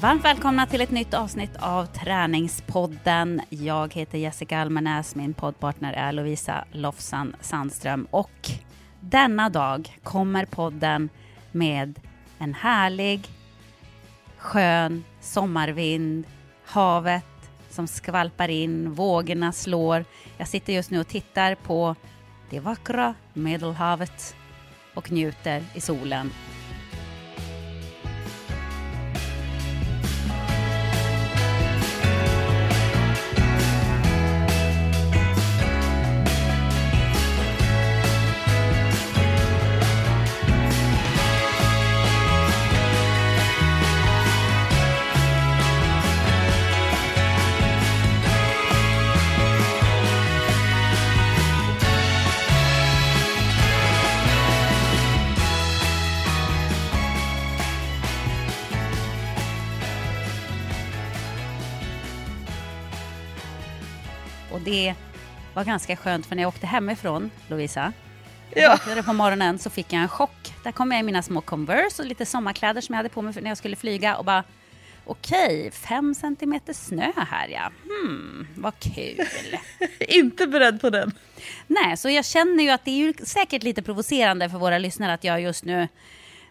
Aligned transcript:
Varmt 0.00 0.24
välkomna 0.24 0.66
till 0.66 0.80
ett 0.80 0.90
nytt 0.90 1.14
avsnitt 1.14 1.56
av 1.58 1.86
Träningspodden. 1.86 3.40
Jag 3.48 3.94
heter 3.94 4.18
Jessica 4.18 4.58
Almenäs, 4.58 5.14
min 5.14 5.34
poddpartner 5.34 5.92
är 5.92 6.12
Lovisa 6.12 6.64
Lofsan 6.72 7.36
Sandström 7.40 8.06
och 8.10 8.50
denna 9.00 9.50
dag 9.50 9.96
kommer 10.02 10.44
podden 10.44 11.08
med 11.52 12.00
en 12.38 12.54
härlig, 12.54 13.28
skön 14.38 15.04
sommarvind, 15.20 16.24
havet 16.64 17.50
som 17.70 17.86
skvalpar 17.86 18.48
in, 18.48 18.92
vågorna 18.92 19.52
slår. 19.52 20.04
Jag 20.38 20.48
sitter 20.48 20.72
just 20.72 20.90
nu 20.90 21.00
och 21.00 21.08
tittar 21.08 21.54
på 21.54 21.94
det 22.50 22.60
vackra 22.60 23.14
Medelhavet 23.32 24.36
och 24.94 25.12
njuter 25.12 25.64
i 25.74 25.80
solen 25.80 26.30
det 64.70 64.94
var 65.54 65.64
ganska 65.64 65.96
skönt 65.96 66.26
för 66.26 66.36
när 66.36 66.42
jag 66.42 66.48
åkte 66.48 66.66
hemifrån, 66.66 67.30
Lovisa, 67.48 67.92
jag 68.54 68.64
Ja. 68.64 68.70
vaknade 68.70 69.02
på 69.02 69.12
morgonen 69.12 69.58
så 69.58 69.70
fick 69.70 69.92
jag 69.92 70.02
en 70.02 70.08
chock. 70.08 70.54
Där 70.64 70.72
kom 70.72 70.92
jag 70.92 71.00
i 71.00 71.02
mina 71.02 71.22
små 71.22 71.40
Converse 71.40 72.02
och 72.02 72.08
lite 72.08 72.26
sommarkläder 72.26 72.80
som 72.80 72.92
jag 72.92 72.96
hade 72.96 73.08
på 73.08 73.22
mig 73.22 73.34
när 73.40 73.50
jag 73.50 73.58
skulle 73.58 73.76
flyga 73.76 74.16
och 74.16 74.24
bara 74.24 74.44
okej, 75.04 75.70
fem 75.72 76.14
centimeter 76.14 76.72
snö 76.72 77.12
här 77.16 77.48
ja. 77.48 77.70
Hmm, 77.84 78.46
vad 78.56 78.78
kul. 78.78 79.20
Inte 80.08 80.46
beredd 80.46 80.80
på 80.80 80.90
den. 80.90 81.12
Nej, 81.66 81.96
så 81.96 82.10
jag 82.10 82.24
känner 82.24 82.64
ju 82.64 82.70
att 82.70 82.84
det 82.84 82.90
är 82.90 82.96
ju 82.96 83.14
säkert 83.24 83.62
lite 83.62 83.82
provocerande 83.82 84.50
för 84.50 84.58
våra 84.58 84.78
lyssnare 84.78 85.12
att 85.12 85.24
jag 85.24 85.40
just 85.40 85.64
nu 85.64 85.88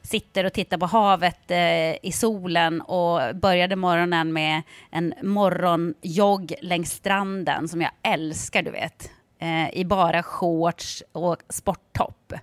sitter 0.02 0.44
och 0.44 0.53
tittar 0.53 0.78
på 0.78 0.86
havet 0.86 1.52
eh, 1.52 2.05
i 2.05 2.11
solen 2.14 2.81
och 2.81 3.36
började 3.36 3.75
morgonen 3.75 4.33
med 4.33 4.61
en 4.91 5.14
morgonjogg 5.23 6.53
längs 6.61 6.91
stranden 6.91 7.67
som 7.67 7.81
jag 7.81 7.91
älskar, 8.03 8.64
du 8.64 8.72
vet. 8.72 9.11
Eh, 9.39 9.69
I 9.73 9.86
bara 9.86 10.23
shorts 10.23 11.03
och 11.11 11.38
sporttopp. 11.50 12.33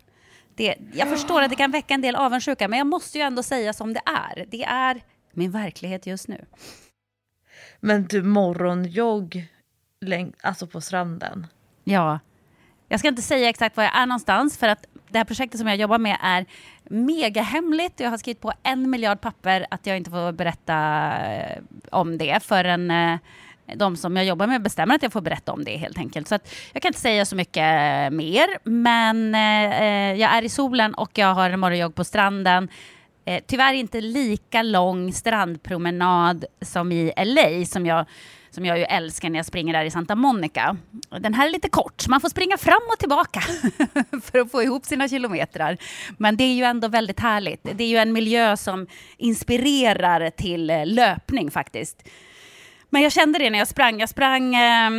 Det, 0.55 0.75
jag 0.95 1.09
förstår 1.09 1.43
att 1.43 1.51
det 1.51 1.57
kan 1.57 1.71
väcka 1.71 1.95
en 1.95 2.01
del 2.01 2.17
avundsjuka, 2.17 2.69
men 2.69 2.79
jag 2.79 2.87
måste 2.87 3.19
ju 3.19 3.25
ändå 3.25 3.43
säga 3.43 3.73
som 3.73 3.93
det 3.93 4.03
är. 4.07 4.47
Det 4.51 4.65
är 4.65 5.01
min 5.33 5.51
verklighet 5.51 6.07
just 6.07 6.29
nu. 6.29 6.45
Men 7.81 8.05
du, 8.07 8.23
morgonjogg 8.23 9.47
läng- 10.05 10.35
alltså 10.43 10.67
på 10.67 10.81
stranden. 10.81 11.47
Ja. 11.85 12.19
Jag 12.89 13.01
ska 13.01 13.09
inte 13.09 13.23
säga 13.23 13.49
exakt 13.49 13.77
var 13.77 13.85
jag 13.85 13.97
är 13.97 14.07
någonstans 14.07 14.59
för 14.59 14.69
att 14.69 14.87
det 15.09 15.19
här 15.19 15.25
projektet 15.25 15.59
som 15.59 15.69
jag 15.69 15.77
jobbar 15.77 15.99
med 15.99 16.19
är 16.23 16.47
mega 16.91 17.43
hemligt. 17.43 18.01
Jag 18.01 18.11
har 18.11 18.19
skrivit 18.19 18.41
på 18.41 18.53
en 18.63 18.91
miljard 18.91 19.21
papper 19.21 19.67
att 19.71 19.87
jag 19.87 19.97
inte 19.97 20.11
får 20.11 20.33
berätta 20.33 20.75
eh, 21.27 21.59
om 21.91 22.19
det 22.19 22.43
förrän 22.43 22.91
eh, 22.91 23.19
de 23.75 23.97
som 23.97 24.17
jag 24.17 24.27
jobbar 24.27 24.47
med 24.47 24.63
bestämmer 24.63 24.95
att 24.95 25.03
jag 25.03 25.13
får 25.13 25.21
berätta 25.21 25.53
om 25.53 25.65
det 25.65 25.77
helt 25.77 25.99
enkelt. 25.99 26.29
Så 26.29 26.35
att 26.35 26.55
jag 26.73 26.83
kan 26.83 26.89
inte 26.89 27.01
säga 27.01 27.25
så 27.25 27.37
mycket 27.37 27.57
eh, 27.57 28.11
mer, 28.11 28.69
men 28.69 29.35
eh, 29.35 29.83
eh, 29.83 30.15
jag 30.21 30.35
är 30.35 30.43
i 30.43 30.49
solen 30.49 30.95
och 30.95 31.11
jag 31.19 31.35
har 31.35 31.51
en 31.51 31.61
morgonjogg 31.61 31.95
på 31.95 32.05
stranden. 32.05 32.69
Eh, 33.25 33.43
tyvärr 33.47 33.75
inte 33.75 34.01
lika 34.01 34.63
lång 34.63 35.13
strandpromenad 35.13 36.45
som 36.61 36.93
i 36.93 37.13
LA 37.17 37.67
som 37.67 37.87
jag, 37.87 38.07
som 38.57 38.65
jag 38.65 38.79
ju 38.79 38.85
älskar 38.85 39.31
när 39.31 39.39
jag 39.39 39.47
springer 39.47 39.73
där 39.73 39.85
i 39.85 39.91
Santa 39.91 40.15
Monica. 40.15 40.77
Den 41.21 41.35
här 41.35 41.47
är 41.47 41.51
lite 41.51 41.69
kort, 41.69 42.01
så 42.01 42.11
man 42.11 42.21
får 42.21 42.29
springa 42.29 42.57
fram 42.57 42.81
och 42.93 42.99
tillbaka 42.99 43.41
för 44.23 44.39
att 44.39 44.51
få 44.51 44.63
ihop 44.63 44.85
sina 44.85 45.09
kilometrar. 45.09 45.77
Men 46.19 46.37
det 46.37 46.45
är 46.45 46.55
ju 46.55 46.65
ändå 46.65 46.89
väldigt 46.89 47.21
härligt. 47.21 47.63
Det 47.63 47.85
är 47.85 47.89
ju 47.89 47.97
en 47.97 48.13
miljö 48.13 48.57
som 48.57 48.87
inspirerar 49.17 50.31
till 50.31 50.71
eh, 50.71 50.87
löpning 50.87 51.51
faktiskt. 51.51 52.09
Men 52.91 53.03
jag 53.03 53.13
kände 53.13 53.39
det 53.39 53.51
när 53.51 53.59
jag 53.59 53.69
sprang. 53.69 54.01
Jag 54.01 54.09
sprang 54.09 54.55
eh, 54.55 54.91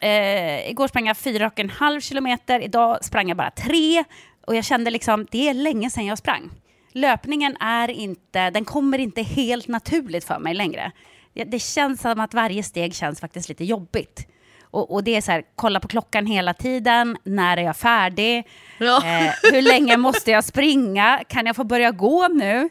eh, 0.00 0.70
igår 0.70 0.88
sprang 0.88 1.06
jag 1.06 1.16
fyra 1.16 1.46
och 1.46 1.58
en 1.58 1.70
halv 1.70 2.00
kilometer. 2.00 2.60
Idag 2.60 3.04
sprang 3.04 3.28
jag 3.28 3.36
bara 3.36 3.50
tre. 3.50 4.04
Och 4.46 4.56
jag 4.56 4.64
kände 4.64 4.90
liksom, 4.90 5.26
det 5.30 5.48
är 5.48 5.54
länge 5.54 5.90
sedan 5.90 6.06
jag 6.06 6.18
sprang. 6.18 6.50
Löpningen 6.92 7.56
är 7.60 7.90
inte, 7.90 8.50
den 8.50 8.64
kommer 8.64 8.98
inte 8.98 9.22
helt 9.22 9.68
naturligt 9.68 10.24
för 10.24 10.38
mig 10.38 10.54
längre. 10.54 10.92
Det- 11.34 11.58
känns 11.62 12.00
som 12.00 12.20
att 12.20 12.34
varje 12.34 12.62
steg 12.62 12.94
känns 12.94 13.20
faktiskt 13.20 13.48
lite 13.48 13.64
jobbigt. 13.64 14.26
Och, 14.70 14.92
och 14.94 15.04
det 15.04 15.16
är 15.16 15.20
så 15.20 15.32
här, 15.32 15.42
kolla 15.56 15.80
på 15.80 15.88
klockan 15.88 16.26
hela 16.26 16.54
tiden. 16.54 17.16
När 17.24 17.56
är 17.56 17.62
jag 17.62 17.76
färdig? 17.76 18.48
Ja. 18.78 18.96
Eh, 19.06 19.32
hur 19.52 19.62
länge 19.62 19.96
måste 19.96 20.30
jag 20.30 20.44
springa? 20.44 21.20
Kan 21.28 21.46
jag 21.46 21.56
få 21.56 21.64
börja 21.64 21.90
gå 21.90 22.28
nu? 22.28 22.68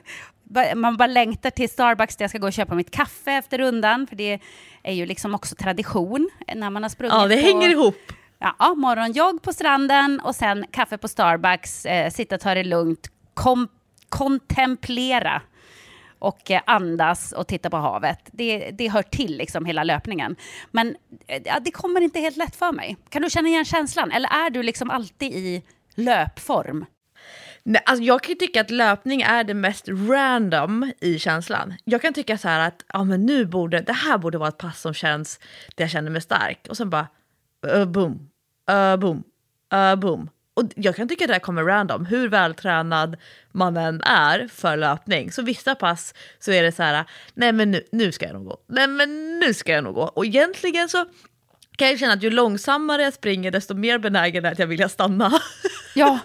Man 0.75 0.97
bara 0.97 1.07
längtar 1.07 1.50
till 1.50 1.69
Starbucks 1.69 2.16
där 2.16 2.24
jag 2.24 2.29
ska 2.29 2.40
gå 2.40 2.47
och 2.47 2.53
köpa 2.53 2.75
mitt 2.75 2.91
kaffe 2.91 3.31
efter 3.31 3.57
rundan. 3.57 4.07
För 4.07 4.16
det 4.16 4.40
är 4.84 4.94
ju 4.94 5.06
liksom 5.06 5.35
också 5.35 5.56
tradition 5.56 6.30
när 6.56 6.69
man 6.69 6.84
har 6.84 6.90
sprungit 6.90 7.13
Ja, 7.13 7.28
det 7.28 7.35
på... 7.35 7.41
hänger 7.47 7.69
ihop. 7.69 7.97
Ja, 8.40 8.74
morgonjogg 8.75 9.41
på 9.41 9.53
stranden 9.53 10.19
och 10.24 10.35
sen 10.35 10.66
kaffe 10.72 10.97
på 10.97 11.07
Starbucks, 11.07 11.85
eh, 11.85 12.09
sitta 12.12 12.35
och 12.35 12.41
ta 12.41 12.53
det 12.53 12.63
lugnt, 12.63 13.07
kom, 13.34 13.68
kontemplera 14.09 15.41
och 16.23 16.51
eh, 16.51 16.61
andas 16.66 17.31
och 17.31 17.47
titta 17.47 17.69
på 17.69 17.78
havet. 17.78 18.19
Det, 18.31 18.72
det 18.72 18.88
hör 18.88 19.03
till 19.03 19.38
liksom 19.38 19.66
hela 19.66 19.84
löpningen. 19.84 20.35
Men 20.72 20.95
eh, 21.28 21.41
ja, 21.45 21.59
det 21.59 21.72
kommer 21.72 22.01
inte 22.01 22.19
helt 22.19 22.38
lätt 22.38 22.56
för 22.56 22.72
mig. 22.72 22.97
Kan 23.09 23.22
du 23.22 23.29
känna 23.29 23.47
igen 23.47 23.66
känslan? 23.66 24.11
Eller 24.11 24.29
är 24.29 24.50
du 24.50 24.63
liksom 24.63 24.89
alltid 24.89 25.33
i 25.33 25.63
löpform? 25.95 26.85
Nej, 27.63 27.81
alltså 27.85 28.03
jag 28.03 28.23
kan 28.23 28.35
tycka 28.35 28.62
att 28.62 28.72
löpning 28.72 29.22
är 29.22 29.44
det 29.44 29.53
mest 29.53 29.88
random 29.88 30.91
i 31.01 31.19
känslan. 31.19 31.73
Jag 31.83 32.01
kan 32.01 32.13
tycka 32.13 32.38
så 32.38 32.47
här 32.47 32.67
att 32.67 32.85
ja, 32.94 33.03
men 33.03 33.25
nu 33.25 33.45
borde, 33.45 33.79
det 33.79 33.94
här 33.94 34.17
borde 34.17 34.38
vara 34.38 34.50
ett 34.50 34.57
pass 34.57 34.81
som 34.81 34.94
känns 34.94 35.39
där 35.75 35.83
jag 35.83 35.91
känner 35.91 36.12
mig 36.12 36.22
stark. 36.22 36.67
Och 36.69 36.78
sen 36.78 36.89
bara 36.89 37.07
uh, 37.75 37.85
boom, 37.85 38.29
uh, 38.72 38.97
boom, 38.97 39.23
uh, 39.73 39.95
boom. 39.95 40.29
Och 40.53 40.64
jag 40.75 40.96
kan 40.96 41.08
tycka 41.08 41.24
att 41.24 41.28
det 41.28 41.34
här 41.34 41.40
kommer 41.40 41.64
random, 41.64 42.06
hur 42.06 42.30
vältränad 42.30 43.18
man 43.52 43.78
än 43.78 44.02
är 44.02 44.47
för 44.47 44.78
löpning. 44.78 45.31
Så 45.31 45.41
vissa 45.41 45.75
pass 45.75 46.14
så 46.40 46.52
är 46.52 46.64
det 46.64 46.72
så 46.72 46.84
här, 46.84 47.06
nej 47.34 47.52
men 47.52 47.72
nu, 47.72 47.84
nu 47.91 48.12
ska 48.12 48.25
jag 48.25 48.34
nog 48.34 48.46
gå, 48.46 48.58
nej 48.68 48.88
men 48.88 49.40
nu 49.40 49.53
ska 49.53 49.72
jag 49.72 49.84
nog 49.84 49.96
gå. 49.96 50.03
Och 50.03 50.25
egentligen 50.25 50.90
så 50.90 51.06
kan 51.78 51.88
jag 51.88 52.00
känna 52.00 52.13
att 52.13 52.24
ju 52.24 52.30
långsammare 52.30 53.03
jag 53.03 53.13
springer 53.13 53.52
desto 53.52 53.74
mer 53.74 53.97
benägen 53.97 54.46
är 54.46 54.52
att 54.52 54.59
jag 54.59 54.68
vill 54.68 54.90
stanna. 54.90 55.31
Ja. 55.96 56.19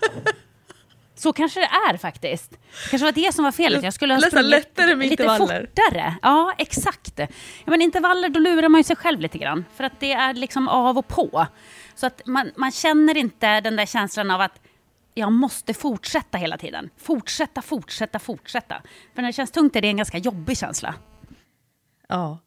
Så 1.15 1.33
kanske 1.33 1.61
det 1.61 1.71
är 1.91 1.97
faktiskt. 1.97 2.50
Det 2.50 2.91
kanske 2.91 3.05
var 3.05 3.12
det 3.12 3.34
som 3.34 3.44
var 3.44 3.53
felet. 3.53 3.83
Jag 3.84 3.94
skulle 3.94 4.15
ha 4.15 4.21
sprungit 4.21 4.50
lättare 4.50 4.97
med 4.97 5.09
lite 5.09 5.37
fortare. 5.38 6.17
Ja, 6.22 6.55
exakt. 6.58 7.19
Ja, 7.19 7.26
men 7.64 7.82
intervaller, 7.82 8.29
då 8.29 8.41
lurar 8.41 8.69
man 8.69 8.81
ju 8.81 8.85
sig 8.85 8.97
själv 8.97 9.20
lite 9.20 9.38
grann. 9.38 9.64
För 9.76 9.85
att 9.85 10.00
det 10.00 10.12
är 10.12 10.35
liksom 10.35 10.69
av 10.69 10.99
och 10.99 11.08
på. 11.08 11.47
Så 11.99 12.06
att 12.06 12.27
man, 12.27 12.50
man 12.56 12.71
känner 12.71 13.17
inte 13.17 13.61
den 13.61 13.77
där 13.77 13.87
känslan 13.87 14.31
av 14.31 14.41
att 14.41 14.61
jag 15.15 15.33
måste 15.33 15.75
fortsätta 15.75 16.39
hela 16.39 16.59
tiden. 16.59 16.91
Fortsätta, 16.97 17.62
fortsätta, 17.62 18.19
fortsätta. 18.19 18.83
För 19.15 19.23
när 19.23 19.29
det 19.29 19.33
känns 19.33 19.50
tungt 19.50 19.77
är 19.77 19.81
det 19.81 19.89
en 19.89 19.97
ganska 19.97 20.19
jobbig 20.19 20.59
känsla. 20.59 20.95
Ja. 22.09 22.39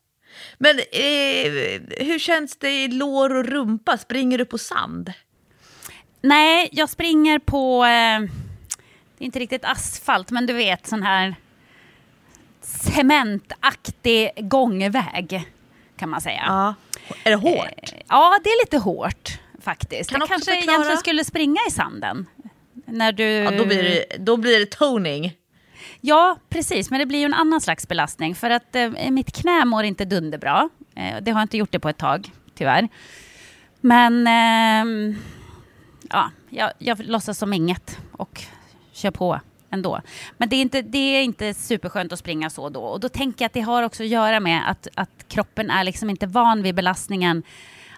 Men 0.57 0.79
eh, 0.79 2.05
hur 2.05 2.19
känns 2.19 2.57
det 2.57 2.83
i 2.83 2.87
lår 2.87 3.35
och 3.35 3.45
rumpa? 3.45 3.97
Springer 3.97 4.37
du 4.37 4.45
på 4.45 4.57
sand? 4.57 5.13
Nej, 6.21 6.69
jag 6.71 6.89
springer 6.89 7.39
på... 7.39 7.85
Eh, 7.85 8.19
inte 9.17 9.39
riktigt 9.39 9.65
asfalt, 9.65 10.31
men 10.31 10.45
du 10.45 10.53
vet 10.53 10.87
sån 10.87 11.03
här 11.03 11.35
cementaktig 12.61 14.31
gångväg 14.49 15.51
kan 16.01 16.09
man 16.09 16.21
säga. 16.21 16.43
Ja. 16.47 16.75
Är 17.23 17.29
det 17.29 17.35
hårt? 17.35 17.67
Eh, 17.93 17.99
Ja, 18.09 18.39
det 18.43 18.49
är 18.49 18.65
lite 18.65 18.77
hårt 18.77 19.39
faktiskt. 19.61 20.09
Kan 20.09 20.19
jag 20.19 20.29
kanske 20.29 20.51
förklara- 20.51 20.73
egentligen 20.75 20.97
skulle 20.97 21.25
springa 21.25 21.59
i 21.67 21.71
sanden. 21.71 22.25
När 22.85 23.11
du... 23.11 23.23
Ja, 23.23 23.51
då 23.51 23.65
blir 23.65 23.83
det, 23.83 24.05
då 24.19 24.37
blir 24.37 24.59
det 24.59 24.65
toning. 24.71 25.33
Ja, 26.01 26.37
precis. 26.49 26.89
Men 26.89 26.99
det 26.99 27.05
blir 27.05 27.19
ju 27.19 27.25
en 27.25 27.33
annan 27.33 27.61
slags 27.61 27.87
belastning. 27.87 28.35
För 28.35 28.49
att 28.49 28.75
eh, 28.75 28.89
mitt 29.09 29.31
knä 29.41 29.65
mår 29.65 29.83
inte 29.83 30.05
dunderbra. 30.05 30.69
Eh, 30.95 31.15
det 31.21 31.31
har 31.31 31.41
inte 31.41 31.57
gjort 31.57 31.71
det 31.71 31.79
på 31.79 31.89
ett 31.89 31.97
tag, 31.97 32.31
tyvärr. 32.55 32.89
Men 33.81 34.27
ehm, 34.27 35.15
ja, 36.09 36.31
jag, 36.49 36.71
jag 36.77 36.99
låtsas 37.05 37.37
som 37.37 37.53
inget 37.53 37.97
och 38.11 38.41
kör 38.93 39.11
på 39.11 39.39
ändå. 39.71 40.01
Men 40.37 40.49
det 40.49 40.55
är, 40.55 40.61
inte, 40.61 40.81
det 40.81 40.97
är 40.97 41.23
inte 41.23 41.53
superskönt 41.53 42.13
att 42.13 42.19
springa 42.19 42.49
så 42.49 42.69
då. 42.69 42.81
Och 42.81 42.99
då 42.99 43.09
tänker 43.09 43.43
jag 43.43 43.47
att 43.47 43.53
det 43.53 43.61
har 43.61 43.83
också 43.83 44.03
att 44.03 44.09
göra 44.09 44.39
med 44.39 44.69
att, 44.69 44.87
att 44.95 45.25
kroppen 45.27 45.69
är 45.69 45.83
liksom 45.83 46.09
inte 46.09 46.27
van 46.27 46.63
vid 46.63 46.75
belastningen 46.75 47.43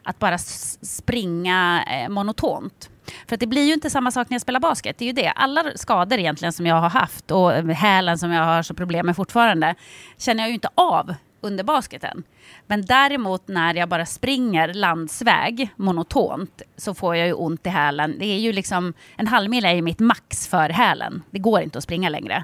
att 0.04 0.20
bara 0.20 0.38
springa 0.38 1.84
eh, 1.92 2.10
monotont. 2.10 2.90
För 3.28 3.38
det 3.38 3.48
blir 3.48 3.66
ju 3.66 3.74
inte 3.74 3.90
samma 3.90 4.12
sak 4.12 4.30
när 4.30 4.36
jag 4.36 4.42
spelar 4.42 4.60
basket. 4.60 4.98
Det 4.98 5.06
är 5.06 5.08
ju 5.08 5.14
det. 5.14 5.30
Alla 5.30 5.64
skador 5.76 6.20
egentligen 6.20 6.54
som 6.54 6.66
jag 6.66 6.76
har 6.76 6.90
haft 6.90 7.32
och 7.32 7.54
eh, 7.54 7.66
hälen 7.66 8.18
som 8.18 8.32
jag 8.32 8.46
har 8.46 8.64
så 8.64 8.74
problem 8.74 9.06
med 9.06 9.16
fortfarande 9.16 9.76
känner 10.18 10.44
jag 10.44 10.48
ju 10.48 10.54
inte 10.54 10.70
av 10.76 11.16
under 11.44 11.64
basketen. 11.64 12.24
Men 12.68 12.86
däremot 12.86 13.48
när 13.48 13.74
jag 13.74 13.90
bara 13.90 14.06
springer 14.06 14.74
landsväg 14.74 15.70
monotont 15.76 16.62
så 16.78 16.94
får 16.94 17.16
jag 17.16 17.28
ju 17.28 17.34
ont 17.34 17.68
i 17.68 17.70
hälen. 17.70 18.16
Det 18.20 18.26
är 18.26 18.40
ju 18.40 18.54
liksom, 18.54 18.94
en 19.18 19.28
halvmil 19.28 19.66
är 19.66 19.74
ju 19.74 19.82
mitt 19.82 20.00
max 20.00 20.48
för 20.48 20.70
hälen. 20.70 21.24
Det 21.32 21.40
går 21.40 21.62
inte 21.62 21.78
att 21.78 21.84
springa 21.84 22.10
längre. 22.10 22.44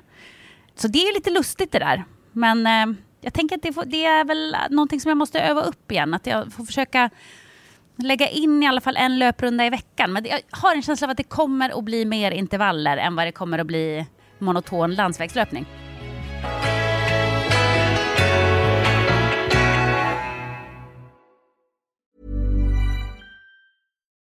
Så 0.76 0.88
det 0.88 1.00
är 1.00 1.14
lite 1.14 1.30
lustigt 1.30 1.72
det 1.72 1.80
där. 1.80 2.04
Men 2.32 2.68
eh, 2.68 2.98
jag 3.22 3.34
tänker 3.34 3.56
att 3.56 3.62
det, 3.62 3.74
får, 3.74 3.86
det, 3.86 4.06
är 4.06 4.26
väl 4.26 4.56
någonting 4.70 5.00
som 5.00 5.10
jag 5.10 5.18
måste 5.18 5.42
öva 5.42 5.62
upp 5.62 5.92
igen. 5.92 6.14
Att 6.14 6.28
jag 6.28 6.54
får 6.54 6.66
försöka 6.66 7.10
lägga 7.96 8.28
in 8.30 8.64
i 8.64 8.68
alla 8.68 8.82
fall 8.82 8.98
en 8.98 9.20
löprunda 9.20 9.66
i 9.66 9.70
veckan. 9.70 10.14
Men 10.14 10.26
jag 10.26 10.40
har 10.52 10.76
en 10.76 10.82
känsla 10.82 11.08
av 11.08 11.12
att 11.12 11.18
det 11.18 11.24
kommer 11.24 11.78
att 11.78 11.84
bli 11.84 12.06
mer 12.06 12.32
intervaller 12.32 12.98
än 12.98 13.16
vad 13.16 13.28
det 13.28 13.32
kommer 13.32 13.60
att 13.60 13.68
bli 13.68 14.06
monoton 14.40 14.96
landsvägslöpning. 14.96 15.66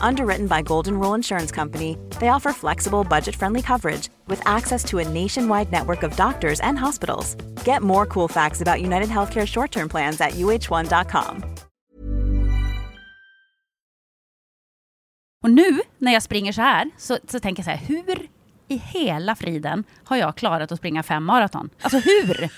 Underwritten 0.00 0.46
by 0.46 0.62
Golden 0.62 0.98
Rule 0.98 1.14
Insurance 1.14 1.54
Company, 1.54 1.96
they 2.20 2.28
offer 2.28 2.52
flexible, 2.52 3.04
budget 3.04 3.36
friendly 3.36 3.62
coverage 3.62 4.08
with 4.28 4.40
access 4.46 4.84
to 4.84 4.98
a 4.98 5.08
nationwide 5.08 5.70
network 5.72 6.02
of 6.02 6.16
doctors 6.16 6.60
and 6.60 6.78
hospitals. 6.78 7.36
Get 7.64 7.82
more 7.82 8.06
cool 8.06 8.28
facts 8.28 8.62
about 8.62 8.80
United 8.80 9.08
Healthcare 9.08 9.46
short 9.46 9.70
term 9.72 9.88
plans 9.88 10.20
at 10.20 10.32
uh1.com. 10.32 11.44
Och 15.42 15.50
nu 15.50 15.80
när 15.98 16.12
jag 16.12 16.22
springer 16.22 16.52
så 16.52 16.60
här 16.62 16.90
så, 16.98 17.18
så 17.28 17.40
tänker 17.40 17.60
jag 17.60 17.64
så 17.64 17.70
här, 17.70 17.86
hur 17.86 18.28
i 18.68 18.76
hela 18.76 19.36
friden 19.36 19.84
har 20.04 20.16
jag 20.16 20.36
klarat 20.36 20.72
att 20.72 20.78
springa 20.78 21.02
fem 21.02 21.24
maraton? 21.24 21.70
Alltså 21.82 21.98
hur? 21.98 22.50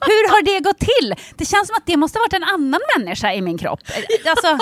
Hur 0.00 0.30
har 0.30 0.42
det 0.42 0.60
gått 0.60 0.78
till? 0.78 1.14
Det 1.36 1.44
känns 1.44 1.68
som 1.68 1.76
att 1.76 1.86
det 1.86 1.96
måste 1.96 2.18
ha 2.18 2.22
varit 2.22 2.32
en 2.32 2.44
annan 2.44 2.80
människa 2.96 3.32
i 3.32 3.42
min 3.42 3.58
kropp. 3.58 3.80
Alltså... 4.26 4.58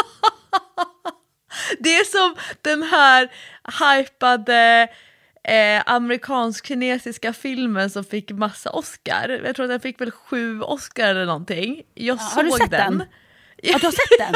Det 1.79 1.97
är 1.97 2.05
som 2.05 2.37
den 2.62 2.82
här 2.82 3.29
hypade 3.99 4.88
eh, 5.44 5.82
amerikansk-kinesiska 5.87 7.32
filmen 7.32 7.91
som 7.91 8.05
fick 8.05 8.31
massa 8.31 8.70
Oscar. 8.70 9.41
Jag 9.44 9.56
tror 9.56 9.64
att 9.64 9.70
den 9.70 9.81
fick 9.81 10.00
väl 10.00 10.11
sju 10.11 10.61
Oscar 10.61 11.06
eller 11.08 11.26
någonting. 11.26 11.82
Jag 11.94 12.19
Ja, 12.19 12.23
såg 12.23 12.37
har 12.37 12.44
du 12.44 12.50
sett 12.50 12.70
den? 12.70 13.05
Ja, 13.62 13.79
du 13.79 13.87
har 13.87 13.93
sett 13.93 14.19
den? 14.19 14.35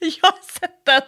Jag 0.00 0.30
har 0.30 0.52
sett 0.60 0.84
den! 0.86 1.02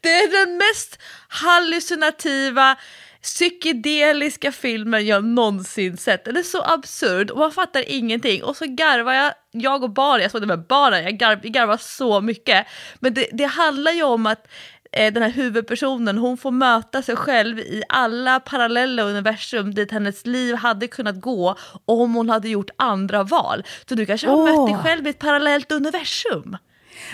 Det 0.00 0.08
är 0.08 0.46
den 0.46 0.56
mest 0.56 0.98
hallucinativa, 1.28 2.76
psykedeliska 3.22 4.52
filmen 4.52 5.06
jag 5.06 5.24
någonsin 5.24 5.96
sett. 5.96 6.24
Den 6.24 6.36
är 6.36 6.42
så 6.42 6.62
absurd 6.62 7.30
och 7.30 7.38
man 7.38 7.52
fattar 7.52 7.84
ingenting. 7.88 8.44
Och 8.44 8.56
så 8.56 8.64
garvar 8.66 9.12
jag, 9.12 9.32
jag 9.50 9.82
och 9.82 9.90
bara, 9.90 10.22
jag 10.22 10.30
såg 10.30 10.40
den 10.40 10.48
med 10.48 10.66
bara, 10.66 11.02
jag, 11.02 11.18
garv, 11.18 11.38
jag 11.42 11.52
garvar 11.52 11.76
så 11.76 12.20
mycket. 12.20 12.66
Men 13.00 13.14
det, 13.14 13.26
det 13.32 13.44
handlar 13.44 13.92
ju 13.92 14.02
om 14.02 14.26
att 14.26 14.48
den 14.92 15.22
här 15.22 15.30
huvudpersonen, 15.30 16.18
hon 16.18 16.36
får 16.36 16.50
möta 16.50 17.02
sig 17.02 17.16
själv 17.16 17.58
i 17.58 17.82
alla 17.88 18.40
parallella 18.40 19.02
universum 19.02 19.74
dit 19.74 19.90
hennes 19.90 20.26
liv 20.26 20.54
hade 20.54 20.88
kunnat 20.88 21.20
gå 21.20 21.56
om 21.84 22.14
hon 22.14 22.30
hade 22.30 22.48
gjort 22.48 22.70
andra 22.76 23.22
val. 23.22 23.62
Så 23.88 23.94
du 23.94 24.06
kanske 24.06 24.28
har 24.28 24.36
Åh. 24.36 24.44
mött 24.44 24.66
dig 24.66 24.82
själv 24.84 25.06
i 25.06 25.10
ett 25.10 25.18
parallellt 25.18 25.72
universum. 25.72 26.56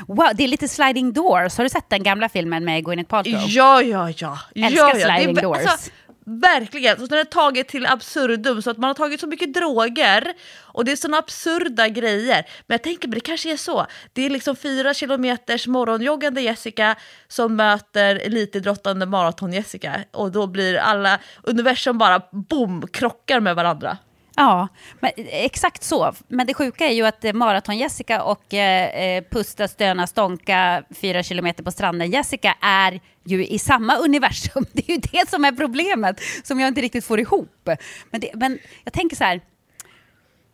Wow, 0.07 0.29
det 0.35 0.45
är 0.45 0.49
lite 0.49 0.69
sliding 0.69 1.13
doors. 1.13 1.57
Har 1.57 1.65
du 1.65 1.71
sett 1.71 1.91
den 1.91 2.03
gamla 2.03 2.29
filmen 2.29 2.65
med 2.65 2.85
Gwyneth 2.85 3.09
Paltrow? 3.09 3.45
Ja, 3.47 3.83
ja, 3.83 4.11
ja. 4.17 4.39
Älskar 4.55 4.89
ja, 4.89 4.99
ja. 4.99 5.07
sliding 5.07 5.35
det 5.35 5.41
doors. 5.41 5.59
Alltså, 5.59 5.91
verkligen, 6.29 6.97
så 6.97 7.07
den 7.07 7.19
är 7.19 7.25
taget 7.25 7.69
till 7.69 7.87
absurdum 7.87 8.63
så 8.63 8.71
att 8.71 8.79
man 8.79 8.89
har 8.89 8.95
tagit 8.95 9.21
så 9.21 9.27
mycket 9.27 9.55
droger 9.55 10.33
och 10.61 10.85
det 10.85 10.93
är 10.93 10.97
såna 10.97 11.19
absurda 11.19 11.89
grejer. 11.89 12.47
Men 12.67 12.75
jag 12.75 12.83
tänker, 12.83 13.09
men 13.09 13.15
det 13.15 13.21
kanske 13.21 13.53
är 13.53 13.57
så. 13.57 13.87
Det 14.13 14.27
är 14.27 14.31
liksom 14.31 14.57
fyra 14.57 14.95
kilometers 14.95 15.67
morgonjoggande 15.67 16.41
Jessica 16.41 16.97
som 17.29 17.57
möter 17.57 18.17
elitidrottande 18.17 19.07
maraton-Jessica 19.07 20.05
och 20.13 20.33
då 20.33 20.47
blir 20.47 20.77
alla 20.77 21.19
universum 21.43 21.99
bara 21.99 22.23
boom, 22.33 22.87
krockar 22.93 23.41
med 23.41 23.57
varandra. 23.57 23.99
Ja, 24.39 24.69
men 25.01 25.11
exakt 25.17 25.83
så. 25.83 26.13
Men 26.29 26.47
det 26.47 26.55
sjuka 26.55 26.87
är 26.87 26.93
ju 26.93 27.07
att 27.07 27.25
eh, 27.25 27.33
Maraton-Jessica 27.33 28.23
och 28.23 28.55
eh, 28.55 29.17
eh, 29.17 29.25
Pusta, 29.31 29.69
stöna, 29.69 30.07
stånka, 30.07 30.85
fyra 30.91 31.23
kilometer 31.23 31.63
på 31.63 31.71
stranden-Jessica 31.71 32.55
är 32.61 33.01
ju 33.25 33.47
i 33.47 33.59
samma 33.59 33.97
universum. 33.97 34.67
Det 34.73 34.89
är 34.89 34.93
ju 34.93 35.01
det 35.13 35.29
som 35.29 35.45
är 35.45 35.53
problemet, 35.53 36.21
som 36.45 36.61
jag 36.61 36.69
inte 36.69 36.81
riktigt 36.81 37.05
får 37.05 37.21
ihop. 37.21 37.69
Men, 38.11 38.21
det, 38.21 38.31
men 38.35 38.59
jag 38.85 38.93
tänker 38.93 39.17
så 39.17 39.25
här, 39.25 39.41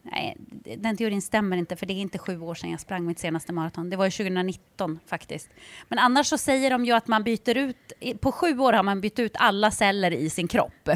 nej, 0.02 0.36
den 0.76 0.96
teorin 0.96 1.22
stämmer 1.22 1.56
inte, 1.56 1.76
för 1.76 1.86
det 1.86 1.92
är 1.92 2.00
inte 2.00 2.18
sju 2.18 2.40
år 2.40 2.54
sedan 2.54 2.70
jag 2.70 2.80
sprang 2.80 3.06
mitt 3.06 3.18
senaste 3.18 3.52
maraton. 3.52 3.90
Det 3.90 3.96
var 3.96 4.04
ju 4.04 4.10
2019 4.10 4.98
faktiskt. 5.06 5.50
Men 5.88 5.98
annars 5.98 6.26
så 6.26 6.38
säger 6.38 6.70
de 6.70 6.84
ju 6.84 6.92
att 6.92 7.06
man 7.06 7.22
byter 7.22 7.56
ut, 7.56 7.92
på 8.20 8.32
sju 8.32 8.58
år 8.58 8.72
har 8.72 8.82
man 8.82 9.00
bytt 9.00 9.18
ut 9.18 9.36
alla 9.36 9.70
celler 9.70 10.10
i 10.10 10.30
sin 10.30 10.48
kropp. 10.48 10.88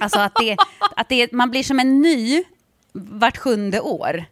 Alltså 0.00 0.18
att, 0.18 0.36
det, 0.36 0.56
att 0.96 1.08
det, 1.08 1.32
man 1.32 1.50
blir 1.50 1.62
som 1.62 1.80
en 1.80 2.00
ny 2.00 2.44
vart 2.92 3.36
sjunde 3.36 3.80
år. 3.80 4.24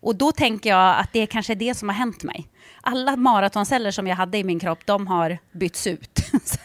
Och 0.00 0.16
då 0.16 0.32
tänker 0.32 0.70
jag 0.70 0.98
att 0.98 1.12
det 1.12 1.26
kanske 1.26 1.52
är 1.52 1.56
det 1.56 1.74
som 1.74 1.88
har 1.88 1.96
hänt 1.96 2.22
mig. 2.22 2.48
Alla 2.80 3.16
maratonceller 3.16 3.90
som 3.90 4.06
jag 4.06 4.16
hade 4.16 4.38
i 4.38 4.44
min 4.44 4.60
kropp, 4.60 4.78
de 4.84 5.06
har 5.06 5.38
bytts 5.52 5.86
ut. 5.86 6.20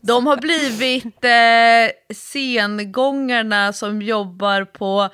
De 0.00 0.26
har 0.26 0.36
blivit 0.36 1.24
eh, 1.24 2.14
sengångarna 2.14 3.72
som 3.72 4.02
jobbar 4.02 4.64
på 4.64 5.08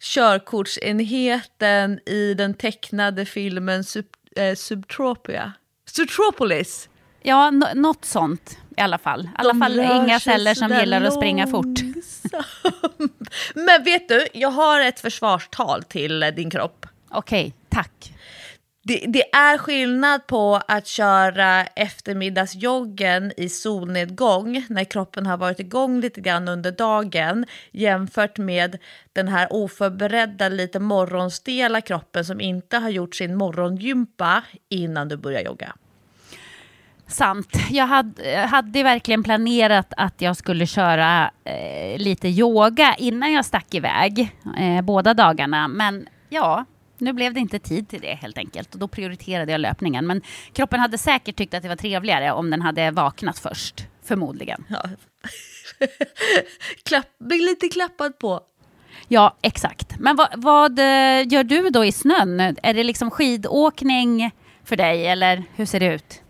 körkortsenheten 0.00 2.00
i 2.06 2.34
den 2.34 2.54
tecknade 2.54 3.26
filmen 3.26 3.84
Sub, 3.84 4.06
eh, 4.36 4.54
Subtropia. 4.54 5.52
Subtropolis! 5.86 6.88
ja, 7.22 7.50
något 7.74 8.04
sånt 8.04 8.58
i 8.78 8.80
alla 8.80 8.98
fall. 8.98 9.24
I 9.24 9.28
alla 9.34 9.52
De 9.52 9.60
fall 9.60 9.80
inga 9.80 10.20
celler 10.20 10.54
som 10.54 10.68
gillar 10.80 11.02
att 11.02 11.14
springa 11.14 11.46
fort. 11.46 11.80
Men 13.54 13.84
vet 13.84 14.08
du, 14.08 14.26
jag 14.32 14.50
har 14.50 14.80
ett 14.80 15.00
försvarstal 15.00 15.82
till 15.82 16.22
eh, 16.22 16.28
din 16.28 16.50
kropp. 16.50 16.86
Okej, 17.10 17.54
tack. 17.68 18.12
Det, 18.82 19.04
det 19.08 19.34
är 19.34 19.58
skillnad 19.58 20.26
på 20.26 20.60
att 20.68 20.86
köra 20.86 21.64
eftermiddagsjoggen 21.64 23.32
i 23.36 23.48
solnedgång 23.48 24.66
när 24.68 24.84
kroppen 24.84 25.26
har 25.26 25.36
varit 25.36 25.60
igång 25.60 26.00
lite 26.00 26.20
grann 26.20 26.48
under 26.48 26.72
dagen 26.72 27.46
jämfört 27.70 28.38
med 28.38 28.78
den 29.12 29.28
här 29.28 29.48
oförberedda, 29.50 30.48
lite 30.48 30.80
morgonstela 30.80 31.80
kroppen 31.80 32.24
som 32.24 32.40
inte 32.40 32.76
har 32.76 32.90
gjort 32.90 33.14
sin 33.14 33.36
morgongympa 33.36 34.42
innan 34.68 35.08
du 35.08 35.16
börjar 35.16 35.40
jogga. 35.40 35.74
Sant. 37.08 37.56
Jag 37.70 37.86
hade, 37.86 38.36
hade 38.36 38.82
verkligen 38.82 39.22
planerat 39.22 39.92
att 39.96 40.20
jag 40.20 40.36
skulle 40.36 40.66
köra 40.66 41.30
eh, 41.44 41.98
lite 41.98 42.28
yoga 42.28 42.94
innan 42.98 43.32
jag 43.32 43.44
stack 43.44 43.74
iväg, 43.74 44.36
eh, 44.58 44.82
båda 44.82 45.14
dagarna. 45.14 45.68
Men 45.68 46.08
ja, 46.28 46.64
nu 46.98 47.12
blev 47.12 47.34
det 47.34 47.40
inte 47.40 47.58
tid 47.58 47.88
till 47.88 48.00
det 48.00 48.14
helt 48.14 48.38
enkelt. 48.38 48.74
Och 48.74 48.80
då 48.80 48.88
prioriterade 48.88 49.52
jag 49.52 49.60
löpningen. 49.60 50.06
Men 50.06 50.22
kroppen 50.52 50.80
hade 50.80 50.98
säkert 50.98 51.36
tyckt 51.36 51.54
att 51.54 51.62
det 51.62 51.68
var 51.68 51.76
trevligare 51.76 52.32
om 52.32 52.50
den 52.50 52.62
hade 52.62 52.90
vaknat 52.90 53.38
först. 53.38 53.86
Förmodligen. 54.04 54.64
Ja. 54.68 54.82
Klapp, 56.84 57.06
lite 57.20 57.68
klappad 57.68 58.18
på. 58.18 58.40
Ja, 59.08 59.36
exakt. 59.42 59.98
Men 59.98 60.16
vad, 60.16 60.28
vad 60.36 60.78
eh, 60.78 61.28
gör 61.28 61.44
du 61.44 61.70
då 61.70 61.84
i 61.84 61.92
snön? 61.92 62.40
Är 62.62 62.74
det 62.74 62.84
liksom 62.84 63.10
skidåkning 63.10 64.30
för 64.64 64.76
dig 64.76 65.06
eller 65.06 65.44
hur 65.56 65.66
ser 65.66 65.80
det 65.80 65.94
ut? 65.94 66.22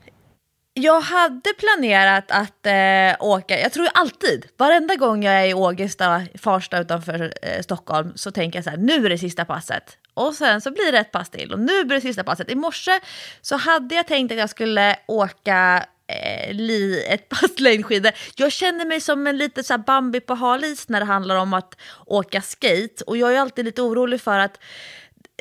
Jag 0.80 1.00
hade 1.00 1.50
planerat 1.58 2.30
att 2.30 2.66
eh, 2.66 3.26
åka, 3.26 3.60
jag 3.60 3.72
tror 3.72 3.86
ju 3.86 3.90
alltid, 3.94 4.46
varenda 4.56 4.96
gång 4.96 5.24
jag 5.24 5.34
är 5.34 5.46
i 5.46 5.54
Ågesta, 5.54 6.22
Farsta 6.34 6.78
utanför 6.78 7.32
eh, 7.42 7.62
Stockholm, 7.62 8.12
så 8.14 8.30
tänker 8.30 8.58
jag 8.58 8.64
så 8.64 8.70
här, 8.70 8.76
nu 8.76 9.06
är 9.06 9.10
det 9.10 9.18
sista 9.18 9.44
passet. 9.44 9.98
Och 10.14 10.34
sen 10.34 10.60
så 10.60 10.70
blir 10.70 10.92
det 10.92 10.98
ett 10.98 11.12
pass 11.12 11.30
till 11.30 11.52
och 11.52 11.58
nu 11.58 11.84
blir 11.84 11.96
det 11.96 12.00
sista 12.00 12.24
passet. 12.24 12.50
I 12.50 12.54
morse 12.54 13.00
så 13.40 13.56
hade 13.56 13.94
jag 13.94 14.06
tänkt 14.06 14.32
att 14.32 14.38
jag 14.38 14.50
skulle 14.50 14.96
åka 15.06 15.86
eh, 16.06 16.54
li, 16.54 17.04
ett 17.08 17.28
pass 17.40 17.60
längdskidor. 17.60 18.12
Jag 18.36 18.52
känner 18.52 18.84
mig 18.84 19.00
som 19.00 19.26
en 19.26 19.38
liten 19.38 19.64
så 19.64 19.78
Bambi 19.78 20.20
på 20.20 20.34
halis 20.34 20.88
när 20.88 21.00
det 21.00 21.06
handlar 21.06 21.36
om 21.36 21.54
att 21.54 21.76
åka 22.06 22.40
skate. 22.40 23.04
Och 23.06 23.16
jag 23.16 23.34
är 23.34 23.40
alltid 23.40 23.64
lite 23.64 23.82
orolig 23.82 24.20
för 24.20 24.38
att 24.38 24.60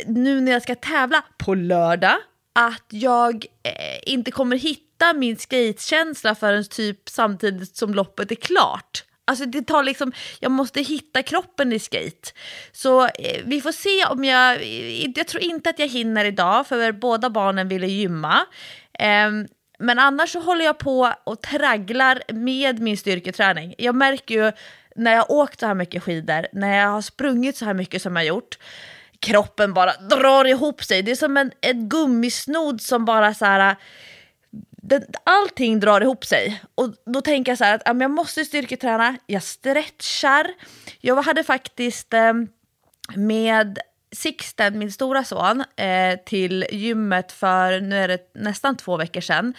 nu 0.05 0.41
när 0.41 0.51
jag 0.51 0.61
ska 0.61 0.75
tävla 0.75 1.23
på 1.37 1.55
lördag, 1.55 2.17
att 2.53 2.85
jag 2.89 3.45
eh, 3.63 4.13
inte 4.13 4.31
kommer 4.31 4.57
hitta 4.57 4.86
min 5.15 5.37
skatekänsla 5.37 6.35
förrän 6.35 6.65
typ 6.65 7.09
samtidigt 7.09 7.77
som 7.77 7.93
loppet 7.93 8.31
är 8.31 8.35
klart. 8.35 9.03
Alltså 9.25 9.45
det 9.45 9.61
tar 9.61 9.83
liksom, 9.83 10.11
jag 10.39 10.51
måste 10.51 10.81
hitta 10.81 11.23
kroppen 11.23 11.73
i 11.73 11.79
skate. 11.79 12.31
Så 12.71 13.05
eh, 13.05 13.41
vi 13.45 13.61
får 13.61 13.71
se 13.71 14.05
om 14.05 14.23
jag, 14.23 14.55
eh, 14.61 15.09
jag 15.15 15.27
tror 15.27 15.43
inte 15.43 15.69
att 15.69 15.79
jag 15.79 15.87
hinner 15.87 16.25
idag 16.25 16.67
för 16.67 16.91
båda 16.91 17.29
barnen 17.29 17.67
ville 17.67 17.87
gymma. 17.87 18.45
Eh, 18.99 19.31
men 19.79 19.99
annars 19.99 20.29
så 20.29 20.39
håller 20.39 20.65
jag 20.65 20.77
på 20.77 21.13
och 21.23 21.41
tragglar 21.41 22.21
med 22.33 22.79
min 22.79 22.97
styrketräning. 22.97 23.75
Jag 23.77 23.95
märker 23.95 24.35
ju 24.35 24.51
när 24.95 25.11
jag 25.11 25.19
har 25.19 25.31
åkt 25.31 25.59
så 25.59 25.65
här 25.65 25.73
mycket 25.73 26.03
skidor, 26.03 26.47
när 26.53 26.77
jag 26.77 26.87
har 26.87 27.01
sprungit 27.01 27.57
så 27.57 27.65
här 27.65 27.73
mycket 27.73 28.01
som 28.01 28.15
jag 28.15 28.23
har 28.23 28.27
gjort, 28.27 28.57
kroppen 29.19 29.73
bara 29.73 29.93
drar 29.93 30.45
ihop 30.45 30.83
sig. 30.83 31.01
Det 31.01 31.11
är 31.11 31.15
som 31.15 31.37
en, 31.37 31.51
en 31.61 31.89
gummisnodd 31.89 32.81
som 32.81 33.05
bara 33.05 33.33
så 33.33 33.45
här... 33.45 33.75
Den, 34.87 35.03
allting 35.23 35.79
drar 35.79 36.01
ihop 36.01 36.25
sig. 36.25 36.63
Och 36.75 36.93
då 37.05 37.21
tänker 37.21 37.51
jag 37.51 37.57
så 37.57 37.63
här 37.63 37.75
att 37.75 38.01
jag 38.01 38.11
måste 38.11 38.45
styrketräna, 38.45 39.17
jag 39.25 39.43
stretchar. 39.43 40.47
Jag 41.01 41.21
hade 41.21 41.43
faktiskt 41.43 42.13
eh, 42.13 42.33
med 43.15 43.79
Sixten, 44.11 44.79
min 44.79 44.91
stora 44.91 45.23
son, 45.23 45.63
eh, 45.75 46.19
till 46.25 46.65
gymmet 46.71 47.31
för 47.31 47.81
nu 47.81 47.97
är 47.97 48.07
det 48.07 48.31
nästan 48.35 48.77
två 48.77 48.97
veckor 48.97 49.21
sedan. 49.21 49.53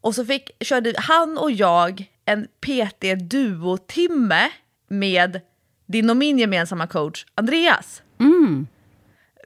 Och 0.00 0.14
så 0.14 0.24
fick, 0.24 0.50
körde 0.60 0.94
han 0.96 1.38
och 1.38 1.50
jag 1.50 2.04
en 2.24 2.48
PT-duotimme 2.60 4.50
med 4.88 5.40
din 5.86 6.10
och 6.10 6.16
min 6.16 6.38
gemensamma 6.38 6.86
coach 6.86 7.24
Andreas. 7.34 8.02
Mm. 8.20 8.66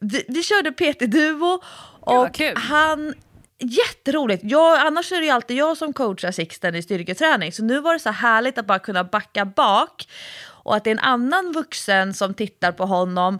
Vi, 0.00 0.25
vi 0.28 0.42
körde 0.42 0.73
PT-duo 0.73 1.61
och 2.00 2.40
han... 2.56 3.14
Jätteroligt! 3.58 4.42
Jag, 4.44 4.86
annars 4.86 5.12
är 5.12 5.16
det 5.16 5.25
ju 5.25 5.30
alltid 5.30 5.56
jag 5.56 5.76
som 5.76 5.92
coachar 5.92 6.30
Sixten 6.30 6.75
i 6.75 6.82
styrketräning 6.82 7.52
så 7.52 7.64
nu 7.64 7.80
var 7.80 7.92
det 7.92 7.98
så 7.98 8.10
härligt 8.10 8.58
att 8.58 8.66
bara 8.66 8.78
kunna 8.78 9.04
backa 9.04 9.44
bak 9.44 10.08
och 10.48 10.76
att 10.76 10.84
det 10.84 10.90
är 10.90 10.92
en 10.92 10.98
annan 10.98 11.52
vuxen 11.52 12.14
som 12.14 12.34
tittar 12.34 12.72
på 12.72 12.86
honom 12.86 13.38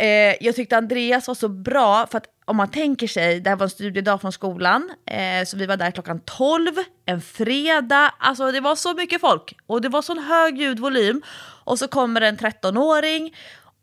Eh, 0.00 0.36
jag 0.40 0.56
tyckte 0.56 0.76
Andreas 0.76 1.28
var 1.28 1.34
så 1.34 1.48
bra, 1.48 2.06
för 2.06 2.18
att 2.18 2.26
om 2.44 2.56
man 2.56 2.70
tänker 2.70 3.06
sig, 3.06 3.40
det 3.40 3.50
här 3.50 3.56
var 3.56 3.64
en 3.64 3.70
studiedag 3.70 4.20
från 4.20 4.32
skolan, 4.32 4.90
eh, 5.06 5.44
så 5.46 5.56
vi 5.56 5.66
var 5.66 5.76
där 5.76 5.90
klockan 5.90 6.20
12, 6.20 6.72
en 7.06 7.20
fredag, 7.20 8.14
alltså 8.18 8.52
det 8.52 8.60
var 8.60 8.74
så 8.74 8.94
mycket 8.94 9.20
folk 9.20 9.56
och 9.66 9.80
det 9.80 9.88
var 9.88 10.02
sån 10.02 10.18
hög 10.18 10.58
ljudvolym. 10.58 11.22
Och 11.64 11.78
så 11.78 11.88
kommer 11.88 12.20
en 12.20 12.36
13-åring 12.36 13.36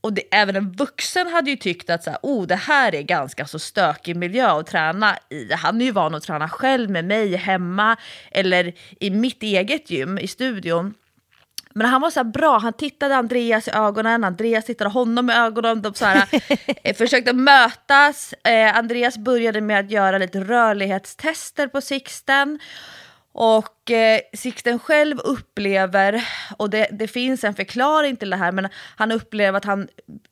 och 0.07 0.13
det, 0.13 0.23
även 0.31 0.55
en 0.55 0.71
vuxen 0.71 1.27
hade 1.27 1.49
ju 1.49 1.55
tyckt 1.55 1.89
att 1.89 2.03
så 2.03 2.09
här, 2.09 2.19
oh, 2.23 2.47
det 2.47 2.55
här 2.55 2.95
är 2.95 3.01
ganska 3.01 3.45
så 3.45 3.59
stökig 3.59 4.15
miljö 4.15 4.51
att 4.51 4.67
träna 4.67 5.17
i. 5.29 5.53
Han 5.53 5.81
är 5.81 5.85
ju 5.85 5.91
van 5.91 6.15
att 6.15 6.23
träna 6.23 6.49
själv 6.49 6.89
med 6.89 7.05
mig 7.05 7.35
hemma 7.35 7.97
eller 8.31 8.73
i 8.99 9.09
mitt 9.09 9.43
eget 9.43 9.89
gym 9.89 10.17
i 10.17 10.27
studion. 10.27 10.93
Men 11.73 11.87
han 11.87 12.01
var 12.01 12.09
så 12.09 12.23
bra, 12.23 12.57
han 12.57 12.73
tittade 12.73 13.15
Andreas 13.15 13.67
i 13.67 13.71
ögonen, 13.71 14.23
Andreas 14.23 14.65
tittade 14.65 14.89
honom 14.89 15.29
i 15.29 15.33
ögonen. 15.33 15.81
De 15.81 15.93
så 15.93 16.05
här, 16.05 16.27
eh, 16.83 16.95
försökte 16.97 17.33
mötas. 17.33 18.33
Eh, 18.33 18.77
Andreas 18.77 19.17
började 19.17 19.61
med 19.61 19.79
att 19.79 19.91
göra 19.91 20.17
lite 20.17 20.39
rörlighetstester 20.39 21.67
på 21.67 21.81
Sixten. 21.81 22.59
Och 23.39 23.91
eh, 23.91 24.19
Sixten 24.33 24.79
själv 24.79 25.19
upplever, 25.19 26.27
och 26.57 26.69
det, 26.69 26.87
det, 26.91 27.07
finns 27.07 27.43
en 27.43 27.53
förklaring 27.53 28.15
till 28.15 28.29
det 28.29 28.35
här, 28.35 28.51
men 28.51 28.67
han 28.95 29.11
upplever 29.11 29.57
att 29.57 29.65
han, 29.65 29.87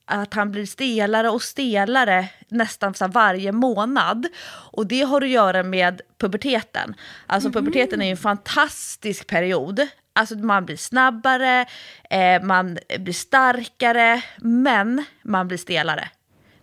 att 0.05 0.33
han 0.33 0.51
blir 0.51 0.65
stelare 0.65 1.29
och 1.29 1.41
stelare 1.41 2.29
nästan 2.47 2.93
så 2.93 3.07
varje 3.07 3.51
månad. 3.51 4.27
Och 4.71 4.87
det 4.87 5.01
har 5.01 5.21
att 5.21 5.29
göra 5.29 5.63
med 5.63 6.01
puberteten. 6.17 6.95
Alltså 7.27 7.49
mm. 7.49 7.53
puberteten 7.53 8.01
är 8.01 8.11
en 8.11 8.17
fantastisk 8.17 9.27
period. 9.27 9.87
Alltså 10.13 10.35
man 10.35 10.65
blir 10.65 10.77
snabbare, 10.77 11.65
eh, 12.09 12.41
man 12.41 12.77
blir 12.99 13.13
starkare, 13.13 14.21
men 14.37 15.03
man 15.21 15.47
blir 15.47 15.57
stelare. 15.57 16.09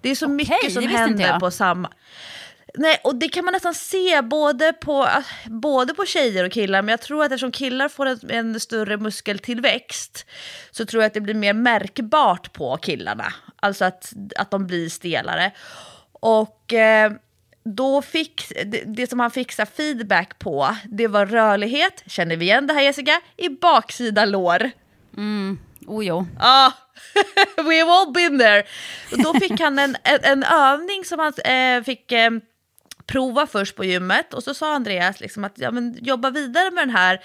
Det 0.01 0.11
är 0.11 0.15
så 0.15 0.27
okay, 0.27 0.37
mycket 0.37 0.73
som 0.73 0.87
händer 0.87 1.39
på 1.39 1.51
samma... 1.51 1.91
Nej, 2.75 3.00
och 3.05 3.17
det 3.17 3.29
kan 3.29 3.45
man 3.45 3.52
nästan 3.52 3.75
se 3.75 4.23
både 4.23 4.73
på, 4.73 5.09
både 5.47 5.95
på 5.95 6.05
tjejer 6.05 6.45
och 6.45 6.52
killar, 6.52 6.83
men 6.83 6.88
jag 6.88 7.00
tror 7.00 7.25
att 7.25 7.33
eftersom 7.33 7.52
killar 7.52 7.88
får 7.88 8.07
en, 8.07 8.31
en 8.31 8.61
större 8.61 8.97
muskeltillväxt 8.97 10.26
så 10.71 10.85
tror 10.85 11.02
jag 11.02 11.07
att 11.07 11.14
det 11.14 11.21
blir 11.21 11.35
mer 11.35 11.52
märkbart 11.52 12.52
på 12.52 12.76
killarna. 12.76 13.35
Alltså 13.57 13.85
att, 13.85 14.12
att 14.37 14.50
de 14.50 14.67
blir 14.67 14.88
stelare. 14.88 15.52
Och... 16.12 16.73
Eh, 16.73 17.12
då 17.64 18.02
fick, 18.02 18.49
det, 18.64 18.83
det, 18.87 19.11
som 19.11 19.21
han 19.21 19.31
fick 19.31 19.52
feedback 19.52 20.38
på, 20.38 20.76
det 20.85 21.09
var 21.09 21.26
rörlighet, 21.26 22.02
känner 22.07 22.37
vi 22.37 22.45
igen 22.45 22.67
det 22.67 22.75
här 22.75 22.83
Jessica? 22.83 23.21
I 23.37 23.49
baksida 23.49 24.25
lår. 24.25 24.71
Mm, 25.17 25.59
oh 25.87 26.07
jo. 26.07 26.26
Ja, 26.38 26.73
we've 27.57 27.91
all 27.91 28.12
been 28.12 28.38
there. 28.38 28.64
då 29.11 29.35
fick 29.35 29.61
han 29.61 29.79
en, 29.79 29.97
en, 30.02 30.19
en 30.23 30.43
övning 30.43 31.05
som 31.05 31.19
han 31.19 31.33
eh, 31.33 31.83
fick 31.83 32.12
eh, 32.12 32.31
prova 33.12 33.47
först 33.47 33.76
på 33.76 33.85
gymmet 33.85 34.35
och 34.35 34.42
så 34.42 34.54
sa 34.54 34.75
Andreas 34.75 35.21
liksom 35.21 35.45
att 35.45 35.59
ja, 35.59 35.71
men, 35.71 35.99
jobba 36.00 36.31
vidare 36.31 36.71
med 36.71 36.83
den 36.83 36.97
här 36.97 37.21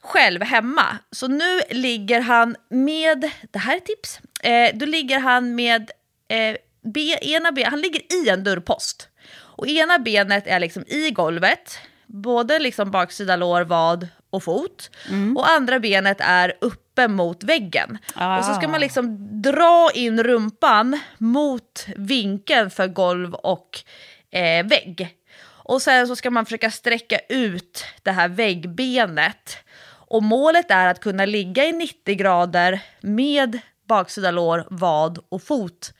själv 0.00 0.42
hemma. 0.42 0.98
Så 1.10 1.28
nu 1.28 1.60
ligger 1.70 2.20
han 2.20 2.56
med, 2.68 3.30
det 3.50 3.58
här 3.58 3.76
är 3.76 3.80
tips, 3.80 4.20
eh, 4.42 4.78
då 4.78 4.86
ligger 4.86 5.18
han 5.18 5.54
med 5.54 5.90
eh, 6.28 6.56
be, 6.94 7.18
ena 7.22 7.52
ben, 7.52 7.70
han 7.70 7.80
ligger 7.80 8.00
i 8.00 8.28
en 8.28 8.44
dörrpost. 8.44 9.08
Och 9.56 9.66
ena 9.66 9.98
benet 9.98 10.46
är 10.46 10.60
liksom 10.60 10.84
i 10.86 11.10
golvet, 11.10 11.78
både 12.06 12.58
liksom 12.58 12.90
baksida 12.90 13.36
lår, 13.36 13.62
vad 13.62 14.08
och 14.30 14.42
fot. 14.42 14.90
Mm. 15.08 15.36
Och 15.36 15.50
andra 15.50 15.78
benet 15.78 16.20
är 16.20 16.52
uppe 16.60 17.08
mot 17.08 17.44
väggen. 17.44 17.98
Ah. 18.14 18.38
Och 18.38 18.44
så 18.44 18.54
ska 18.54 18.68
man 18.68 18.80
liksom 18.80 19.16
dra 19.42 19.90
in 19.94 20.22
rumpan 20.22 21.00
mot 21.18 21.86
vinkeln 21.96 22.70
för 22.70 22.86
golv 22.86 23.34
och 23.34 23.84
eh, 24.34 24.66
vägg. 24.66 25.16
Och 25.46 25.82
sen 25.82 26.08
så 26.08 26.16
ska 26.16 26.30
man 26.30 26.44
försöka 26.44 26.70
sträcka 26.70 27.18
ut 27.28 27.84
det 28.02 28.10
här 28.10 28.28
väggbenet. 28.28 29.56
Och 30.06 30.22
målet 30.22 30.70
är 30.70 30.86
att 30.86 31.00
kunna 31.00 31.26
ligga 31.26 31.64
i 31.64 31.72
90 31.72 32.16
grader 32.16 32.80
med 33.00 33.58
baksida 33.88 34.30
lår, 34.30 34.66
vad 34.70 35.18
och 35.28 35.42
fot 35.42 35.92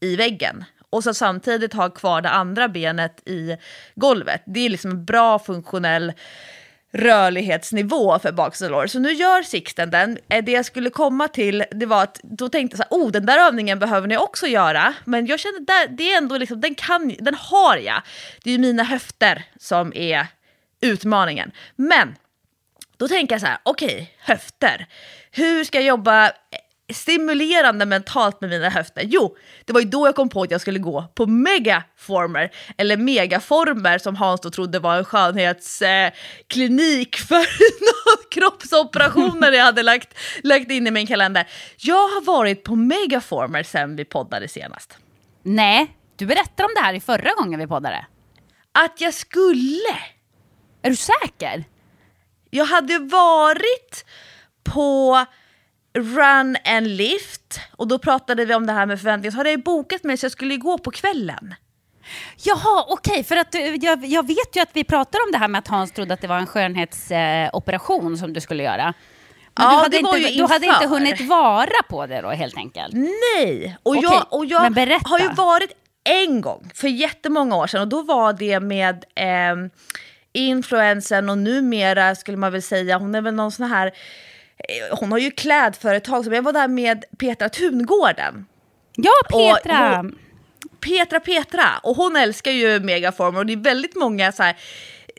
i 0.00 0.16
väggen 0.16 0.64
och 0.94 1.04
så 1.04 1.14
samtidigt 1.14 1.72
ha 1.72 1.90
kvar 1.90 2.20
det 2.20 2.30
andra 2.30 2.68
benet 2.68 3.28
i 3.28 3.56
golvet. 3.94 4.42
Det 4.46 4.60
är 4.60 4.70
liksom 4.70 4.90
en 4.90 5.04
bra 5.04 5.38
funktionell 5.38 6.12
rörlighetsnivå 6.94 8.18
för 8.18 8.32
baksida 8.32 8.88
Så 8.88 8.98
nu 8.98 9.12
gör 9.12 9.42
Sixten 9.42 9.90
den. 9.90 10.18
Eh, 10.28 10.44
det 10.44 10.52
jag 10.52 10.64
skulle 10.64 10.90
komma 10.90 11.28
till, 11.28 11.64
det 11.70 11.86
var 11.86 12.02
att 12.02 12.20
då 12.22 12.48
tänkte 12.48 12.76
jag 12.76 12.86
så 12.86 12.96
här, 12.96 13.06
oh 13.06 13.10
den 13.10 13.26
där 13.26 13.38
övningen 13.38 13.78
behöver 13.78 14.08
ni 14.08 14.16
också 14.16 14.46
göra. 14.46 14.94
Men 15.04 15.26
jag 15.26 15.40
känner 15.40 15.60
där, 15.60 15.88
det 15.88 16.12
är 16.12 16.18
ändå 16.18 16.38
liksom, 16.38 16.60
den 16.60 16.74
kan, 16.74 17.14
den 17.20 17.34
har 17.34 17.76
jag. 17.76 18.02
Det 18.42 18.50
är 18.50 18.52
ju 18.52 18.58
mina 18.58 18.82
höfter 18.82 19.44
som 19.60 19.92
är 19.94 20.26
utmaningen. 20.80 21.50
Men 21.76 22.16
då 22.96 23.08
tänker 23.08 23.34
jag 23.34 23.40
så 23.40 23.46
här, 23.46 23.58
okej, 23.62 23.86
okay, 23.86 24.06
höfter. 24.18 24.86
Hur 25.30 25.64
ska 25.64 25.78
jag 25.78 25.86
jobba 25.86 26.32
stimulerande 26.92 27.86
mentalt 27.86 28.40
med 28.40 28.50
mina 28.50 28.68
höfter? 28.68 29.02
Jo, 29.04 29.36
det 29.64 29.72
var 29.72 29.80
ju 29.80 29.86
då 29.86 30.06
jag 30.06 30.14
kom 30.14 30.28
på 30.28 30.42
att 30.42 30.50
jag 30.50 30.60
skulle 30.60 30.78
gå 30.78 31.04
på 31.14 31.26
megaformer, 31.26 32.50
eller 32.76 32.96
megaformer 32.96 33.98
som 33.98 34.16
Hans 34.16 34.40
då 34.40 34.50
trodde 34.50 34.78
var 34.78 34.96
en 34.96 35.04
skönhetsklinik 35.04 37.20
eh, 37.20 37.22
för 37.26 37.46
kroppsoperationer 38.30 39.52
jag 39.52 39.64
hade 39.64 39.82
lagt, 39.82 40.14
lagt 40.42 40.70
in 40.70 40.86
i 40.86 40.90
min 40.90 41.06
kalender. 41.06 41.48
Jag 41.76 42.08
har 42.08 42.24
varit 42.24 42.64
på 42.64 42.76
megaformer 42.76 43.62
sen 43.62 43.96
vi 43.96 44.04
poddade 44.04 44.48
senast. 44.48 44.98
Nej, 45.42 45.96
Du 46.16 46.26
berättade 46.26 46.64
om 46.64 46.70
det 46.74 46.80
här 46.80 46.94
i 46.94 47.00
förra 47.00 47.34
gången 47.34 47.60
vi 47.60 47.66
poddade. 47.66 48.06
Att 48.72 49.00
jag 49.00 49.14
skulle! 49.14 49.96
Är 50.82 50.90
du 50.90 50.96
säker? 50.96 51.64
Jag 52.50 52.64
hade 52.64 52.98
varit 52.98 54.04
på 54.64 55.24
Run 55.98 56.56
and 56.64 56.86
Lift 56.86 57.60
och 57.76 57.88
då 57.88 57.98
pratade 57.98 58.44
vi 58.44 58.54
om 58.54 58.66
det 58.66 58.72
här 58.72 58.86
med 58.86 59.00
förväntningar. 59.00 59.30
Så 59.30 59.36
hade 59.36 59.50
jag 59.50 59.62
bokat 59.62 60.04
mig 60.04 60.16
så 60.16 60.24
jag 60.24 60.32
skulle 60.32 60.56
gå 60.56 60.78
på 60.78 60.90
kvällen. 60.90 61.54
Jaha, 62.44 62.84
okej, 62.88 63.24
för 63.24 63.36
att 63.36 63.54
eh, 63.54 63.60
jag, 63.60 64.04
jag 64.04 64.26
vet 64.26 64.56
ju 64.56 64.60
att 64.60 64.70
vi 64.72 64.84
pratade 64.84 65.24
om 65.24 65.32
det 65.32 65.38
här 65.38 65.48
med 65.48 65.58
att 65.58 65.68
Hans 65.68 65.92
trodde 65.92 66.14
att 66.14 66.20
det 66.20 66.26
var 66.26 66.38
en 66.38 66.46
skönhetsoperation 66.46 68.12
eh, 68.12 68.18
som 68.18 68.32
du 68.32 68.40
skulle 68.40 68.62
göra. 68.62 68.94
Men 69.56 69.66
Ja, 69.66 69.70
du, 69.70 69.76
hade 69.76 69.96
inte, 69.98 70.30
du 70.30 70.42
hade 70.42 70.66
inte 70.66 70.86
hunnit 70.86 71.20
vara 71.20 71.82
på 71.88 72.06
det 72.06 72.20
då 72.20 72.30
helt 72.30 72.56
enkelt? 72.56 72.94
Nej! 72.94 73.76
Och 73.82 73.96
Okej, 73.96 74.08
jag, 74.12 74.26
och 74.30 74.46
jag 74.46 74.60
har 75.04 75.18
ju 75.18 75.28
varit 75.28 75.70
en 76.04 76.40
gång 76.40 76.70
för 76.74 76.88
jättemånga 76.88 77.56
år 77.56 77.66
sedan 77.66 77.80
och 77.80 77.88
då 77.88 78.02
var 78.02 78.32
det 78.32 78.60
med 78.60 79.04
eh, 79.14 79.56
influensen 80.32 81.30
och 81.30 81.38
numera 81.38 82.14
skulle 82.14 82.36
man 82.36 82.52
väl 82.52 82.62
säga, 82.62 82.98
hon 82.98 83.14
är 83.14 83.20
väl 83.20 83.34
någon 83.34 83.52
sån 83.52 83.66
här, 83.66 83.92
hon 84.90 85.12
har 85.12 85.18
ju 85.18 85.30
klädföretag, 85.30 86.24
så 86.24 86.32
jag 86.32 86.42
var 86.42 86.52
där 86.52 86.68
med 86.68 87.04
Petra 87.18 87.48
Tungården. 87.48 88.46
Ja, 88.96 89.10
Petra! 89.28 89.96
hon- 89.96 90.18
Petra 90.80 91.20
Petra, 91.20 91.64
och 91.82 91.96
hon 91.96 92.16
älskar 92.16 92.50
ju 92.50 92.80
Megaformer 92.80 93.38
och 93.38 93.46
det 93.46 93.52
är 93.52 93.56
väldigt 93.56 93.96
många 93.96 94.32
så 94.32 94.42
här, 94.42 94.56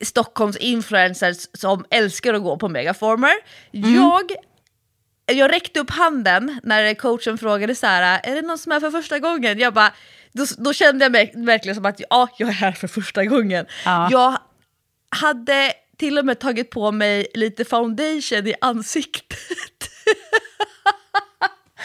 Stockholms 0.01 0.57
influencers 0.57 1.37
som 1.53 1.85
älskar 1.89 2.33
att 2.33 2.43
gå 2.43 2.57
på 2.57 2.67
Megaformer. 2.69 3.33
Jag, 3.71 4.31
jag 5.25 5.51
räckte 5.51 5.79
upp 5.79 5.89
handen 5.89 6.59
när 6.63 6.93
coachen 6.93 7.37
frågade 7.37 7.75
så 7.75 7.87
här, 7.87 8.19
är 8.23 8.35
det 8.35 8.41
någon 8.41 8.57
som 8.57 8.71
är 8.71 8.79
för 8.79 8.91
första 8.91 9.19
gången? 9.19 9.59
Jag 9.59 9.73
bara, 9.73 9.93
då, 10.31 10.45
då 10.57 10.73
kände 10.73 11.05
jag 11.05 11.11
mig 11.11 11.31
verkligen 11.35 11.75
som 11.75 11.85
att 11.85 12.01
ja, 12.09 12.27
jag 12.37 12.49
är 12.49 12.53
här 12.53 12.71
för 12.71 12.87
första 12.87 13.25
gången. 13.25 13.65
Ja. 13.85 14.07
Jag 14.11 14.37
hade 15.09 15.73
till 15.97 16.17
och 16.17 16.25
med 16.25 16.39
tagit 16.39 16.69
på 16.69 16.91
mig 16.91 17.27
lite 17.33 17.65
foundation 17.65 18.47
i 18.47 18.53
ansiktet. 18.61 19.89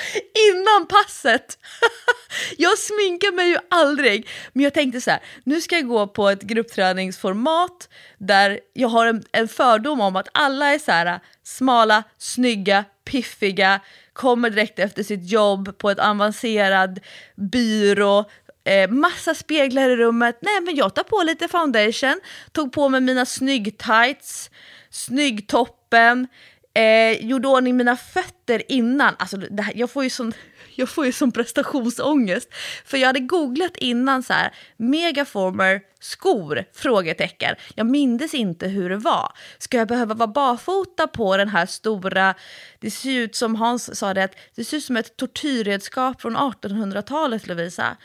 Innan 0.50 0.87
passet. 0.87 1.59
Jag 2.57 2.79
sminkar 2.79 3.33
mig 3.33 3.49
ju 3.49 3.57
aldrig. 3.71 4.29
Men 4.52 4.64
jag 4.64 4.75
tänkte 4.75 5.00
så 5.00 5.11
här, 5.11 5.21
nu 5.45 5.61
ska 5.61 5.76
jag 5.76 5.88
gå 5.88 6.07
på 6.07 6.29
ett 6.29 6.43
gruppträningsformat 6.43 7.88
där 8.19 8.61
jag 8.73 8.88
har 8.88 9.07
en, 9.07 9.23
en 9.33 9.49
fördom 9.49 10.00
om 10.00 10.17
att 10.17 10.29
alla 10.33 10.67
är 10.75 10.79
så 10.79 10.93
här 10.93 11.21
smala, 11.43 12.02
snygga, 12.19 12.85
piffiga, 13.05 13.81
kommer 14.12 14.50
direkt 14.50 14.79
efter 14.79 15.02
sitt 15.02 15.31
jobb 15.31 15.79
på 15.79 15.90
ett 15.90 15.99
avancerad 15.99 17.00
byrå, 17.37 18.25
eh, 18.70 18.90
massa 18.90 19.34
speglar 19.34 19.90
i 19.90 19.96
rummet. 19.96 20.38
Nej 20.42 20.60
men 20.60 20.76
jag 20.76 20.94
tar 20.94 21.02
på 21.02 21.22
lite 21.22 21.48
foundation, 21.48 22.20
tog 22.52 22.72
på 22.72 22.88
mig 22.88 23.00
mina 23.00 23.24
snygg-tights, 23.24 24.50
snyggtoppen, 24.90 26.28
eh, 26.74 27.26
gjorde 27.26 27.48
ordning 27.48 27.76
mina 27.76 27.96
fötter 27.96 28.62
innan. 28.72 29.14
Alltså, 29.18 29.36
det 29.36 29.62
här, 29.62 29.72
jag, 29.76 29.90
får 29.90 30.04
ju 30.04 30.10
sån, 30.10 30.32
jag 30.74 30.88
får 30.88 31.06
ju 31.06 31.12
som 31.12 31.32
prestationsångest. 31.32 32.48
För 32.84 32.98
jag 32.98 33.06
hade 33.06 33.20
googlat 33.20 33.76
innan 33.76 34.22
så 34.22 34.32
här, 34.32 34.54
megaformer 34.76 35.80
skor? 36.00 36.64
Frågetecken. 36.72 37.56
Jag 37.74 37.86
mindes 37.86 38.34
inte 38.34 38.68
hur 38.68 38.90
det 38.90 38.96
var. 38.96 39.32
Ska 39.58 39.78
jag 39.78 39.88
behöva 39.88 40.14
vara 40.14 40.28
barfota 40.28 41.06
på 41.06 41.36
den 41.36 41.48
här 41.48 41.66
stora, 41.66 42.34
det 42.78 42.90
ser 42.90 43.10
ut 43.10 43.34
som 43.34 43.54
Hans 43.56 43.98
sa 43.98 44.14
det, 44.14 44.28
det 44.54 44.64
ser 44.64 44.76
ut 44.76 44.84
som 44.84 44.96
ett 44.96 45.16
tortyrredskap 45.16 46.20
från 46.20 46.36
1800-talet 46.36 47.46
Lovisa. 47.46 47.96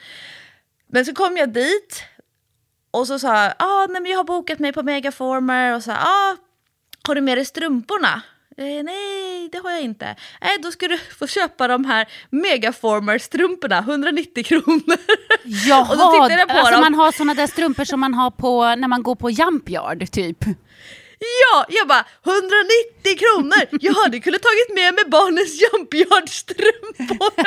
Men 0.95 1.05
så 1.05 1.13
kom 1.13 1.37
jag 1.37 1.49
dit 1.49 2.03
och 2.91 3.07
så 3.07 3.19
sa 3.19 3.43
jag, 3.43 3.53
ah, 3.59 3.87
nej, 3.89 4.01
men 4.01 4.11
jag 4.11 4.17
har 4.17 4.23
bokat 4.23 4.59
mig 4.59 4.73
på 4.73 4.83
Megaformer 4.83 5.75
och 5.75 5.83
så 5.83 5.91
ah, 5.91 6.35
har 7.07 7.15
du 7.15 7.21
med 7.21 7.37
dig 7.37 7.45
strumporna? 7.45 8.21
Eh, 8.57 8.83
nej, 8.83 9.49
det 9.51 9.57
har 9.57 9.71
jag 9.71 9.81
inte. 9.81 10.15
Nej, 10.41 10.57
då 10.63 10.71
ska 10.71 10.87
du 10.87 10.97
få 11.19 11.27
köpa 11.27 11.67
de 11.67 11.85
här 11.85 12.07
Megaformer-strumporna, 12.29 13.79
190 13.79 14.43
kronor. 14.43 14.97
Jaha, 15.43 15.81
Och 15.91 15.97
då 15.97 16.11
tittade 16.11 16.39
jag 16.39 16.47
på 16.47 16.53
alltså 16.53 16.71
dem. 16.71 16.81
man 16.81 16.93
har 16.93 17.11
såna 17.11 17.33
där 17.33 17.47
strumpor 17.47 17.83
som 17.83 17.99
man 17.99 18.13
har 18.13 18.31
på 18.31 18.75
när 18.75 18.87
man 18.87 19.03
går 19.03 19.15
på 19.15 19.29
Jumpyard 19.29 20.11
typ. 20.11 20.45
Ja, 21.19 21.65
jag 21.69 21.87
bara 21.87 22.05
190 22.25 23.17
kronor! 23.17 23.77
Jag 23.81 23.93
hade 23.93 24.19
kunnat 24.19 24.41
tagit 24.41 24.75
med 24.75 24.93
mig 24.93 25.03
barnens 25.07 25.61
Jumpyard-strumpor. 25.61 27.45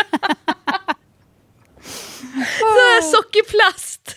Så 2.58 2.64
här 2.66 3.02
sockerplast 3.02 4.16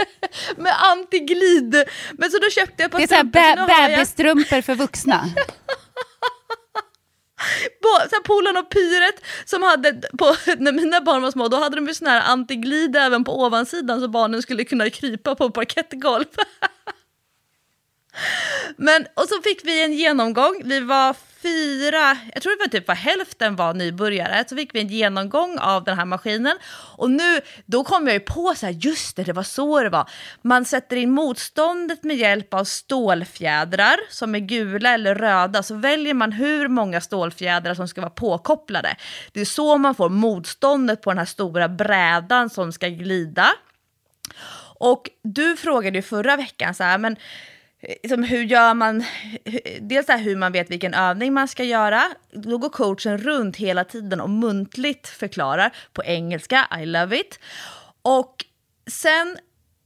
med 0.56 0.74
antiglid. 0.82 1.84
Men 2.12 2.30
så 2.30 2.38
då 2.38 2.50
köpte 2.50 2.82
jag 2.82 2.86
ett 2.86 2.92
par 2.92 2.98
Det 2.98 3.04
är 3.04 3.08
så 3.08 3.14
här 3.14 3.22
strumpor, 3.24 3.40
så 3.40 3.60
bä- 3.62 3.66
nu 3.66 3.72
har 3.74 3.80
jag- 3.80 3.90
bebisstrumpor 3.90 4.62
för 4.62 4.74
vuxna. 4.74 5.24
Polen 8.24 8.56
och 8.56 8.70
Pyret 8.70 9.24
som 9.44 9.62
hade, 9.62 9.92
på, 10.18 10.36
när 10.58 10.72
mina 10.72 11.00
barn 11.00 11.22
var 11.22 11.30
små, 11.30 11.48
då 11.48 11.56
hade 11.56 11.76
de 11.76 11.86
ju 11.88 11.94
sån 11.94 12.06
här 12.08 12.20
antiglid 12.20 12.96
även 12.96 13.24
på 13.24 13.42
ovansidan 13.44 14.00
så 14.00 14.08
barnen 14.08 14.42
skulle 14.42 14.64
kunna 14.64 14.90
krypa 14.90 15.34
på 15.34 15.50
parkettgolv. 15.50 16.24
Men, 18.76 19.06
och 19.14 19.28
så 19.28 19.42
fick 19.42 19.64
vi 19.64 19.84
en 19.84 19.92
genomgång, 19.92 20.62
vi 20.64 20.80
var 20.80 21.14
fyra, 21.42 22.18
jag 22.34 22.42
tror 22.42 22.52
det 22.52 22.64
var 22.64 22.68
typ 22.68 22.88
var 22.88 22.94
hälften 22.94 23.56
var 23.56 23.74
nybörjare, 23.74 24.44
så 24.48 24.56
fick 24.56 24.74
vi 24.74 24.80
en 24.80 24.88
genomgång 24.88 25.58
av 25.58 25.84
den 25.84 25.98
här 25.98 26.04
maskinen. 26.04 26.56
Och 26.96 27.10
nu, 27.10 27.40
då 27.66 27.84
kom 27.84 28.06
jag 28.06 28.14
ju 28.14 28.20
på 28.20 28.54
så 28.56 28.66
här, 28.66 28.72
just 28.72 29.16
det, 29.16 29.22
det 29.24 29.32
var 29.32 29.42
så 29.42 29.82
det 29.82 29.88
var. 29.88 30.10
Man 30.42 30.64
sätter 30.64 30.96
in 30.96 31.10
motståndet 31.10 32.02
med 32.02 32.16
hjälp 32.16 32.54
av 32.54 32.64
stålfjädrar 32.64 33.96
som 34.10 34.34
är 34.34 34.38
gula 34.38 34.94
eller 34.94 35.14
röda, 35.14 35.62
så 35.62 35.74
väljer 35.74 36.14
man 36.14 36.32
hur 36.32 36.68
många 36.68 37.00
stålfjädrar 37.00 37.74
som 37.74 37.88
ska 37.88 38.00
vara 38.00 38.10
påkopplade. 38.10 38.96
Det 39.32 39.40
är 39.40 39.44
så 39.44 39.78
man 39.78 39.94
får 39.94 40.08
motståndet 40.08 41.02
på 41.02 41.10
den 41.10 41.18
här 41.18 41.24
stora 41.24 41.68
brädan 41.68 42.50
som 42.50 42.72
ska 42.72 42.88
glida. 42.88 43.48
Och 44.80 45.10
du 45.22 45.56
frågade 45.56 45.98
ju 45.98 46.02
förra 46.02 46.36
veckan 46.36 46.74
så 46.74 46.84
här, 46.84 46.98
men 46.98 47.16
liksom, 47.82 48.22
hur 48.22 48.42
gör 48.42 48.74
man, 48.74 49.04
dels 49.80 50.08
här, 50.08 50.18
hur 50.18 50.36
man 50.36 50.52
vet 50.52 50.70
vilken 50.70 50.94
övning 50.94 51.32
man 51.32 51.48
ska 51.48 51.64
göra. 51.64 52.02
Då 52.32 52.58
går 52.58 52.68
coachen 52.68 53.18
runt 53.18 53.56
hela 53.56 53.84
tiden 53.84 54.20
och 54.20 54.30
muntligt 54.30 55.08
förklarar 55.08 55.76
på 55.92 56.04
engelska, 56.04 56.68
I 56.80 56.86
love 56.86 57.20
it. 57.20 57.38
Och 58.02 58.44
sen 58.90 59.38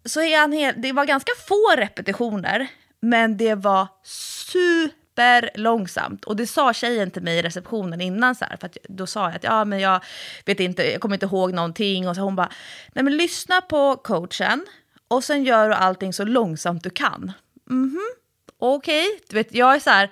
så 0.04 0.22
är 0.22 0.38
han 0.38 0.52
helt, 0.52 0.82
det 0.82 0.92
var 0.92 1.04
ganska 1.04 1.32
få 1.48 1.74
repetitioner, 1.76 2.66
men 3.00 3.36
det 3.36 3.54
var 3.54 3.88
superlångsamt. 4.04 6.24
Och 6.24 6.36
det 6.36 6.46
sa 6.46 6.72
tjejen 6.72 7.10
till 7.10 7.22
mig 7.22 7.38
i 7.38 7.42
receptionen 7.42 8.00
innan, 8.00 8.34
så 8.34 8.44
här, 8.44 8.56
för 8.56 8.66
att 8.66 8.76
då 8.88 9.06
sa 9.06 9.26
jag 9.26 9.36
att 9.36 9.44
ja, 9.44 9.64
men 9.64 9.80
jag 9.80 10.04
vet 10.44 10.60
inte, 10.60 10.92
jag 10.92 11.00
kommer 11.00 11.16
inte 11.16 11.26
ihåg 11.26 11.52
någonting. 11.52 12.08
Och 12.08 12.16
så 12.16 12.22
hon 12.22 12.36
bara, 12.36 12.48
nej 12.92 13.04
men 13.04 13.16
lyssna 13.16 13.60
på 13.60 13.96
coachen 13.96 14.66
och 15.08 15.24
sen 15.24 15.44
gör 15.44 15.68
du 15.68 15.74
allting 15.74 16.12
så 16.12 16.24
långsamt 16.24 16.84
du 16.84 16.90
kan. 16.90 17.32
Mhm, 17.72 18.14
okej. 18.58 19.20
Du 19.28 19.36
vet, 19.36 19.54
jag 19.54 19.74
är 19.74 19.80
så 19.80 19.90
här, 19.90 20.10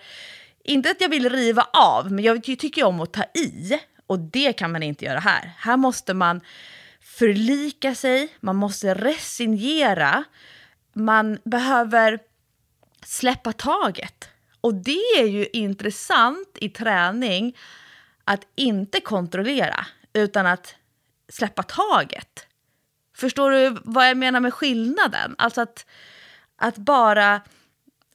inte 0.65 0.91
att 0.91 1.01
jag 1.01 1.09
vill 1.09 1.31
riva 1.31 1.69
av, 1.73 2.13
men 2.13 2.25
jag 2.25 2.45
tycker 2.45 2.85
om 2.85 3.01
att 3.01 3.13
ta 3.13 3.25
i. 3.35 3.81
Och 4.07 4.19
det 4.19 4.53
kan 4.53 4.73
man 4.73 4.83
inte 4.83 5.05
göra 5.05 5.19
här. 5.19 5.53
Här 5.59 5.77
måste 5.77 6.15
man 6.15 6.41
förlika 7.01 7.95
sig, 7.95 8.29
man 8.41 8.57
måste 8.57 8.95
resignera, 8.95 10.25
man 10.93 11.39
behöver 11.45 12.19
släppa 13.07 13.53
taget. 13.53 14.29
Och 14.61 14.75
det 14.75 15.19
är 15.19 15.27
ju 15.27 15.47
intressant 15.53 16.49
i 16.61 16.69
träning 16.69 17.57
att 18.25 18.47
inte 18.57 19.01
kontrollera, 19.01 19.87
utan 20.13 20.47
att 20.47 20.75
släppa 21.29 21.63
taget. 21.63 22.47
Förstår 23.17 23.51
du 23.51 23.77
vad 23.85 24.09
jag 24.09 24.17
menar 24.17 24.41
med 24.41 24.55
skillnaden? 24.55 25.35
Alltså 25.39 25.61
att, 25.61 25.87
att 26.61 26.77
bara 26.77 27.41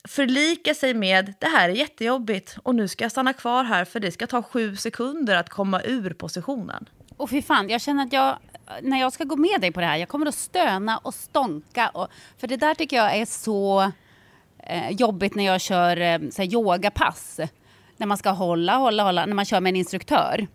förlika 0.08 0.74
sig 0.74 0.94
med 0.94 1.34
det 1.40 1.48
här 1.48 1.70
är 1.70 1.74
jättejobbigt 1.74 2.58
och 2.64 2.76
nu 2.76 2.88
ska 2.88 3.04
jag 3.04 3.12
stanna 3.12 3.34
kvar 3.34 3.64
här 3.64 3.86
för 3.86 4.00
det 4.00 4.12
ska 4.12 4.28
ta 4.28 4.42
sju 4.42 4.76
sekunder 4.76 5.36
att 5.36 5.50
komma 5.50 5.82
ur 5.82 6.14
positionen. 6.14 6.90
Och 7.18 7.30
fy 7.30 7.42
fan, 7.42 7.70
jag 7.70 7.82
känner 7.82 8.04
att 8.06 8.14
jag, 8.14 8.38
när 8.82 9.00
jag 9.00 9.14
ska 9.14 9.24
gå 9.24 9.36
med 9.36 9.62
dig 9.62 9.72
på 9.72 9.80
det 9.80 9.86
här, 9.86 9.98
jag 9.98 10.10
kommer 10.10 10.26
att 10.26 10.36
stöna 10.36 10.98
och 10.98 11.14
stånka. 11.14 11.90
Och, 11.90 12.08
för 12.38 12.48
det 12.48 12.58
där 12.58 12.76
tycker 12.76 12.98
jag 12.98 13.16
är 13.16 13.26
så 13.26 13.92
eh, 14.60 14.90
jobbigt 14.90 15.36
när 15.36 15.46
jag 15.46 15.62
kör 15.62 16.02
eh, 16.02 16.20
så 16.32 16.42
här, 16.42 16.54
yogapass. 16.54 17.40
När 17.98 18.08
man 18.08 18.18
ska 18.18 18.30
hålla, 18.30 18.76
hålla, 18.76 19.04
hålla, 19.04 19.26
när 19.26 19.36
man 19.36 19.46
kör 19.46 19.62
med 19.62 19.70
en 19.70 19.76
instruktör. 19.76 20.48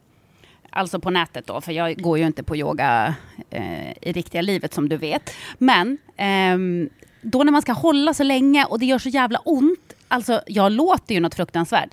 Alltså 0.70 1.00
på 1.00 1.10
nätet 1.10 1.46
då, 1.46 1.60
för 1.60 1.72
jag 1.72 2.02
går 2.02 2.18
ju 2.18 2.26
inte 2.26 2.42
på 2.42 2.56
yoga 2.56 3.14
eh, 3.50 3.90
i 3.90 4.12
riktiga 4.12 4.42
livet 4.42 4.74
som 4.74 4.88
du 4.88 4.96
vet. 4.96 5.34
Men 5.58 5.98
ehm, 6.16 6.90
då 7.20 7.42
när 7.42 7.52
man 7.52 7.62
ska 7.62 7.72
hålla 7.72 8.14
så 8.14 8.22
länge 8.22 8.64
och 8.64 8.78
det 8.78 8.86
gör 8.86 8.98
så 8.98 9.08
jävla 9.08 9.38
ont 9.38 9.92
alltså 10.08 10.42
jag 10.46 10.72
låter 10.72 11.14
ju 11.14 11.20
något 11.20 11.34
fruktansvärt. 11.34 11.90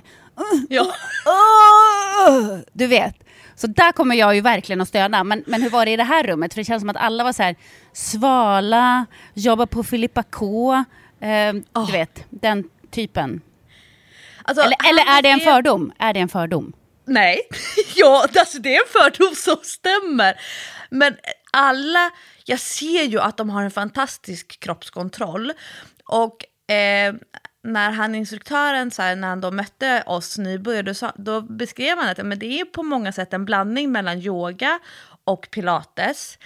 Ja. 0.69 0.85
Du 2.73 2.87
vet. 2.87 3.15
Så 3.55 3.67
där 3.67 3.91
kommer 3.91 4.15
jag 4.15 4.35
ju 4.35 4.41
verkligen 4.41 4.81
att 4.81 4.87
stöna. 4.87 5.23
Men, 5.23 5.43
men 5.47 5.61
hur 5.61 5.69
var 5.69 5.85
det 5.85 5.91
i 5.91 5.95
det 5.97 6.03
här 6.03 6.23
rummet? 6.23 6.53
För 6.53 6.61
det 6.61 6.65
känns 6.65 6.81
som 6.81 6.89
att 6.89 6.97
alla 6.97 7.23
var 7.23 7.33
så 7.33 7.43
här 7.43 7.55
svala, 7.93 9.05
jobba 9.33 9.65
på 9.65 9.83
Filippa 9.83 10.23
K. 10.23 10.73
Eh, 11.19 11.53
Du 11.85 11.91
vet, 11.91 12.25
den 12.29 12.63
typen. 12.91 13.41
Alltså, 14.43 14.63
Eller, 14.63 14.77
eller 14.89 15.17
är 15.17 15.21
det 15.21 15.29
en 15.29 15.39
fördom? 15.39 15.91
Är 15.99 16.13
det 16.13 16.19
en 16.19 16.29
fördom? 16.29 16.73
Nej, 17.05 17.39
ja, 17.95 18.25
alltså 18.39 18.59
det 18.59 18.75
är 18.75 18.79
en 18.79 18.91
fördom 19.01 19.35
som 19.35 19.57
stämmer. 19.63 20.35
Men 20.89 21.15
alla, 21.51 22.11
jag 22.49 22.59
ser 22.59 23.03
ju 23.03 23.19
att 23.19 23.37
de 23.37 23.49
har 23.49 23.63
en 23.63 23.71
fantastisk 23.71 24.59
kroppskontroll. 24.59 25.53
Och 26.05 26.71
eh, 26.73 27.13
när 27.63 27.91
han 27.91 28.15
instruktören, 28.15 28.91
så 28.91 29.01
här, 29.01 29.15
när 29.15 29.27
han 29.27 29.41
då 29.41 29.51
mötte 29.51 30.03
oss 30.05 30.37
nybörjare, 30.37 30.81
då, 30.83 30.93
sa- 30.93 31.13
då 31.15 31.41
beskrev 31.41 31.97
han 31.97 32.09
att 32.09 32.17
men 32.17 32.39
det 32.39 32.59
är 32.59 32.65
på 32.65 32.83
många 32.83 33.11
sätt 33.11 33.33
en 33.33 33.45
blandning 33.45 33.91
mellan 33.91 34.17
yoga 34.21 34.79
och 35.23 35.47
pilates. 35.51 36.37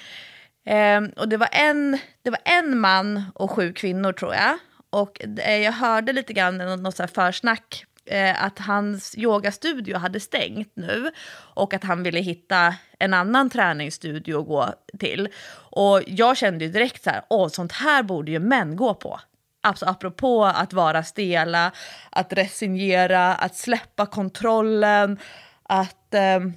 Eh, 0.65 1.01
och 1.17 1.29
det 1.29 1.37
var, 1.37 1.49
en, 1.51 1.97
det 2.21 2.29
var 2.29 2.39
en 2.45 2.79
man 2.79 3.23
och 3.35 3.51
sju 3.51 3.73
kvinnor 3.73 4.13
tror 4.13 4.33
jag. 4.33 4.57
Och 4.89 5.21
eh, 5.39 5.57
jag 5.57 5.71
hörde 5.71 6.13
lite 6.13 6.33
grann 6.33 6.57
något, 6.57 6.79
något 6.79 6.95
så 6.95 7.03
här 7.03 7.07
försnack 7.07 7.85
eh, 8.05 8.43
att 8.43 8.59
hans 8.59 9.17
yogastudio 9.17 9.97
hade 9.97 10.19
stängt 10.19 10.71
nu 10.75 11.11
och 11.55 11.73
att 11.73 11.83
han 11.83 12.03
ville 12.03 12.19
hitta 12.19 12.75
en 12.99 13.13
annan 13.13 13.49
träningsstudio 13.49 14.39
att 14.41 14.47
gå 14.47 14.73
till. 14.99 15.29
Och 15.53 16.01
jag 16.07 16.37
kände 16.37 16.65
ju 16.65 16.71
direkt 16.71 17.03
så 17.03 17.09
här, 17.09 17.21
åh 17.29 17.47
sånt 17.47 17.71
här 17.71 18.03
borde 18.03 18.31
ju 18.31 18.39
män 18.39 18.75
gå 18.75 18.93
på. 18.93 19.19
Alltså 19.63 19.85
apropå 19.85 20.45
att 20.45 20.73
vara 20.73 21.03
stela, 21.03 21.71
att 22.09 22.33
resignera, 22.33 23.35
att 23.35 23.55
släppa 23.55 24.05
kontrollen, 24.05 25.17
att... 25.63 26.13
ehm, 26.13 26.53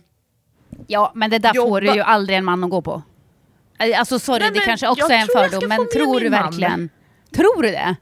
Ja, 0.87 1.13
men 1.15 1.31
det 1.31 1.39
där 1.39 1.55
får 1.55 1.81
du 1.81 1.87
Jobba- 1.87 1.97
ju 1.97 2.03
aldrig 2.03 2.39
en 2.39 2.45
man 2.45 2.65
att 2.65 2.71
gå 2.71 2.83
på. 2.83 3.03
Eh, 3.79 3.99
Alltså 3.99 4.19
sorry, 4.19 4.41
Nej, 4.41 4.51
det 4.55 4.61
kanske 4.61 4.89
också 4.89 5.07
är 5.07 5.19
en 5.19 5.27
fördom, 5.27 5.69
men 5.69 5.89
tror 5.95 6.21
du 6.21 6.31
man. 6.31 6.43
verkligen? 6.43 6.91
Tror 7.35 7.63
du 7.63 7.71
det? 7.71 7.97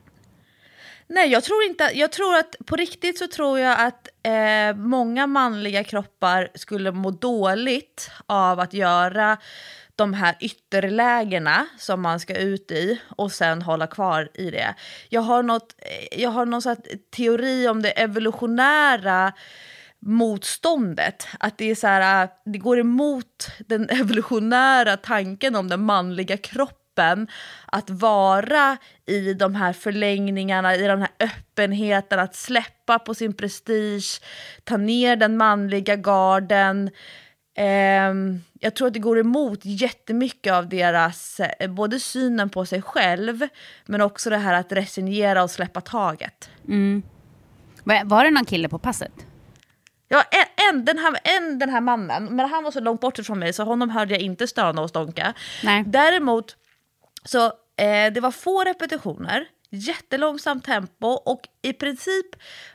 Nej, 1.14 1.29
jag 1.29 1.44
tror 1.44 1.62
inte. 1.62 1.90
Jag 1.94 2.12
tror 2.12 2.37
att 2.37 2.57
på 2.66 2.77
riktigt 2.77 3.18
så 3.18 3.27
tror 3.27 3.59
jag 3.59 3.81
att 3.81 4.09
eh, 4.22 4.77
många 4.77 5.27
manliga 5.27 5.85
kroppar 5.85 6.48
skulle 6.55 6.92
må 6.92 7.11
dåligt 7.11 8.11
av 8.27 8.61
att 8.61 8.75
göra 8.75 9.37
de 9.96 10.14
här 10.14 10.37
ytterlägena 10.40 11.66
som 11.79 12.03
man 12.03 12.20
ska 12.20 12.35
ut 12.37 12.70
i 12.70 13.01
och 13.16 13.33
sen 13.33 13.62
hålla 13.62 13.87
kvar 13.87 14.31
i 14.35 14.51
det. 14.51 14.75
Jag 15.09 15.20
har, 15.20 15.42
något, 15.42 15.75
eh, 15.79 16.22
jag 16.22 16.31
har 16.31 16.46
någon 16.46 16.62
sån 16.62 16.77
teori 17.16 17.68
om 17.68 17.83
det 17.83 17.90
evolutionära 17.90 19.33
motståndet. 19.98 21.27
Att 21.40 21.59
det 21.59 21.70
är 21.70 21.75
så 21.75 21.87
här, 21.87 22.25
eh, 22.25 22.31
det 22.44 22.59
går 22.59 22.79
emot 22.79 23.48
den 23.66 23.88
evolutionära 23.90 24.96
tanken 24.96 25.57
om 25.57 25.68
den 25.68 25.85
manliga 25.85 26.37
kroppen. 26.37 26.82
Att 27.67 27.91
vara 27.91 28.77
i 29.07 29.35
de 29.35 29.55
här 29.55 29.73
förlängningarna, 29.73 30.75
i 30.77 30.83
den 30.83 31.01
här 31.01 31.11
öppenheten, 31.21 32.19
att 32.19 32.35
släppa 32.35 32.99
på 32.99 33.15
sin 33.15 33.33
prestige, 33.33 34.23
ta 34.65 34.77
ner 34.77 35.17
den 35.17 35.37
manliga 35.37 35.97
garden. 35.97 36.91
Ehm, 37.57 38.41
jag 38.61 38.75
tror 38.75 38.87
att 38.89 38.95
det 38.95 39.01
går 39.01 39.19
emot 39.19 39.61
jättemycket 39.63 40.53
av 40.53 40.69
deras, 40.69 41.41
eh, 41.41 41.71
både 41.71 42.01
synen 42.01 42.51
på 42.51 42.67
sig 42.67 42.83
själv, 42.83 43.49
men 43.87 44.01
också 44.01 44.31
det 44.31 44.37
här 44.37 44.55
att 44.55 44.73
resignera 44.73 45.43
och 45.43 45.51
släppa 45.51 45.81
taget. 45.81 46.51
Var 47.85 48.05
var 48.05 48.25
det 48.25 48.31
någon 48.31 48.45
kille 48.45 48.69
på 48.69 48.79
passet? 48.79 49.13
Ja, 50.09 50.23
en, 50.31 50.69
en, 50.69 50.85
den, 50.85 50.99
här, 50.99 51.19
en, 51.25 51.59
den 51.59 51.71
här 51.71 51.81
mannen, 51.81 52.25
men 52.37 52.49
han 52.49 52.65
var 52.65 52.71
så 52.71 52.81
långt 52.81 53.01
bort 53.01 53.19
ifrån 53.19 53.39
mig 53.39 53.53
så 53.53 53.65
honom 53.65 53.91
hörde 53.91 54.15
jag 54.15 54.21
inte 54.23 54.47
stöna 54.47 54.83
och 54.83 54.89
stånka. 54.89 55.35
Nej. 55.63 55.85
Däremot, 55.87 56.57
så 57.25 57.45
eh, 57.77 58.13
det 58.13 58.21
var 58.21 58.31
få 58.31 58.65
repetitioner, 58.65 59.47
jättelångsamt 59.71 60.65
tempo 60.65 61.07
och 61.07 61.41
i 61.63 61.73
princip 61.73 62.27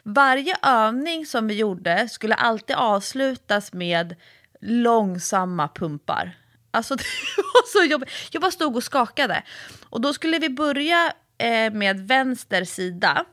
varje 0.03 0.55
övning 0.61 1.25
som 1.25 1.47
vi 1.47 1.53
gjorde 1.53 2.09
skulle 2.09 2.35
alltid 2.35 2.75
avslutas 2.75 3.73
med 3.73 4.15
långsamma 4.61 5.67
pumpar. 5.67 6.37
Alltså 6.71 6.95
det 6.95 7.03
var 7.37 7.67
så 7.67 7.91
jobbigt. 7.91 8.09
Jag 8.31 8.41
bara 8.41 8.51
stod 8.51 8.75
och 8.75 8.83
skakade. 8.83 9.43
Och 9.89 10.01
då 10.01 10.13
skulle 10.13 10.39
vi 10.39 10.49
börja 10.49 11.13
eh, 11.37 11.73
med 11.73 12.07
vänster 12.07 12.63
sida. 12.63 13.25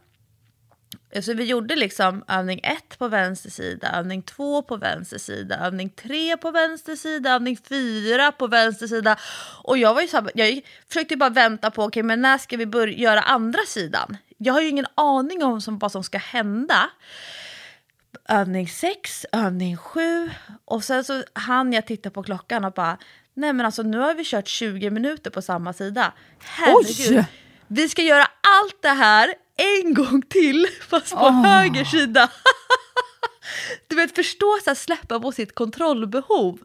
Så 1.23 1.35
vi 1.35 1.45
gjorde 1.45 1.77
liksom 1.77 2.25
övning 2.29 2.61
ett 2.63 2.99
på 2.99 3.09
vänster 3.09 3.51
sida, 3.51 3.93
övning 3.95 4.23
två 4.23 4.63
på 4.63 4.77
vänster 4.77 5.19
sida, 5.19 5.59
övning 5.67 5.91
tre 5.91 6.37
på 6.37 6.51
vänster 6.51 6.97
sida, 6.97 7.31
övning 7.31 7.57
fyra 7.57 8.33
på 8.33 8.47
vänster 8.47 8.87
sida. 8.87 9.17
Och 9.63 9.79
jag 9.79 9.95
var 9.95 10.03
ju 10.03 10.09
så 10.09 10.17
här, 10.17 10.31
jag 10.35 10.61
försökte 10.89 11.17
bara 11.17 11.31
vänta 11.31 11.71
på, 11.71 11.85
okej 11.85 12.03
men 12.03 12.23
när 12.23 12.39
ska 12.39 12.57
vi 12.57 12.67
börja 12.67 12.95
göra 12.95 13.21
andra 13.21 13.61
sidan? 13.67 14.17
Jag 14.39 14.55
har 14.55 14.61
ju 14.61 14.69
ingen 14.69 14.87
aning 14.95 15.45
om 15.45 15.61
som, 15.61 15.79
vad 15.79 15.93
som 15.93 16.05
ska 16.05 16.19
hända. 16.19 16.91
Övning 18.29 18.69
sex, 18.69 19.27
övning 19.33 19.77
sju 19.77 20.31
och 20.65 20.85
sen 20.85 21.05
så 21.05 21.23
hann 21.33 21.73
jag 21.73 21.87
titta 21.87 22.11
på 22.11 22.23
klockan 22.23 22.65
och 22.65 22.73
bara, 22.73 22.99
nej 23.35 23.53
men 23.53 23.67
alltså 23.67 23.83
nu 23.83 23.99
har 23.99 24.15
vi 24.15 24.25
kört 24.25 24.49
20 24.49 24.91
minuter 24.91 25.31
på 25.31 25.43
samma 25.43 25.73
sida. 25.73 26.13
Herregud. 26.41 27.19
Oj! 27.19 27.27
Vi 27.67 27.89
ska 27.89 28.03
göra 28.03 28.23
allt 28.41 28.83
det 28.83 28.89
här 28.89 29.35
en 29.57 29.95
gång 29.95 30.23
till, 30.23 30.67
fast 30.89 31.13
på 31.13 31.31
höger 31.31 31.85
sida. 31.85 32.31
du 33.89 33.97
vet, 33.97 34.15
förstå 34.15 34.59
här, 34.67 34.75
släppa 34.75 35.21
på 35.21 35.33
sitt 35.33 35.55
kontrollbehov. 35.55 36.59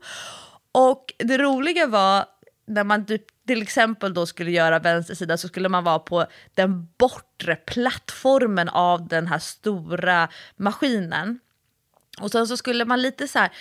Och 0.71 1.13
det 1.17 1.37
roliga 1.37 1.87
var 1.87 2.25
när 2.67 2.83
man 2.83 3.05
typ, 3.05 3.23
till 3.47 3.61
exempel 3.61 4.13
då 4.13 4.25
skulle 4.25 4.51
göra 4.51 4.79
vänster 4.79 5.15
sida 5.15 5.37
så 5.37 5.47
skulle 5.47 5.69
man 5.69 5.83
vara 5.83 5.99
på 5.99 6.25
den 6.53 6.87
bortre 6.97 7.55
plattformen 7.55 8.69
av 8.69 9.07
den 9.07 9.27
här 9.27 9.39
stora 9.39 10.29
maskinen. 10.57 11.39
Och 12.21 12.31
sen 12.31 12.47
så 12.47 12.57
skulle 12.57 12.85
man 12.85 13.01
lite 13.01 13.27
så 13.27 13.39
här, 13.39 13.51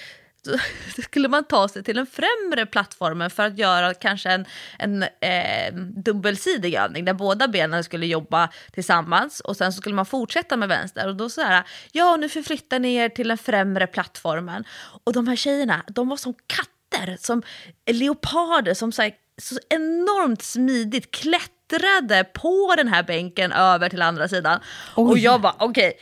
skulle 1.03 1.29
man 1.29 1.45
ta 1.45 1.69
sig 1.69 1.85
till 1.85 1.97
den 1.97 2.07
främre 2.07 2.67
plattformen 2.67 3.31
för 3.31 3.43
att 3.43 3.59
göra 3.59 3.95
kanske 3.95 4.31
en, 4.31 4.47
en 4.79 5.03
eh, 5.03 5.75
dubbelsidig 5.75 6.75
övning 6.75 7.05
där 7.05 7.15
båda 7.15 7.49
benen 7.49 7.85
skulle 7.85 8.07
jobba 8.07 8.49
tillsammans 8.73 9.41
och 9.41 9.57
sen 9.57 9.73
så 9.73 9.81
skulle 9.81 9.95
man 9.95 10.07
fortsätta 10.07 10.57
med 10.57 10.69
vänster 10.69 11.09
och 11.09 11.17
då 11.17 11.31
så 11.31 11.43
här, 11.43 11.65
ja 11.93 12.17
nu 12.17 12.29
förflyttar 12.29 12.79
ni 12.79 12.95
er 12.95 13.09
till 13.09 13.29
den 13.29 13.39
främre 13.39 13.87
plattformen. 13.87 14.65
Och 15.05 15.13
de 15.13 15.29
här 15.29 15.37
tjejerna, 15.37 15.85
de 15.89 16.09
var 16.09 16.17
som 16.17 16.35
katter, 16.47 17.17
som 17.21 17.43
leoparder, 17.91 18.75
som 18.75 18.93
så, 18.93 19.03
här, 19.03 19.13
så 19.43 19.59
enormt 19.69 20.43
smidigt 20.43 21.11
klätt 21.11 21.58
klättrade 21.69 22.25
på 22.25 22.75
den 22.77 22.89
här 22.89 23.03
bänken 23.03 23.53
över 23.53 23.89
till 23.89 24.03
andra 24.03 24.29
sidan. 24.29 24.61
Och 24.95 25.19
jag 25.19 25.41
bara 25.41 25.55
okej, 25.59 25.93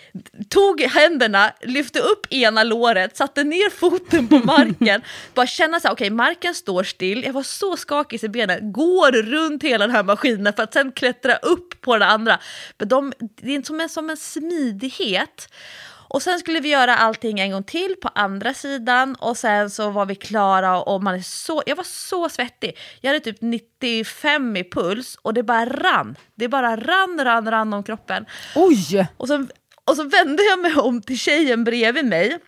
tog 0.49 0.81
händerna, 0.81 1.53
lyfte 1.61 2.01
upp 2.01 2.33
ena 2.33 2.63
låret, 2.63 3.17
satte 3.17 3.45
ner 3.45 3.71
foten 3.71 4.29
på 4.29 4.39
marken, 4.45 5.03
bara 5.35 5.47
känna 5.47 5.81
så 5.81 5.89
här, 5.89 5.95
okej 5.95 6.11
marken 6.11 6.55
står 6.55 6.83
still, 6.83 7.25
jag 7.25 7.33
var 7.33 7.43
så 7.43 7.77
skakig 7.77 8.25
i 8.25 8.29
benen, 8.29 8.73
går 8.73 9.13
runt 9.13 9.63
hela 9.63 9.87
den 9.87 9.97
här 9.97 10.03
maskinen 10.03 10.53
för 10.53 10.63
att 10.63 10.73
sen 10.73 10.93
klättra 10.93 11.37
upp 11.37 11.81
på 11.81 11.99
den 11.99 12.09
andra. 12.09 12.39
Men 12.79 12.89
de, 12.89 13.13
det 13.19 13.55
är 13.55 13.63
som 13.63 13.81
en, 13.81 13.89
som 13.89 14.11
en 14.11 14.17
smidighet. 14.17 15.49
Och 16.17 16.23
sen 16.23 16.39
skulle 16.39 16.61
vi 16.61 16.69
göra 16.69 16.97
allting 16.97 17.41
en 17.41 17.51
gång 17.51 17.63
till 17.63 17.97
på 18.03 18.09
andra 18.15 18.55
sidan 18.55 19.15
och 19.15 19.37
sen 19.37 19.71
så 19.71 19.91
var 19.91 20.07
vi 20.07 20.15
klara 20.15 20.81
och 20.83 21.03
man 21.03 21.15
är 21.15 21.21
så, 21.21 21.63
jag 21.67 21.77
var 21.77 21.85
så 21.85 22.29
svettig. 22.29 22.79
Jag 23.01 23.09
hade 23.09 23.21
typ 23.21 23.37
95 23.41 24.57
i 24.57 24.71
puls 24.71 25.19
och 25.23 25.35
det 25.35 25.43
bara 25.43 25.67
rann. 25.67 26.17
Det 26.35 26.49
bara 26.49 26.77
rann, 26.77 27.21
rann, 27.25 27.51
rann 27.51 27.73
om 27.73 27.83
kroppen. 27.83 28.27
Oj! 28.55 29.07
Och 29.17 29.29
så, 29.29 29.47
och 29.85 29.97
så 29.97 30.03
vände 30.03 30.43
jag 30.43 30.59
mig 30.59 30.75
om 30.75 31.03
till 31.03 31.19
tjejen 31.19 31.65
bredvid 31.65 32.05
mig. 32.05 32.39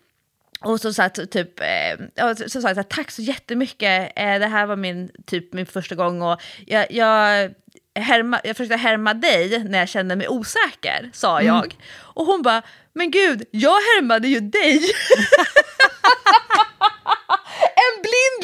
Och 0.60 0.80
så 0.80 0.92
sa 0.92 1.02
jag 1.02 1.30
typ, 1.30 1.60
eh, 1.60 2.24
så, 2.46 2.60
sa 2.60 2.68
jag 2.68 2.76
så 2.76 2.80
här, 2.80 2.82
tack 2.82 3.10
så 3.10 3.22
jättemycket, 3.22 4.12
eh, 4.16 4.38
det 4.38 4.46
här 4.46 4.66
var 4.66 4.76
min, 4.76 5.10
typ 5.26 5.52
min 5.52 5.66
första 5.66 5.94
gång 5.94 6.22
och 6.22 6.42
jag, 6.66 6.92
jag, 6.92 7.50
härma, 8.00 8.40
jag 8.44 8.56
försökte 8.56 8.76
härma 8.76 9.14
dig 9.14 9.64
när 9.64 9.78
jag 9.78 9.88
kände 9.88 10.16
mig 10.16 10.28
osäker, 10.28 11.10
sa 11.12 11.42
jag. 11.42 11.76
Och 11.96 12.26
hon 12.26 12.42
bara, 12.42 12.62
men 12.98 13.10
gud, 13.10 13.44
jag 13.50 13.70
härmade 13.70 14.28
ju 14.28 14.40
dig. 14.40 14.82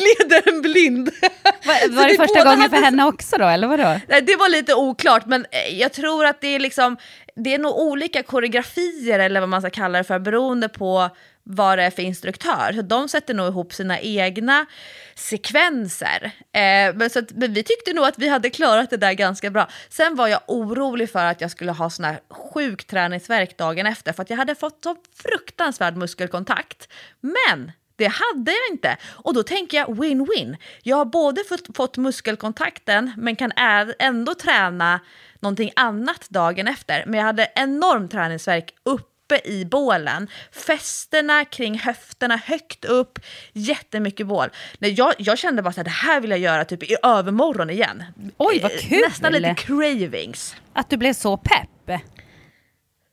leder 0.04 0.48
en 0.48 0.62
blind. 0.62 1.10
Va, 1.22 1.28
var, 1.64 1.96
var 1.96 2.04
det 2.04 2.10
vi 2.12 2.16
första 2.16 2.44
gången 2.44 2.70
för 2.70 2.76
hade- 2.76 2.84
henne 2.86 3.04
också 3.04 3.36
då, 3.38 3.44
eller 3.44 3.66
vadå? 3.68 4.00
Nej, 4.08 4.22
Det 4.22 4.36
var 4.36 4.48
lite 4.48 4.74
oklart, 4.74 5.26
men 5.26 5.46
eh, 5.50 5.78
jag 5.80 5.92
tror 5.92 6.26
att 6.26 6.40
det 6.40 6.48
är 6.48 6.58
liksom 6.58 6.96
det 7.36 7.54
är 7.54 7.58
nog 7.58 7.78
olika 7.78 8.22
koreografier 8.22 9.18
eller 9.18 9.40
vad 9.40 9.48
man 9.48 9.60
ska 9.60 9.70
kalla 9.70 9.98
det 9.98 10.04
för 10.04 10.18
beroende 10.18 10.68
på 10.68 11.10
vad 11.42 11.78
det 11.78 11.84
är 11.84 11.90
för 11.90 12.02
instruktör. 12.02 12.72
Så 12.76 12.82
de 12.82 13.08
sätter 13.08 13.34
nog 13.34 13.46
ihop 13.48 13.72
sina 13.72 14.00
egna 14.00 14.66
sekvenser. 15.14 16.30
Eh, 16.52 16.94
men, 16.94 17.10
så 17.10 17.18
att, 17.18 17.30
men 17.30 17.52
vi 17.52 17.62
tyckte 17.62 17.92
nog 17.92 18.04
att 18.04 18.18
vi 18.18 18.28
hade 18.28 18.50
klarat 18.50 18.90
det 18.90 18.96
där 18.96 19.12
ganska 19.12 19.50
bra. 19.50 19.68
Sen 19.88 20.14
var 20.16 20.28
jag 20.28 20.40
orolig 20.46 21.10
för 21.10 21.24
att 21.24 21.40
jag 21.40 21.50
skulle 21.50 21.72
ha 21.72 21.90
sån 21.90 22.04
här 22.04 22.20
sjuk 22.30 22.84
träningsvärk 22.84 23.58
dagen 23.58 23.86
efter 23.86 24.12
för 24.12 24.22
att 24.22 24.30
jag 24.30 24.36
hade 24.36 24.54
fått 24.54 24.82
så 24.84 24.96
fruktansvärd 25.22 25.96
muskelkontakt. 25.96 26.88
Men 27.20 27.72
det 27.96 28.07
hade 28.07 28.50
jag 28.50 28.74
inte. 28.74 28.96
Och 29.04 29.35
då 29.35 29.42
tänker 29.42 29.76
jag 29.76 29.88
win-win. 29.88 30.57
Jag 30.83 30.96
har 30.96 31.04
både 31.04 31.44
fått, 31.44 31.76
fått 31.76 31.96
muskelkontakten 31.96 33.12
men 33.16 33.37
kan 33.37 33.52
ändå 33.98 34.35
träna 34.35 35.00
någonting 35.40 35.72
annat 35.76 36.30
dagen 36.30 36.68
efter. 36.68 37.04
Men 37.07 37.18
jag 37.18 37.26
hade 37.26 37.52
enorm 37.54 38.09
träningsvärk 38.09 38.74
uppe 38.83 39.40
i 39.44 39.64
bålen. 39.64 40.28
Fästena 40.52 41.44
kring 41.44 41.78
höfterna 41.78 42.37
högt 42.37 42.85
upp, 42.85 43.18
jättemycket 43.52 44.26
bål. 44.26 44.48
Nej, 44.78 44.92
jag, 44.92 45.14
jag 45.18 45.38
kände 45.38 45.62
bara 45.62 45.68
att 45.68 45.85
det 45.85 45.90
här 45.90 46.20
vill 46.20 46.30
jag 46.30 46.40
göra 46.40 46.64
typ 46.64 46.83
i 46.83 46.96
övermorgon 47.02 47.70
igen. 47.70 48.04
Oj, 48.37 48.61
vad 48.62 48.72
Eh, 48.72 48.78
kul! 48.78 49.00
Nästan 49.09 49.33
lite 49.33 49.54
cravings. 49.54 50.57
Att 50.72 50.90
du 50.90 50.96
blev 50.96 51.12
så 51.12 51.37
pepp. 51.37 52.00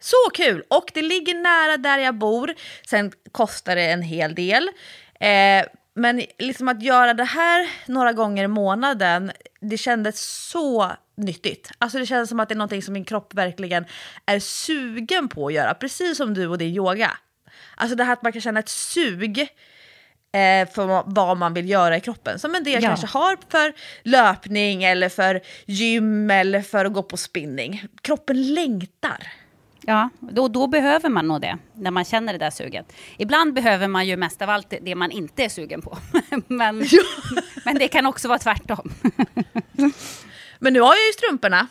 Så 0.03 0.29
kul! 0.33 0.63
Och 0.69 0.91
det 0.93 1.01
ligger 1.01 1.33
nära 1.33 1.77
där 1.77 1.97
jag 1.97 2.15
bor. 2.15 2.53
Sen 2.89 3.11
kostar 3.31 3.75
det 3.75 3.91
en 3.91 4.01
hel 4.01 4.35
del. 4.35 4.69
Eh, 5.19 5.65
men 5.93 6.21
liksom 6.39 6.67
att 6.67 6.81
göra 6.83 7.13
det 7.13 7.23
här 7.23 7.69
några 7.85 8.13
gånger 8.13 8.43
i 8.43 8.47
månaden, 8.47 9.31
det 9.61 9.77
kändes 9.77 10.21
så 10.49 10.91
nyttigt. 11.17 11.71
Alltså 11.77 11.97
det 11.97 12.05
kändes 12.05 12.29
som 12.29 12.39
att 12.39 12.49
det 12.49 12.53
är 12.53 12.57
någonting 12.57 12.81
som 12.81 12.93
min 12.93 13.05
kropp 13.05 13.33
verkligen 13.33 13.85
är 14.25 14.39
sugen 14.39 15.27
på 15.27 15.47
att 15.47 15.53
göra. 15.53 15.73
Precis 15.73 16.17
som 16.17 16.33
du 16.33 16.47
och 16.47 16.57
din 16.57 16.75
yoga. 16.75 17.11
Alltså 17.75 17.95
det 17.95 18.03
här 18.03 18.13
att 18.13 18.21
man 18.23 18.31
kan 18.31 18.41
känna 18.41 18.59
ett 18.59 18.69
sug 18.69 19.39
eh, 19.39 20.69
för 20.73 20.85
vad- 20.85 21.15
vad 21.15 21.37
man 21.37 21.53
vill 21.53 21.69
göra 21.69 21.97
i 21.97 22.01
kroppen. 22.01 22.39
Som 22.39 22.55
en 22.55 22.63
del 22.63 22.83
Ja. 22.83 22.89
kanske 22.89 23.07
har 23.07 23.37
för 23.49 23.73
löpning 24.03 24.83
eller 24.83 25.09
för 25.09 25.41
gym 25.65 26.31
eller 26.31 26.61
för 26.61 26.85
att 26.85 26.93
gå 26.93 27.03
på 27.03 27.17
spinning. 27.17 27.83
Kroppen 28.01 28.53
längtar. 28.53 29.27
Ja, 29.85 30.09
då, 30.19 30.47
då 30.47 30.67
behöver 30.67 31.09
man 31.09 31.27
nog 31.27 31.41
det, 31.41 31.57
när 31.75 31.91
man 31.91 32.05
känner 32.05 32.33
det 32.33 32.39
där 32.39 32.49
suget. 32.49 32.93
Ibland 33.17 33.53
behöver 33.53 33.87
man 33.87 34.07
ju 34.07 34.17
mest 34.17 34.41
av 34.41 34.49
allt 34.49 34.73
det- 34.81 34.95
man 34.95 35.11
inte 35.11 35.43
är 35.43 35.49
sugen 35.49 35.81
på. 35.81 35.97
men, 36.47 36.85
men 37.65 37.75
det 37.75 37.87
kan 37.87 38.05
också 38.05 38.27
vara 38.27 38.39
tvärtom. 38.39 38.91
Men 40.59 40.73
nu 40.73 40.79
har 40.79 40.87
jag 40.95 41.07
ju 41.07 41.13
strumporna. 41.13 41.67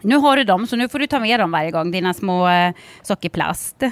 nu 0.00 0.16
har 0.16 0.36
du 0.36 0.44
dem, 0.44 0.66
så 0.66 0.76
nu 0.76 0.88
får 0.88 0.98
du 0.98 1.06
ta 1.06 1.20
med 1.20 1.40
dem 1.40 1.50
varje 1.50 1.70
gång, 1.70 1.90
dina 1.90 2.14
små 2.14 2.48
eh, 2.48 2.74
sockerplast. 3.02 3.82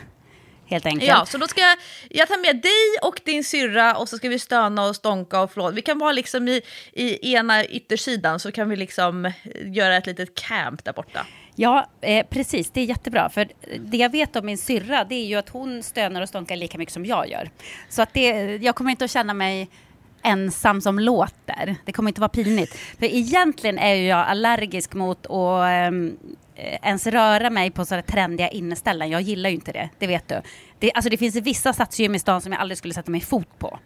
Helt 0.66 0.86
enkelt. 0.86 1.08
Ja, 1.08 1.26
så 1.26 1.38
då 1.38 1.48
ska 1.48 1.60
jag, 1.60 1.78
jag 2.10 2.28
ta 2.28 2.36
med 2.36 2.62
dig 2.62 2.98
och 3.02 3.20
din 3.24 3.44
syrra 3.44 3.96
och 3.96 4.08
så 4.08 4.16
ska 4.16 4.28
vi 4.28 4.38
stöna 4.38 4.84
och 4.86 4.96
stånka 4.96 5.40
och 5.40 5.52
flåda. 5.52 5.70
Vi 5.74 5.82
kan 5.82 5.98
vara 5.98 6.12
liksom 6.12 6.48
i, 6.48 6.62
i 6.92 7.34
ena 7.34 7.64
yttersidan 7.64 8.40
så 8.40 8.52
kan 8.52 8.68
vi 8.68 8.76
liksom 8.76 9.24
eh, 9.24 9.32
göra 9.72 9.96
ett 9.96 10.06
litet 10.06 10.34
camp 10.34 10.84
där 10.84 10.92
borta. 10.92 11.26
Ja, 11.54 11.86
eh, 12.00 12.26
precis. 12.26 12.70
Det 12.70 12.80
är 12.80 12.84
jättebra. 12.84 13.28
För 13.28 13.48
det 13.78 13.96
jag 13.96 14.10
vet 14.10 14.36
om 14.36 14.46
min 14.46 14.58
syrra, 14.58 15.04
det 15.04 15.14
är 15.14 15.26
ju 15.26 15.34
att 15.34 15.48
hon 15.48 15.82
stönar 15.82 16.22
och 16.22 16.28
stånkar 16.28 16.56
lika 16.56 16.78
mycket 16.78 16.94
som 16.94 17.06
jag 17.06 17.28
gör. 17.28 17.50
Så 17.88 18.02
att 18.02 18.14
det, 18.14 18.56
jag 18.56 18.74
kommer 18.74 18.90
inte 18.90 19.04
att 19.04 19.10
känna 19.10 19.34
mig 19.34 19.68
ensam 20.22 20.80
som 20.80 20.98
låter. 20.98 21.76
Det 21.84 21.92
kommer 21.92 22.10
inte 22.10 22.20
vara 22.20 22.28
pinigt. 22.28 22.74
För 22.74 23.06
egentligen 23.06 23.78
är 23.78 23.94
ju 23.94 24.06
jag 24.06 24.26
allergisk 24.26 24.94
mot 24.94 25.26
att 25.26 25.70
ehm, 25.70 26.16
eh, 26.54 26.78
ens 26.82 27.06
röra 27.06 27.50
mig 27.50 27.70
på 27.70 27.84
sådana 27.84 28.02
trendiga 28.02 28.48
inneställen. 28.48 29.10
Jag 29.10 29.20
gillar 29.20 29.50
ju 29.50 29.54
inte 29.54 29.72
det, 29.72 29.88
det 29.98 30.06
vet 30.06 30.28
du. 30.28 30.42
Det, 30.78 30.92
alltså 30.92 31.10
det 31.10 31.16
finns 31.16 31.36
vissa 31.36 31.72
satsgym 31.72 32.14
i 32.14 32.18
stan 32.18 32.40
som 32.40 32.52
jag 32.52 32.60
aldrig 32.60 32.78
skulle 32.78 32.94
sätta 32.94 33.10
mig 33.10 33.20
fot 33.20 33.58
på. 33.58 33.78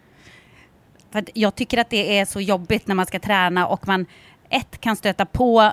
För 1.11 1.19
att 1.19 1.29
jag 1.33 1.55
tycker 1.55 1.77
att 1.77 1.89
det 1.89 2.19
är 2.19 2.25
så 2.25 2.41
jobbigt 2.41 2.87
när 2.87 2.95
man 2.95 3.05
ska 3.05 3.19
träna 3.19 3.67
och 3.67 3.87
man 3.87 4.05
ett 4.49 4.81
kan 4.81 4.95
stöta 4.95 5.25
på 5.25 5.71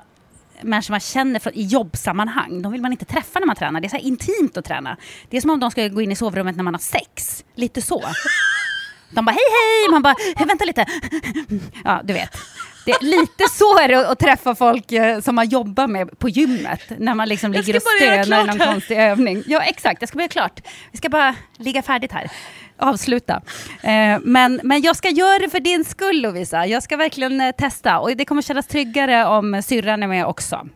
människor 0.63 0.93
man 0.93 1.01
känner 1.01 1.41
från, 1.41 1.53
i 1.55 1.63
jobbsammanhang. 1.67 2.63
De 2.63 2.73
vill 2.73 2.81
man 2.83 2.93
inte 2.93 3.05
träffa 3.05 3.39
när 3.39 3.47
man 3.47 3.57
tränar. 3.57 3.81
Det 3.81 3.87
är 3.87 3.89
så 3.89 3.97
intimt 3.97 4.57
att 4.57 4.65
träna. 4.65 4.97
Det 5.31 5.37
är 5.37 5.41
som 5.41 5.51
om 5.51 5.61
de 5.61 5.71
ska 5.71 5.89
gå 5.89 6.01
in 6.03 6.13
i 6.13 6.17
sovrummet 6.17 6.57
när 6.57 6.65
man 6.65 6.75
har 6.75 6.79
sex. 6.81 7.45
Lite 7.55 7.83
så. 7.83 8.05
De 9.11 9.25
bara 9.25 9.33
hej 9.33 9.45
hej, 9.51 9.91
man 9.91 10.03
bara 10.03 10.15
"Hej, 10.37 10.47
vänta 10.47 10.65
lite. 10.65 10.87
Ja, 11.85 12.01
du 12.05 12.13
vet. 12.13 12.37
Det 12.87 12.91
är 12.93 13.05
lite 13.05 13.45
så 13.53 13.79
är 13.79 13.89
det 13.89 14.09
att- 14.11 14.19
träffa 14.19 14.55
folk 14.55 14.93
eh, 14.93 15.21
som 15.21 15.35
man 15.35 15.49
jobbar 15.49 15.87
med 15.87 16.19
på 16.19 16.29
gymmet. 16.29 16.81
När 16.99 17.15
man 17.15 17.29
liksom 17.29 17.53
ligger 17.53 17.77
och 17.77 17.83
stönar 17.83 18.27
i 18.27 18.47
någon 18.47 18.61
här. 18.61 18.73
konstig 18.73 18.99
övning. 18.99 19.43
Ja, 19.47 19.61
exakt. 19.63 20.03
Jag 20.03 20.09
ska 20.09 20.17
bara 20.17 20.23
göra 20.23 20.29
klart. 20.29 20.61
Vi 20.93 20.99
ska 20.99 21.09
bara 21.09 21.35
ligga 21.57 21.83
färdigt 21.83 22.13
här. 22.13 22.31
Avsluta. 22.77 23.43
Eh, 23.83 24.19
men, 24.23 24.61
men 24.63 24.83
jag 24.83 24.97
ska 24.97 25.09
göra 25.09 25.39
det 25.39 25.51
för 25.51 25.61
din 25.61 25.85
skull 25.85 26.21
Lovisa. 26.23 26.67
Jag 26.67 26.83
ska 26.83 26.97
verkligen 26.97 27.41
eh, 27.41 27.53
testa. 27.53 27.99
Och 27.99 28.17
det 28.17 28.25
kommer 28.25 28.43
kännas 28.43 28.67
tryggare 28.67 29.25
om 29.27 29.63
syrran 29.63 30.03
är 30.03 30.07
med 30.07 30.27
också. 30.27 30.69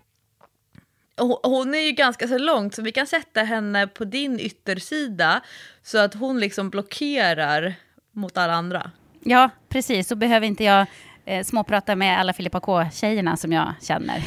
Hon- 1.42 1.74
är 1.74 1.78
ju 1.78 1.92
ganska 1.92 2.28
så 2.28 2.38
långt 2.38 2.74
så 2.74 2.82
vi 2.82 2.92
kan 2.92 3.06
sätta 3.06 3.42
henne 3.42 3.86
på 3.86 4.04
din 4.04 4.40
yttersida 4.40 5.40
så 5.82 5.98
att 5.98 6.14
hon 6.14 6.40
liksom 6.40 6.70
blockerar 6.70 7.74
mot 8.14 8.38
alla 8.38 8.52
andra. 8.52 8.90
Ja, 9.24 9.50
precis. 9.68 10.08
Så 10.08 10.16
behöver 10.16 10.46
inte 10.46 10.64
jag 10.64 10.86
eh, 11.24 11.44
småprata 11.44 11.96
med 11.96 12.20
alla 12.20 12.32
Filippa 12.32 12.60
K-tjejerna 12.60 13.36
som 13.36 13.52
jag 13.52 13.74
känner. 13.82 14.24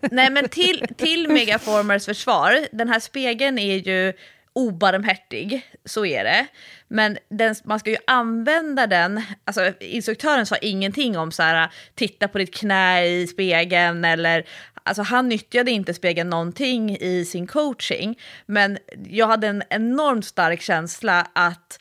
Nej 0.00 0.30
men 0.30 0.48
till, 0.48 0.86
till 0.96 1.28
Megaformers 1.28 2.04
försvar, 2.04 2.52
den 2.72 2.88
här 2.88 3.00
spegeln 3.00 3.58
är 3.58 3.76
ju 3.76 4.12
obarmhärtig, 4.52 5.66
så 5.84 6.06
är 6.06 6.24
det. 6.24 6.46
Men 6.88 7.18
den, 7.28 7.54
man 7.64 7.78
ska 7.78 7.90
ju 7.90 7.96
använda 8.06 8.86
den, 8.86 9.22
alltså 9.44 9.72
instruktören 9.80 10.46
sa 10.46 10.56
ingenting 10.56 11.18
om 11.18 11.32
så 11.32 11.42
här, 11.42 11.72
titta 11.94 12.28
på 12.28 12.38
ditt 12.38 12.54
knä 12.54 13.04
i 13.06 13.26
spegeln 13.26 14.04
eller 14.04 14.44
Alltså 14.84 15.02
han 15.02 15.28
nyttjade 15.28 15.70
inte 15.70 15.94
spegeln 15.94 16.30
någonting 16.30 16.96
i 17.00 17.24
sin 17.24 17.46
coaching, 17.46 18.18
men 18.46 18.78
jag 19.08 19.26
hade 19.26 19.46
en 19.46 19.62
enormt 19.70 20.24
stark 20.24 20.60
känsla 20.60 21.26
att 21.32 21.80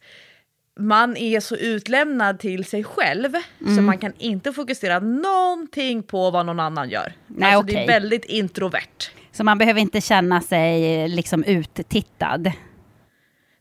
man 0.79 1.17
är 1.17 1.39
så 1.39 1.55
utlämnad 1.55 2.39
till 2.39 2.65
sig 2.65 2.83
själv 2.83 3.35
Mm. 3.61 3.75
så 3.75 3.81
man 3.81 3.97
kan 3.97 4.13
inte 4.17 4.53
fokusera 4.53 4.99
någonting 4.99 6.03
på 6.03 6.31
vad 6.31 6.45
någon 6.45 6.59
annan 6.59 6.89
gör. 6.89 7.13
Nej, 7.27 7.53
alltså, 7.53 7.75
Det 7.75 7.83
är 7.83 7.87
väldigt 7.87 8.25
introvert. 8.25 9.11
Så 9.31 9.43
man 9.43 9.57
behöver 9.57 9.81
inte 9.81 10.01
känna 10.01 10.41
sig 10.41 11.01
eh, 11.01 11.09
liksom 11.09 11.43
uttittad. 11.43 12.51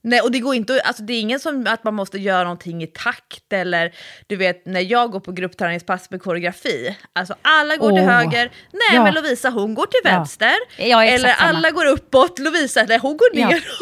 Nej, 0.02 0.20
och 0.20 0.30
det 0.32 0.38
går 0.38 0.54
inte, 0.54 0.80
alltså 0.80 1.02
det 1.02 1.12
är 1.12 1.20
ingen 1.20 1.40
som 1.40 1.66
att 1.68 1.84
man 1.84 1.94
måste 1.94 2.18
göra 2.18 2.42
någonting 2.42 2.82
i 2.82 2.86
takt 2.86 3.52
eller 3.52 3.92
du 4.26 4.36
vet 4.36 4.66
när 4.66 4.80
jag 4.80 5.10
går 5.10 5.20
på 5.20 5.32
gruppträningspass 5.32 6.10
med 6.10 6.22
koreografi, 6.22 6.96
alltså 7.12 7.34
alla 7.42 7.76
går 7.76 7.90
till 7.90 8.02
Åh, 8.02 8.08
höger, 8.10 8.50
nej 8.72 8.80
ja. 8.94 9.02
men 9.04 9.14
Lovisa 9.14 9.50
hon 9.50 9.74
går 9.74 9.86
till 9.86 10.00
Ja. 10.04 10.10
vänster, 10.10 10.54
Ja, 10.78 11.04
exakt 11.04 11.24
eller 11.24 11.34
samma. 11.34 11.48
alla 11.58 11.70
går 11.70 11.86
uppåt, 11.86 12.38
Lovisa 12.38 12.84
nej 12.88 12.98
hon 12.98 13.16
går 13.16 13.28
Ja. 13.32 13.48
ner. 13.48 13.64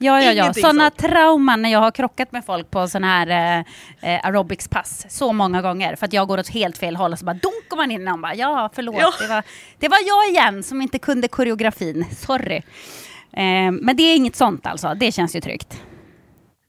Ja, 0.00 0.22
ja, 0.22 0.32
ja. 0.32 0.54
Sådana 0.54 0.90
trauman 0.90 1.62
när 1.62 1.72
jag 1.72 1.78
har 1.78 1.90
krockat 1.90 2.32
med 2.32 2.44
folk 2.44 2.70
på 2.70 2.88
sådana 2.88 3.06
här 3.06 3.28
eh, 4.02 4.14
eh, 4.14 4.26
aerobicspass 4.26 5.06
så 5.08 5.32
många 5.32 5.62
gånger. 5.62 5.96
För 5.96 6.06
att 6.06 6.12
jag 6.12 6.28
går 6.28 6.38
åt 6.38 6.48
helt 6.48 6.78
fel 6.78 6.96
håll 6.96 7.12
och 7.12 7.18
så 7.18 7.24
bara 7.24 7.34
dunkar 7.34 7.76
man 7.76 7.90
in 7.90 8.08
och 8.08 8.18
bara 8.18 8.34
ja, 8.34 8.70
förlåt. 8.74 8.96
Ja. 9.00 9.12
Det, 9.20 9.26
var, 9.26 9.42
det 9.78 9.88
var 9.88 9.98
jag 10.06 10.28
igen 10.30 10.62
som 10.62 10.82
inte 10.82 10.98
kunde 10.98 11.28
koreografin. 11.28 12.04
Sorry. 12.26 12.62
Eh, 13.32 13.72
men 13.72 13.96
det 13.96 14.02
är 14.02 14.16
inget 14.16 14.36
sånt 14.36 14.66
alltså. 14.66 14.94
Det 14.94 15.12
känns 15.12 15.36
ju 15.36 15.40
tryggt. 15.40 15.82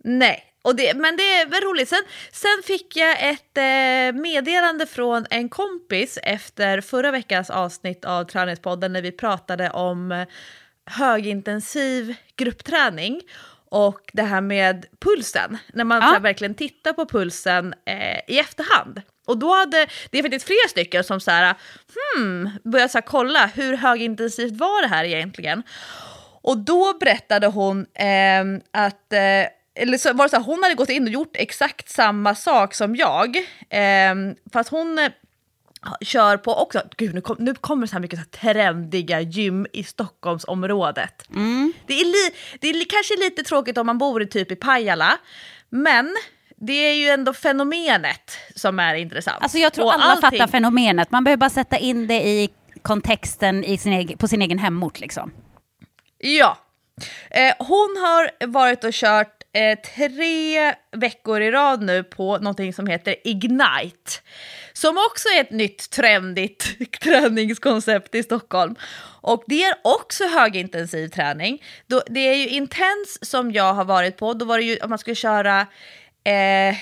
Nej, 0.04 0.44
och 0.62 0.76
det, 0.76 0.94
men 0.98 1.18
det 1.18 1.24
är 1.24 1.46
väl 1.46 1.62
roligt. 1.62 1.90
Sen, 1.90 2.04
sen 2.32 2.64
fick 2.66 2.96
jag 2.98 3.30
ett 3.30 3.58
eh, 3.58 4.22
meddelande 4.22 4.86
från 4.86 5.26
en 5.30 5.50
kompis 5.50 6.20
efter 6.24 6.82
förra 6.82 7.12
veckans 7.12 7.50
avsnitt 7.50 8.06
av 8.06 8.24
Träningspodden 8.24 8.94
när 8.94 9.02
vi 9.02 9.12
pratade 9.12 9.70
om 9.70 10.12
eh, 10.12 10.28
högintensiv 10.86 12.16
gruppträning 12.36 13.22
och 13.72 14.00
det 14.14 14.24
här 14.24 14.42
med 14.42 14.86
pulsen. 15.00 15.58
När 15.74 15.84
man 15.84 16.02
Ja. 16.02 16.20
verkligen 16.20 16.56
tittar 16.56 16.94
på 16.94 17.06
pulsen 17.06 17.74
eh, 17.86 18.20
i 18.36 18.40
efterhand. 18.40 19.02
Och 19.28 19.38
då 19.38 19.54
hade, 19.56 19.88
det 20.12 20.20
är 20.20 20.24
faktiskt 20.24 20.46
flera 20.46 20.68
stycken 20.70 21.04
som 21.04 21.20
så 21.20 21.32
här, 21.32 21.56
hmm, 22.16 22.50
började 22.64 22.90
så 22.92 22.98
här, 22.98 23.06
kolla 23.06 23.46
hur 23.46 23.78
högintensivt 23.78 24.52
var 24.58 24.82
det 24.82 24.88
här 24.88 25.04
egentligen? 25.04 25.64
Och 26.42 26.58
då 26.58 26.94
berättade 27.00 27.48
hon 27.48 27.86
ehm, 27.94 28.62
att 28.72 29.14
eh, 29.14 29.20
eller 29.76 29.98
så 29.98 30.14
var 30.14 30.26
det 30.26 30.30
så 30.30 30.36
här, 30.36 30.44
hon 30.44 30.64
hade 30.64 30.76
gått 30.76 30.90
in 30.90 31.04
och 31.04 31.10
gjort 31.10 31.32
exakt 31.34 31.90
samma 31.90 32.36
sak 32.36 32.74
som 32.74 32.96
jag. 32.96 33.36
Eh, 33.70 34.16
fast 34.54 34.70
hon 34.70 35.00
eh, 35.00 35.12
kör 36.02 36.38
på 36.38 36.54
också, 36.56 36.82
gud 36.98 37.16
nu, 37.16 37.22
kom, 37.22 37.36
nu 37.40 37.54
kommer 37.56 37.88
så 37.88 37.94
här 37.94 38.00
mycket 38.00 38.20
så 38.20 38.26
här 38.42 38.54
trendiga 38.54 39.22
gym 39.22 39.68
i 39.74 39.84
Stockholmsområdet. 39.84 41.24
Det, 41.88 41.94
är 41.94 42.06
li, 42.06 42.36
det 42.60 42.70
är 42.70 42.86
kanske 42.90 43.16
lite 43.20 43.44
tråkigt 43.44 43.78
om 43.78 43.86
man 43.86 43.98
bor 43.98 44.22
i 44.22 44.28
typ 44.28 44.52
i 44.52 44.56
Pajala, 44.56 45.18
men 45.70 46.16
det 46.56 46.74
är 46.74 46.94
ju 46.94 47.08
ändå 47.08 47.34
fenomenet 47.34 48.38
som 48.56 48.80
är 48.80 48.96
intressant. 48.96 49.44
Alltså 49.44 49.58
jag 49.58 49.74
tror 49.74 49.86
Och 49.86 49.94
alla 49.94 50.04
allting- 50.04 50.22
fattar 50.40 50.48
fenomenet. 50.52 51.12
Man 51.12 51.24
behöver 51.24 51.38
bara 51.40 51.50
sätta 51.50 51.78
in 51.78 52.08
det 52.08 52.28
i 52.28 52.50
kontexten 52.82 53.64
i 53.64 53.78
sin 53.78 53.94
egen, 53.94 54.18
på 54.18 54.28
sin 54.28 54.42
egen 54.42 54.60
hemort. 54.60 55.00
Liksom. 55.00 55.32
Ja. 56.20 56.58
Eh, 57.30 57.54
hon 57.60 57.98
har 57.98 58.48
varit 58.48 58.84
och 58.84 58.94
kört 58.94 59.44
eh, 59.54 59.80
tre 59.96 60.74
veckor 60.92 61.42
i 61.42 61.52
rad 61.52 61.82
nu 61.82 62.04
på 62.04 62.38
någonting 62.38 62.74
som 62.74 62.88
heter 62.88 63.16
Ignite. 63.24 64.12
Som 64.74 64.98
också 64.98 65.30
är 65.30 65.42
ett 65.42 65.52
nytt 65.52 65.90
trendigt 65.90 66.92
träningskoncept 67.02 68.16
i 68.16 68.24
Stockholm. 68.24 68.76
Och 69.22 69.44
det 69.48 69.64
är 69.64 69.76
också 69.82 70.28
högintensiv 70.28 71.08
träning. 71.08 71.64
Då, 71.88 72.02
det 72.08 72.20
är 72.20 72.36
ju 72.36 72.48
Intense 72.48 73.26
som 73.26 73.52
jag 73.52 73.74
har 73.74 73.86
varit 73.86 74.18
på. 74.18 74.34
Då 74.34 74.46
var 74.46 74.58
det 74.58 74.64
ju 74.64 74.78
om 74.78 74.90
man 74.90 75.00
skulle 75.00 75.16
köra 75.16 75.68
eh, 76.24 76.76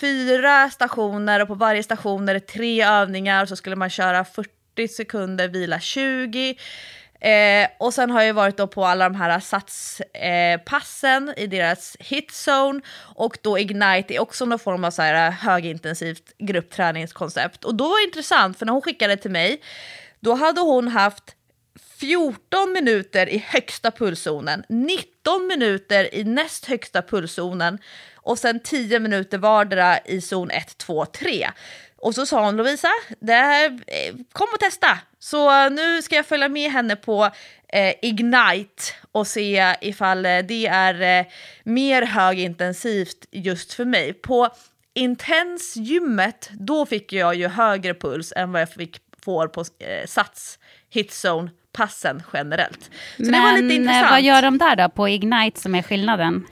fyra 0.00 0.70
stationer 0.70 1.42
och 1.42 1.48
på 1.48 1.54
varje 1.54 1.82
station 1.82 2.28
är 2.28 2.34
det 2.34 2.40
tre 2.40 2.84
övningar 2.84 3.42
och 3.42 3.48
så 3.48 3.56
skulle 3.56 3.76
man 3.76 3.90
köra 3.90 4.24
40 4.24 4.88
sekunder, 4.88 5.48
vila 5.48 5.80
20. 5.80 6.56
Eh, 7.20 7.68
och 7.78 7.94
sen 7.94 8.10
har 8.10 8.22
jag 8.22 8.34
varit 8.34 8.56
då 8.56 8.66
på 8.66 8.84
alla 8.84 9.08
de 9.08 9.14
här 9.14 9.40
satspassen 9.40 10.06
eh, 10.12 10.60
passen 10.60 11.34
i 11.36 11.46
deras 11.46 11.96
hitzone 12.00 12.80
och 13.14 13.38
då 13.42 13.58
Ignite 13.58 14.14
är 14.14 14.20
också 14.20 14.44
någon 14.44 14.58
form 14.58 14.84
av 14.84 14.90
så 14.90 15.02
här 15.02 15.26
eh, 15.26 15.32
högintensivt 15.32 16.32
gruppträningskoncept. 16.38 17.64
Och 17.64 17.74
då 17.74 17.88
var 17.88 18.00
det 18.00 18.04
intressant 18.04 18.58
för 18.58 18.66
när 18.66 18.72
hon 18.72 18.82
skickade 18.82 19.16
till 19.16 19.30
mig 19.30 19.62
då 20.20 20.34
hade 20.34 20.60
hon 20.60 20.88
haft 20.88 21.34
14 22.00 22.72
minuter 22.72 23.28
i 23.28 23.44
högsta 23.46 23.90
pulszonen, 23.90 24.64
19 24.68 25.46
minuter 25.46 26.14
i 26.14 26.24
näst 26.24 26.64
högsta 26.64 27.02
pulszonen 27.02 27.78
och 28.14 28.38
sen 28.38 28.60
10 28.60 29.00
minuter 29.00 29.38
vardera 29.38 29.98
i 29.98 30.20
zon 30.20 30.50
1, 30.50 30.78
2, 30.78 31.06
3. 31.06 31.48
Och 31.98 32.14
så 32.14 32.26
sa 32.26 32.44
hon 32.44 32.56
Lovisa, 32.56 32.88
det 33.20 33.32
här, 33.32 33.66
eh, 33.86 34.14
kom 34.32 34.48
och 34.54 34.60
testa. 34.60 34.98
Så 35.18 35.68
nu 35.68 36.02
ska 36.02 36.16
jag 36.16 36.26
följa 36.26 36.48
med 36.48 36.70
henne 36.70 36.96
på 36.96 37.30
eh, 37.72 37.94
Ignite 38.02 38.82
och 39.12 39.26
se 39.26 39.74
ifall 39.80 40.26
eh, 40.26 40.38
det 40.38 40.66
är 40.66 41.20
eh, 41.20 41.26
mer 41.64 42.02
högintensivt 42.02 43.26
just 43.30 43.72
för 43.72 43.84
mig. 43.84 44.12
På 44.12 44.48
Intense-gymmet, 44.94 46.50
då 46.52 46.86
fick 46.86 47.12
jag 47.12 47.34
ju 47.34 47.48
högre 47.48 47.94
puls 47.94 48.32
än 48.36 48.52
vad 48.52 48.60
jag 48.62 48.70
fick, 48.70 48.96
får 49.24 49.48
på 49.48 49.60
eh, 49.60 50.06
Sats 50.06 50.58
Hitzone 50.90 51.50
passen 51.72 52.22
generellt. 52.32 52.90
Så 53.16 53.22
det 53.22 53.30
var 53.40 53.52
lite 53.52 53.62
Men 53.62 53.70
eh, 53.70 53.76
intressant. 53.76 54.10
vad 54.10 54.22
gör 54.22 54.42
de 54.42 54.58
där 54.58 54.76
då 54.76 54.88
på 54.88 55.08
Ignite 55.08 55.60
som 55.60 55.74
är 55.74 55.82
skillnaden? 55.82 56.46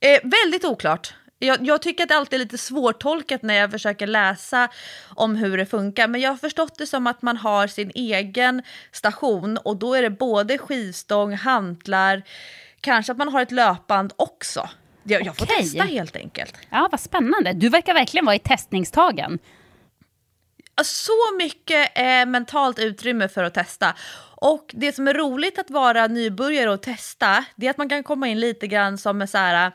Eh, 0.00 0.20
väldigt 0.22 0.64
oklart. 0.64 1.14
Jag, 1.42 1.66
jag 1.66 1.82
tycker 1.82 2.02
att 2.02 2.08
det 2.08 2.16
alltid 2.16 2.40
är 2.40 2.44
lite 2.44 2.58
svårtolkat 2.58 3.42
när 3.42 3.54
jag 3.54 3.70
försöker 3.70 4.06
läsa 4.06 4.68
om 5.14 5.36
hur 5.36 5.56
det 5.56 5.66
funkar. 5.66 6.08
Men 6.08 6.20
jag 6.20 6.30
har 6.30 6.36
förstått 6.36 6.78
det 6.78 6.86
som 6.86 7.06
att 7.06 7.22
man 7.22 7.36
har 7.36 7.66
sin 7.66 7.92
egen 7.94 8.62
station 8.92 9.56
och 9.56 9.76
då 9.76 9.94
är 9.94 10.02
det 10.02 10.10
både 10.10 10.58
skivstång, 10.58 11.34
hantlar, 11.34 12.22
kanske 12.80 13.12
att 13.12 13.18
man 13.18 13.28
har 13.28 13.42
ett 13.42 13.50
löpband 13.50 14.12
också. 14.16 14.68
Jag, 15.02 15.26
jag 15.26 15.36
får 15.36 15.44
Okej. 15.44 15.56
testa 15.56 15.82
helt 15.82 16.16
enkelt. 16.16 16.54
Ja, 16.70 16.88
vad 16.90 17.00
spännande. 17.00 17.52
Du 17.52 17.68
verkar 17.68 17.94
verkligen 17.94 18.24
vara 18.24 18.36
i 18.36 18.38
testningstagen. 18.38 19.38
Så 20.84 21.36
mycket 21.38 21.98
eh, 21.98 22.26
mentalt 22.26 22.78
utrymme 22.78 23.28
för 23.28 23.44
att 23.44 23.54
testa. 23.54 23.94
Och 24.36 24.70
det 24.74 24.92
som 24.92 25.08
är 25.08 25.14
roligt 25.14 25.58
att 25.58 25.70
vara 25.70 26.06
nybörjare 26.06 26.70
och 26.70 26.82
testa, 26.82 27.44
det 27.56 27.66
är 27.66 27.70
att 27.70 27.78
man 27.78 27.88
kan 27.88 28.02
komma 28.02 28.28
in 28.28 28.40
lite 28.40 28.66
grann 28.66 28.98
som 28.98 29.22
en 29.22 29.28
så 29.28 29.38
här... 29.38 29.72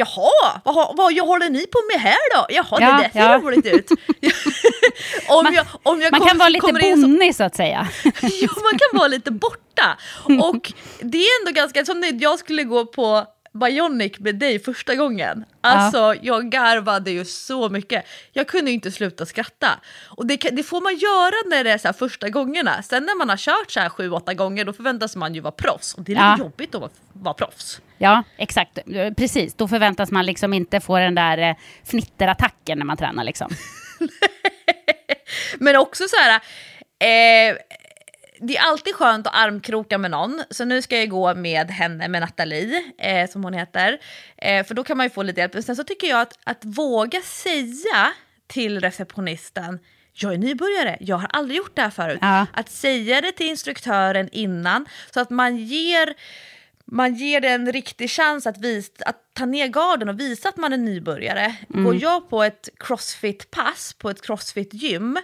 Jaha, 0.00 0.60
vad, 0.64 0.96
vad 0.96 1.18
håller 1.18 1.50
ni 1.50 1.66
på 1.66 1.78
med 1.92 2.00
här 2.00 2.36
då? 2.36 2.46
Jaha, 2.48 2.66
Ja, 2.70 2.78
det 2.96 3.02
där 3.02 3.10
ser 3.12 3.32
ja. 3.32 3.38
roligt 3.38 3.66
ut. 3.66 3.90
om 5.28 5.44
Man- 5.44 5.54
jag, 5.54 5.66
om 5.82 6.00
jag 6.00 6.12
Man 6.12 6.20
kom- 6.20 6.28
kan 6.28 6.38
vara 6.38 6.48
lite 6.48 6.66
in 6.86 6.96
så- 6.96 7.02
bonnig 7.08 7.36
så 7.36 7.44
att 7.44 7.56
säga. 7.56 7.88
ja, 8.22 8.48
man 8.62 8.78
kan 8.78 8.98
vara 8.98 9.08
lite 9.08 9.30
borta. 9.30 9.98
Och 10.42 10.72
det 11.00 11.18
är 11.18 11.40
ändå 11.40 11.52
ganska, 11.60 11.84
som 11.84 12.00
när 12.00 12.22
jag 12.22 12.38
skulle 12.38 12.64
gå 12.64 12.86
på 12.86 13.26
Bionic 13.52 14.18
med 14.18 14.34
dig 14.38 14.58
första 14.58 14.94
gången. 14.94 15.44
Alltså 15.60 16.14
jag 16.22 16.50
garvade 16.50 17.10
ju 17.10 17.24
så 17.24 17.68
mycket. 17.68 18.04
Jag 18.32 18.48
kunde 18.48 18.70
ju 18.70 18.74
inte 18.74 18.90
sluta 18.90 19.26
skratta. 19.26 19.68
Och 20.08 20.26
det, 20.26 20.36
det 20.36 20.62
får 20.62 20.80
man 20.80 20.96
göra 20.96 21.34
när 21.46 21.64
det 21.64 21.70
är 21.70 21.78
så 21.78 21.88
här 21.88 21.92
första 21.92 22.28
gångerna. 22.28 22.82
Sen 22.82 23.04
när 23.06 23.14
man 23.18 23.28
har 23.28 23.36
kört 23.36 23.70
så 23.70 23.80
här 23.80 23.88
sju, 23.88 24.10
åtta 24.10 24.34
gånger 24.34 24.64
då 24.64 24.72
förväntas 24.72 25.16
man 25.16 25.34
ju 25.34 25.40
vara 25.40 25.52
proffs. 25.52 25.94
Och 25.94 26.02
det 26.02 26.12
är 26.12 26.14
lite 26.14 26.24
Ja. 26.24 26.38
jobbigt 26.38 26.74
att 26.74 26.80
vara, 26.80 26.90
vara 27.12 27.34
proffs. 27.34 27.80
Ja, 28.02 28.22
exakt. 28.36 28.78
Precis. 29.16 29.54
Då 29.54 29.68
förväntas 29.68 30.10
man 30.10 30.26
liksom 30.26 30.52
inte 30.52 30.80
få 30.80 30.98
den 30.98 31.14
där 31.14 31.38
eh, 31.38 31.54
fnitterattacken 31.84 32.78
när 32.78 32.84
man 32.84 32.96
tränar. 32.96 33.24
Liksom. 33.24 33.50
Men 35.58 35.76
också 35.76 36.04
så 36.08 36.16
här, 36.16 36.34
eh, 36.98 37.56
det 38.40 38.56
är 38.56 38.62
alltid 38.62 38.94
skönt 38.94 39.26
att 39.26 39.34
armkroka 39.34 39.98
med 39.98 40.10
någon, 40.10 40.42
så 40.50 40.64
nu 40.64 40.82
ska 40.82 40.98
jag 40.98 41.08
gå 41.08 41.34
med 41.34 41.70
henne, 41.70 42.08
med 42.08 42.20
Nathalie, 42.20 42.92
eh, 42.98 43.30
som 43.30 43.44
hon 43.44 43.52
heter. 43.54 43.98
Eh, 44.36 44.66
för 44.66 44.74
då 44.74 44.84
kan 44.84 44.96
man 44.96 45.06
ju 45.06 45.10
få 45.10 45.22
lite 45.22 45.40
hjälp. 45.40 45.54
Men 45.54 45.62
sen 45.62 45.76
så 45.76 45.84
tycker 45.84 46.06
jag 46.06 46.20
att, 46.20 46.38
att 46.44 46.64
våga 46.64 47.20
säga 47.20 48.12
till 48.46 48.80
receptionisten, 48.80 49.78
jag 50.12 50.34
är 50.34 50.38
nybörjare, 50.38 50.96
jag 51.00 51.16
har 51.16 51.28
aldrig 51.32 51.58
gjort 51.58 51.76
det 51.76 51.82
här 51.82 51.90
förut. 51.90 52.18
Ja. 52.20 52.46
Att 52.52 52.70
säga 52.70 53.20
det 53.20 53.32
till 53.32 53.46
instruktören 53.46 54.28
innan, 54.32 54.86
så 55.14 55.20
att 55.20 55.30
man 55.30 55.56
ger 55.56 56.14
man 56.90 57.14
ger 57.14 57.40
det 57.40 57.48
en 57.48 57.72
riktig 57.72 58.10
chans 58.10 58.46
att, 58.46 58.58
vis, 58.58 58.90
att 59.06 59.34
ta 59.34 59.46
ner 59.46 59.66
garden 59.66 60.08
och 60.08 60.20
visa 60.20 60.48
att 60.48 60.56
man 60.56 60.72
är 60.72 60.76
nybörjare. 60.76 61.56
Går 61.68 62.02
jag 62.02 62.30
på 62.30 62.42
ett 62.42 62.68
crossfit-pass 62.76 63.94
på 63.98 64.10
ett 64.10 64.22
crossfit-gym, 64.22 65.18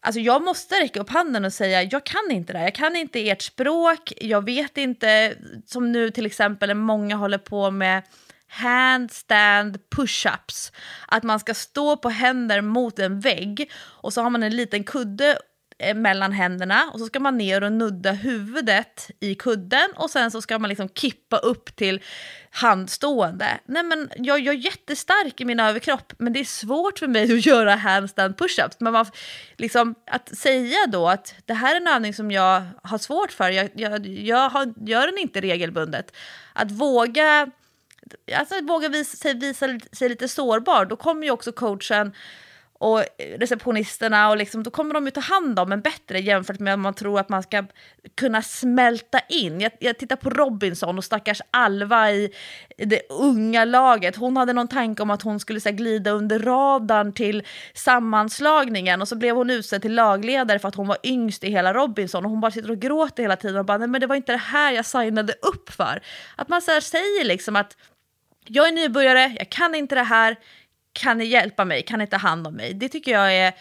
alltså 0.00 0.20
jag 0.20 0.42
måste 0.42 0.74
räcka 0.74 1.00
upp 1.00 1.10
handen 1.10 1.44
och 1.44 1.52
säga 1.52 1.82
jag 1.82 2.04
kan 2.04 2.30
inte 2.30 2.52
det 2.52 2.58
här, 2.58 2.66
jag 2.66 2.74
kan 2.74 2.96
inte 2.96 3.28
ert 3.28 3.42
språk, 3.42 4.12
jag 4.20 4.44
vet 4.44 4.78
inte, 4.78 5.34
som 5.66 5.92
nu 5.92 6.10
till 6.10 6.26
exempel 6.26 6.68
när 6.68 6.74
många 6.74 7.16
håller 7.16 7.38
på 7.38 7.70
med 7.70 8.02
handstand 8.48 9.78
push-ups. 9.96 10.72
Att 11.08 11.22
man 11.22 11.40
ska 11.40 11.54
stå 11.54 11.96
på 11.96 12.08
händer 12.08 12.60
mot 12.60 12.98
en 12.98 13.20
vägg 13.20 13.70
och 13.76 14.12
så 14.12 14.22
har 14.22 14.30
man 14.30 14.42
en 14.42 14.56
liten 14.56 14.84
kudde 14.84 15.38
Eh, 15.82 15.94
mellan 15.94 16.32
händerna 16.32 16.90
och 16.92 16.98
så 16.98 17.06
ska 17.06 17.20
man 17.20 17.38
ner 17.38 17.64
och 17.64 17.72
nudda 17.72 18.12
huvudet 18.12 19.10
i 19.20 19.34
kudden 19.34 19.88
och 19.96 20.10
sen 20.10 20.30
så 20.30 20.42
ska 20.42 20.58
man 20.58 20.68
liksom 20.68 20.88
kippa 20.88 21.36
upp 21.36 21.76
till 21.76 22.02
handstående. 22.50 23.46
Nej 23.66 23.82
men 23.82 24.10
jag, 24.16 24.40
jag 24.40 24.54
är 24.54 24.58
jättestark 24.58 25.40
i 25.40 25.44
min 25.44 25.60
överkropp 25.60 26.12
men 26.18 26.32
det 26.32 26.40
är 26.40 26.44
svårt 26.44 26.98
för 26.98 27.06
mig 27.06 27.32
att 27.38 27.46
göra 27.46 27.74
handstand 27.74 28.34
push-ups. 28.34 28.76
Men 28.78 28.92
man, 28.92 29.06
liksom, 29.56 29.94
att 30.06 30.38
säga 30.38 30.86
då 30.88 31.08
att 31.08 31.34
det 31.44 31.54
här 31.54 31.76
är 31.76 31.80
en 31.80 31.88
övning 31.88 32.14
som 32.14 32.30
jag 32.30 32.62
har 32.82 32.98
svårt 32.98 33.32
för, 33.32 33.50
jag, 33.50 33.70
jag, 33.74 34.06
jag 34.06 34.48
har, 34.48 34.74
gör 34.86 35.06
den 35.06 35.18
inte 35.18 35.40
regelbundet. 35.40 36.16
Att 36.52 36.70
våga 36.70 37.50
alltså, 38.36 38.54
våga 38.62 38.88
visa 38.88 39.32
visa 39.32 39.78
sig 39.92 40.08
lite 40.08 40.28
sårbar, 40.28 40.84
då 40.84 40.96
kommer 40.96 41.24
ju 41.24 41.30
också 41.30 41.52
coachen 41.52 42.12
och 42.80 43.04
receptionisterna 43.38 44.30
och 44.30 44.36
liksom, 44.36 44.62
då 44.62 44.70
kommer 44.70 44.94
de 44.94 45.04
ju 45.04 45.10
ta 45.10 45.20
hand 45.20 45.58
om 45.58 45.72
en 45.72 45.80
bättre 45.80 46.20
jämfört 46.20 46.58
med 46.58 46.74
om 46.74 46.80
man 46.80 46.94
tror 46.94 47.20
att 47.20 47.28
man 47.28 47.42
ska 47.42 47.64
kunna 48.14 48.42
smälta 48.42 49.20
in. 49.28 49.60
Jag, 49.60 49.72
jag 49.78 49.98
tittar 49.98 50.16
på 50.16 50.30
Robinson 50.30 50.98
och 50.98 51.04
stackars 51.04 51.42
Alva 51.50 52.12
i 52.12 52.34
det 52.76 53.02
unga 53.10 53.64
laget. 53.64 54.16
Hon 54.16 54.36
hade 54.36 54.52
någon 54.52 54.68
tanke 54.68 55.02
om 55.02 55.10
att 55.10 55.22
hon 55.22 55.40
skulle 55.40 55.60
så 55.60 55.68
här, 55.68 55.76
glida 55.76 56.10
under 56.10 56.38
radarn 56.38 57.12
till 57.12 57.42
sammanslagningen 57.74 59.02
och 59.02 59.08
så 59.08 59.16
blev 59.16 59.36
hon 59.36 59.50
utsedd 59.50 59.82
till 59.82 59.94
lagledare 59.94 60.58
för 60.58 60.68
att 60.68 60.74
hon 60.74 60.86
var 60.86 60.98
yngst 61.02 61.44
i 61.44 61.50
hela 61.50 61.74
Robinson 61.74 62.24
och 62.24 62.30
hon 62.30 62.40
bara 62.40 62.50
sitter 62.50 62.70
och 62.70 62.78
gråter 62.78 63.22
hela 63.22 63.36
tiden 63.36 63.56
och 63.56 63.64
bara 63.64 63.78
nej 63.78 63.88
men 63.88 64.00
det 64.00 64.06
var 64.06 64.16
inte 64.16 64.32
det 64.32 64.38
här 64.38 64.72
jag 64.72 64.86
signade 64.86 65.32
upp 65.42 65.70
för. 65.70 66.02
Att 66.36 66.48
man 66.48 66.62
så 66.62 66.70
här, 66.70 66.80
säger 66.80 67.24
liksom 67.24 67.56
att 67.56 67.76
jag 68.46 68.68
är 68.68 68.72
nybörjare, 68.72 69.34
jag 69.38 69.50
kan 69.50 69.74
inte 69.74 69.94
det 69.94 70.02
här, 70.02 70.36
kan 70.92 71.18
ni 71.18 71.24
hjälpa 71.24 71.64
mig, 71.64 71.82
kan 71.82 71.98
ni 71.98 72.06
ta 72.06 72.16
hand 72.16 72.46
om 72.46 72.54
mig? 72.54 72.74
Det 72.74 72.88
tycker 72.88 73.12
jag 73.12 73.36
är 73.36 73.52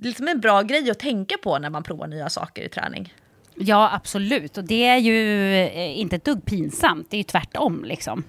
liksom 0.00 0.28
en 0.28 0.40
bra 0.40 0.62
grej 0.62 0.90
att 0.90 0.98
tänka 0.98 1.36
på 1.42 1.58
när 1.58 1.70
man 1.70 1.82
provar 1.82 2.06
nya 2.06 2.28
saker 2.28 2.62
i 2.62 2.68
träning. 2.68 3.14
Ja, 3.54 3.90
absolut. 3.92 4.58
Och 4.58 4.64
det 4.64 4.86
är 4.86 4.96
ju 4.96 5.54
eh, 5.54 5.98
inte 5.98 6.16
ett 6.16 6.24
dugg 6.24 6.44
pinsamt. 6.44 7.10
Det 7.10 7.16
är 7.16 7.18
ju 7.18 7.24
tvärtom. 7.24 7.84
Liksom. 7.84 8.24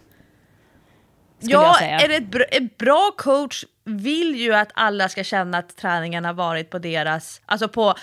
Ja, 1.39 1.75
säga. 1.79 1.99
är 1.99 2.07
det 2.07 2.15
ett, 2.15 2.31
bra, 2.31 2.43
ett 2.43 2.77
bra 2.77 3.11
coach 3.17 3.65
vill 3.83 4.35
ju 4.35 4.53
att 4.53 4.71
alla 4.73 5.09
ska 5.09 5.23
känna 5.23 5.57
att 5.57 5.77
träningen 5.77 6.25
har 6.25 6.33
varit 6.33 6.69
på 6.69 6.79
deras, 6.79 7.41
alltså 7.45 7.67
på, 7.67 7.95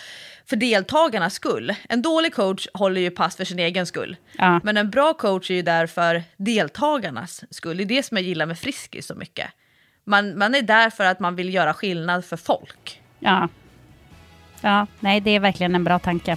för 0.46 0.56
deltagarnas 0.56 1.34
skull. 1.34 1.74
En 1.88 2.02
dålig 2.02 2.34
coach 2.34 2.66
håller 2.74 3.00
ju 3.00 3.10
pass 3.10 3.36
för 3.36 3.44
sin 3.44 3.58
egen 3.58 3.86
skull. 3.86 4.16
Ja. 4.38 4.60
Men 4.64 4.76
en 4.76 4.90
bra 4.90 5.14
coach 5.14 5.50
är 5.50 5.54
ju 5.54 5.62
där 5.62 5.86
för 5.86 6.22
deltagarnas 6.36 7.44
skull. 7.50 7.76
Det 7.76 7.82
är 7.82 7.86
det 7.86 8.02
som 8.02 8.16
jag 8.16 8.24
gillar 8.24 8.46
med 8.46 8.58
Friskis 8.58 9.06
så 9.06 9.14
mycket. 9.14 9.50
Man, 10.08 10.38
man 10.38 10.54
är 10.54 10.62
där 10.62 10.90
för 10.90 11.04
att 11.04 11.20
man 11.20 11.36
vill 11.36 11.54
göra 11.54 11.74
skillnad 11.74 12.24
för 12.24 12.36
folk. 12.36 13.02
Ja. 13.18 13.48
ja, 14.60 14.86
nej, 15.00 15.20
det 15.20 15.30
är 15.30 15.40
verkligen 15.40 15.74
en 15.74 15.84
bra 15.84 15.98
tanke. 15.98 16.36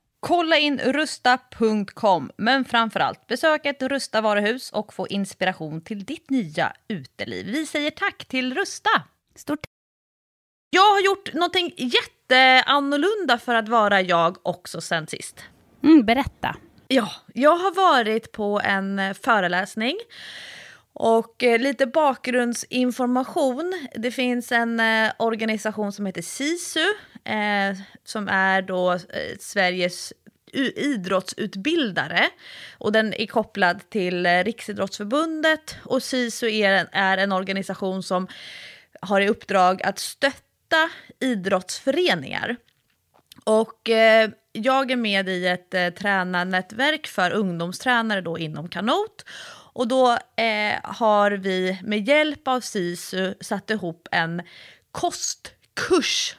Kolla 0.27 0.57
in 0.57 0.79
rusta.com, 0.79 2.31
men 2.37 2.65
framförallt 2.65 3.27
besök 3.27 3.65
ett 3.65 3.81
Rusta 3.81 4.21
varuhus 4.21 4.71
och 4.71 4.93
få 4.93 5.07
inspiration 5.07 5.81
till 5.81 6.05
ditt 6.05 6.29
nya 6.29 6.73
uteliv. 6.87 7.45
Vi 7.45 7.65
säger 7.65 7.91
tack 7.91 8.25
till 8.25 8.55
Rusta! 8.55 8.89
Stort 9.35 9.59
Jag 10.69 10.89
har 10.91 10.99
gjort 10.99 11.33
någonting 11.33 11.73
jätteannorlunda 11.77 13.37
för 13.37 13.55
att 13.55 13.69
vara 13.69 14.01
jag 14.01 14.37
också 14.43 14.81
sen 14.81 15.07
sist. 15.07 15.43
mm, 15.83 16.05
Berätta. 16.05 16.55
Ja, 16.87 17.11
jag 17.33 17.57
har 17.57 17.75
varit 17.75 18.31
på 18.31 18.61
en 18.63 19.15
föreläsning 19.15 19.95
och 20.93 21.43
eh, 21.43 21.59
lite 21.59 21.87
bakgrundsinformation. 21.87 23.87
Det 23.95 24.11
finns 24.11 24.51
en 24.51 24.79
eh, 24.79 25.11
organisation 25.19 25.91
som 25.91 26.05
heter 26.05 26.21
SISU 26.21 26.85
eh, 27.23 27.77
som 28.03 28.27
är 28.27 28.61
då 28.61 28.91
eh, 28.93 28.99
Sveriges 29.39 30.13
idrottsutbildare 30.75 32.29
och 32.77 32.91
den 32.91 33.13
är 33.13 33.25
kopplad 33.25 33.89
till 33.89 34.25
eh, 34.25 34.43
Riksidrottsförbundet 34.43 35.75
och 35.83 36.03
SISU 36.03 36.49
är 36.51 36.71
en, 36.73 36.87
är 36.91 37.17
en 37.17 37.31
organisation 37.31 38.03
som 38.03 38.27
har 39.01 39.21
i 39.21 39.29
uppdrag 39.29 39.83
att 39.83 39.99
stötta 39.99 40.89
idrottsföreningar. 41.19 42.57
Och 43.43 43.89
eh, 43.89 44.29
jag 44.51 44.91
är 44.91 44.95
med 44.95 45.29
i 45.29 45.47
ett 45.47 45.73
eh, 45.73 45.89
tränarnätverk 45.89 47.07
för 47.07 47.31
ungdomstränare 47.31 48.21
då 48.21 48.37
inom 48.37 48.69
kanot. 48.69 49.25
Och 49.73 49.87
då 49.87 50.11
eh, 50.35 50.79
har 50.83 51.31
vi 51.31 51.79
med 51.83 52.07
hjälp 52.07 52.47
av 52.47 52.61
SISU 52.61 53.33
satt 53.41 53.69
ihop 53.69 54.07
en 54.11 54.41
kostkurs. 54.91 56.35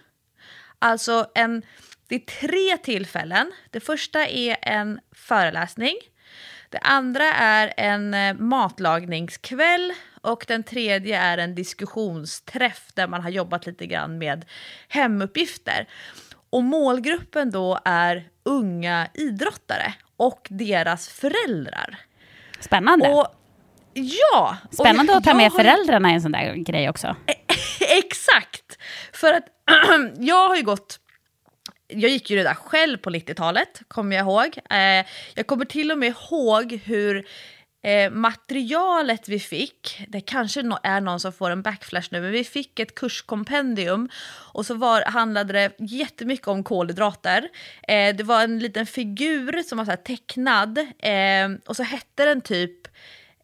Alltså 0.82 1.26
en, 1.34 1.62
det 2.08 2.14
är 2.14 2.18
tre 2.18 2.78
tillfällen. 2.82 3.52
Det 3.70 3.80
första 3.80 4.26
är 4.26 4.56
en 4.62 5.00
föreläsning. 5.12 5.94
Det 6.70 6.78
andra 6.78 7.24
är 7.24 7.74
en 7.76 8.14
eh, 8.14 8.34
matlagningskväll 8.34 9.92
och 10.22 10.44
den 10.48 10.62
tredje 10.62 11.18
är 11.20 11.38
en 11.38 11.54
diskussionsträff 11.54 12.88
där 12.94 13.08
man 13.08 13.22
har 13.22 13.30
jobbat 13.30 13.66
lite 13.66 13.86
grann 13.86 14.18
med 14.18 14.44
hemuppgifter. 14.88 15.88
Och 16.50 16.62
målgruppen 16.62 17.50
då 17.50 17.78
är 17.84 18.28
unga 18.42 19.08
idrottare 19.14 19.94
och 20.16 20.46
deras 20.50 21.08
föräldrar. 21.08 21.98
Spännande. 22.60 23.08
Och 23.08 23.26
ja! 23.92 24.56
och 24.68 24.74
Spännande 24.74 25.16
att 25.16 25.24
ta 25.24 25.34
med 25.34 25.50
har 25.50 25.58
föräldrarna 25.58 26.10
i 26.10 26.14
en 26.14 26.22
sån 26.22 26.32
där 26.32 26.54
grej 26.54 26.88
också. 26.88 27.16
Exakt! 27.98 28.78
För 29.12 29.32
att 29.32 29.46
jag 30.18 30.48
har 30.48 30.56
ju 30.56 30.62
gått 30.62 30.98
jag 31.94 32.10
gick 32.10 32.30
ju 32.30 32.36
det 32.36 32.42
där 32.42 32.54
själv 32.54 32.98
på 32.98 33.10
90-talet, 33.10 33.82
kommer 33.88 34.16
jag 34.16 34.24
ihåg. 34.26 34.58
Eh, 34.70 35.06
jag 35.34 35.46
kommer 35.46 35.64
till 35.64 35.92
och 35.92 35.98
med 35.98 36.08
ihåg 36.08 36.80
hur 36.84 37.26
eh, 37.82 38.10
materialet 38.10 39.28
vi 39.28 39.40
fick, 39.40 40.04
det 40.08 40.20
kanske 40.20 40.62
no 40.62 40.78
är 40.82 41.00
någon 41.00 41.20
som 41.20 41.32
får 41.32 41.50
en 41.50 41.62
backflash 41.62 42.08
nu, 42.10 42.20
men 42.20 42.32
vi 42.32 42.44
fick 42.44 42.78
ett 42.78 42.94
kurskompendium 42.94 44.08
och 44.52 44.66
så 44.66 44.74
var, 44.74 45.02
handlade 45.02 45.52
det 45.52 45.72
jättemycket 45.78 46.48
om 46.48 46.64
kolhydrater. 46.64 47.48
Eh, 47.88 48.16
det 48.16 48.22
var 48.22 48.42
en 48.42 48.58
liten 48.58 48.86
figur 48.86 49.62
som 49.62 49.78
var 49.78 49.84
så 49.84 49.90
här 49.90 49.96
tecknad 49.96 50.78
eh, 50.78 51.48
och 51.66 51.76
så 51.76 51.82
hette 51.82 52.24
den 52.24 52.40
typ 52.40 52.81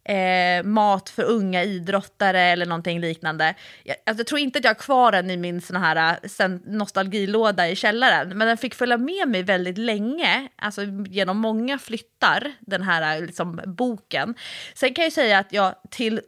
eh, 0.09 0.63
mat 0.63 1.11
för 1.11 1.23
unga 1.23 1.65
idrottare 1.65 2.41
eller 2.41 2.67
någonting 2.67 3.01
liknande. 3.01 3.55
Jag, 3.85 3.97
alltså, 4.07 4.21
jag 4.21 4.27
tror 4.27 4.41
inte 4.41 4.59
att 4.59 4.65
jag 4.65 4.71
har 4.71 4.81
kvar 4.81 5.13
den 5.13 5.31
i 5.31 5.37
min 5.37 5.61
såna 5.61 5.79
här 5.79 6.19
eh, 6.41 6.49
nostalgilåda 6.65 7.69
i 7.69 7.77
källaren, 7.77 8.39
men 8.39 8.49
den 8.49 8.57
fick 8.57 8.75
följa 8.75 8.97
med 8.97 9.29
mig 9.29 9.43
väldigt 9.43 9.79
länge, 9.79 10.49
alltså 10.57 10.83
genom 11.07 11.39
många 11.39 11.79
flyttar, 11.79 12.53
den 12.61 12.83
här 12.83 13.17
eh, 13.17 13.27
liksom, 13.27 13.61
boken. 13.67 14.35
Sen 14.75 14.95
kan 14.95 15.05
jag 15.05 15.13
säga 15.13 15.39
att 15.39 15.53
jag 15.53 15.75
till 15.91 16.21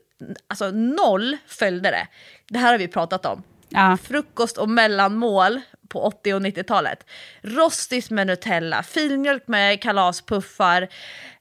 alltså, 0.48 0.70
noll 0.70 1.36
följde 1.46 1.90
det. 1.90 2.06
Det 2.48 2.58
här 2.58 2.72
har 2.72 2.78
vi 2.78 2.88
pratat 2.88 3.26
om. 3.26 3.42
Ja. 3.68 3.98
Frukost 4.02 4.58
och 4.58 4.68
mellanmål 4.68 5.60
på 5.88 6.02
80 6.02 6.34
och 6.34 6.40
90-talet. 6.40 7.06
Rostis 7.42 8.10
med 8.10 8.26
Nutella, 8.26 8.82
filmjölk 8.82 9.48
med 9.48 9.82
kalaspuffar, 9.82 10.88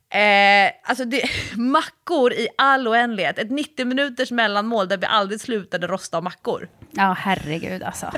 Eh, 0.09 0.71
alltså 0.83 1.05
det, 1.05 1.29
mackor 1.57 2.33
i 2.33 2.47
all 2.57 2.87
oändlighet. 2.87 3.39
Ett 3.39 3.51
90 3.51 3.85
minuters 3.85 4.31
mellanmål 4.31 4.87
där 4.87 4.97
vi 4.97 5.05
aldrig 5.05 5.41
slutade 5.41 5.87
rosta 5.87 6.21
mackor. 6.21 6.69
Ja, 6.91 7.15
herregud 7.19 7.83
alltså. 7.83 8.11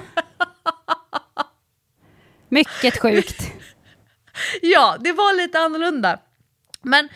Mycket 2.49 3.01
sjukt. 3.01 3.51
ja, 4.61 4.97
det 4.99 5.11
var 5.11 5.33
lite 5.33 5.59
annorlunda. 5.59 6.19
Men 6.81 7.09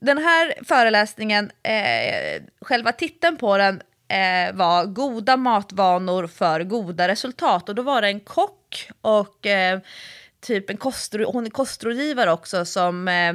den 0.00 0.18
här 0.18 0.54
föreläsningen, 0.64 1.50
eh, 1.62 2.42
själva 2.60 2.92
titeln 2.92 3.36
på 3.36 3.56
den 3.56 3.82
eh, 4.08 4.54
var 4.54 4.84
Goda 4.84 5.36
matvanor 5.36 6.26
för 6.26 6.62
goda 6.62 7.08
resultat. 7.08 7.68
Och 7.68 7.74
då 7.74 7.82
var 7.82 8.02
det 8.02 8.08
en 8.08 8.20
kock 8.20 8.90
och 9.00 9.46
eh, 9.46 9.80
typ 10.42 10.70
en 10.70 10.76
kostro, 10.76 11.32
hon 11.32 11.46
är 11.46 11.50
kostrådgivare 11.50 12.32
också 12.32 12.64
som 12.64 13.08
eh, 13.08 13.34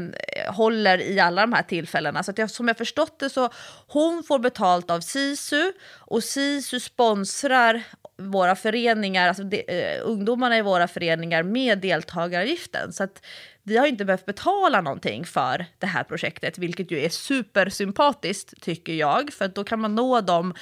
håller 0.53 1.01
i 1.01 1.19
alla 1.19 1.41
de 1.41 1.53
här 1.53 1.63
tillfällena. 1.63 2.23
Så 2.23 2.31
att 2.31 2.37
jag, 2.37 2.51
som 2.51 2.67
jag 2.67 2.77
förstått 2.77 3.19
det 3.19 3.29
så 3.29 3.49
hon 3.87 4.23
får 4.23 4.39
betalt 4.39 4.91
av 4.91 4.99
SISU 4.99 5.71
och 5.97 6.23
SISU 6.23 6.79
sponsrar 6.79 7.83
våra 8.17 8.55
föreningar, 8.55 9.27
alltså 9.27 9.43
de, 9.43 9.63
eh, 9.67 10.01
ungdomarna 10.03 10.57
i 10.57 10.61
våra 10.61 10.87
föreningar 10.87 11.43
med 11.43 11.79
deltagaravgiften. 11.79 12.93
Så 12.93 13.03
att 13.03 13.25
vi 13.63 13.77
har 13.77 13.87
inte 13.87 14.05
behövt 14.05 14.25
betala 14.25 14.81
någonting 14.81 15.25
för 15.25 15.65
det 15.79 15.87
här 15.87 16.03
projektet, 16.03 16.57
vilket 16.57 16.91
ju 16.91 16.99
är 16.99 17.09
supersympatiskt 17.09 18.61
tycker 18.61 18.93
jag, 18.93 19.33
för 19.33 19.47
då 19.47 19.63
kan 19.63 19.79
man 19.79 19.95
nå 19.95 20.21
de 20.21 20.53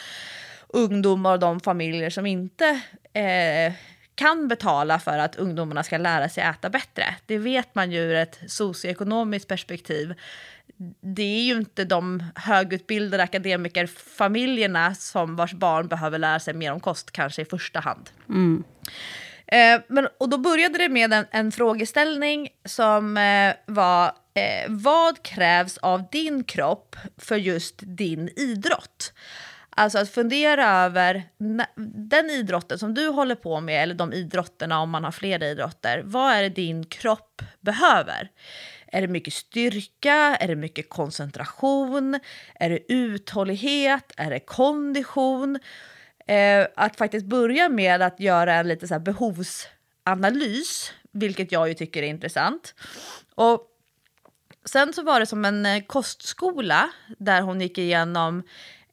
ungdomar 0.68 1.34
och 1.34 1.40
de 1.40 1.60
familjer 1.60 2.10
som 2.10 2.26
inte 2.26 2.82
eh, 3.14 3.74
kan 4.16 4.48
betala 4.48 5.00
för 5.00 5.18
att 5.18 5.36
ungdomarna 5.36 5.84
ska 5.84 5.98
lära 5.98 6.30
sig 6.30 6.44
äta 6.44 6.70
bättre. 6.70 7.16
Det 7.26 7.38
vet 7.38 7.76
man 7.76 7.92
ju 7.92 8.00
ur 8.00 8.16
ett 8.16 8.40
socioekonomiskt 8.48 9.48
perspektiv. 9.48 10.14
Det 11.02 11.24
är 11.24 11.44
ju 11.44 11.54
inte 11.54 11.86
de 11.86 12.24
högutbildade 12.36 13.24
akademikerfamiljerna 13.24 14.96
som 14.96 15.36
vars 15.36 15.54
barn 15.54 15.88
behöver 15.88 16.20
lära 16.20 16.40
sig 16.40 16.54
mer 16.54 16.72
om 16.72 16.80
kost 16.80 17.12
kanske 17.12 17.42
i 17.42 17.46
första 17.46 17.80
hand. 17.80 18.10
Mm. 18.30 18.64
Eh, 19.48 19.82
men, 19.88 20.08
och 20.18 20.30
då 20.30 20.38
började 20.38 20.78
det 20.78 20.90
med 20.90 21.14
en, 21.14 21.26
en 21.32 21.52
frågeställning 21.52 22.50
som 22.66 23.18
eh, 23.18 23.54
var 23.66 24.06
eh, 24.34 24.66
vad 24.68 25.24
krävs 25.24 25.78
av 25.78 26.04
din 26.12 26.44
kropp 26.44 26.96
för 27.18 27.36
just 27.36 27.76
din 27.78 28.30
idrott? 28.36 29.14
Alltså 29.78 29.98
att 30.00 30.10
fundera 30.10 30.70
över 30.70 31.24
den 32.10 32.30
idrotten 32.30 32.80
som 32.80 32.94
du 32.94 33.08
håller 33.08 33.36
på 33.36 33.62
med, 33.62 33.84
eller 33.84 33.96
de 33.96 34.14
idrotterna 34.14 34.80
om 34.80 34.90
man 34.90 35.04
har 35.04 35.12
flera 35.12 35.48
idrotter. 35.48 36.02
Vad 36.06 36.34
är 36.34 36.42
det 36.42 36.50
din 36.50 36.86
kropp 36.86 37.42
behöver? 37.60 38.32
Är 38.88 39.02
det 39.02 39.08
mycket 39.08 39.34
styrka? 39.34 40.38
Är 40.40 40.48
det 40.48 40.56
mycket 40.56 40.90
koncentration? 40.90 42.20
Är 42.56 42.70
det 42.70 42.94
uthållighet? 42.94 44.12
Är 44.18 44.30
det 44.30 44.40
kondition? 44.40 45.60
Eh, 46.28 46.68
att 46.76 46.96
faktiskt 46.96 47.26
börja 47.26 47.70
med 47.70 48.02
att 48.02 48.20
göra 48.20 48.54
en 48.54 48.68
lite 48.68 48.88
så 48.88 49.00
behovsanalys, 49.00 50.94
vilket 51.12 51.52
jag 51.52 51.68
ju 51.68 51.74
tycker 51.74 52.04
är 52.04 52.08
intressant. 52.08 52.76
Och 53.36 53.68
sen 54.66 54.94
så 54.94 55.04
var 55.04 55.20
det 55.20 55.26
som 55.26 55.46
en 55.46 55.66
eh, 55.66 55.84
kostskola 55.84 56.90
där 57.18 57.42
hon 57.42 57.62
gick 57.62 57.78
igenom 57.78 58.44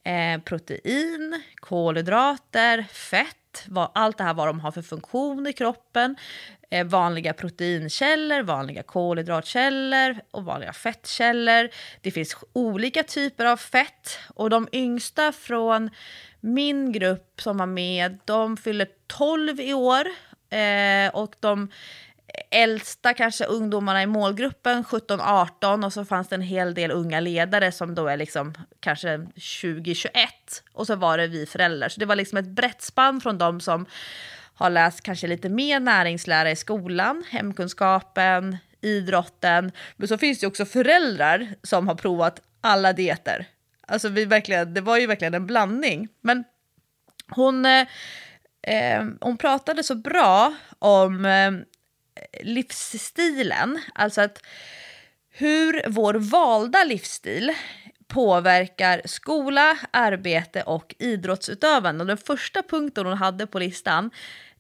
eh, 0.04 0.40
protein, 0.40 1.42
kolhydrater, 1.56 2.82
fett, 2.82 3.64
vad, 3.68 3.90
allt 3.94 4.18
det 4.18 4.24
här 4.24 4.34
vad 4.34 4.48
de 4.48 4.60
har 4.60 4.70
för 4.70 4.82
funktion 4.82 5.46
i 5.46 5.52
kroppen, 5.52 6.16
eh, 6.70 6.86
vanliga 6.86 7.32
proteinkällor, 7.32 8.42
vanliga 8.42 8.82
kolhydratkällor 8.82 10.16
och 10.30 10.44
vanliga 10.44 10.72
fettkällor. 10.72 11.68
Det 12.00 12.10
finns 12.10 12.36
olika 12.52 13.02
typer 13.02 13.44
av 13.44 13.56
fett 13.56 14.18
och 14.34 14.50
de 14.50 14.68
yngsta 14.72 15.32
från 15.32 15.90
min 16.40 16.92
grupp 16.92 17.40
som 17.40 17.58
var 17.58 17.66
med, 17.66 18.18
de 18.24 18.56
fyller 18.56 18.88
12 19.06 19.60
i 19.60 19.74
år 19.74 20.06
eh, 20.50 21.14
och 21.14 21.34
de 21.40 21.68
äldsta 22.50 23.14
kanske 23.14 23.44
ungdomarna 23.44 24.02
i 24.02 24.06
målgruppen 24.06 24.84
17-18 24.84 25.84
och 25.84 25.92
så 25.92 26.04
fanns 26.04 26.28
det 26.28 26.34
en 26.34 26.42
hel 26.42 26.74
del 26.74 26.90
unga 26.90 27.20
ledare 27.20 27.72
som 27.72 27.94
då 27.94 28.06
är 28.06 28.16
liksom 28.16 28.54
kanske 28.80 29.16
20-21 29.16 30.08
och 30.72 30.86
så 30.86 30.96
var 30.96 31.18
det 31.18 31.26
vi 31.26 31.46
föräldrar. 31.46 31.88
Så 31.88 32.00
det 32.00 32.06
var 32.06 32.16
liksom 32.16 32.38
ett 32.38 32.48
brett 32.48 32.82
spann 32.82 33.20
från 33.20 33.38
de 33.38 33.60
som 33.60 33.86
har 34.54 34.70
läst 34.70 35.00
kanske 35.00 35.26
lite 35.26 35.48
mer 35.48 35.80
näringslära 35.80 36.50
i 36.50 36.56
skolan, 36.56 37.24
hemkunskapen, 37.30 38.56
idrotten. 38.80 39.72
Men 39.96 40.08
så 40.08 40.18
finns 40.18 40.40
det 40.40 40.46
också 40.46 40.64
föräldrar 40.64 41.54
som 41.62 41.88
har 41.88 41.94
provat 41.94 42.40
alla 42.60 42.92
dieter. 42.92 43.46
Alltså 43.86 44.08
vi 44.08 44.24
verkligen, 44.24 44.74
det 44.74 44.80
var 44.80 44.98
ju 44.98 45.06
verkligen 45.06 45.34
en 45.34 45.46
blandning. 45.46 46.08
Men 46.20 46.44
hon, 47.28 47.66
eh, 47.66 47.86
eh 48.62 49.04
hon 49.20 49.36
pratade 49.36 49.82
så 49.82 49.94
bra 49.94 50.54
om 50.78 51.24
eh, 51.24 51.50
livsstilen, 52.42 53.78
alltså 53.94 54.20
att 54.20 54.42
hur 55.30 55.82
vår 55.88 56.14
valda 56.14 56.84
livsstil 56.84 57.54
påverkar 58.06 59.02
skola, 59.04 59.78
arbete 59.90 60.62
och 60.62 60.94
idrottsutövande. 60.98 62.02
Och 62.02 62.08
den 62.08 62.16
första 62.16 62.62
punkten 62.62 63.06
hon 63.06 63.18
hade 63.18 63.46
på 63.46 63.58
listan 63.58 64.10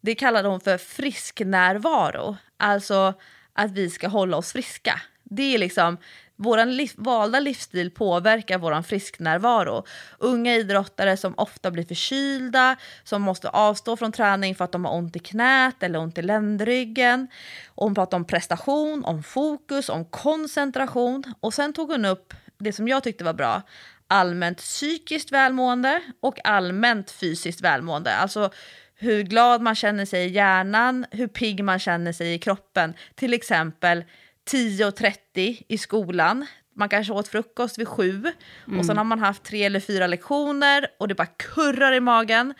det 0.00 0.14
kallade 0.14 0.48
hon 0.48 0.60
för 0.60 0.78
frisk 0.78 1.40
närvaro. 1.40 2.36
Alltså 2.56 3.14
att 3.52 3.70
vi 3.70 3.90
ska 3.90 4.08
hålla 4.08 4.36
oss 4.36 4.52
friska. 4.52 5.00
Det 5.24 5.54
är 5.54 5.58
liksom 5.58 5.98
vår 6.42 6.64
liv, 6.64 6.90
valda 6.96 7.40
livsstil 7.40 7.90
påverkar 7.90 8.58
vår 8.58 8.82
frisknärvaro. 8.82 9.84
Unga 10.18 10.54
idrottare 10.54 11.16
som 11.16 11.34
ofta 11.36 11.70
blir 11.70 11.84
förkylda, 11.84 12.76
som 13.04 13.22
måste 13.22 13.48
avstå 13.48 13.96
från 13.96 14.12
träning 14.12 14.54
för 14.54 14.64
att 14.64 14.72
de 14.72 14.84
har 14.84 14.94
ont 14.94 15.16
i 15.16 15.18
knät 15.18 15.82
eller 15.82 15.98
ont 15.98 16.18
i 16.18 16.22
ländryggen. 16.22 17.28
Och 17.68 17.84
hon 17.84 17.94
pratade 17.94 18.16
om 18.16 18.24
prestation, 18.24 19.04
om 19.04 19.22
fokus, 19.22 19.88
om 19.88 20.04
koncentration. 20.04 21.24
Och 21.40 21.54
sen 21.54 21.72
tog 21.72 21.90
hon 21.90 22.04
upp 22.04 22.34
det 22.58 22.72
som 22.72 22.88
jag 22.88 23.02
tyckte 23.02 23.24
var 23.24 23.34
bra, 23.34 23.62
allmänt 24.06 24.58
psykiskt 24.58 25.32
välmående 25.32 26.00
och 26.20 26.38
allmänt 26.44 27.10
fysiskt 27.10 27.60
välmående. 27.60 28.16
Alltså 28.16 28.50
hur 28.94 29.22
glad 29.22 29.62
man 29.62 29.74
känner 29.74 30.04
sig 30.04 30.24
i 30.24 30.28
hjärnan, 30.28 31.06
hur 31.10 31.26
pigg 31.26 31.64
man 31.64 31.78
känner 31.78 32.12
sig 32.12 32.34
i 32.34 32.38
kroppen. 32.38 32.94
Till 33.14 33.34
exempel 33.34 34.04
10.30 34.50 35.62
i 35.68 35.78
skolan. 35.78 36.46
Man 36.76 36.88
kanske 36.88 37.12
åt 37.12 37.28
frukost 37.28 37.78
vid 37.78 37.88
sju 37.88 38.32
mm. 38.66 38.78
och 38.78 38.86
sen 38.86 38.96
har 38.96 39.04
man 39.04 39.18
haft 39.18 39.42
tre 39.42 39.64
eller 39.64 39.80
fyra 39.80 40.06
lektioner 40.06 40.86
och 40.98 41.08
det 41.08 41.14
bara 41.14 41.26
kurrar 41.26 41.92
i 41.92 42.00
magen. 42.00 42.54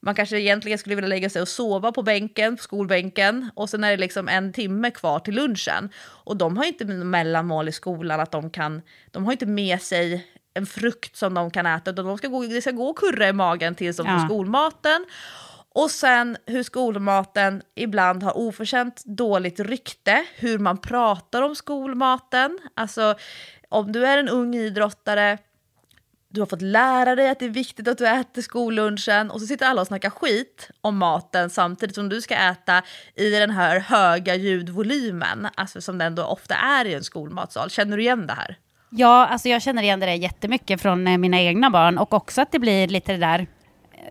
Man 0.00 0.14
kanske 0.14 0.40
egentligen 0.40 0.78
skulle 0.78 0.94
vilja 0.94 1.08
lägga 1.08 1.30
sig 1.30 1.42
och 1.42 1.48
sova 1.48 1.92
på 1.92 2.02
bänken, 2.02 2.56
på 2.56 2.62
skolbänken 2.62 3.50
och 3.54 3.70
sen 3.70 3.84
är 3.84 3.90
det 3.90 3.96
liksom 3.96 4.28
en 4.28 4.52
timme 4.52 4.90
kvar 4.90 5.18
till 5.18 5.34
lunchen. 5.34 5.90
Och 5.98 6.36
de 6.36 6.56
har 6.56 6.64
inte 6.64 6.84
mellanmål 6.84 7.68
i 7.68 7.72
skolan 7.72 8.20
att 8.20 8.32
de 8.32 8.50
kan, 8.50 8.82
de 9.10 9.24
har 9.24 9.32
inte 9.32 9.46
med 9.46 9.82
sig 9.82 10.26
en 10.54 10.66
frukt 10.66 11.16
som 11.16 11.34
de 11.34 11.50
kan 11.50 11.66
äta 11.66 11.90
utan 11.90 12.06
de 12.06 12.18
ska 12.18 12.28
gå, 12.28 12.42
det 12.42 12.62
ska 12.62 12.70
gå 12.70 12.88
och 12.88 12.98
kurra 12.98 13.28
i 13.28 13.32
magen 13.32 13.74
tills 13.74 13.96
de 13.96 14.06
ja. 14.06 14.18
får 14.18 14.26
skolmaten. 14.26 15.06
Och 15.74 15.90
sen 15.90 16.36
hur 16.46 16.62
skolmaten 16.62 17.62
ibland 17.74 18.22
har 18.22 18.36
oförtjänt 18.36 19.02
dåligt 19.04 19.60
rykte, 19.60 20.24
hur 20.36 20.58
man 20.58 20.78
pratar 20.78 21.42
om 21.42 21.54
skolmaten. 21.54 22.58
Alltså 22.74 23.14
om 23.68 23.92
du 23.92 24.06
är 24.06 24.18
en 24.18 24.28
ung 24.28 24.54
idrottare, 24.54 25.38
du 26.28 26.40
har 26.40 26.46
fått 26.46 26.62
lära 26.62 27.14
dig 27.14 27.30
att 27.30 27.38
det 27.38 27.44
är 27.44 27.50
viktigt 27.50 27.88
att 27.88 27.98
du 27.98 28.08
äter 28.08 28.42
skollunchen 28.42 29.30
och 29.30 29.40
så 29.40 29.46
sitter 29.46 29.66
alla 29.66 29.80
och 29.80 29.86
snackar 29.86 30.10
skit 30.10 30.70
om 30.80 30.96
maten 30.96 31.50
samtidigt 31.50 31.94
som 31.94 32.08
du 32.08 32.20
ska 32.20 32.34
äta 32.34 32.82
i 33.14 33.30
den 33.30 33.50
här 33.50 33.80
höga 33.80 34.34
ljudvolymen, 34.34 35.48
alltså 35.54 35.80
som 35.80 35.98
det 35.98 36.10
då 36.10 36.24
ofta 36.24 36.54
är 36.54 36.84
i 36.84 36.94
en 36.94 37.04
skolmatsal. 37.04 37.70
Känner 37.70 37.96
du 37.96 38.02
igen 38.02 38.26
det 38.26 38.32
här? 38.32 38.56
Ja, 38.90 39.26
alltså 39.26 39.48
jag 39.48 39.62
känner 39.62 39.82
igen 39.82 40.00
det 40.00 40.06
där 40.06 40.12
jättemycket 40.12 40.80
från 40.80 41.06
eh, 41.06 41.18
mina 41.18 41.40
egna 41.40 41.70
barn 41.70 41.98
och 41.98 42.12
också 42.12 42.42
att 42.42 42.52
det 42.52 42.58
blir 42.58 42.88
lite 42.88 43.12
det 43.12 43.18
där 43.18 43.46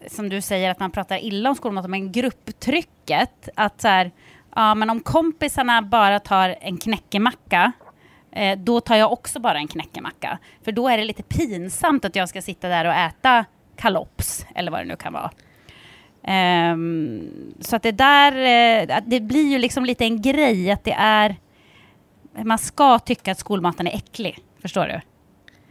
som 0.08 0.30
du 0.30 0.42
säger 0.42 0.72
att 0.72 0.80
man 0.80 0.92
pratar 0.92 1.24
illa 1.24 1.50
om 1.50 1.56
skolmaten, 1.56 1.92
men 1.92 2.12
grupptrycket. 2.12 3.50
Att 3.56 3.82
så 3.82 3.88
här, 3.88 4.12
ja 4.56 4.76
men 4.76 4.90
om 4.90 5.00
kompisarna 5.00 5.82
bara 5.82 6.20
tar 6.20 6.56
en 6.62 6.78
knäckemacka 6.78 7.72
eh, 8.32 8.58
då 8.58 8.82
tar 8.82 8.96
jag 8.96 9.12
också 9.12 9.40
bara 9.40 9.58
en 9.58 9.68
knäckemacka. 9.68 10.40
För 10.64 10.72
då 10.72 10.88
är 10.88 10.98
det 10.98 11.04
lite 11.04 11.24
pinsamt 11.24 12.06
att 12.06 12.16
jag 12.16 12.30
ska 12.30 12.42
sitta 12.42 12.68
där 12.68 12.86
och 12.86 12.94
äta 12.94 13.46
kalops, 13.76 14.46
eller 14.56 14.72
vad 14.72 14.82
det 14.82 14.86
nu 14.86 14.96
kan 14.96 15.14
vara. 15.14 15.32
Um, 16.72 17.54
så 17.60 17.76
att 17.76 17.84
det 17.84 17.92
där, 17.92 18.32
eh, 18.32 18.98
det 19.06 19.20
blir 19.20 19.52
ju 19.52 19.58
liksom 19.58 19.86
lite 19.86 20.04
en 20.04 20.22
grej 20.22 20.72
att 20.72 20.84
det 20.84 20.96
är, 20.98 21.36
man 22.44 22.58
ska 22.58 23.00
tycka 23.00 23.32
att 23.32 23.40
skolmaten 23.40 23.88
är 23.88 23.96
äcklig, 23.96 24.40
förstår 24.62 24.86
du? 24.86 25.02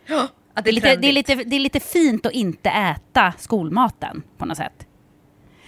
Ja, 0.07 0.29
att 0.57 0.65
det, 0.65 0.71
är 0.71 0.73
lite, 0.73 0.97
det, 0.97 1.09
är 1.09 1.13
lite, 1.13 1.35
det 1.35 1.57
är 1.57 1.61
lite 1.61 1.81
fint 1.81 2.27
att 2.27 2.33
inte 2.33 2.71
äta 2.71 3.33
skolmaten 3.39 4.23
på 4.39 4.47
något 4.47 4.57
sätt. 4.57 4.87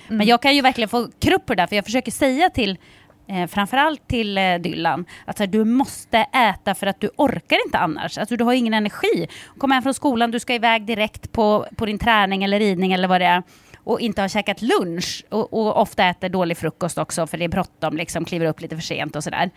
Mm. 0.06 0.18
Men 0.18 0.26
jag 0.26 0.42
kan 0.42 0.56
ju 0.56 0.62
verkligen 0.62 0.88
få 0.88 1.08
krupp 1.18 1.46
på 1.46 1.54
det 1.54 1.62
där, 1.62 1.66
för 1.66 1.76
jag 1.76 1.84
försöker 1.84 2.12
säga 2.12 2.50
till 2.50 2.78
eh, 3.26 3.46
framförallt 3.46 4.08
till 4.08 4.38
eh, 4.38 4.54
Dylan, 4.54 5.04
att 5.24 5.38
här, 5.38 5.46
du 5.46 5.64
måste 5.64 6.18
äta 6.18 6.74
för 6.74 6.86
att 6.86 7.00
du 7.00 7.10
orkar 7.16 7.58
inte 7.66 7.78
annars. 7.78 8.18
Alltså, 8.18 8.36
du 8.36 8.44
har 8.44 8.52
ingen 8.52 8.74
energi. 8.74 9.28
Kom 9.58 9.70
hem 9.70 9.82
från 9.82 9.94
skolan, 9.94 10.30
du 10.30 10.40
ska 10.40 10.54
iväg 10.54 10.86
direkt 10.86 11.32
på, 11.32 11.66
på 11.76 11.86
din 11.86 11.98
träning 11.98 12.44
eller 12.44 12.58
ridning 12.58 12.92
eller 12.92 13.08
vad 13.08 13.20
det 13.20 13.26
är 13.26 13.42
och 13.88 14.00
inte 14.00 14.20
har 14.20 14.28
käkat 14.28 14.62
lunch 14.62 15.24
och, 15.28 15.52
och, 15.52 15.80
ofta 15.80 16.04
äter 16.04 16.28
dålig 16.28 16.56
frukost 16.56 16.98
också 16.98 17.26
för 17.26 17.38
det 17.38 17.44
är 17.44 17.48
bråttom, 17.48 17.96
liksom, 17.96 18.24
kliver 18.24 18.46
upp 18.46 18.60
lite 18.60 18.76
för 18.76 18.82
sent 18.82 19.16
och 19.16 19.24
sådär. 19.24 19.50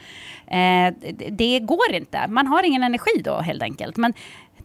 Eh, 0.47 0.93
det, 1.13 1.29
det 1.29 1.59
går 1.59 1.93
inte. 1.93 2.27
Man 2.27 2.47
har 2.47 2.63
ingen 2.63 2.83
energi 2.83 3.21
då 3.23 3.37
helt 3.37 3.63
enkelt. 3.63 3.97
Men 3.97 4.13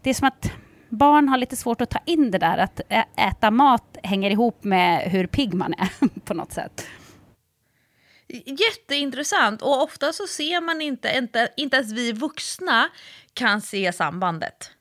det 0.03 0.09
är 0.09 0.13
som 0.13 0.27
att 0.27 0.51
barn 0.89 1.29
har 1.29 1.37
lite 1.37 1.55
svårt 1.55 1.81
att 1.81 1.89
ta 1.89 1.99
in 2.05 2.31
det 2.31 2.37
där 2.37 2.57
att 2.57 2.81
äta 3.17 3.51
mat 3.51 3.97
hänger 4.03 4.31
ihop 4.31 4.63
med 4.63 5.11
hur 5.11 5.27
pigg 5.27 5.53
man 5.53 5.73
är 5.73 6.19
på 6.25 6.33
något 6.33 6.51
sätt. 6.51 6.87
Jätteintressant 8.45 9.61
och 9.61 9.83
ofta 9.83 10.13
så 10.13 10.27
ser 10.27 10.61
man 10.61 10.81
inte, 10.81 11.17
inte, 11.17 11.49
inte 11.57 11.77
ens 11.77 11.91
vi 11.91 12.11
vuxna 12.11 12.89
kan 13.33 13.61
se 13.61 13.93
sambandet. 13.93 14.71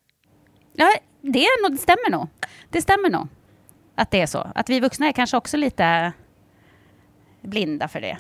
Ja, 0.73 0.93
det, 1.21 1.45
är 1.45 1.63
nog, 1.63 1.73
det 1.73 1.83
stämmer 1.83 2.11
nog. 2.11 2.29
Det 2.71 2.83
stämmer 2.83 3.11
nog 3.11 3.29
att 3.95 4.11
det 4.11 4.21
är 4.21 4.27
så. 4.27 4.53
Att 4.55 4.71
vi 4.71 4.81
vuxna 4.81 5.07
är 5.09 5.13
kanske 5.13 5.37
också 5.37 5.57
lite 5.57 6.13
blinda 7.41 7.89
för 7.89 8.01
det. 8.01 8.19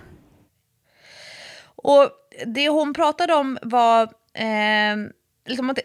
Och 1.76 2.10
det 2.46 2.68
hon 2.68 2.94
pratade 2.94 3.34
om 3.34 3.58
var 3.62 4.02
eh, 4.34 4.96
liksom 5.46 5.70
att 5.70 5.78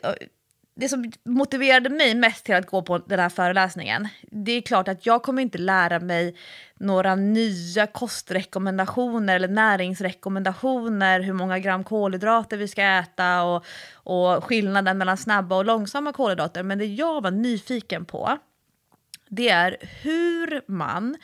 det 0.76 0.90
som 0.90 1.12
motiverade 1.26 1.90
mig 1.90 2.16
mest 2.16 2.46
till 2.46 2.56
att 2.56 2.66
gå 2.66 2.82
på 2.82 2.98
den 2.98 3.20
här 3.20 3.30
föreläsningen, 3.30 4.08
det 4.22 4.52
är 4.52 4.62
klart 4.62 4.88
att 4.88 5.06
jag 5.06 5.24
kommer 5.24 5.42
inte 5.42 5.58
lära 5.58 6.00
mig 6.00 6.36
några 6.80 7.16
nya 7.16 7.88
kostrekommendationer 7.88 9.36
eller 9.36 9.48
näringsrekommendationer, 9.48 11.20
hur 11.20 11.34
många 11.34 11.60
gram 11.60 11.84
kolhydrater 11.84 12.58
vi 12.58 12.68
ska 12.68 12.82
äta 12.82 13.44
och, 13.44 13.66
och 13.94 14.44
skillnaden 14.44 14.98
mellan 14.98 15.18
snabba 15.18 15.56
och 15.56 15.66
långsamma 15.66 16.14
kolhydrater. 16.14 16.64
Men 16.64 16.78
det 16.78 16.86
jag 16.86 17.24
var 17.24 17.32
nyfiken 17.32 18.06
på, 18.06 18.38
det 19.30 19.50
är 19.50 19.78
hur 20.02 20.72
man 20.72 21.18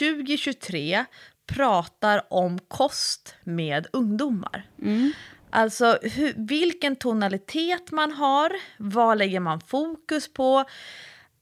2023 0.00 1.04
pratar 1.46 2.22
om 2.30 2.58
kost 2.68 3.34
med 3.44 3.86
ungdomar. 3.92 4.66
Mm. 4.82 5.12
Alltså 5.50 5.98
hur, 6.02 6.34
vilken 6.36 6.96
tonalitet 6.96 7.90
man 7.90 8.12
har, 8.12 8.52
vad 8.76 9.18
lägger 9.18 9.40
man 9.40 9.60
fokus 9.60 10.32
på? 10.32 10.64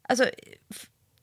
Alltså, 0.08 0.26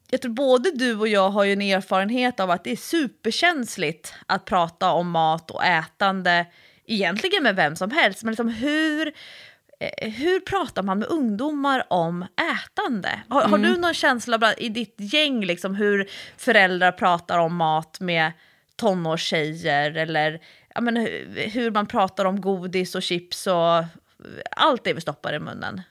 jag 0.10 0.22
tror 0.22 0.32
både 0.32 0.72
du 0.72 0.96
och 0.96 1.08
jag 1.08 1.30
har 1.30 1.44
ju 1.44 1.54
en 1.54 1.62
erfarenhet 1.62 2.40
av 2.40 2.52
att 2.52 2.64
det 2.64 2.72
är 2.72 2.76
superkänsligt 2.76 4.14
att 4.26 4.46
prata 4.46 4.92
om 4.92 5.12
mat 5.12 5.52
och 5.52 5.66
ätande, 5.66 6.46
egentligen 6.86 7.44
med 7.44 7.56
vem 7.56 7.76
som 7.76 7.92
helst, 7.92 8.24
men 8.24 8.32
liksom 8.32 8.50
hur, 8.50 9.14
eh, 9.80 10.10
hur 10.10 10.40
pratar 10.40 10.84
man 10.84 11.00
med 11.00 11.08
ungdomar 11.08 11.84
om 11.90 12.26
ätande? 12.54 13.10
Har, 13.30 13.42
mm. 13.42 13.52
har 13.52 13.58
du 13.58 13.78
någon 13.78 13.94
känsla 13.94 14.54
i 14.58 14.70
ditt 14.70 14.96
gäng 14.98 15.46
liksom, 15.46 15.76
hur 15.76 16.10
föräldrar 16.38 16.92
pratar 16.92 17.40
om 17.40 17.56
mat 17.56 18.00
med 18.00 18.32
tonårstjejer 18.76 19.98
eller 19.98 20.40
ja, 20.76 20.82
men, 20.82 20.98
hur 21.54 21.72
man 21.72 21.86
pratar 21.86 22.26
om 22.26 22.42
godis 22.42 22.96
och 22.96 23.04
chips 23.04 23.48
och 23.48 23.84
allt 24.52 24.84
det 24.84 24.94
vi 24.94 25.02
stoppar 25.02 25.34
i 25.34 25.40
munnen. 25.40 25.82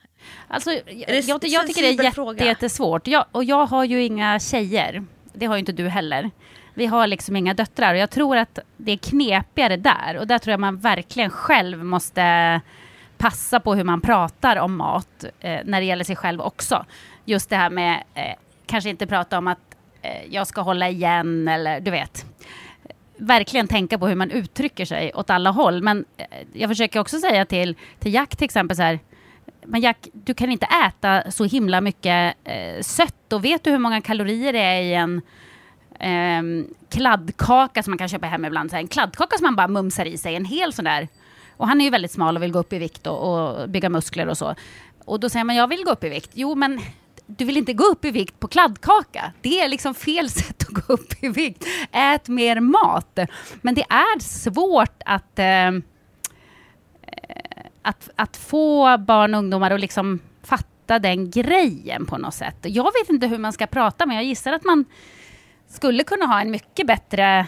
Alltså, 0.47 0.71
jag, 0.71 1.23
jag, 1.23 1.43
jag 1.43 1.67
tycker 1.67 1.81
det 1.81 1.87
är 1.87 2.03
jätte, 2.03 2.45
jättesvårt. 2.45 3.07
Jag, 3.07 3.25
och 3.31 3.43
jag 3.43 3.65
har 3.65 3.83
ju 3.83 4.03
inga 4.03 4.39
tjejer. 4.39 5.05
Det 5.33 5.45
har 5.45 5.55
ju 5.55 5.59
inte 5.59 5.71
du 5.71 5.87
heller. 5.87 6.31
Vi 6.73 6.85
har 6.85 7.07
liksom 7.07 7.35
inga 7.35 7.53
döttrar 7.53 7.93
och 7.93 7.99
jag 7.99 8.09
tror 8.09 8.37
att 8.37 8.59
det 8.77 8.91
är 8.91 8.97
knepigare 8.97 9.77
där. 9.77 10.17
Och 10.19 10.27
där 10.27 10.39
tror 10.39 10.51
jag 10.51 10.59
man 10.59 10.77
verkligen 10.77 11.29
själv 11.29 11.83
måste 11.83 12.61
passa 13.17 13.59
på 13.59 13.75
hur 13.75 13.83
man 13.83 14.01
pratar 14.01 14.57
om 14.57 14.77
mat 14.77 15.25
eh, 15.39 15.59
när 15.65 15.79
det 15.79 15.85
gäller 15.85 16.03
sig 16.03 16.15
själv 16.15 16.41
också. 16.41 16.85
Just 17.25 17.49
det 17.49 17.55
här 17.55 17.69
med 17.69 18.03
eh, 18.13 18.35
kanske 18.65 18.89
inte 18.89 19.07
prata 19.07 19.37
om 19.37 19.47
att 19.47 19.75
eh, 20.01 20.25
jag 20.29 20.47
ska 20.47 20.61
hålla 20.61 20.89
igen 20.89 21.47
eller 21.47 21.79
du 21.79 21.91
vet 21.91 22.25
verkligen 23.17 23.67
tänka 23.67 23.97
på 23.97 24.07
hur 24.07 24.15
man 24.15 24.31
uttrycker 24.31 24.85
sig 24.85 25.13
åt 25.13 25.29
alla 25.29 25.49
håll. 25.49 25.81
Men 25.83 26.05
eh, 26.17 26.25
jag 26.53 26.69
försöker 26.69 26.99
också 26.99 27.19
säga 27.19 27.45
till, 27.45 27.75
till 27.99 28.13
Jack 28.13 28.35
till 28.35 28.45
exempel 28.45 28.77
så 28.77 28.83
här, 28.83 28.99
men 29.65 29.81
Jack, 29.81 30.07
du 30.13 30.33
kan 30.33 30.51
inte 30.51 30.67
äta 30.87 31.31
så 31.31 31.43
himla 31.43 31.81
mycket 31.81 32.35
eh, 32.43 32.81
sött 32.81 33.33
och 33.33 33.45
vet 33.45 33.63
du 33.63 33.71
hur 33.71 33.79
många 33.79 34.01
kalorier 34.01 34.53
det 34.53 34.59
är 34.59 34.81
i 34.81 34.93
en 34.93 35.21
eh, 35.99 36.67
kladdkaka 36.89 37.83
som 37.83 37.91
man 37.91 37.97
kan 37.97 38.09
köpa 38.09 38.27
hem 38.27 38.45
ibland? 38.45 38.69
Så 38.69 38.75
här, 38.75 38.81
en 38.81 38.87
kladdkaka 38.87 39.37
som 39.37 39.45
man 39.45 39.55
bara 39.55 39.67
mumsar 39.67 40.05
i 40.05 40.17
sig, 40.17 40.35
en 40.35 40.45
hel 40.45 40.73
sån 40.73 40.85
där. 40.85 41.07
Och 41.57 41.67
han 41.67 41.81
är 41.81 41.85
ju 41.85 41.91
väldigt 41.91 42.11
smal 42.11 42.37
och 42.37 42.43
vill 42.43 42.51
gå 42.51 42.59
upp 42.59 42.73
i 42.73 42.79
vikt 42.79 43.07
och, 43.07 43.51
och 43.61 43.69
bygga 43.69 43.89
muskler 43.89 44.27
och 44.27 44.37
så. 44.37 44.55
Och 45.05 45.19
då 45.19 45.29
säger 45.29 45.43
man, 45.43 45.55
jag 45.55 45.67
vill 45.67 45.83
gå 45.83 45.91
upp 45.91 46.03
i 46.03 46.09
vikt. 46.09 46.31
Jo, 46.33 46.55
men 46.55 46.79
du 47.25 47.45
vill 47.45 47.57
inte 47.57 47.73
gå 47.73 47.83
upp 47.83 48.05
i 48.05 48.11
vikt 48.11 48.39
på 48.39 48.47
kladdkaka. 48.47 49.33
Det 49.41 49.59
är 49.59 49.69
liksom 49.69 49.93
fel 49.93 50.29
sätt 50.39 50.63
att 50.63 50.85
gå 50.85 50.93
upp 50.93 51.23
i 51.23 51.27
vikt. 51.27 51.65
Ät 51.91 52.27
mer 52.27 52.59
mat. 52.59 53.19
Men 53.61 53.75
det 53.75 53.85
är 53.89 54.19
svårt 54.19 55.01
att, 55.05 55.39
ehm, 55.39 55.83
eh, 57.01 57.65
att, 57.81 58.09
att 58.15 58.37
få 58.37 58.97
barn 58.97 59.33
och 59.33 59.39
ungdomar 59.39 59.71
att 59.71 59.79
liksom 59.79 60.19
fatta 60.43 60.99
den 60.99 61.31
grejen 61.31 62.05
på 62.05 62.17
något 62.17 62.33
sätt. 62.33 62.57
Jag 62.61 62.83
vet 62.83 63.09
inte 63.09 63.27
hur 63.27 63.37
man 63.37 63.53
ska 63.53 63.67
prata, 63.67 64.05
men 64.05 64.15
jag 64.15 64.25
gissar 64.25 64.53
att 64.53 64.63
man 64.63 64.85
skulle 65.67 66.03
kunna 66.03 66.25
ha 66.25 66.41
en 66.41 66.51
mycket 66.51 66.87
bättre 66.87 67.47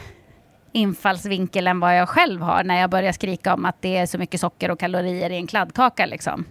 infallsvinkel 0.71 1.67
än 1.67 1.79
vad 1.79 1.97
jag 1.97 2.09
själv 2.09 2.41
har 2.41 2.63
när 2.63 2.81
jag 2.81 2.89
börjar 2.89 3.11
skrika 3.11 3.53
om 3.53 3.65
att 3.65 3.81
det 3.81 3.97
är 3.97 4.05
så 4.05 4.17
mycket 4.17 4.41
socker 4.41 4.71
och 4.71 4.79
kalorier 4.79 5.29
i 5.29 5.35
en 5.35 5.47
kladdkaka. 5.47 6.05
Liksom. 6.05 6.45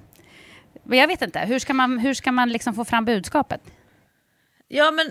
Men 0.85 0.99
jag 0.99 1.09
vet 1.09 1.22
inte, 1.22 1.39
hur 1.39 1.59
ska 1.59 1.74
man, 1.74 1.99
hur 1.99 2.14
ska 2.14 2.32
man 2.32 2.49
liksom 2.49 2.74
få 2.74 2.85
fram 2.85 3.05
budskapet? 3.05 3.61
Ja, 4.68 4.91
men 4.91 5.07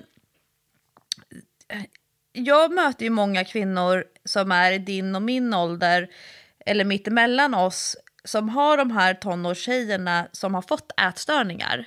eh, 1.68 1.84
jag 2.32 2.74
möter 2.74 3.04
ju 3.04 3.10
många 3.10 3.46
kvinnor 3.46 4.06
som 4.26 4.52
är 4.52 4.72
i 4.72 4.78
din 4.78 5.16
och 5.16 5.22
min 5.22 5.54
ålder, 5.54 6.10
eller 6.66 6.86
mitt 6.86 7.08
emellan 7.08 7.54
oss, 7.54 7.96
som 8.24 8.50
har 8.50 8.78
de 8.78 8.92
här 8.92 9.14
tonårstjejerna 9.14 10.28
som 10.32 10.54
har 10.54 10.62
fått 10.62 11.00
ätstörningar. 11.00 11.86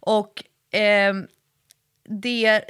Och 0.00 0.44
eh, 0.74 1.14
det, 2.04 2.64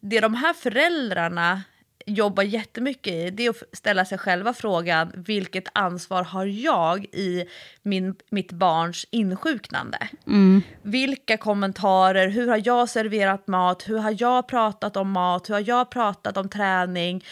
det 0.00 0.20
de 0.20 0.34
här 0.34 0.54
föräldrarna 0.54 1.62
jobbar 2.08 2.42
jättemycket 2.42 3.12
i 3.12 3.30
det 3.30 3.46
är 3.46 3.50
att 3.50 3.62
ställa 3.72 4.04
sig 4.04 4.18
själva 4.18 4.54
frågan 4.54 5.12
vilket 5.14 5.64
ansvar 5.72 6.22
har 6.22 6.44
jag 6.44 7.04
i 7.04 7.44
min, 7.82 8.14
mitt 8.30 8.52
barns 8.52 9.06
insjuknande? 9.10 10.08
Mm. 10.26 10.62
Vilka 10.82 11.36
kommentarer, 11.36 12.28
hur 12.28 12.48
har 12.48 12.62
jag 12.64 12.88
serverat 12.88 13.46
mat, 13.46 13.88
hur 13.88 13.98
har 13.98 14.16
jag 14.18 14.48
pratat 14.48 14.96
om 14.96 15.10
mat, 15.10 15.48
hur 15.48 15.54
har 15.54 15.64
jag 15.66 15.90
pratat 15.90 16.36
om 16.36 16.48
träning? 16.48 17.24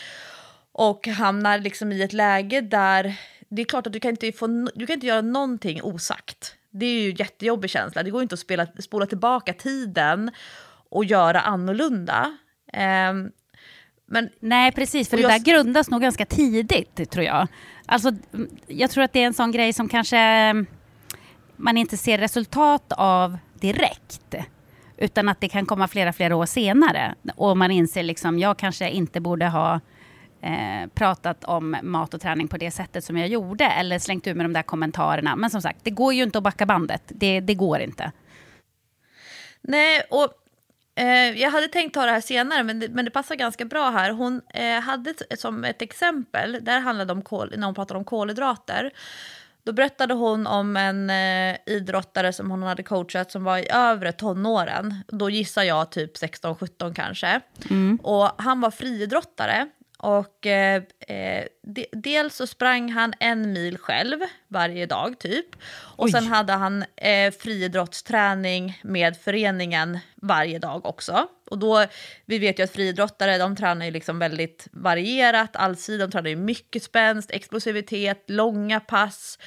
Och 0.72 1.06
hamnar 1.06 1.58
liksom 1.58 1.92
i 1.92 2.02
ett 2.02 2.12
läge 2.12 2.60
där 2.60 3.16
det 3.48 3.62
är 3.62 3.66
klart 3.66 3.86
att 3.86 3.92
du 3.92 4.00
kan 4.00 4.10
inte, 4.10 4.32
få, 4.32 4.46
du 4.74 4.86
kan 4.86 4.94
inte 4.94 5.06
göra 5.06 5.20
någonting 5.20 5.82
osagt. 5.82 6.54
Det 6.70 6.86
är 6.86 7.00
ju 7.00 7.10
en 7.10 7.16
jättejobbig 7.16 7.70
känsla. 7.70 8.02
Det 8.02 8.10
går 8.10 8.22
inte 8.22 8.32
att 8.32 8.38
spela, 8.38 8.66
spola 8.78 9.06
tillbaka 9.06 9.52
tiden 9.52 10.30
och 10.88 11.04
göra 11.04 11.40
annorlunda. 11.40 12.36
Um, 13.10 13.32
men, 14.06 14.30
Nej, 14.40 14.72
precis, 14.72 15.08
för 15.08 15.16
det 15.16 15.22
jag... 15.22 15.32
där 15.32 15.38
grundas 15.38 15.90
nog 15.90 16.00
ganska 16.02 16.26
tidigt, 16.26 17.10
tror 17.10 17.24
jag. 17.24 17.48
Alltså, 17.86 18.12
jag 18.66 18.90
tror 18.90 19.04
att 19.04 19.12
det 19.12 19.22
är 19.22 19.26
en 19.26 19.34
sån 19.34 19.52
grej 19.52 19.72
som 19.72 19.88
kanske 19.88 20.18
mm, 20.18 20.66
man 21.56 21.76
inte 21.76 21.96
ser 21.96 22.18
resultat 22.18 22.92
av 22.96 23.38
direkt. 23.54 24.34
Utan 24.96 25.28
att 25.28 25.40
det 25.40 25.48
kan 25.48 25.66
komma 25.66 25.88
flera, 25.88 26.12
flera 26.12 26.36
år 26.36 26.46
senare. 26.46 27.14
Och 27.36 27.56
man 27.56 27.70
inser 27.70 28.02
liksom, 28.02 28.38
jag 28.38 28.58
kanske 28.58 28.90
inte 28.90 29.20
borde 29.20 29.46
ha 29.46 29.80
eh, 30.40 30.88
pratat 30.94 31.44
om 31.44 31.76
mat 31.82 32.14
och 32.14 32.20
träning 32.20 32.48
på 32.48 32.56
det 32.56 32.70
sättet 32.70 33.04
som 33.04 33.16
jag 33.16 33.28
gjorde. 33.28 33.64
Eller 33.64 33.98
slängt 33.98 34.26
ur 34.26 34.34
med 34.34 34.44
de 34.44 34.52
där 34.52 34.62
kommentarerna. 34.62 35.36
Men 35.36 35.50
som 35.50 35.62
sagt, 35.62 35.78
det 35.82 35.90
går 35.90 36.14
ju 36.14 36.22
inte 36.22 36.38
att 36.38 36.44
backa 36.44 36.66
bandet. 36.66 37.02
Det, 37.08 37.40
det 37.40 37.54
går 37.54 37.80
inte. 37.80 38.12
Nej, 39.60 40.02
och 40.10 40.28
eh, 40.96 41.40
jag 41.40 41.50
hade 41.50 41.68
tänkt 41.68 41.94
ta 41.94 42.04
det 42.06 42.12
här 42.12 42.20
senare, 42.20 42.62
men 42.62 42.80
det, 42.80 42.88
men 42.88 43.04
det 43.04 43.10
passar 43.10 43.34
ganska 43.34 43.64
bra 43.64 43.90
här. 43.90 44.10
Hon 44.10 44.40
eh, 44.54 44.80
hade 44.80 45.14
som 45.36 45.64
ett 45.64 45.82
exempel, 45.82 46.58
där 46.60 46.80
handlade 46.80 47.12
om 47.12 47.22
kol, 47.22 47.54
när 47.56 47.66
hon 47.66 47.74
pratade 47.74 47.98
om 47.98 48.04
kolhydrater. 48.04 48.92
Då 49.66 49.72
berättade 49.72 50.14
hon 50.14 50.46
om 50.46 50.76
en 50.76 51.10
eh, 51.10 51.56
idrottare 51.66 52.32
som 52.32 52.50
hon 52.50 52.62
hade 52.62 52.82
coachat 52.82 53.30
som 53.30 53.44
var 53.44 53.58
i 53.58 53.68
övre 53.70 54.12
tonåren. 54.12 54.94
Då 55.08 55.30
gissar 55.30 55.62
jag 55.62 55.90
typ 55.90 56.16
16-17 56.16 56.94
kanske. 56.94 57.40
Mm. 57.70 57.98
Och 58.02 58.30
han 58.38 58.60
var 58.60 58.70
friidrottare. 58.70 59.68
Och 59.96 60.46
eh, 60.46 60.82
eh, 61.08 61.44
de, 61.62 61.86
dels 61.92 62.36
så 62.36 62.46
sprang 62.46 62.90
han 62.90 63.12
en 63.20 63.52
mil 63.52 63.78
själv 63.78 64.20
varje 64.48 64.86
dag 64.86 65.18
typ. 65.18 65.46
Och 65.72 66.04
Oj. 66.04 66.12
sen 66.12 66.26
hade 66.26 66.52
han 66.52 66.84
eh, 66.96 67.32
friidrottsträning 67.38 68.80
med 68.82 69.16
föreningen 69.16 69.98
varje 70.14 70.58
dag 70.58 70.86
också. 70.86 71.28
Och 71.50 71.58
då, 71.58 71.86
vi 72.24 72.38
vet 72.38 72.58
ju 72.58 72.62
att 72.62 72.72
friidrottare 72.72 73.38
de 73.38 73.56
tränar 73.56 73.86
ju 73.86 73.92
liksom 73.92 74.18
väldigt 74.18 74.68
varierat, 74.72 75.56
allsidigt. 75.56 76.00
De 76.00 76.12
tränar 76.12 76.30
ju 76.30 76.36
mycket 76.36 76.82
spänst, 76.82 77.30
explosivitet, 77.30 78.24
långa 78.26 78.80
pass. 78.80 79.38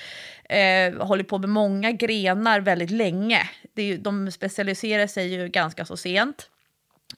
Eh, 0.43 0.93
håller 0.93 1.23
på 1.23 1.37
med 1.37 1.49
många 1.49 1.91
grenar 1.91 2.59
väldigt 2.59 2.91
länge. 2.91 3.49
Det 3.73 3.81
är 3.81 3.85
ju, 3.85 3.97
de 3.97 4.31
specialiserar 4.31 5.07
sig 5.07 5.27
ju 5.27 5.47
ganska 5.47 5.85
så 5.85 5.97
sent. 5.97 6.49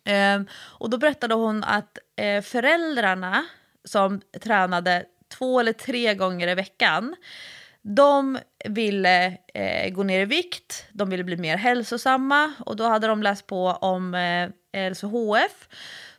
Ehm, 0.06 0.47
och 0.54 0.89
då 0.89 0.97
berättade 0.97 1.36
hon 1.36 1.64
att 1.64 1.97
eh, 2.16 2.41
föräldrarna 2.41 3.45
som 3.84 4.22
tränade 4.43 5.06
två 5.38 5.60
eller 5.60 5.74
tre 5.74 6.14
gånger 6.14 6.47
i 6.47 6.56
veckan, 6.56 7.16
de 7.82 8.38
ville 8.66 9.38
eh, 9.54 9.89
gå 9.89 10.04
ner 10.04 10.20
i 10.20 10.26
vikt, 10.26 10.86
de 10.91 11.10
ville 11.10 11.24
bli 11.24 11.38
mer 11.38 11.58
hälsosamma 11.58 12.54
och 12.60 12.76
då 12.76 12.84
hade 12.84 13.08
de 13.08 13.24
läst 13.24 13.47
på 13.47 13.68
om 13.68 14.16
eh, 14.16 14.49
LCHF. 14.89 15.68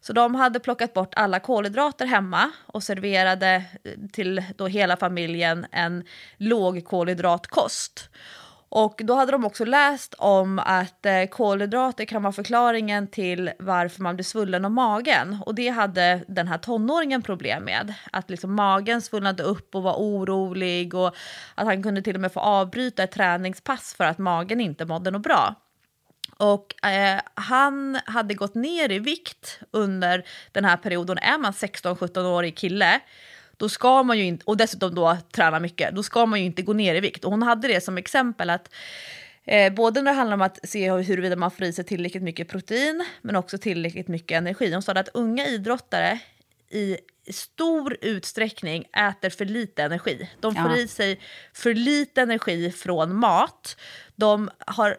Så 0.00 0.12
de 0.12 0.34
hade 0.34 0.60
plockat 0.60 0.94
bort 0.94 1.14
alla 1.16 1.40
kolhydrater 1.40 2.06
hemma 2.06 2.50
och 2.66 2.82
serverade 2.82 3.64
till 4.12 4.44
då 4.56 4.66
hela 4.66 4.96
familjen 4.96 5.66
en 5.72 6.04
lågkolhydratkost. 6.36 8.10
Och 8.74 9.00
då 9.04 9.14
hade 9.14 9.32
de 9.32 9.44
också 9.44 9.64
läst 9.64 10.14
om 10.18 10.58
att 10.58 11.06
eh, 11.06 11.24
kolhydrater 11.30 12.04
kan 12.04 12.22
vara 12.22 12.32
förklaringen 12.32 13.06
till 13.06 13.50
varför 13.58 14.02
man 14.02 14.16
blir 14.16 14.24
svullen 14.24 14.64
om 14.64 14.74
magen. 14.74 15.38
Och 15.46 15.54
det 15.54 15.68
hade 15.68 16.24
den 16.28 16.48
här 16.48 16.58
tonåringen 16.58 17.22
problem 17.22 17.64
med. 17.64 17.94
Att 18.12 18.30
liksom 18.30 18.54
magen 18.54 19.02
svullnade 19.02 19.42
upp 19.42 19.74
och 19.74 19.82
var 19.82 19.94
orolig 19.94 20.94
och 20.94 21.16
att 21.54 21.66
han 21.66 21.82
kunde 21.82 22.02
till 22.02 22.14
och 22.14 22.20
med 22.20 22.32
få 22.32 22.40
avbryta 22.40 23.02
ett 23.02 23.12
träningspass 23.12 23.94
för 23.94 24.04
att 24.04 24.18
magen 24.18 24.60
inte 24.60 24.84
mådde 24.84 25.10
något 25.10 25.22
bra. 25.22 25.54
Och 26.36 26.86
eh, 26.86 27.20
han 27.34 27.98
hade 28.04 28.34
gått 28.34 28.54
ner 28.54 28.92
i 28.92 28.98
vikt 28.98 29.60
under 29.70 30.24
den 30.52 30.64
här 30.64 30.76
perioden. 30.76 31.18
Är 31.18 31.38
man 31.38 31.52
16-17-årig 31.52 32.56
kille 32.56 33.00
då 33.62 33.68
ska 33.68 34.02
man 34.02 34.18
ju 34.18 34.24
inte, 34.24 34.44
och 34.44 34.56
dessutom 34.56 34.94
då 34.94 35.16
träna 35.32 35.60
mycket, 35.60 35.94
då 35.94 36.02
ska 36.02 36.26
man 36.26 36.40
ju 36.40 36.46
inte 36.46 36.62
gå 36.62 36.72
ner 36.72 36.94
i 36.94 37.00
vikt. 37.00 37.24
Och 37.24 37.30
hon 37.30 37.42
hade 37.42 37.68
det 37.68 37.80
som 37.80 37.98
exempel 37.98 38.50
att 38.50 38.74
eh, 39.44 39.72
både 39.72 40.02
när 40.02 40.10
det 40.10 40.16
handlar 40.16 40.34
om 40.34 40.42
att 40.42 40.58
se 40.68 40.92
huruvida 40.92 41.36
man 41.36 41.50
får 41.50 41.64
i 41.64 41.72
sig 41.72 41.84
tillräckligt 41.84 42.22
mycket 42.22 42.48
protein, 42.48 43.04
men 43.20 43.36
också 43.36 43.58
tillräckligt 43.58 44.08
mycket 44.08 44.38
energi. 44.38 44.72
Hon 44.72 44.82
sa 44.82 44.92
att 44.92 45.08
unga 45.14 45.46
idrottare 45.46 46.18
i 46.70 46.96
stor 47.30 47.96
utsträckning 48.00 48.84
äter 48.96 49.30
för 49.30 49.44
lite 49.44 49.82
energi. 49.82 50.30
De 50.40 50.54
får 50.54 50.70
ja. 50.70 50.76
i 50.76 50.88
sig 50.88 51.20
för 51.52 51.74
lite 51.74 52.22
energi 52.22 52.70
från 52.70 53.16
mat. 53.16 53.76
De 54.16 54.50
har 54.66 54.96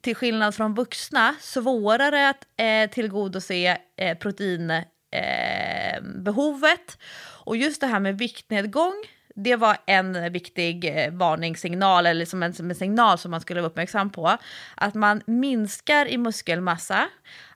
till 0.00 0.16
skillnad 0.16 0.54
från 0.54 0.74
vuxna 0.74 1.34
svårare 1.40 2.28
att 2.28 2.46
eh, 2.56 2.90
tillgodose 2.90 3.78
eh, 3.96 4.18
proteinbehovet. 4.18 4.92
Eh, 5.10 5.75
behovet. 6.00 6.98
och 7.44 7.56
just 7.56 7.80
det 7.80 7.86
här 7.86 8.00
med 8.00 8.18
viktnedgång, 8.18 9.04
det 9.34 9.56
var 9.56 9.76
en 9.86 10.32
viktig 10.32 10.84
eh, 10.84 11.12
varningssignal, 11.12 12.06
eller 12.06 12.24
som 12.24 12.42
en, 12.42 12.54
som 12.54 12.70
en 12.70 12.76
signal 12.76 13.18
som 13.18 13.30
man 13.30 13.40
skulle 13.40 13.60
vara 13.60 13.70
uppmärksam 13.70 14.10
på. 14.10 14.36
Att 14.74 14.94
man 14.94 15.22
minskar 15.26 16.06
i 16.06 16.18
muskelmassa, 16.18 17.08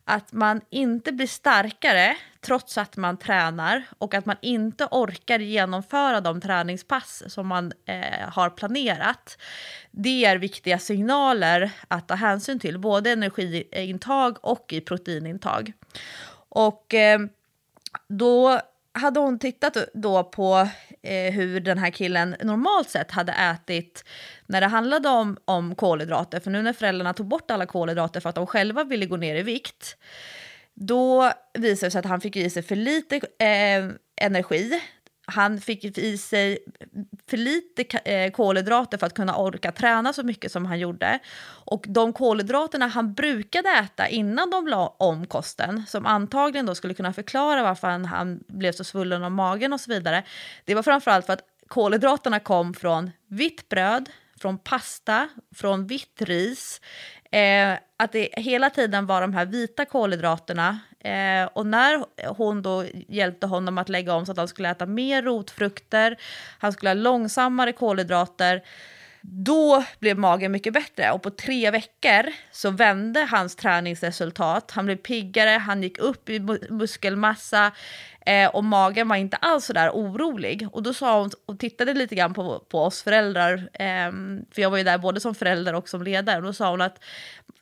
att 0.05 0.33
man 0.33 0.61
inte 0.71 1.13
blir 1.13 1.27
starkare 1.27 2.17
trots 2.41 2.79
att 2.79 2.97
man 2.97 3.17
tränar 3.17 3.85
och 3.99 4.15
att 4.15 4.27
man 4.27 4.37
inte 4.43 4.89
orkar 4.91 5.39
genomföra 5.39 6.21
de 6.21 6.41
träningspass 6.41 7.23
som 7.27 7.47
man 7.47 7.73
eh, 7.87 8.29
har 8.29 8.51
planerat. 8.51 9.39
Det 9.91 10.25
är 10.25 10.37
viktiga 10.37 10.79
signaler 10.79 11.71
att 11.89 12.09
ta 12.09 12.15
hänsyn 12.15 12.59
till, 12.59 12.79
både 12.79 13.11
energiintag 13.11 14.39
och 14.41 14.73
i 14.73 14.81
proteinintag. 14.81 15.73
Och 16.49 16.95
eh, 16.95 17.21
då 18.09 18.61
hade 18.93 19.21
hon 19.21 19.39
tittat 19.39 19.77
då 19.95 20.25
på 20.25 20.69
eh, 21.03 21.33
hur 21.33 21.61
den 21.61 21.79
här 21.79 21.91
killen 21.91 22.37
normalt 22.43 22.91
sett 22.91 23.11
hade 23.11 23.33
ätit 23.33 24.05
när 24.47 24.61
det 24.61 24.67
handlade 24.67 25.09
om, 25.09 25.37
om 25.45 25.75
kolhydrater, 25.75 26.41
för 26.41 26.51
nu 26.51 26.63
när 26.63 26.73
föräldrarna 26.73 27.15
tog 27.15 27.27
bort 27.27 27.51
alla 27.51 27.67
kolhydrater 27.67 28.21
för 28.21 28.29
att 28.29 28.35
de 28.35 28.47
själva 28.47 28.85
ville 28.85 29.07
gå 29.07 29.17
ner 29.17 29.37
i 29.37 29.43
vikt, 29.43 29.97
då 30.75 31.33
visade 31.55 31.87
det 31.87 31.91
sig 31.91 31.99
att 31.99 32.05
han 32.05 32.21
fick 32.21 32.37
i 32.37 32.51
sig 32.51 32.63
för 32.63 32.77
lite 32.77 33.17
eh, 33.17 33.91
energi 34.17 34.81
han 35.31 35.61
fick 35.61 35.99
i 35.99 36.19
sig 36.19 36.59
för 37.27 37.37
lite 37.37 37.99
eh, 37.99 38.31
kolhydrater 38.31 38.99
för 38.99 39.07
att 39.07 39.15
kunna 39.15 39.37
orka 39.37 39.73
träna 39.73 40.13
så 40.13 40.23
mycket 40.23 40.53
som 40.53 40.67
han 40.67 40.79
gjorde. 40.79 41.19
Och 41.65 41.85
de 41.89 42.13
kolhydraterna 42.13 42.87
han 42.87 43.15
brukade 43.15 43.69
äta 43.69 44.09
innan 44.09 44.51
de 44.51 44.69
la 44.69 44.97
om 44.99 45.27
kosten, 45.27 45.85
som 45.89 46.07
antagligen 46.07 46.67
då 46.67 46.75
skulle 46.75 46.95
kunna 46.95 47.13
förklara 47.13 47.63
varför 47.63 47.89
han, 47.89 48.05
han 48.05 48.41
blev 48.47 48.73
så 48.73 48.85
svullen 48.85 49.25
om 49.25 49.35
magen 49.35 49.73
och 49.73 49.81
så 49.81 49.91
vidare, 49.91 50.23
det 50.65 50.75
var 50.75 50.83
framförallt 50.83 51.27
för 51.27 51.33
att 51.33 51.45
kolhydraterna 51.69 52.41
kom 52.41 52.75
från 52.75 53.11
vitt 53.29 53.69
bröd, 53.69 54.11
från 54.41 54.59
pasta, 54.59 55.29
från 55.55 55.87
vitt 55.87 56.23
ris. 56.23 56.81
Eh, 57.33 57.79
att 57.97 58.13
det 58.13 58.29
hela 58.33 58.71
tiden 58.71 59.07
var 59.07 59.21
de 59.21 59.35
här 59.35 59.47
vita 59.47 59.85
kolhydraterna. 59.85 60.79
Eh, 61.05 61.49
och 61.53 61.67
när 61.67 62.05
hon 62.35 62.63
då 62.63 62.85
hjälpte 63.09 63.47
honom 63.47 63.79
att 63.79 63.89
lägga 63.89 64.15
om 64.15 64.27
så 64.27 64.33
att 64.33 64.39
han 64.39 64.49
skulle 64.49 64.71
äta 64.71 64.87
mer 64.87 65.23
rotfrukter, 65.23 66.17
han 66.59 66.73
skulle 66.73 66.91
ha 66.91 66.95
långsammare 66.95 67.73
kolhydrater, 67.73 68.63
då 69.23 69.85
blev 69.99 70.19
magen 70.19 70.53
mycket 70.53 70.73
bättre 70.73 71.11
och 71.11 71.23
på 71.23 71.31
tre 71.31 71.71
veckor 71.71 72.33
så 72.53 72.71
vände 72.71 73.21
hans 73.21 73.57
träningsresultat. 73.57 74.71
Han 74.71 74.87
blev 74.87 74.97
piggare, 74.97 75.51
han 75.51 75.83
gick 75.83 75.99
upp 75.99 76.29
i 76.29 76.41
muskelmassa 76.71 77.73
eh, 78.27 78.49
och 78.49 78.65
magen 78.65 79.09
var 79.09 79.17
inte 79.17 79.37
alls 79.37 79.65
så 79.65 79.73
där 79.73 79.91
orolig. 79.91 80.69
Och 80.73 80.83
då 80.83 80.95
sa 80.95 81.21
hon 81.21 81.31
och 81.47 81.59
tittade 81.59 81.95
lite 81.95 82.15
grann 82.15 82.35
på, 82.35 82.59
på 82.59 82.81
oss 82.85 83.03
föräldrar, 83.03 83.71
eh, 83.73 84.13
för 84.55 84.63
jag 84.63 84.71
var 84.71 84.79
ju 84.79 84.85
där 84.85 84.99
både 84.99 85.21
som 85.21 85.35
förälder 85.35 85.75
och 85.75 85.89
som 85.89 86.03
ledare. 86.03 86.37
Och 86.37 86.43
då 86.43 86.53
sa 86.53 86.71
hon 86.71 86.81
att 86.81 87.05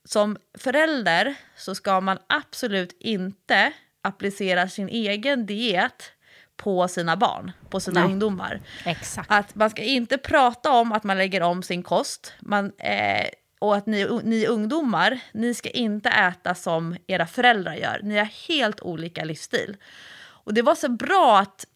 som 0.05 0.37
förälder 0.59 1.35
så 1.57 1.75
ska 1.75 2.01
man 2.01 2.19
absolut 2.27 2.97
inte 3.01 3.73
applicera 4.03 4.69
sin 4.69 4.89
egen 4.89 5.47
diet 5.47 6.13
på 6.59 6.89
sina 6.89 7.17
barn, 7.17 7.53
på 7.71 7.81
sina 7.81 8.01
Nej. 8.01 8.13
ungdomar. 8.13 8.61
Exakt. 8.85 9.31
Att 9.31 9.55
man 9.55 9.71
ska 9.71 9.83
inte 9.83 10.19
prata 10.19 10.73
om 10.73 10.93
att 10.93 11.05
man 11.05 11.19
lägger 11.19 11.43
om 11.43 11.63
sin 11.63 11.83
kost. 11.83 12.33
Man, 12.41 12.73
eh, 12.79 13.27
och 13.59 13.77
att 13.77 13.87
ni, 13.87 14.21
ni 14.25 14.47
ungdomar, 14.47 15.21
ni 15.33 15.55
ska 15.55 15.71
inte 15.71 16.09
äta 16.09 16.55
som 16.55 16.97
era 17.07 17.27
föräldrar 17.27 17.75
gör. 17.75 18.01
Ni 18.03 18.19
har 18.19 18.49
helt 18.49 18.81
olika 18.81 19.25
livsstil. 19.25 19.77
Och 20.21 20.55
det 20.55 20.63
var 20.63 20.75
så 20.75 20.89
bra 20.89 21.39
att 21.39 21.67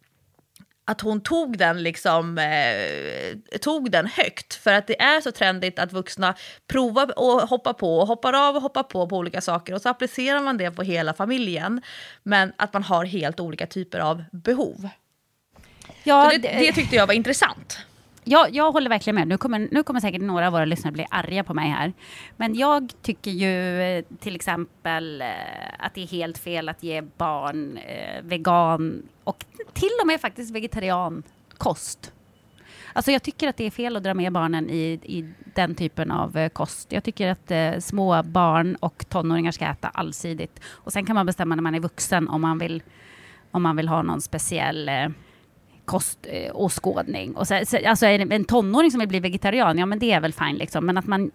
att 0.85 1.01
hon 1.01 1.21
tog 1.21 1.59
den, 1.59 1.83
liksom, 1.83 2.39
eh, 2.39 3.59
tog 3.59 3.91
den 3.91 4.07
högt. 4.07 4.55
För 4.55 4.73
att 4.73 4.87
det 4.87 5.01
är 5.01 5.21
så 5.21 5.33
trendigt 5.33 5.79
att 5.79 5.93
vuxna 5.93 6.35
provar 6.67 7.19
och 7.19 7.49
hoppar 7.49 7.73
på, 7.73 7.99
och 7.99 8.07
hoppar 8.07 8.49
av 8.49 8.57
och 8.57 8.63
hoppar 8.63 8.83
på 8.83 9.09
på 9.09 9.17
olika 9.17 9.41
saker. 9.41 9.75
Och 9.75 9.83
så 9.83 9.89
applicerar 9.89 10.41
man 10.41 10.57
det 10.57 10.71
på 10.71 10.83
hela 10.83 11.15
familjen. 11.15 11.83
Men 12.23 12.53
att 12.57 12.73
man 12.73 12.83
har 12.83 13.05
helt 13.05 13.41
olika 13.41 13.67
typer 13.67 13.99
av 13.99 14.25
behov. 14.33 14.89
Ja, 16.03 16.31
det, 16.31 16.39
det 16.39 16.73
tyckte 16.73 16.97
jag 16.97 17.07
var 17.07 17.15
intressant. 17.15 17.79
Ja, 18.25 18.49
jag 18.51 18.73
håller 18.73 18.91
verkligen 18.91 19.15
med. 19.15 19.29
Nu 19.29 19.39
kommer, 19.39 19.69
nu 19.71 19.83
kommer 19.83 20.01
säkert 20.01 20.23
några 20.23 20.47
av 20.47 20.53
våra 20.53 20.65
lyssnare 20.65 20.93
bli 20.93 21.07
arga 21.11 21.45
på 21.45 21.55
mig 21.55 21.69
här. 21.69 21.93
Men 22.37 22.55
jag 22.55 22.93
tycker 23.03 23.31
ju 23.31 23.83
eh, 23.83 24.05
till 24.21 24.35
exempel 24.35 25.21
eh, 25.21 25.29
att 25.79 25.95
det 25.95 26.03
är 26.03 26.07
helt 26.07 26.39
fel 26.39 26.69
att 26.69 26.83
ge 26.83 27.01
barn 27.01 27.77
eh, 27.77 28.23
vegan 28.23 29.03
och 29.25 29.45
till 29.73 29.91
och 30.01 30.07
med 30.07 30.21
faktiskt 30.21 30.55
vegetariankost. 30.55 32.13
Alltså 32.93 33.11
jag 33.13 33.23
tycker 33.23 33.49
att 33.49 33.57
det 33.57 33.65
är 33.65 33.71
fel 33.71 33.97
att 33.97 34.03
dra 34.03 34.15
med 34.15 34.33
barnen 34.33 34.71
i, 34.71 35.01
i 35.03 35.33
den 35.55 35.75
typen 35.75 36.11
av 36.11 36.37
eh, 36.37 36.49
kost. 36.49 36.93
Jag 36.93 37.05
tycker 37.05 37.29
att 37.29 37.51
eh, 37.51 37.79
små 37.79 38.23
barn 38.23 38.77
och 38.77 39.05
tonåringar 39.09 39.53
ska 39.53 39.65
äta 39.65 39.89
allsidigt. 39.89 40.61
Och 40.67 40.93
sen 40.93 41.07
kan 41.07 41.15
man 41.15 41.27
bestämma 41.27 41.55
när 41.55 41.63
man 41.63 41.75
är 41.75 41.81
vuxen 41.81 42.29
om 42.29 42.41
man 42.41 42.59
vill, 42.59 42.83
om 43.51 43.63
man 43.63 43.77
vill 43.77 43.89
ha 43.89 44.03
någon 44.03 44.21
speciell 44.21 44.89
eh, 44.89 45.09
koståskådning. 45.93 47.37
Och 47.37 47.49
så, 47.49 47.61
så, 47.67 47.79
alltså 47.87 48.07
är 48.07 48.19
det 48.19 48.35
en 48.35 48.45
tonåring 48.45 48.91
som 48.91 49.01
vill 49.01 49.09
bli 49.09 49.21
vegetarian, 49.21 49.79
ja 49.79 49.87
men 49.87 49.99
det 49.99 50.13
är 50.13 50.21
väl 50.21 50.33
fine 50.33 50.57
liksom. 50.57 50.87
Men 50.87 50.99
att 50.99 51.07
man 51.07 51.31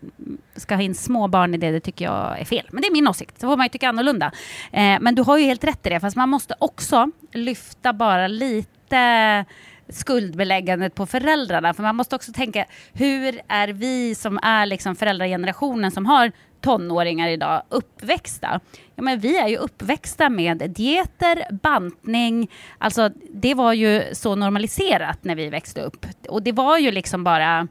ska 0.56 0.76
ha 0.76 0.82
in 0.82 0.96
små 0.96 1.28
barn 1.28 1.54
i 1.54 1.58
det, 1.58 1.72
det 1.72 1.80
tycker 1.80 2.06
jag 2.06 2.40
är 2.40 2.46
fel. 2.46 2.66
Men 2.72 2.82
det 2.82 2.88
är 2.88 2.92
min 2.92 3.08
åsikt, 3.08 3.40
så 3.40 3.48
får 3.48 3.58
man 3.58 3.66
ju 3.66 3.70
tycka 3.70 3.90
annorlunda. 3.90 4.32
Eh, 4.72 4.98
men 5.02 5.16
du 5.16 5.22
har 5.22 5.38
ju 5.38 5.44
helt 5.44 5.64
rätt 5.64 5.86
i 5.86 5.90
det, 5.90 6.00
fast 6.00 6.18
man 6.18 6.30
måste 6.30 6.56
också 6.60 7.12
lyfta 7.32 7.94
bara 7.94 8.28
lite 8.28 9.46
skuldbeläggandet 9.90 10.96
på 10.96 11.06
föräldrarna. 11.06 11.74
För 11.74 11.84
man 11.84 11.96
måste 11.96 12.16
också 12.16 12.32
tänka, 12.32 12.66
hur 12.94 13.42
är 13.48 13.68
vi 13.68 14.16
som 14.16 14.40
är 14.44 14.66
liksom 14.66 14.96
föräldragenerationen 14.96 15.92
som 15.92 16.06
har 16.06 16.32
tonåringar 16.62 17.28
idag 17.28 17.62
uppväxta? 17.70 18.60
Ja, 18.96 19.04
men 19.04 19.20
vi 19.20 19.38
är 19.38 19.48
ju 19.48 19.58
uppväxta 19.58 20.30
med 20.30 20.72
dieter, 20.76 21.54
bantning, 21.64 22.52
alltså 22.78 23.10
det 23.30 23.54
var 23.54 23.74
ju 23.74 24.04
så 24.14 24.36
normaliserat 24.36 25.24
när 25.24 25.36
vi 25.36 25.50
växte 25.50 25.82
upp. 25.82 26.06
Och 26.30 26.44
det 26.44 26.52
var 26.52 26.78
ju 26.78 26.92
liksom 26.92 27.24
bara 27.24 27.68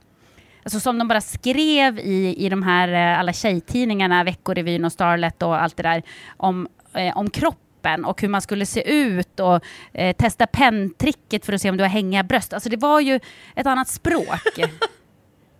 Alltså 0.66 0.80
som 0.80 0.98
de 0.98 1.08
bara 1.08 1.20
skrev 1.20 1.98
i, 1.98 2.34
i 2.38 2.48
de 2.48 2.62
här 2.62 2.88
eh, 2.88 3.20
alla 3.20 3.32
tjejtidningarna, 3.32 4.24
Veckorevyn 4.24 4.84
och 4.84 4.92
Starlet 4.92 5.42
och 5.42 5.62
allt 5.62 5.76
det 5.76 5.82
där 5.82 6.02
om, 6.36 6.68
eh, 6.94 7.16
om 7.16 7.30
kroppen 7.30 8.04
och 8.04 8.22
hur 8.22 8.28
man 8.28 8.42
skulle 8.42 8.66
se 8.66 8.92
ut 8.92 9.40
och 9.40 9.64
eh, 9.92 10.16
testa 10.16 10.46
penntricket 10.46 11.46
för 11.46 11.52
att 11.52 11.62
se 11.62 11.70
om 11.70 11.76
du 11.76 11.84
har 11.84 11.88
hängiga 11.88 12.22
bröst. 12.22 12.52
Alltså 12.52 12.68
det 12.68 12.76
var 12.76 13.00
ju 13.00 13.20
ett 13.54 13.66
annat 13.66 13.88
språk. 13.88 14.40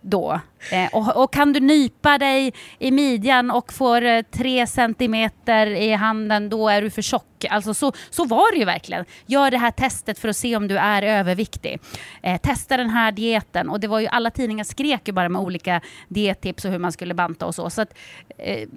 då. 0.09 0.39
Eh, 0.71 0.89
och, 0.93 1.23
och, 1.23 1.33
kan 1.33 1.53
du 1.53 1.59
nypa 1.59 2.17
dig 2.17 2.53
i 2.79 2.91
midjan 2.91 3.51
och 3.51 3.73
får 3.73 4.01
eh, 4.01 4.21
tre 4.21 4.67
centimeter 4.67 5.67
i 5.67 5.93
handen, 5.93 6.49
då 6.49 6.69
är 6.69 6.81
du 6.81 6.89
för 6.89 7.01
tjock. 7.01 7.45
Alltså 7.49 7.73
så, 7.73 7.91
så 8.09 8.25
var 8.25 8.51
det 8.51 8.57
ju 8.57 8.65
verkligen. 8.65 9.05
Gör 9.25 9.51
det 9.51 9.57
här 9.57 9.71
testet 9.71 10.19
för 10.19 10.29
att 10.29 10.37
se 10.37 10.55
om 10.55 10.67
du 10.67 10.77
är 10.77 11.03
överviktig. 11.03 11.79
Eh, 12.21 12.41
testa 12.41 12.77
den 12.77 12.89
här 12.89 13.11
dieten. 13.11 13.69
Och 13.69 13.79
det 13.79 13.87
var 13.87 13.99
ju, 13.99 14.07
alla 14.07 14.31
tidningar 14.31 14.63
skrek 14.63 15.07
ju 15.07 15.13
bara 15.13 15.29
med 15.29 15.41
olika 15.41 15.81
diettips 16.07 16.65
och 16.65 16.71
hur 16.71 16.79
man 16.79 16.91
skulle 16.91 17.13
banta 17.13 17.45
och 17.45 17.55
så. 17.55 17.69
så 17.69 17.81
att, 17.81 17.93
eh, 18.37 18.67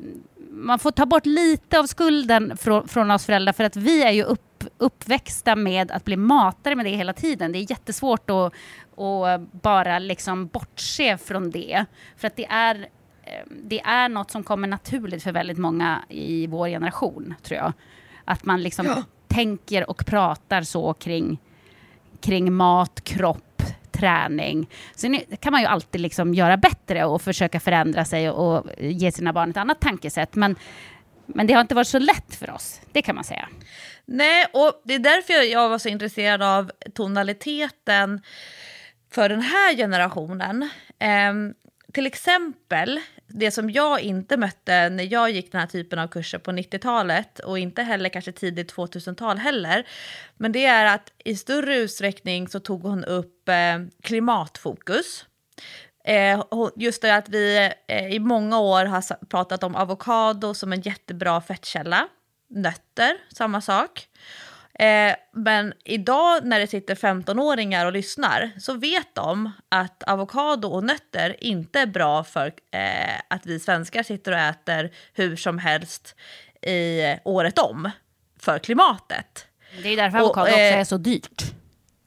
man 0.51 0.79
får 0.79 0.91
ta 0.91 1.07
bort 1.07 1.27
lite 1.27 1.79
av 1.79 1.87
skulden 1.87 2.57
från, 2.57 2.89
från 2.89 3.11
oss 3.11 3.27
föräldrar 3.27 3.53
för 3.53 3.65
att 3.65 3.77
vi 3.77 4.03
är 4.03 4.11
ju 4.11 4.23
upp, 4.23 4.65
uppväxta 4.79 5.57
med 5.57 5.91
att 5.91 6.05
bli 6.05 6.17
matade 6.17 6.77
med 6.77 6.87
det 6.87 6.91
hela 6.91 7.13
tiden. 7.13 7.53
Det 7.53 7.59
är 7.59 7.71
jättesvårt 7.71 8.31
att, 8.31 8.53
att 9.01 9.53
bara 9.53 9.99
liksom 9.99 10.47
bortse 10.47 11.19
från 11.19 11.51
det. 11.51 11.85
För 12.17 12.27
att 12.27 12.37
det 12.37 12.47
är, 12.47 12.75
eh, 13.23 13.45
det 13.63 13.81
är 13.81 14.09
något 14.09 14.31
som 14.31 14.45
kommer 14.45 14.69
naturligt 14.69 15.23
för 15.23 15.33
väldigt 15.33 15.59
många 15.59 16.05
i 16.09 16.47
vår 16.47 16.69
generation, 16.69 17.35
tror 17.43 17.59
jag. 17.59 17.73
Att 18.25 18.45
man 18.45 18.63
liksom 18.63 18.87
ja. 18.87 19.03
tänker 19.29 19.91
och 19.91 20.07
pratar 20.07 20.63
så 20.63 20.95
kring, 20.95 21.39
kring 22.21 22.53
mat, 22.53 23.05
kropp, 23.05 23.63
träning. 23.93 24.71
Sen 24.95 25.21
kan 25.41 25.53
man 25.53 25.61
ju 25.61 25.67
alltid 25.67 26.01
liksom 26.01 26.35
göra 26.35 26.57
bättre 26.57 27.05
och 27.05 27.23
försöka 27.23 27.61
förändra 27.61 28.05
sig 28.05 28.31
och 28.31 28.67
ge 28.79 29.13
sina 29.13 29.33
barn 29.33 29.51
ett 29.51 29.57
annat 29.57 29.81
tankesätt. 29.81 30.35
Men, 30.35 30.57
men 31.27 31.47
det 31.47 31.53
har 31.53 31.61
inte 31.61 31.75
varit 31.75 31.89
så 31.89 31.99
lätt 31.99 32.35
för 32.35 32.51
oss, 32.51 32.81
det 32.93 33.03
kan 33.03 33.15
man 33.15 33.25
säga. 33.25 33.49
Nej, 34.05 34.47
och 34.53 34.83
det 34.85 34.95
är 34.95 34.99
därför 34.99 35.53
jag 35.53 35.69
var 35.69 35.79
så 35.79 35.89
intresserad 35.89 36.43
av 36.43 36.71
tonaliteten 36.95 38.23
för 39.11 39.29
den 39.29 39.43
här 39.43 39.77
generationen. 39.77 40.71
Eh, 40.99 41.33
till 41.93 42.07
exempel, 42.07 43.01
det 43.27 43.51
som 43.51 43.71
jag 43.71 44.01
inte 44.01 44.37
mötte 44.37 44.89
när 44.89 45.13
jag 45.13 45.31
gick 45.31 45.53
den 45.53 45.61
här 45.61 45.69
typen 45.69 45.99
av 45.99 46.09
kurser 46.09 46.39
på 46.39 46.51
90-talet 46.51 47.39
och 47.39 47.59
inte 47.59 47.83
heller 47.83 48.09
kanske 48.09 48.33
tidigt 48.33 48.75
2000-tal 48.75 49.39
heller. 49.39 49.87
Men 50.37 50.53
det 50.53 50.65
är 50.65 50.95
att 50.95 51.13
i 51.25 51.37
större 51.37 51.77
utsträckning 51.77 52.49
så 52.49 52.61
tog 52.61 52.83
hon 52.83 53.05
upp 53.05 53.49
eh, 53.49 53.79
klimatfokus. 54.03 55.27
Eh, 56.05 56.45
just 56.77 57.03
det 57.03 57.15
att 57.15 57.29
vi 57.29 57.71
eh, 57.87 58.07
i 58.07 58.19
många 58.19 58.61
år 58.61 58.85
har 58.85 59.27
pratat 59.27 59.63
om 59.63 59.77
avokado 59.77 60.55
som 60.55 60.73
en 60.73 60.81
jättebra 60.81 61.41
fettkälla. 61.41 62.09
Nötter, 62.49 63.17
samma 63.33 63.61
sak. 63.61 64.09
Eh, 64.81 65.15
men 65.33 65.73
idag 65.85 66.45
när 66.45 66.61
det 66.61 66.67
sitter 66.67 66.95
15-åringar 66.95 67.87
och 67.87 67.93
lyssnar 67.93 68.51
så 68.59 68.75
vet 68.75 69.15
de 69.15 69.53
att 69.69 70.03
avokado 70.03 70.69
och 70.69 70.85
nötter 70.85 71.45
inte 71.45 71.81
är 71.81 71.87
bra 71.87 72.25
för 72.25 72.47
eh, 72.47 73.21
att 73.29 73.47
vi 73.47 73.61
svenskar 73.61 74.03
sitter 74.03 74.33
och 74.33 74.39
äter 74.39 74.91
hur 75.13 75.37
som 75.37 75.59
helst 75.59 76.15
i 76.63 77.01
året 77.25 77.59
om 77.59 77.91
för 78.39 78.59
klimatet. 78.59 79.47
Det 79.83 79.89
är 79.89 79.97
därför 79.97 80.19
avokado 80.19 80.43
och, 80.43 80.49
eh, 80.49 80.55
också 80.55 80.81
är 80.81 80.85
så 80.85 80.97
dyrt. 80.97 81.43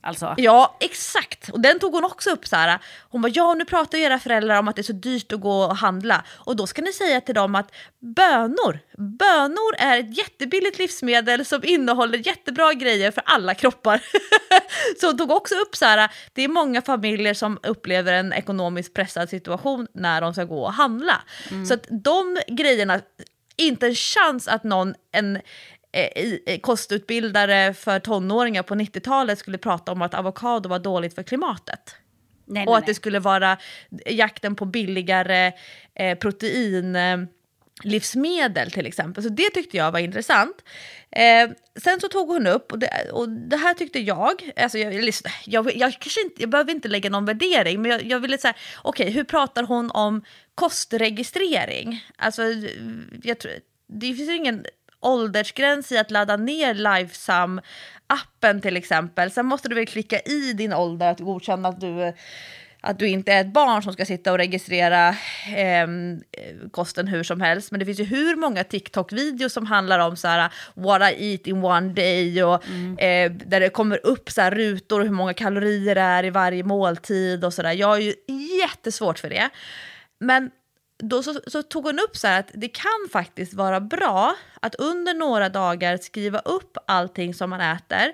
Alltså. 0.04 0.34
Ja, 0.38 0.78
exakt. 0.80 1.50
Och 1.50 1.60
den 1.60 1.80
tog 1.80 1.94
hon 1.94 2.06
också 2.06 2.30
upp 2.30 2.48
så 2.48 2.56
här. 2.56 2.80
Hon 3.10 3.22
bara, 3.22 3.32
ja 3.36 3.54
nu 3.54 3.66
pratar 3.66 3.98
era 3.98 4.20
föräldrar 4.20 4.60
om 4.60 4.68
att 4.68 4.76
det 4.76 4.82
är 4.82 4.84
så 4.84 4.94
dyrt 4.94 5.32
att 5.32 5.40
gå 5.40 5.64
och 5.64 5.78
handla. 5.78 6.24
Och 6.30 6.56
då 6.56 6.68
ska 6.68 6.82
ni 6.82 6.94
säga 6.94 7.22
till 7.22 7.36
dem 7.36 7.56
att 7.56 7.72
bönor, 8.00 8.80
bönor 8.98 9.76
är 9.78 10.00
ett 10.00 10.18
jättebilligt 10.18 10.80
livsmedel 10.80 11.46
som 11.46 11.64
innehåller 11.64 12.28
jättebra 12.28 12.74
grejer 12.74 13.12
för 13.12 13.24
alla 13.26 13.56
kroppar. 13.56 14.02
så 15.00 15.08
hon 15.08 15.18
tog 15.18 15.32
också 15.32 15.56
upp 15.56 15.76
så 15.76 15.86
här, 15.86 16.12
det 16.34 16.44
är 16.44 16.48
många 16.48 16.82
familjer 16.82 17.34
som 17.34 17.60
upplever 17.64 18.14
en 18.14 18.34
ekonomiskt 18.34 18.94
pressad 18.94 19.30
situation 19.30 19.88
när 19.94 20.22
de 20.22 20.34
ska 20.34 20.44
gå 20.44 20.64
och 20.64 20.74
handla. 20.74 21.22
Mm. 21.52 21.66
Så 21.66 21.74
att 21.74 21.88
de 21.90 22.38
grejerna, 22.48 23.02
inte 23.56 23.88
en 23.88 23.96
chans 23.96 24.48
att 24.48 24.64
någon, 24.64 24.94
en, 25.12 25.40
eh, 25.94 26.60
kostutbildare 26.60 27.74
för 27.74 28.00
tonåringar 28.00 28.64
på 28.64 28.76
90-talet 28.76 29.40
skulle 29.40 29.58
prata 29.58 29.92
om 29.92 30.02
att 30.02 30.14
avokado 30.14 30.70
var 30.70 30.80
dåligt 30.80 31.16
för 31.16 31.24
klimatet. 31.24 31.96
Nej, 32.46 32.66
och 32.68 32.72
nej, 32.72 32.80
att 32.80 32.86
det 32.86 32.94
skulle 32.94 33.20
vara 33.20 33.58
jakten 34.06 34.56
på 34.56 34.66
billigare 34.66 35.52
eh, 35.96 36.18
protein 36.18 36.96
eh, 36.96 37.18
livsmedel 37.84 38.72
till 38.72 38.86
exempel. 38.86 39.24
Så 39.24 39.30
det 39.30 39.50
tyckte 39.50 39.78
jag 39.78 39.92
var 39.92 40.00
intressant. 40.00 40.56
Eh, 41.12 41.50
sen 41.84 42.00
så 42.00 42.08
tog 42.08 42.28
hon 42.28 42.48
upp, 42.48 42.72
och 42.72 42.80
det, 42.80 43.10
och 43.12 43.30
det 43.30 43.58
här 43.58 43.74
tyckte 43.74 44.00
jag, 44.00 44.52
alltså 44.58 44.78
jag, 44.78 44.94
jag, 45.46 45.76
jag, 45.76 45.94
kanske 45.94 46.22
inte, 46.22 46.42
jag 46.42 46.50
behöver 46.50 46.72
inte 46.72 46.88
lägga 46.88 47.10
någon 47.10 47.26
värdering, 47.26 47.82
men 47.82 47.92
jag, 47.92 48.04
jag 48.06 48.20
ville 48.20 48.38
säga, 48.38 48.54
okej 48.82 49.04
okay, 49.04 49.14
hur 49.14 49.24
pratar 49.24 49.64
hon 49.64 49.92
om 49.92 50.24
kostregistrering? 50.56 52.06
Alltså, 52.18 52.44
jag 53.24 53.40
tror, 53.40 53.54
det 53.88 54.14
finns 54.14 54.30
ingen 54.30 54.66
åldersgräns 55.06 55.92
i 55.92 55.98
att 55.98 56.12
ladda 56.12 56.38
ner 56.38 56.74
Lifesum-appen 56.74 58.62
till 58.62 58.78
exempel. 58.78 59.32
Sen 59.32 59.46
måste 59.46 59.70
du 59.70 59.76
väl 59.76 59.88
klicka 59.88 60.20
i 60.20 60.54
din 60.54 60.74
ålder 60.74 61.12
att 61.12 61.20
godkänna 61.20 61.70
att 61.70 61.80
du, 61.82 62.14
att 62.82 63.00
du 63.00 63.08
inte 63.08 63.34
är 63.34 63.42
ett 63.42 63.54
barn 63.54 63.84
som 63.84 63.94
ska 63.94 64.06
sitta 64.06 64.32
och 64.32 64.38
registrera 64.38 65.10
eh, 65.58 65.88
kosten 66.72 67.08
hur 67.08 67.24
som 67.24 67.42
helst. 67.42 67.72
Men 67.72 67.80
det 67.80 67.86
finns 67.86 68.00
ju 68.00 68.04
hur 68.04 68.36
många 68.36 68.64
TikTok-videos 68.64 69.54
som 69.54 69.66
handlar 69.66 70.00
om 70.00 70.18
så 70.18 70.28
här, 70.28 70.54
what 70.74 71.02
I 71.02 71.32
eat 71.32 71.48
in 71.48 71.64
one 71.64 71.94
day 71.94 72.44
och 72.44 72.68
mm. 72.68 72.98
eh, 72.98 73.48
där 73.48 73.60
det 73.60 73.70
kommer 73.70 74.06
upp 74.06 74.30
så 74.30 74.42
här, 74.42 74.52
rutor 74.52 75.00
och 75.00 75.06
hur 75.06 75.14
många 75.14 75.34
kalorier 75.34 75.96
det 75.96 76.02
är 76.02 76.26
i 76.26 76.30
varje 76.30 76.64
måltid 76.64 77.46
och 77.46 77.54
sådär. 77.54 77.72
Jag 77.72 77.88
har 77.88 78.00
ju 78.00 78.14
jättesvårt 78.62 79.20
för 79.20 79.30
det. 79.30 79.50
Men 80.20 80.52
då 81.10 81.24
så, 81.24 81.42
så, 81.48 81.64
tog 81.64 81.86
hon 81.86 82.00
upp 82.00 82.18
så 82.18 82.28
att 82.28 82.52
det 82.54 82.68
kan 82.68 83.10
faktiskt 83.12 83.54
vara 83.54 83.80
bra 83.80 84.36
att 84.60 84.76
under 84.76 85.14
några 85.14 85.50
dagar 85.50 85.98
skriva 85.98 86.40
upp 86.40 86.78
allting 86.88 87.34
som 87.34 87.50
man 87.50 87.62
äter. 87.62 88.14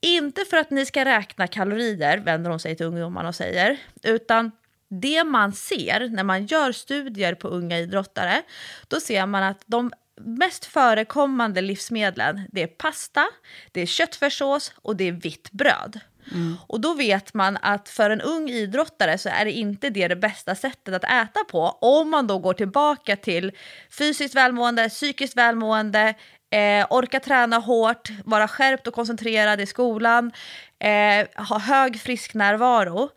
Inte 0.00 0.44
för 0.44 0.56
att 0.56 0.70
ni 0.70 0.86
ska 0.86 1.04
räkna 1.04 1.46
kalorier, 1.46 2.18
vänder 2.18 2.50
hon 2.50 2.60
sig 2.60 2.76
till 2.76 2.86
ungdomarna 2.86 3.28
och 3.28 3.34
säger, 3.34 3.76
utan 4.02 4.50
det 4.88 5.24
man 5.24 5.52
ser 5.52 6.08
när 6.08 6.24
man 6.24 6.46
gör 6.46 6.72
studier 6.72 7.34
på 7.34 7.48
unga 7.48 7.78
idrottare, 7.78 8.42
då 8.88 9.00
ser 9.00 9.26
man 9.26 9.42
att 9.42 9.62
de 9.66 9.92
mest 10.20 10.64
förekommande 10.64 11.60
livsmedlen, 11.60 12.40
det 12.52 12.62
är 12.62 12.66
pasta, 12.66 13.26
det 13.72 13.80
är 13.80 13.86
köttfärssås 13.86 14.72
och 14.76 14.96
det 14.96 15.08
är 15.08 15.12
vitt 15.12 15.50
bröd. 15.52 16.00
Mm. 16.32 16.56
Och 16.66 16.80
då 16.80 16.94
vet 16.94 17.34
man 17.34 17.58
att 17.62 17.88
för 17.88 18.10
en 18.10 18.20
ung 18.20 18.50
idrottare 18.50 19.18
så 19.18 19.28
är 19.28 19.44
det 19.44 19.52
inte 19.52 19.90
det 19.90 20.08
det 20.08 20.16
bästa 20.16 20.54
sättet 20.54 20.94
att 20.94 21.04
äta 21.04 21.44
på 21.50 21.60
om 21.80 22.10
man 22.10 22.26
då 22.26 22.38
går 22.38 22.54
tillbaka 22.54 23.16
till 23.16 23.52
fysiskt 23.90 24.34
välmående, 24.34 24.88
psykiskt 24.88 25.36
välmående, 25.36 26.14
eh, 26.50 26.86
orka 26.90 27.20
träna 27.20 27.56
hårt, 27.58 28.10
vara 28.24 28.48
skärpt 28.48 28.86
och 28.86 28.94
koncentrerad 28.94 29.60
i 29.60 29.66
skolan, 29.66 30.32
eh, 30.78 31.44
ha 31.48 31.58
hög 31.58 32.00
frisk 32.00 32.34
närvaro. 32.34 33.10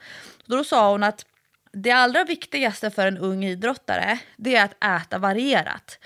Då 0.46 0.64
sa 0.64 0.92
hon 0.92 1.04
att 1.04 1.26
det 1.74 1.92
allra 1.92 2.24
viktigaste 2.24 2.92
för 2.92 3.08
en 3.08 3.18
ung 3.18 3.44
idrottare 3.44 4.20
det 4.38 4.56
är 4.56 4.66
att 4.66 5.06
äta 5.06 5.18
varierat. 5.18 6.00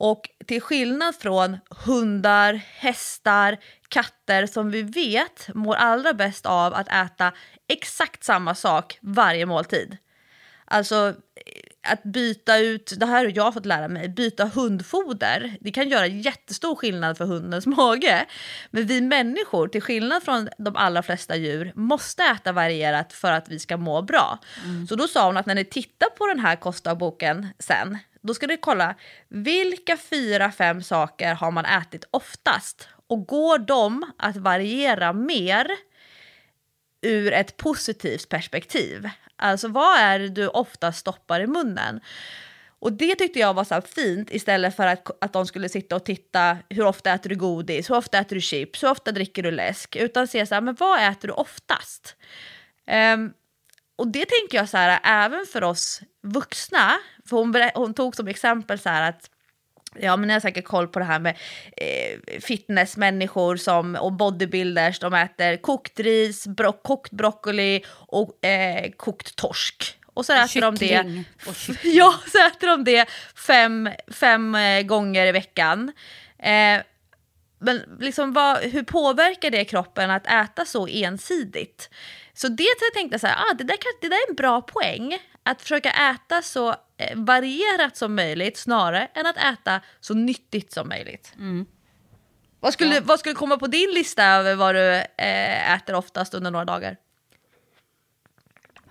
Och 0.00 0.30
till 0.46 0.62
skillnad 0.62 1.14
från 1.14 1.58
hundar, 1.70 2.52
hästar, 2.54 3.56
katter 3.88 4.46
som 4.46 4.70
vi 4.70 4.82
vet 4.82 5.54
mår 5.54 5.74
allra 5.74 6.12
bäst 6.12 6.46
av 6.46 6.74
att 6.74 6.88
äta 6.88 7.32
exakt 7.68 8.24
samma 8.24 8.54
sak 8.54 8.98
varje 9.00 9.46
måltid. 9.46 9.96
Alltså 10.64 11.14
att 11.88 12.02
byta 12.02 12.58
ut, 12.58 12.92
det 12.96 13.06
här 13.06 13.24
har 13.24 13.32
jag 13.34 13.54
fått 13.54 13.66
lära 13.66 13.88
mig, 13.88 14.08
byta 14.08 14.44
hundfoder. 14.44 15.56
Det 15.60 15.70
kan 15.70 15.88
göra 15.88 16.06
jättestor 16.06 16.74
skillnad 16.74 17.18
för 17.18 17.24
hundens 17.24 17.66
mage. 17.76 18.26
Men 18.70 18.86
vi 18.86 19.00
människor, 19.00 19.68
till 19.68 19.82
skillnad 19.82 20.22
från 20.22 20.48
de 20.58 20.76
allra 20.76 21.02
flesta 21.02 21.36
djur, 21.36 21.72
måste 21.74 22.22
äta 22.22 22.52
varierat 22.52 23.12
för 23.12 23.32
att 23.32 23.48
vi 23.48 23.58
ska 23.58 23.76
må 23.76 24.02
bra. 24.02 24.38
Så 24.88 24.94
då 24.94 25.08
sa 25.08 25.26
hon 25.26 25.36
att 25.36 25.46
när 25.46 25.54
ni 25.54 25.64
tittar 25.64 26.10
på 26.10 26.26
den 26.26 26.40
här 26.40 26.56
kostdagboken 26.56 27.46
sen, 27.58 27.98
då 28.28 28.34
ska 28.34 28.46
ni 28.46 28.56
kolla 28.56 28.94
vilka 29.28 29.96
fyra, 29.96 30.52
fem 30.52 30.82
saker 30.82 31.34
har 31.34 31.50
man 31.50 31.64
ätit 31.64 32.04
oftast? 32.10 32.88
Och 33.06 33.26
går 33.26 33.58
de 33.58 34.12
att 34.18 34.36
variera 34.36 35.12
mer 35.12 35.66
ur 37.02 37.32
ett 37.32 37.56
positivt 37.56 38.28
perspektiv? 38.28 39.08
Alltså 39.36 39.68
vad 39.68 39.98
är 39.98 40.18
det 40.18 40.28
du 40.28 40.48
ofta 40.48 40.92
stoppar 40.92 41.40
i 41.40 41.46
munnen? 41.46 42.00
Och 42.80 42.92
det 42.92 43.14
tyckte 43.14 43.38
jag 43.38 43.54
var 43.54 43.64
så 43.64 43.80
fint 43.80 44.30
istället 44.30 44.76
för 44.76 44.86
att, 44.86 45.24
att 45.24 45.32
de 45.32 45.46
skulle 45.46 45.68
sitta 45.68 45.96
och 45.96 46.04
titta 46.04 46.58
hur 46.70 46.84
ofta 46.84 47.12
äter 47.12 47.30
du 47.30 47.36
godis, 47.36 47.90
hur 47.90 47.96
ofta 47.96 48.18
äter 48.18 48.36
du 48.36 48.40
chips, 48.40 48.82
hur 48.82 48.90
ofta 48.90 49.12
dricker 49.12 49.42
du 49.42 49.50
läsk? 49.50 49.96
Utan 49.96 50.28
se 50.28 50.46
så 50.46 50.54
här, 50.54 50.62
men 50.62 50.74
vad 50.74 51.08
äter 51.08 51.28
du 51.28 51.34
oftast? 51.34 52.16
Um, 53.14 53.32
och 53.96 54.08
det 54.08 54.26
tänker 54.26 54.58
jag 54.58 54.68
så 54.68 54.76
här, 54.76 55.00
även 55.04 55.46
för 55.46 55.64
oss 55.64 56.00
vuxna, 56.22 56.98
för 57.28 57.36
hon, 57.36 57.70
hon 57.74 57.94
tog 57.94 58.16
som 58.16 58.28
exempel 58.28 58.78
så 58.78 58.88
här 58.88 59.08
att 59.08 59.30
Ja, 60.00 60.16
men 60.16 60.26
ni 60.26 60.32
har 60.32 60.40
säkert 60.40 60.64
koll 60.64 60.88
på 60.88 60.98
det 60.98 61.04
här 61.04 61.18
med 61.18 61.36
eh, 61.76 62.40
fitnessmänniskor 62.40 63.56
som, 63.56 63.94
och 63.94 64.12
bodybuilders. 64.12 64.98
De 64.98 65.14
äter 65.14 65.56
kokt 65.56 66.00
ris, 66.00 66.46
bro 66.46 66.72
kokt 66.72 67.12
broccoli 67.12 67.84
och 67.90 68.44
eh, 68.44 68.90
kokt 68.90 69.36
torsk. 69.36 69.98
Och 70.14 70.26
så 70.26 70.32
äter 70.32 70.60
de 70.60 70.74
det, 70.74 71.24
ja, 71.82 72.14
så 72.32 72.46
äter 72.46 72.68
de 72.68 72.84
det 72.84 73.08
fem, 73.46 73.90
fem 74.12 74.54
eh, 74.54 74.82
gånger 74.82 75.26
i 75.26 75.32
veckan. 75.32 75.92
Eh, 76.38 76.80
men 77.60 77.82
liksom 78.00 78.32
vad, 78.32 78.58
hur 78.58 78.82
påverkar 78.82 79.50
det 79.50 79.64
kroppen 79.64 80.10
att 80.10 80.26
äta 80.26 80.64
så 80.64 80.86
ensidigt? 80.86 81.90
Så 82.34 82.48
det 82.48 82.62
jag 82.62 82.94
tänkte 82.94 83.18
så 83.18 83.26
här, 83.26 83.36
ah, 83.36 83.54
det, 83.54 83.64
där 83.64 83.76
kan, 83.76 83.92
det 84.00 84.08
där 84.08 84.16
är 84.16 84.30
en 84.30 84.34
bra 84.34 84.60
poäng. 84.60 85.18
Att 85.42 85.62
försöka 85.62 85.90
äta 85.90 86.42
så 86.42 86.74
varierat 87.14 87.96
som 87.96 88.14
möjligt 88.14 88.56
snarare 88.56 89.08
än 89.14 89.26
att 89.26 89.36
äta 89.36 89.80
så 90.00 90.14
nyttigt 90.14 90.72
som 90.72 90.88
möjligt. 90.88 91.32
Mm. 91.38 91.66
Vad, 92.60 92.72
skulle, 92.72 92.94
ja. 92.94 93.00
vad 93.04 93.20
skulle 93.20 93.34
komma 93.34 93.56
på 93.56 93.66
din 93.66 93.90
lista 93.94 94.24
över 94.24 94.54
vad 94.54 94.74
du 94.74 94.94
eh, 94.94 95.74
äter 95.74 95.94
oftast 95.94 96.34
under 96.34 96.50
några 96.50 96.64
dagar? 96.64 96.96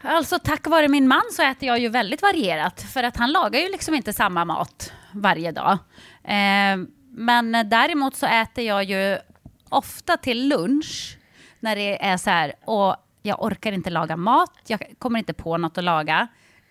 Alltså 0.02 0.40
tack 0.40 0.68
vare 0.68 0.88
min 0.88 1.08
man 1.08 1.24
så 1.32 1.44
äter 1.44 1.68
jag 1.68 1.80
ju 1.80 1.90
väldigt 1.90 2.22
varierat 2.22 2.82
för 2.82 3.04
att 3.04 3.18
han 3.18 3.32
lagar 3.32 3.60
ju 3.60 3.72
liksom 3.72 3.96
inte 3.96 4.14
samma 4.14 4.46
mat 4.46 4.94
varje 5.12 5.52
dag. 5.52 5.78
Eh, 6.24 6.78
men 7.12 7.52
däremot 7.66 8.16
så 8.16 8.26
äter 8.26 8.64
jag 8.64 8.84
ju 8.84 9.18
ofta 9.70 10.18
till 10.18 10.48
lunch 10.48 11.18
när 11.60 11.76
det 11.76 12.06
är 12.06 12.18
så 12.18 12.30
här, 12.30 12.54
och 12.66 12.96
jag 13.22 13.44
orkar 13.44 13.72
inte 13.72 13.90
laga 13.90 14.18
mat, 14.18 14.54
jag 14.68 14.94
kommer 15.00 15.20
inte 15.20 15.34
på 15.34 15.58
något 15.58 15.78
att 15.78 15.84
laga, 15.84 16.28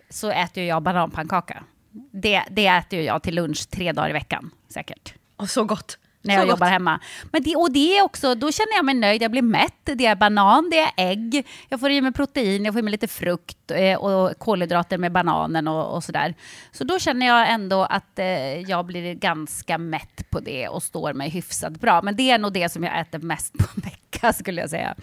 så 0.09 0.29
äter 0.29 0.63
jag 0.63 0.83
bananpannkaka. 0.83 1.63
Det, 2.11 2.43
det 2.49 2.67
äter 2.67 3.01
jag 3.01 3.23
till 3.23 3.35
lunch 3.35 3.69
tre 3.69 3.91
dagar 3.91 4.09
i 4.09 4.13
veckan 4.13 4.51
säkert. 4.69 5.13
Och 5.37 5.49
så 5.49 5.63
gott! 5.63 5.97
När 6.21 6.35
jag 6.35 6.47
jobbar 6.47 6.67
hemma. 6.67 6.99
Men 7.31 7.43
det, 7.43 7.55
och 7.55 7.71
det 7.71 7.97
är 7.97 8.03
också, 8.03 8.35
då 8.35 8.51
känner 8.51 8.75
jag 8.75 8.85
mig 8.85 8.95
nöjd, 8.95 9.21
jag 9.21 9.31
blir 9.31 9.41
mätt. 9.41 9.73
Det 9.83 10.05
är 10.05 10.15
banan, 10.15 10.69
det 10.69 10.79
är 10.79 10.91
ägg, 10.97 11.47
jag 11.69 11.79
får 11.79 11.91
i 11.91 12.01
mig 12.01 12.11
protein, 12.13 12.65
jag 12.65 12.73
får 12.73 12.79
i 12.79 12.83
mig 12.83 12.91
lite 12.91 13.07
frukt 13.07 13.71
eh, 13.71 13.97
och 13.97 14.39
kolhydrater 14.39 14.97
med 14.97 15.11
bananen 15.11 15.67
och, 15.67 15.95
och 15.95 16.03
sådär. 16.03 16.35
Så 16.71 16.83
då 16.83 16.99
känner 16.99 17.25
jag 17.25 17.51
ändå 17.51 17.83
att 17.83 18.19
eh, 18.19 18.59
jag 18.59 18.85
blir 18.85 19.13
ganska 19.13 19.77
mätt 19.77 20.29
på 20.29 20.39
det 20.39 20.67
och 20.67 20.83
står 20.83 21.13
mig 21.13 21.29
hyfsat 21.29 21.73
bra. 21.73 22.01
Men 22.01 22.15
det 22.15 22.31
är 22.31 22.37
nog 22.37 22.53
det 22.53 22.69
som 22.69 22.83
jag 22.83 22.99
äter 22.99 23.19
mest 23.19 23.57
på 23.57 23.65
en 23.75 23.81
vecka 23.81 24.33
skulle 24.33 24.61
jag 24.61 24.69
säga. 24.69 24.95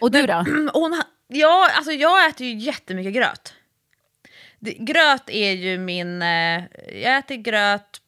Och 0.00 0.10
du 0.10 0.26
då? 0.26 0.34
hon, 0.72 1.02
ja, 1.28 1.70
alltså 1.76 1.92
jag 1.92 2.28
äter 2.28 2.46
ju 2.46 2.58
jättemycket 2.58 3.14
gröt. 3.14 3.54
Det, 4.64 4.72
gröt 4.72 5.30
är 5.30 5.52
ju 5.52 5.78
min... 5.78 6.22
Eh, 6.22 6.62
jag 7.02 7.18
äter 7.18 7.34
gröt 7.34 8.00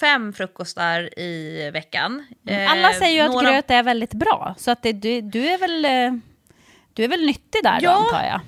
fem 0.00 0.32
frukostar 0.32 1.18
i 1.18 1.70
veckan. 1.72 2.26
Mm. 2.46 2.70
Alla 2.70 2.92
säger 2.92 3.14
ju 3.14 3.20
att 3.20 3.32
några... 3.32 3.50
gröt 3.50 3.70
är 3.70 3.82
väldigt 3.82 4.14
bra, 4.14 4.54
så 4.58 4.70
att 4.70 4.82
det, 4.82 4.92
du, 4.92 5.20
du, 5.20 5.48
är 5.48 5.58
väl, 5.58 5.84
eh, 5.84 6.20
du 6.92 7.04
är 7.04 7.08
väl 7.08 7.26
nyttig 7.26 7.62
där 7.62 7.78
ja, 7.82 7.90
då, 7.92 7.96
antar 7.96 8.24
jag? 8.24 8.40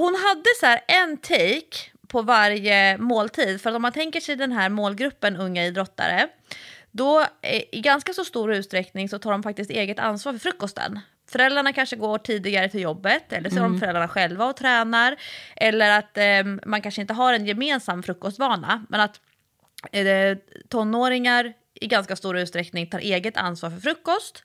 Hon 0.00 0.14
hade 0.14 0.48
så 0.60 0.66
här 0.66 0.80
en 0.88 1.16
take 1.16 1.90
på 2.08 2.22
varje 2.22 2.98
måltid, 2.98 3.60
för 3.60 3.76
om 3.76 3.82
man 3.82 3.92
tänker 3.92 4.20
sig 4.20 4.36
den 4.36 4.52
här 4.52 4.68
målgruppen 4.68 5.36
unga 5.36 5.64
idrottare, 5.66 6.28
då 6.90 7.26
i 7.70 7.80
ganska 7.80 8.12
så 8.12 8.24
stor 8.24 8.52
utsträckning 8.54 9.08
så 9.08 9.18
tar 9.18 9.32
de 9.32 9.42
faktiskt 9.42 9.70
eget 9.70 9.98
ansvar 9.98 10.32
för 10.32 10.38
frukosten. 10.38 11.00
Föräldrarna 11.32 11.72
kanske 11.72 11.96
går 11.96 12.18
tidigare 12.18 12.68
till 12.68 12.80
jobbet 12.80 13.32
eller 13.32 13.50
så 13.50 13.56
är 13.56 13.60
de 13.60 13.66
mm. 13.66 13.80
föräldrarna 13.80 14.08
själva 14.08 14.44
och 14.44 14.56
tränar. 14.56 15.16
Eller 15.56 15.98
att 15.98 16.18
eh, 16.18 16.44
man 16.66 16.82
kanske 16.82 17.00
inte 17.00 17.14
har 17.14 17.32
en 17.32 17.46
gemensam 17.46 18.02
frukostvana. 18.02 18.86
Men 18.88 19.00
att 19.00 19.20
eh, 19.92 20.38
tonåringar 20.68 21.52
i 21.74 21.86
ganska 21.86 22.16
stor 22.16 22.38
utsträckning 22.38 22.86
tar 22.86 22.98
eget 22.98 23.36
ansvar 23.36 23.70
för 23.70 23.80
frukost. 23.80 24.44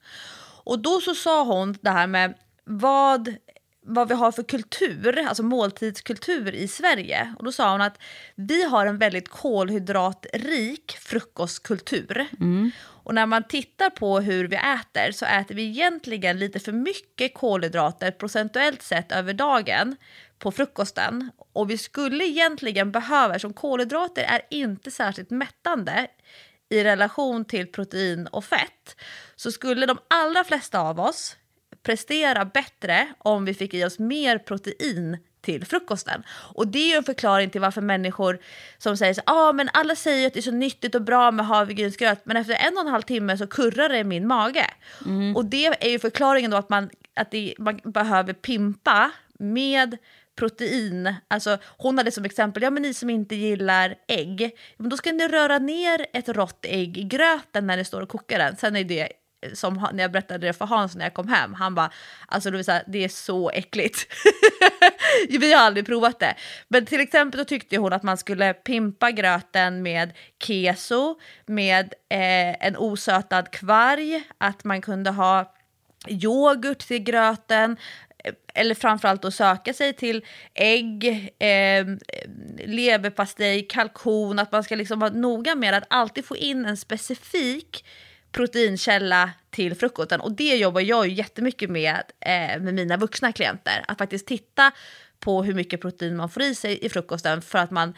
Och 0.64 0.80
då 0.80 1.02
så 1.02 1.16
sa 1.16 1.44
hon 1.44 1.78
det 1.82 1.90
här 1.90 2.08
med 2.08 2.34
vad 2.64 3.36
vad 3.86 4.08
vi 4.08 4.14
har 4.14 4.32
för 4.32 4.44
kultur, 4.44 5.26
alltså 5.28 5.44
måltidskultur 5.44 6.56
i 6.56 6.68
Sverige. 6.68 7.36
Och 7.38 7.44
då 7.44 7.52
sa 7.52 7.72
hon 7.72 7.82
att 7.82 8.00
vi 8.36 8.64
har 8.64 8.86
en 8.86 8.98
väldigt 8.98 9.30
kolhydratrik 9.30 10.98
frukostkultur. 11.00 12.28
Mm. 12.40 12.72
Och 13.06 13.16
när 13.16 13.26
man 13.26 13.44
tittar 13.44 13.90
på 13.90 14.20
hur 14.20 14.48
vi 14.48 14.56
äter 14.56 15.12
så 15.12 15.26
äter 15.26 15.56
vi 15.56 15.64
egentligen 15.64 16.40
lite 16.40 16.60
för 16.60 16.72
mycket 16.72 17.34
kolhydrater 17.34 18.12
procentuellt 18.12 18.82
sett 18.82 19.12
över 19.12 19.34
dagen 19.34 19.96
på 20.40 20.52
frukosten. 20.52 21.32
Och 21.54 21.70
vi 21.70 21.78
skulle 21.78 22.26
egentligen 22.26 22.92
behöva, 22.92 23.40
som 23.40 23.54
kolhydrater 23.54 24.24
är 24.24 24.42
inte 24.50 24.92
särskilt 24.92 25.30
mättande 25.30 26.08
i 26.70 26.84
relation 26.84 27.46
till 27.46 27.72
protein 27.72 28.28
och 28.28 28.46
fett, 28.46 29.02
så 29.36 29.52
skulle 29.52 29.86
de 29.86 29.98
allra 30.08 30.44
flesta 30.44 30.80
av 30.80 31.00
oss 31.00 31.38
prestera 31.86 32.46
bättre 32.46 33.08
om 33.18 33.46
vi 33.46 33.54
fick 33.54 33.74
i 33.74 33.86
oss 33.86 34.00
mer 34.00 34.38
protein 34.38 35.18
till 35.42 35.66
frukosten. 35.66 36.24
Och 36.30 36.68
det 36.68 36.80
är 36.80 36.88
ju 36.88 36.96
en 36.96 37.04
förklaring 37.04 37.50
till 37.50 37.62
varför 37.62 37.82
människor 37.82 38.40
som 38.78 38.98
säger 38.98 39.14
så 39.14 39.22
ah, 39.26 39.54
men 39.54 39.70
alla 39.74 39.96
säger 39.96 40.28
att 40.28 40.34
det 40.34 40.40
är 40.40 40.42
så 40.42 40.52
nyttigt 40.52 40.96
och 40.96 41.02
bra 41.02 41.32
med 41.32 41.46
havregrynsgröt 41.46 42.26
men 42.26 42.38
efter 42.38 42.54
en 42.54 42.74
och 42.74 42.82
en 42.82 42.88
halv 42.88 43.02
timme 43.02 43.38
så 43.38 43.48
kurrar 43.48 43.90
det 43.90 43.98
i 43.98 44.04
min 44.04 44.28
mage. 44.28 44.66
Mm. 45.06 45.36
Och 45.36 45.46
det 45.46 45.66
är 45.66 45.90
ju 45.90 46.00
förklaringen 46.00 46.52
då 46.52 46.58
att 46.58 46.70
man, 46.70 46.90
att 47.16 47.32
det, 47.32 47.54
man 47.58 47.80
behöver 47.84 48.34
pimpa 48.34 49.12
med 49.40 49.98
protein. 50.36 51.16
Alltså, 51.28 51.58
hon 51.78 51.98
hade 51.98 52.12
som 52.12 52.26
exempel, 52.26 52.64
ja 52.64 52.70
men 52.70 52.84
ni 52.84 52.94
som 52.94 53.10
inte 53.10 53.36
gillar 53.36 53.96
ägg, 54.08 54.52
men 54.78 54.90
då 54.90 54.98
ska 54.98 55.12
ni 55.12 55.28
röra 55.28 55.60
ner 55.60 56.06
ett 56.14 56.30
rått 56.30 56.66
ägg 56.66 56.98
i 56.98 57.04
gröten 57.04 57.68
när 57.68 57.78
det 57.78 57.86
står 57.86 58.02
och 58.02 58.10
kokar 58.10 58.40
den. 58.40 58.56
Sen 58.58 58.76
är 58.76 58.84
det 58.84 59.10
som 59.54 59.88
när 59.94 60.04
jag 60.04 60.12
berättade 60.12 60.48
det 60.48 60.54
för 60.54 60.66
Hans 60.66 60.96
när 60.96 61.06
jag 61.06 61.14
kom 61.14 61.28
hem, 61.28 61.54
han 61.54 61.76
bara 61.76 61.92
alltså 62.28 62.52
det, 62.52 62.68
här, 62.68 62.84
det 62.88 63.04
är 63.04 63.10
så 63.10 63.50
äckligt. 63.50 64.08
Vi 65.30 65.54
har 65.54 65.62
aldrig 65.62 65.86
provat 65.86 66.20
det. 66.20 66.36
Men 66.68 66.86
till 66.86 67.00
exempel 67.00 67.38
då 67.38 67.46
tyckte 67.46 67.78
hon 67.78 67.94
att 67.94 68.04
man 68.04 68.18
skulle 68.18 68.54
pimpa 68.54 69.12
gröten 69.12 69.84
med 69.84 70.14
keso, 70.44 71.20
med 71.46 71.94
eh, 72.10 72.66
en 72.68 72.78
osötad 72.78 73.52
kvarg, 73.52 74.24
att 74.38 74.64
man 74.64 74.82
kunde 74.82 75.10
ha 75.10 75.54
yoghurt 76.08 76.80
till 76.80 77.04
gröten, 77.04 77.78
eh, 78.24 78.34
eller 78.54 78.76
framförallt 78.76 79.26
att 79.26 79.34
söka 79.34 79.74
sig 79.74 79.94
till 79.94 80.26
ägg, 80.54 81.34
eh, 81.40 81.86
leverpastej, 82.66 83.68
kalkon, 83.68 84.40
att 84.40 84.52
man 84.52 84.64
ska 84.64 84.76
liksom 84.76 85.00
vara 85.00 85.12
noga 85.12 85.56
med 85.56 85.74
att 85.74 85.86
alltid 85.90 86.26
få 86.26 86.38
in 86.38 86.66
en 86.66 86.78
specifik 86.78 87.86
proteinkälla 88.36 89.32
till 89.50 89.76
frukosten. 89.76 90.22
Och 90.22 90.32
det 90.32 90.56
jobbar 90.56 90.82
jag 90.82 91.08
ju 91.08 91.14
jättemycket 91.14 91.70
med 91.70 92.04
eh, 92.20 92.62
med 92.62 92.74
mina 92.74 92.98
vuxna 92.98 93.32
klienter. 93.32 93.86
Att 93.88 93.98
faktiskt 93.98 94.28
titta 94.28 94.72
på 95.20 95.44
hur 95.44 95.54
mycket 95.54 95.82
protein 95.82 96.16
man 96.16 96.30
får 96.30 96.44
i 96.44 96.56
sig 96.56 96.86
i 96.86 96.90
frukosten 96.90 97.42
för 97.42 97.60
att 97.60 97.72
man 97.72 97.94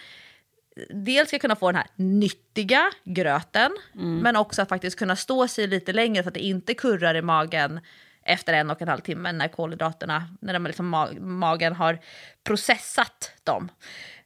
dels 0.90 1.28
ska 1.28 1.40
kunna 1.40 1.56
få 1.56 1.72
den 1.72 1.76
här 1.76 1.88
nyttiga 1.96 2.92
gröten 3.04 3.72
mm. 3.96 4.18
men 4.18 4.36
också 4.36 4.62
att 4.62 4.70
faktiskt 4.70 5.00
kunna 5.00 5.16
stå 5.16 5.48
sig 5.48 5.68
lite 5.68 5.94
längre 5.94 6.24
så 6.24 6.28
att 6.30 6.34
det 6.34 6.40
inte 6.40 6.74
kurrar 6.74 7.16
i 7.16 7.22
magen 7.22 7.80
efter 8.24 8.54
en 8.54 8.70
och 8.70 8.82
en 8.82 8.88
halv 8.88 9.02
timme 9.02 9.32
när 9.32 9.48
kolhydraterna, 9.48 10.24
när 10.42 10.54
de 10.54 10.68
liksom 10.68 10.90
ma 10.90 11.10
magen 11.20 11.76
har 11.76 12.00
processat 12.44 13.32
dem. 13.44 13.70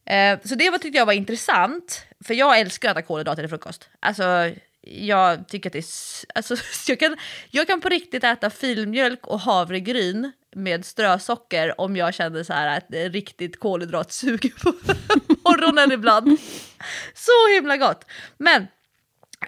Eh, 0.06 0.40
så 0.44 0.56
det 0.56 0.70
var, 0.70 0.78
tyckte 0.78 0.98
jag 0.98 1.06
var 1.06 1.14
intressant, 1.14 2.06
för 2.24 2.34
jag 2.34 2.60
älskar 2.60 2.90
att 2.90 2.98
äta 2.98 3.08
kolhydrater 3.08 3.44
till 3.44 3.50
frukost. 3.50 3.90
Alltså, 4.00 4.52
jag 4.82 5.48
tycker 5.48 5.70
att 5.70 5.74
det 5.74 5.80
är... 5.80 5.86
Alltså, 6.36 6.56
jag, 6.88 7.00
kan, 7.00 7.18
jag 7.50 7.68
kan 7.68 7.82
på 7.82 7.90
riktigt 7.90 8.24
äta 8.24 8.50
filmjölk 8.50 9.28
och 9.28 9.40
havregryn 9.40 10.32
med 10.56 10.86
strösocker 10.86 11.82
om 11.82 11.96
jag 11.96 12.14
känner 12.14 12.44
så 12.44 12.54
här 12.54 12.78
att 12.78 12.86
det 12.90 13.02
är 13.02 13.10
riktigt 13.10 13.60
kolhydratsug 13.60 14.54
på 14.64 14.74
morgonen 15.50 15.92
ibland. 15.92 16.40
Så 17.14 17.56
himla 17.56 17.78
gott! 17.78 18.06
Men 18.38 18.68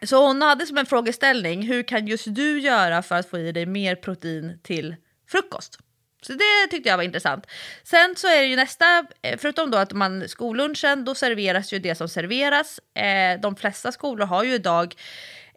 så 0.03 0.27
hon 0.27 0.41
hade 0.41 0.65
som 0.65 0.77
en 0.77 0.85
frågeställning, 0.85 1.61
hur 1.61 1.83
kan 1.83 2.07
just 2.07 2.35
du 2.35 2.59
göra 2.59 3.03
för 3.03 3.15
att 3.15 3.29
få 3.29 3.39
i 3.39 3.51
dig 3.51 3.65
mer 3.65 3.95
protein 3.95 4.59
till 4.63 4.95
frukost? 5.27 5.79
Så 6.25 6.33
det 6.33 6.67
tyckte 6.71 6.89
jag 6.89 6.97
var 6.97 7.03
intressant. 7.03 7.47
Sen 7.83 8.15
så 8.15 8.27
är 8.27 8.41
det 8.41 8.47
ju 8.47 8.55
nästa, 8.55 9.05
eh, 9.21 9.37
förutom 9.37 9.71
då 9.71 9.77
att 9.77 9.93
man 9.93 10.29
skollunchen, 10.29 11.05
då 11.05 11.15
serveras 11.15 11.73
ju 11.73 11.79
det 11.79 11.95
som 11.95 12.09
serveras. 12.09 12.79
Eh, 12.95 13.41
de 13.41 13.55
flesta 13.55 13.91
skolor 13.91 14.25
har 14.25 14.43
ju 14.43 14.53
idag 14.53 14.95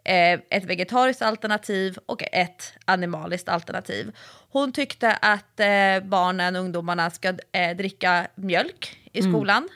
eh, 0.03 0.39
ett 0.49 0.65
vegetariskt 0.65 1.21
alternativ 1.21 1.97
och 2.05 2.23
ett 2.31 2.73
animaliskt 2.85 3.49
alternativ. 3.49 4.11
Hon 4.49 4.71
tyckte 4.71 5.13
att 5.13 5.59
eh, 5.59 5.99
barnen, 6.03 6.55
ungdomarna 6.55 7.09
ska 7.09 7.33
dricka 7.77 8.27
mjölk 8.35 8.97
i 9.13 9.21
skolan. 9.21 9.69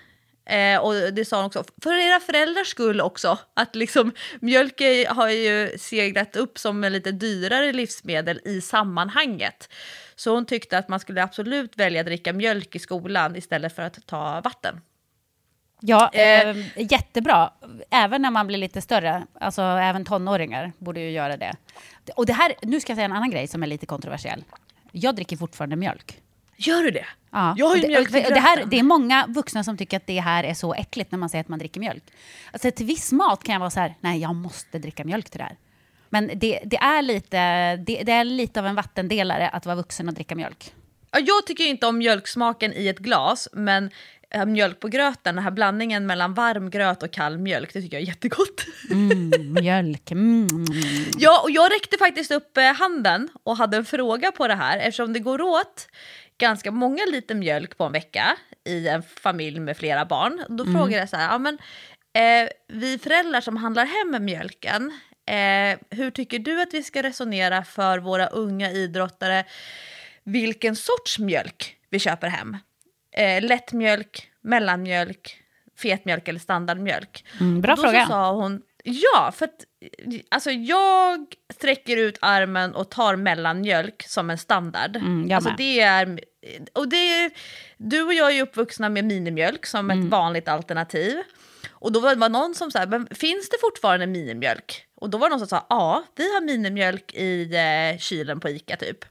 Eh, 0.45 0.79
och 0.79 0.93
det 1.13 1.25
sa 1.25 1.37
hon 1.37 1.45
också, 1.45 1.63
för 1.83 1.93
era 1.93 2.19
föräldrars 2.19 2.67
skull 2.67 3.01
också, 3.01 3.37
att 3.53 3.75
liksom 3.75 4.11
mjölk 4.39 4.81
har 5.09 5.29
ju 5.29 5.77
seglat 5.77 6.35
upp 6.35 6.59
som 6.59 6.83
en 6.83 6.93
lite 6.93 7.11
dyrare 7.11 7.73
livsmedel 7.73 8.41
i 8.45 8.61
sammanhanget. 8.61 9.69
Så 10.15 10.33
hon 10.33 10.45
tyckte 10.45 10.77
att 10.77 10.87
man 10.89 10.99
skulle 10.99 11.23
absolut 11.23 11.77
välja 11.77 11.99
att 11.99 12.05
dricka 12.05 12.33
mjölk 12.33 12.75
i 12.75 12.79
skolan 12.79 13.35
istället 13.35 13.75
för 13.75 13.83
att 13.83 14.07
ta 14.07 14.41
vatten. 14.41 14.81
Ja, 15.83 16.09
Eh. 16.13 16.49
eh, 16.49 16.55
jättebra. 16.75 17.53
Även 17.89 18.21
när 18.21 18.31
man 18.31 18.47
blir 18.47 18.57
lite 18.57 18.81
större. 18.81 19.25
Alltså 19.39 19.61
även 19.61 20.05
tonåringar 20.05 20.71
borde 20.77 20.99
ju 20.99 21.11
göra 21.11 21.37
det. 21.37 21.53
Och 22.15 22.25
det 22.25 22.33
här, 22.33 22.53
nu 22.61 22.79
ska 22.81 22.91
jag 22.91 22.97
säga 22.97 23.05
en 23.05 23.11
annan 23.13 23.31
grej 23.31 23.47
som 23.47 23.63
är 23.63 23.67
lite 23.67 23.85
kontroversiell. 23.85 24.43
Jag 24.91 25.15
dricker 25.15 25.37
fortfarande 25.37 25.75
mjölk. 25.75 26.21
Gör 26.67 26.83
du 26.83 26.91
det? 26.91 27.05
Ja. 27.31 27.53
Jag 27.57 27.67
har 27.67 27.75
ju 27.75 27.87
mjölk 27.87 28.11
till 28.11 28.23
det, 28.23 28.39
här, 28.39 28.65
det 28.65 28.79
är 28.79 28.83
många 28.83 29.25
vuxna 29.27 29.63
som 29.63 29.77
tycker 29.77 29.97
att 29.97 30.07
det 30.07 30.19
här 30.19 30.43
är 30.43 30.53
så 30.53 30.73
äckligt 30.73 31.11
när 31.11 31.19
man 31.19 31.29
säger 31.29 31.43
att 31.43 31.49
man 31.49 31.59
dricker 31.59 31.79
mjölk. 31.79 32.03
Alltså 32.51 32.71
till 32.71 32.85
viss 32.85 33.11
mat 33.11 33.43
kan 33.43 33.53
jag 33.53 33.59
vara 33.59 33.69
så 33.69 33.79
här, 33.79 33.95
nej 33.99 34.21
jag 34.21 34.35
måste 34.35 34.79
dricka 34.79 35.03
mjölk 35.03 35.29
till 35.29 35.37
det 35.37 35.43
här. 35.43 35.57
Men 36.09 36.31
det, 36.35 36.59
det, 36.65 36.77
är 36.77 37.01
lite, 37.01 37.37
det, 37.75 38.03
det 38.03 38.11
är 38.11 38.23
lite 38.23 38.59
av 38.59 38.65
en 38.65 38.75
vattendelare 38.75 39.49
att 39.49 39.65
vara 39.65 39.75
vuxen 39.75 40.07
och 40.07 40.13
dricka 40.13 40.35
mjölk. 40.35 40.73
Ja, 41.11 41.19
jag 41.19 41.45
tycker 41.45 41.63
inte 41.63 41.87
om 41.87 41.97
mjölksmaken 41.97 42.73
i 42.73 42.87
ett 42.87 42.99
glas, 42.99 43.47
men 43.53 43.89
eh, 44.29 44.45
mjölk 44.45 44.79
på 44.79 44.87
gröten, 44.87 45.35
den 45.35 45.43
här 45.43 45.51
blandningen 45.51 46.05
mellan 46.05 46.33
varm 46.33 46.69
gröt 46.69 47.03
och 47.03 47.11
kall 47.11 47.37
mjölk, 47.37 47.73
det 47.73 47.81
tycker 47.81 47.97
jag 47.97 48.03
är 48.03 48.07
jättegott. 48.07 48.65
Mjölk, 49.61 50.11
mm. 50.11 50.47
Ja, 51.17 51.41
och 51.43 51.51
jag 51.51 51.73
räckte 51.73 51.97
faktiskt 51.97 52.31
upp 52.31 52.57
eh, 52.57 52.73
handen 52.73 53.29
och 53.43 53.57
hade 53.57 53.77
en 53.77 53.85
fråga 53.85 54.31
på 54.31 54.47
det 54.47 54.55
här 54.55 54.77
eftersom 54.77 55.13
det 55.13 55.19
går 55.19 55.41
åt 55.41 55.87
ganska 56.41 56.71
många 56.71 57.05
liter 57.05 57.35
mjölk 57.35 57.77
på 57.77 57.83
en 57.83 57.91
vecka 57.91 58.37
i 58.65 58.87
en 58.87 59.03
familj 59.03 59.59
med 59.59 59.77
flera 59.77 60.05
barn. 60.05 60.45
Då 60.49 60.65
frågade 60.65 60.97
jag 60.97 61.09
så 61.09 61.17
här, 61.17 61.31
ja, 61.31 61.37
men, 61.37 61.57
eh, 62.13 62.49
vi 62.67 62.97
föräldrar 62.97 63.41
som 63.41 63.57
handlar 63.57 63.85
hem 63.85 64.25
mjölken, 64.25 64.91
eh, 65.25 65.97
hur 65.97 66.11
tycker 66.11 66.39
du 66.39 66.61
att 66.61 66.73
vi 66.73 66.83
ska 66.83 67.03
resonera 67.03 67.63
för 67.63 67.99
våra 67.99 68.27
unga 68.27 68.71
idrottare 68.71 69.45
vilken 70.23 70.75
sorts 70.75 71.19
mjölk 71.19 71.75
vi 71.89 71.99
köper 71.99 72.27
hem? 72.27 72.57
Eh, 73.17 73.43
lättmjölk, 73.43 74.27
mellanmjölk, 74.41 75.37
fetmjölk 75.81 76.27
eller 76.27 76.39
standardmjölk? 76.39 77.25
Mm, 77.39 77.61
bra 77.61 77.75
då 77.75 77.81
fråga. 77.81 78.05
Sa 78.05 78.31
hon, 78.31 78.61
ja, 78.83 79.31
för 79.35 79.45
att 79.45 79.65
alltså, 80.29 80.51
jag 80.51 81.25
sträcker 81.53 81.97
ut 81.97 82.17
armen 82.21 82.75
och 82.75 82.89
tar 82.89 83.15
mellanmjölk 83.15 84.03
som 84.07 84.29
en 84.29 84.37
standard. 84.37 84.95
Mm, 84.95 85.31
alltså, 85.31 85.53
det 85.57 85.79
är, 85.79 86.19
och 86.73 86.87
det 86.87 87.29
du 87.77 88.01
och 88.03 88.13
jag 88.13 88.29
är 88.29 88.35
ju 88.35 88.41
uppvuxna 88.41 88.89
med 88.89 89.03
minimjölk 89.05 89.65
som 89.65 89.91
Mm. 89.91 90.05
ett 90.05 90.11
vanligt 90.11 90.47
alternativ. 90.47 91.17
Och 91.71 91.91
då 91.91 91.99
var 91.99 92.15
det 92.15 92.27
någon 92.29 92.55
som 92.55 92.71
sa, 92.71 92.85
men 92.85 93.07
finns 93.11 93.49
det 93.49 93.57
fortfarande 93.61 94.07
minimjölk? 94.07 94.85
Och 94.95 95.09
då 95.09 95.17
var 95.17 95.29
det 95.29 95.35
någon 95.35 95.39
som 95.39 95.47
sa, 95.47 95.65
ja, 95.69 96.03
vi 96.15 96.33
har 96.33 96.41
minimjölk 96.41 97.13
i 97.13 97.55
eh, 97.55 97.99
kylen 97.99 98.39
på 98.39 98.49
Ica 98.49 98.75
typ. 98.75 99.05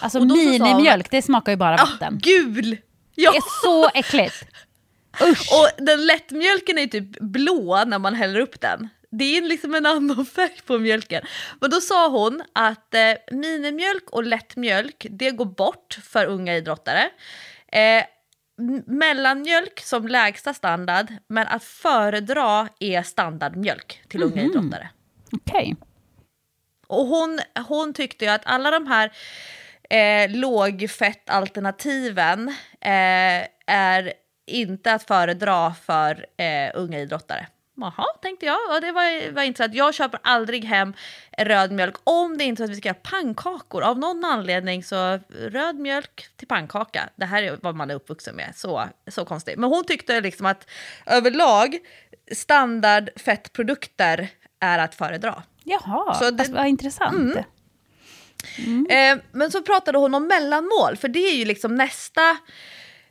Alltså 0.00 0.20
minimjölk, 0.20 1.10
det 1.10 1.22
smakar 1.22 1.52
ju 1.52 1.56
bara 1.56 1.74
Ah, 1.74 1.84
vatten. 1.86 2.18
gul! 2.22 2.76
Ja. 3.14 3.30
Det 3.30 3.36
är 3.36 3.62
så 3.64 3.88
äckligt. 3.94 4.44
Usch. 5.22 5.52
Och 5.52 5.84
den 5.84 6.06
lättmjölken 6.06 6.78
är 6.78 6.86
typ 6.86 7.20
blå 7.20 7.84
när 7.86 7.98
man 7.98 8.14
häller 8.14 8.40
upp 8.40 8.60
den. 8.60 8.88
Det 9.12 9.36
är 9.36 9.42
liksom 9.42 9.74
en 9.74 9.86
annan 9.86 10.26
färg 10.36 10.60
på 10.66 10.78
mjölken. 10.78 11.24
Men 11.60 11.70
då 11.70 11.80
sa 11.80 12.08
hon 12.08 12.42
att 12.52 12.94
eh, 12.94 13.12
minimjölk 13.30 14.10
och 14.10 14.24
lättmjölk, 14.24 15.06
det 15.10 15.30
går 15.30 15.44
bort 15.44 15.98
för 16.02 16.26
unga 16.26 16.56
idrottare. 16.56 17.10
Eh, 17.72 18.04
mellanmjölk 18.86 19.80
som 19.80 20.08
lägsta 20.08 20.54
standard, 20.54 21.12
men 21.26 21.46
att 21.46 21.64
föredra 21.64 22.68
är 22.80 23.02
standardmjölk 23.02 24.02
till 24.08 24.22
unga 24.22 24.42
idrottare. 24.42 24.88
Okej. 25.32 25.76
Och 26.86 27.06
hon, 27.06 27.40
hon 27.68 27.94
tyckte 27.94 28.24
ju 28.24 28.30
att 28.30 28.42
alla 28.44 28.70
de 28.70 28.86
här 28.86 29.12
eh, 29.90 30.30
lågfettalternativen 30.30 32.48
eh, 32.80 33.46
är 33.66 34.12
inte 34.46 34.92
att 34.92 35.02
föredra 35.02 35.74
för 35.74 36.26
eh, 36.36 36.70
unga 36.74 36.98
idrottare. 36.98 37.46
Jaha, 37.82 38.06
tänkte 38.22 38.46
jag. 38.46 38.58
Ja, 38.68 38.80
det 38.80 38.92
var, 38.92 39.30
var 39.32 39.42
intressant. 39.42 39.74
Jag 39.74 39.94
köper 39.94 40.20
aldrig 40.22 40.64
hem 40.64 40.94
röd 41.38 41.72
mjölk 41.72 41.94
om 42.04 42.38
det 42.38 42.44
inte 42.44 42.62
är 42.62 42.66
så 42.66 42.70
att 42.70 42.76
vi 42.76 42.80
ska 42.80 42.88
göra 42.88 42.98
pannkakor. 43.02 43.82
Av 43.82 43.98
någon 43.98 44.24
anledning 44.24 44.84
så 44.84 45.18
röd 45.40 45.76
mjölk 45.76 46.26
till 46.36 46.48
pannkaka. 46.48 47.08
Det 47.16 47.24
här 47.24 47.42
är 47.42 47.58
vad 47.62 47.74
man 47.76 47.90
är 47.90 47.94
uppvuxen 47.94 48.36
med. 48.36 48.52
Så, 48.56 48.88
så 49.08 49.24
konstigt. 49.24 49.58
Men 49.58 49.70
hon 49.70 49.84
tyckte 49.84 50.20
liksom 50.20 50.46
att 50.46 50.70
överlag 51.06 51.78
standard 52.32 53.10
fettprodukter 53.16 54.28
är 54.60 54.78
att 54.78 54.94
föredra. 54.94 55.42
Jaha, 55.64 56.14
Så 56.14 56.30
det- 56.30 56.40
alltså, 56.42 56.54
vad 56.54 56.66
intressant. 56.66 57.36
Eh, 58.90 59.18
men 59.32 59.50
så 59.50 59.62
pratade 59.62 59.98
hon 59.98 60.14
om 60.14 60.26
mellanmål, 60.26 60.96
för 60.96 61.08
det 61.08 61.18
är 61.18 61.34
ju 61.34 61.44
liksom 61.44 61.74
nästa... 61.74 62.36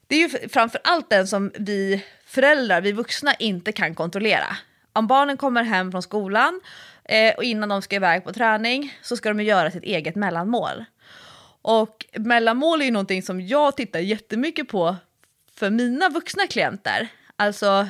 Det 0.07 0.15
är 0.15 0.19
ju 0.29 0.49
framför 0.49 0.81
allt 0.83 1.09
den 1.09 1.27
som 1.27 1.51
vi 1.55 2.05
föräldrar, 2.31 2.81
vi 2.81 2.91
vuxna, 2.91 3.33
inte 3.33 3.71
kan 3.71 3.95
kontrollera. 3.95 4.57
Om 4.93 5.07
barnen 5.07 5.37
kommer 5.37 5.63
hem 5.63 5.91
från 5.91 6.01
skolan 6.01 6.61
eh, 7.03 7.33
och 7.35 7.43
innan 7.43 7.69
de 7.69 7.81
ska 7.81 7.95
iväg 7.95 8.23
på 8.23 8.33
träning 8.33 8.97
så 9.01 9.17
ska 9.17 9.29
de 9.29 9.43
göra 9.43 9.71
sitt 9.71 9.83
eget 9.83 10.15
mellanmål. 10.15 10.85
Och 11.61 12.05
mellanmål 12.13 12.81
är 12.81 12.85
ju 12.85 12.91
någonting 12.91 13.23
som 13.23 13.41
jag 13.41 13.77
tittar 13.77 13.99
jättemycket 13.99 14.67
på 14.67 14.95
för 15.55 15.69
mina 15.69 16.09
vuxna 16.09 16.47
klienter. 16.47 17.07
Alltså, 17.35 17.87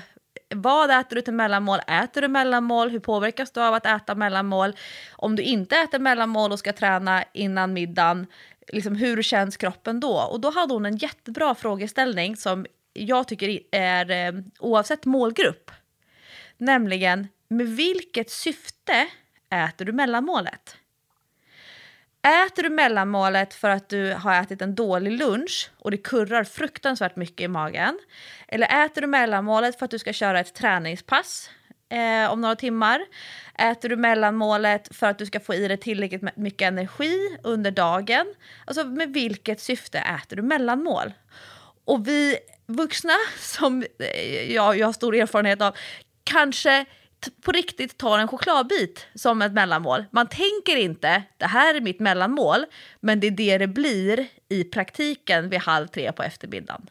vad 0.55 0.99
äter 0.99 1.15
du 1.15 1.21
till 1.21 1.33
mellanmål? 1.33 1.79
Äter 1.87 2.21
du 2.21 2.27
mellanmål? 2.27 2.89
Hur 2.89 2.99
påverkas 2.99 3.51
du 3.51 3.61
av 3.61 3.73
att 3.73 3.85
äta 3.85 4.15
mellanmål? 4.15 4.75
Om 5.11 5.35
du 5.35 5.43
inte 5.43 5.75
äter 5.77 5.99
mellanmål 5.99 6.51
och 6.51 6.59
ska 6.59 6.73
träna 6.73 7.23
innan 7.33 7.73
middagen, 7.73 8.27
liksom, 8.67 8.95
hur 8.95 9.21
känns 9.21 9.57
kroppen 9.57 9.99
då? 9.99 10.17
Och 10.17 10.39
då 10.39 10.51
hade 10.51 10.73
hon 10.73 10.85
en 10.85 10.97
jättebra 10.97 11.55
frågeställning 11.55 12.35
som 12.35 12.65
jag 12.93 13.27
tycker 13.27 13.59
är 13.71 14.11
eh, 14.11 14.41
oavsett 14.59 15.05
målgrupp. 15.05 15.71
Nämligen, 16.57 17.27
med 17.47 17.67
vilket 17.67 18.29
syfte 18.29 19.07
äter 19.49 19.85
du 19.85 19.91
mellanmålet? 19.91 20.77
Äter 22.23 22.63
du 22.63 22.69
mellanmålet 22.69 23.53
för 23.53 23.69
att 23.69 23.89
du 23.89 24.13
har 24.13 24.41
ätit 24.41 24.61
en 24.61 24.75
dålig 24.75 25.11
lunch 25.11 25.71
och 25.77 25.91
det 25.91 25.97
kurrar 25.97 26.43
fruktansvärt 26.43 27.15
mycket 27.15 27.41
i 27.41 27.47
magen? 27.47 27.99
Eller 28.47 28.85
äter 28.85 29.01
du 29.01 29.07
mellanmålet 29.07 29.79
för 29.79 29.85
att 29.85 29.91
du 29.91 29.99
ska 29.99 30.13
köra 30.13 30.39
ett 30.39 30.53
träningspass 30.53 31.49
eh, 31.89 32.31
om 32.31 32.41
några 32.41 32.55
timmar? 32.55 33.01
Äter 33.55 33.89
du 33.89 33.95
mellanmålet 33.95 34.95
för 34.95 35.07
att 35.07 35.17
du 35.17 35.25
ska 35.25 35.39
få 35.39 35.53
i 35.53 35.67
dig 35.67 35.77
tillräckligt 35.77 36.37
mycket 36.37 36.67
energi 36.67 37.37
under 37.43 37.71
dagen? 37.71 38.25
Alltså 38.65 38.83
med 38.83 39.13
vilket 39.13 39.59
syfte 39.59 39.99
äter 39.99 40.35
du 40.35 40.41
mellanmål? 40.41 41.13
Och 41.85 42.07
vi 42.07 42.37
vuxna, 42.75 43.13
som 43.37 43.83
eh, 43.99 44.53
jag, 44.53 44.77
jag 44.77 44.87
har 44.87 44.93
stor 44.93 45.15
erfarenhet 45.15 45.61
av, 45.61 45.75
kanske 46.23 46.85
på 47.45 47.51
riktigt 47.51 47.97
tar 47.97 48.19
en 48.19 48.27
chokladbit 48.27 49.07
som 49.15 49.41
ett 49.41 49.51
mellanmål. 49.51 50.05
Man 50.11 50.27
tänker 50.27 50.77
inte, 50.77 51.23
det 51.37 51.45
här 51.45 51.75
är 51.75 51.81
mitt 51.81 51.99
mellanmål, 51.99 52.65
men 52.99 53.19
det 53.19 53.27
är 53.27 53.31
det 53.31 53.57
det 53.57 53.67
blir 53.67 54.27
i 54.49 54.63
praktiken 54.63 55.49
vid 55.49 55.59
halv 55.59 55.87
tre 55.87 56.11
på 56.11 56.23
eftermiddagen. 56.23 56.89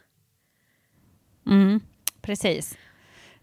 Precis. 2.21 2.77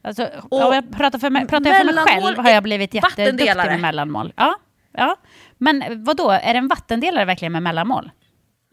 Alltså, 0.02 0.28
Och 0.50 0.74
jag 0.74 0.92
pratar 0.92 1.18
för 1.18 1.30
mig, 1.30 1.46
pratar 1.46 1.70
jag 1.70 1.86
för 1.86 1.94
mig 1.94 2.04
själv 2.04 2.38
har 2.38 2.50
jag 2.50 2.62
blivit 2.62 2.94
jätteduktig 2.94 3.56
med 3.56 3.80
mellanmål. 3.80 4.32
Ja, 4.36 4.58
ja. 4.92 5.16
Men 5.58 6.04
vad 6.04 6.16
då? 6.16 6.30
är 6.30 6.52
det 6.52 6.58
en 6.58 6.68
vattendelare 6.68 7.24
verkligen 7.24 7.52
med 7.52 7.62
mellanmål? 7.62 8.10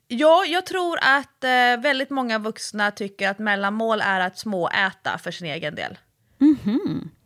Ja, 0.07 0.45
jag 0.48 0.65
tror 0.65 0.98
att 1.02 1.44
eh, 1.44 1.82
väldigt 1.82 2.10
många 2.10 2.40
vuxna 2.40 2.91
tycker 2.91 3.30
att 3.30 3.40
mellanmål 3.40 4.02
är 4.02 4.19
att 4.19 4.38
småäta 4.38 5.18
för 5.18 5.32
sin 5.32 5.48
egen 5.48 5.76
del. 5.76 5.98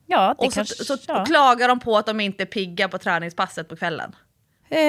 Ja, 0.06 0.36
det 0.40 0.46
Och 0.46 0.54
så, 0.54 0.60
kanske... 0.60 0.84
så 0.84 0.98
ja. 1.08 1.26
klagar 1.26 1.68
de 1.68 1.80
på 1.80 1.98
att 1.98 2.06
de 2.06 2.20
inte 2.20 2.44
är 2.44 2.46
pigga 2.46 2.88
på 2.88 2.98
träningspasset 2.98 3.70
på 3.70 3.76
kvällen. 3.76 4.16
Eh, 4.70 4.80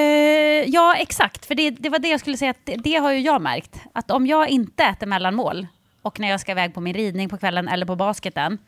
ja, 0.66 0.94
exakt. 0.94 1.46
För 1.46 1.54
det, 1.54 1.70
det 1.70 1.88
var 1.88 1.98
det 1.98 2.08
jag 2.08 2.20
skulle 2.20 2.36
säga, 2.36 2.50
att 2.50 2.66
det, 2.66 2.76
det 2.76 2.96
har 2.96 3.12
ju 3.12 3.18
jag 3.18 3.42
märkt. 3.42 3.76
Att 3.92 4.10
om 4.10 4.26
jag 4.26 4.48
inte 4.48 4.84
äter 4.84 5.06
mellanmål 5.06 5.66
och 6.02 6.20
när 6.20 6.28
jag 6.28 6.40
ska 6.40 6.52
iväg 6.52 6.74
på 6.74 6.80
min 6.80 6.94
ridning 6.94 7.28
på 7.28 7.38
kvällen 7.38 7.68
eller 7.68 7.86
på 7.86 7.96
basketen 7.96 8.58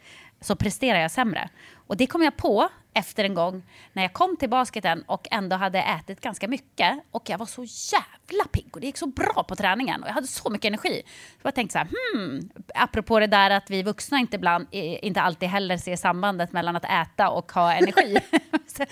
så 0.41 0.57
presterar 0.57 0.99
jag 0.99 1.11
sämre. 1.11 1.49
Och 1.87 1.97
det 1.97 2.07
kom 2.07 2.23
jag 2.23 2.37
på 2.37 2.69
efter 2.95 3.25
en 3.25 3.35
gång 3.35 3.63
när 3.93 4.03
jag 4.03 4.13
kom 4.13 4.37
till 4.37 4.51
basketen 4.51 5.03
och 5.07 5.29
ändå 5.31 5.57
hade 5.57 5.83
ätit 5.83 6.21
ganska 6.21 6.49
mycket 6.49 6.99
och 7.11 7.23
jag 7.31 7.39
var 7.39 7.47
så 7.47 7.65
jävla 7.65 8.22
pigg 8.53 8.69
och 8.73 8.81
det 8.81 8.87
gick 8.87 8.99
så 8.99 9.07
bra 9.07 9.45
på 9.49 9.57
träningen 9.57 10.03
och 10.03 10.09
jag 10.09 10.15
hade 10.15 10.27
så 10.27 10.51
mycket 10.51 10.69
energi. 10.69 11.03
Så 11.43 11.47
jag 11.47 11.55
tänkte 11.55 11.73
så 11.73 11.79
här, 11.79 11.89
hmm, 11.89 12.51
apropå 12.75 13.21
det 13.21 13.27
där 13.27 13.51
att 13.51 13.71
vi 13.71 13.83
vuxna 13.83 14.19
inte, 14.19 14.37
ibland, 14.37 14.67
inte 14.73 15.21
alltid 15.21 15.49
heller 15.49 15.77
ser 15.77 15.97
sambandet 15.97 16.53
mellan 16.53 16.77
att 16.77 16.85
äta 16.85 17.29
och 17.29 17.53
ha 17.53 17.73
energi. 17.73 18.19
så, 18.67 18.85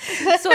så, 0.43 0.53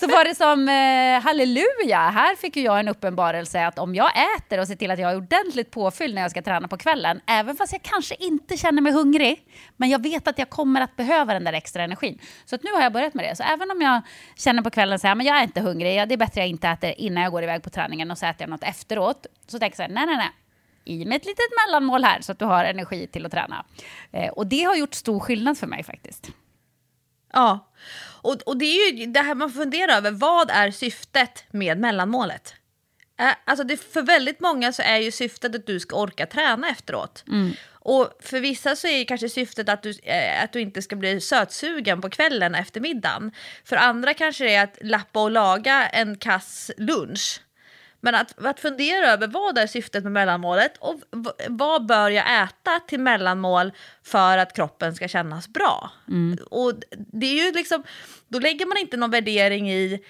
så 0.00 0.06
var 0.06 0.24
det 0.24 0.34
som 0.34 0.68
eh, 0.68 1.22
halleluja, 1.22 1.98
här 1.98 2.36
fick 2.36 2.56
ju 2.56 2.62
jag 2.62 2.80
en 2.80 2.88
uppenbarelse 2.88 3.66
att 3.66 3.78
om 3.78 3.94
jag 3.94 4.10
äter 4.36 4.60
och 4.60 4.66
ser 4.66 4.76
till 4.76 4.90
att 4.90 4.98
jag 4.98 5.10
är 5.10 5.16
ordentligt 5.16 5.70
påfylld 5.70 6.14
när 6.14 6.22
jag 6.22 6.30
ska 6.30 6.42
träna 6.42 6.68
på 6.68 6.76
kvällen, 6.76 7.20
även 7.26 7.56
fast 7.56 7.72
jag 7.72 7.82
kanske 7.82 8.14
inte 8.14 8.56
känner 8.56 8.82
mig 8.82 8.92
hungrig, 8.92 9.46
men 9.76 9.90
jag 9.90 10.02
vet 10.02 10.28
att 10.28 10.38
jag 10.38 10.50
kommer 10.50 10.80
att 10.80 10.96
behöva 10.96 11.32
den 11.32 11.44
där 11.44 11.52
extra 11.52 11.84
energin. 11.84 12.18
Så 12.44 12.54
att 12.54 12.62
nu 12.62 12.72
har 12.72 12.82
jag 12.82 12.92
börjat 12.92 13.14
med 13.14 13.24
det. 13.24 13.36
Så 13.36 13.42
även 13.42 13.70
om 13.70 13.80
jag 13.80 14.02
känner 14.36 14.62
på 14.62 14.70
kvällen 14.70 14.98
så 14.98 15.06
här, 15.06 15.14
men 15.14 15.26
jag 15.26 15.38
är 15.38 15.42
inte 15.42 15.60
hungrig, 15.60 16.08
det 16.08 16.14
är 16.14 16.18
bättre 16.18 16.40
jag 16.40 16.48
inte 16.48 16.68
äter 16.68 16.94
innan 16.98 17.22
jag 17.22 17.32
går 17.32 17.42
iväg 17.42 17.62
på 17.62 17.70
träningen 17.70 18.10
och 18.10 18.18
så 18.26 18.30
äter 18.30 18.42
jag 18.42 18.50
något 18.50 18.62
efteråt. 18.62 19.26
Så 19.46 19.58
tänker 19.58 19.80
jag 19.82 19.88
så 19.88 19.94
här, 19.94 20.06
nej, 20.06 20.06
nej, 20.06 20.16
nej. 20.16 20.30
I 20.84 21.04
med 21.04 21.16
ett 21.16 21.26
litet 21.26 21.46
mellanmål 21.66 22.04
här 22.04 22.20
så 22.20 22.32
att 22.32 22.38
du 22.38 22.44
har 22.44 22.64
energi 22.64 23.06
till 23.06 23.26
att 23.26 23.32
träna. 23.32 23.64
Eh, 24.12 24.28
och 24.28 24.46
det 24.46 24.62
har 24.62 24.76
gjort 24.76 24.94
stor 24.94 25.20
skillnad 25.20 25.58
för 25.58 25.66
mig 25.66 25.82
faktiskt. 25.84 26.30
Ja, 27.32 27.72
och, 28.22 28.34
och 28.46 28.56
det 28.56 28.64
är 28.64 28.92
ju 28.92 29.06
det 29.06 29.20
här 29.20 29.34
man 29.34 29.50
funderar 29.50 29.96
över. 29.96 30.10
Vad 30.10 30.50
är 30.50 30.70
syftet 30.70 31.44
med 31.50 31.78
mellanmålet? 31.78 32.54
Eh, 33.20 33.32
Alltså 33.44 33.64
det, 33.64 33.76
för 33.76 34.02
väldigt 34.02 34.40
många 34.40 34.72
så 34.72 34.82
är 34.82 34.96
ju 34.98 35.10
syftet 35.10 35.54
att 35.54 35.66
du 35.66 35.80
ska 35.80 35.96
orka 35.96 36.26
träna 36.26 36.68
efteråt. 36.68 37.24
Och 37.70 38.18
för 38.20 38.40
vissa 38.40 38.76
så 38.76 38.86
är 38.86 39.04
kanske 39.04 39.28
syftet 39.28 39.68
att 39.68 39.82
du, 39.82 39.90
eh, 40.02 40.44
att 40.44 40.52
du 40.52 40.60
inte 40.60 40.82
ska 40.82 40.96
bli 40.96 41.20
sötsugen 41.20 42.00
på 42.00 42.10
kvällen 42.10 42.54
efter 42.54 42.80
middagen. 42.80 43.32
För 43.64 43.76
andra 43.76 44.14
kanske 44.14 44.44
det 44.44 44.54
är 44.54 44.64
att 44.64 44.78
lappa 44.80 45.22
och 45.22 45.30
laga 45.30 45.88
en 45.88 46.18
kass 46.18 46.70
lunch. 46.76 47.40
Men 48.00 48.14
att, 48.14 48.44
att 48.44 48.60
fundera 48.60 49.12
över 49.12 49.26
vad 49.26 49.58
är 49.58 49.66
syftet 49.66 50.02
med 50.02 50.12
mellanmålet 50.12 50.76
och 50.78 51.00
vad 51.48 51.86
bör 51.86 52.10
jag 52.10 52.42
äta 52.42 52.80
till 52.88 53.00
mellanmål 53.00 53.72
för 54.02 54.38
att 54.38 54.52
kroppen 54.52 54.94
ska 54.94 55.08
kännas 55.08 55.48
bra. 55.48 55.90
Och 56.50 56.72
det 57.12 57.26
är 57.26 57.46
ju 57.46 57.52
liksom, 57.52 57.82
då 58.28 58.38
lägger 58.38 58.66
man 58.66 58.76
inte 58.76 58.96
någon 58.96 59.10
värdering 59.10 59.70
i 59.70 60.04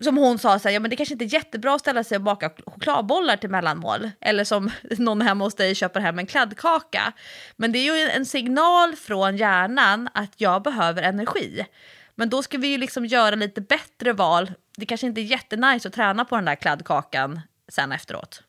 som 0.00 0.16
hon 0.16 0.38
sa, 0.38 0.58
så 0.58 0.68
här, 0.68 0.74
ja, 0.74 0.80
men 0.80 0.90
det 0.90 0.96
kanske 0.96 1.12
inte 1.12 1.24
är 1.24 1.34
jättebra 1.34 1.74
att 1.74 1.80
ställa 1.80 2.04
sig 2.04 2.16
och 2.16 2.22
baka 2.22 2.50
chokladbollar 2.66 3.36
till 3.36 3.50
mellanmål. 3.50 4.10
Eller 4.20 4.44
som 4.44 4.70
någon 4.98 5.20
hemma 5.20 5.44
hos 5.44 5.54
dig 5.54 5.74
köper 5.74 6.00
hem 6.00 6.18
en 6.18 6.26
kladdkaka. 6.26 7.12
Men 7.56 7.72
det 7.72 7.78
är 7.78 7.96
ju 7.96 8.10
en 8.10 8.26
signal 8.26 8.96
från 8.96 9.36
hjärnan 9.36 10.08
att 10.14 10.32
jag 10.36 10.62
behöver 10.62 11.02
energi. 11.02 11.66
Men 12.14 12.30
då 12.30 12.42
ska 12.42 12.58
vi 12.58 12.68
ju 12.68 12.78
liksom 12.78 13.06
göra 13.06 13.34
lite 13.34 13.60
bättre 13.60 14.12
val. 14.12 14.52
Det 14.76 14.86
kanske 14.86 15.06
inte 15.06 15.20
är 15.20 15.22
jättenice 15.22 15.88
att 15.88 15.94
träna 15.94 16.24
på 16.24 16.36
den 16.36 16.44
där 16.44 16.54
kladdkakan 16.54 17.40
sen 17.68 17.92
efteråt. 17.92 18.42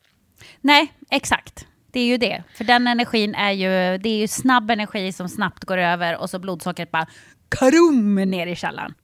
Nej, 0.60 0.92
exakt. 1.10 1.66
Det 1.92 2.00
är 2.00 2.06
ju 2.06 2.16
det. 2.16 2.42
För 2.54 2.64
den 2.64 2.86
energin 2.86 3.34
är 3.34 3.50
ju, 3.50 3.98
det 3.98 4.08
är 4.08 4.18
ju 4.18 4.28
snabb 4.28 4.70
energi 4.70 5.12
som 5.12 5.28
snabbt 5.28 5.64
går 5.64 5.78
över 5.78 6.16
och 6.16 6.30
så 6.30 6.38
blodsockret 6.38 6.90
bara 6.90 7.06
karum 7.48 8.14
ner 8.14 8.46
i 8.46 8.56
källaren. 8.56 8.94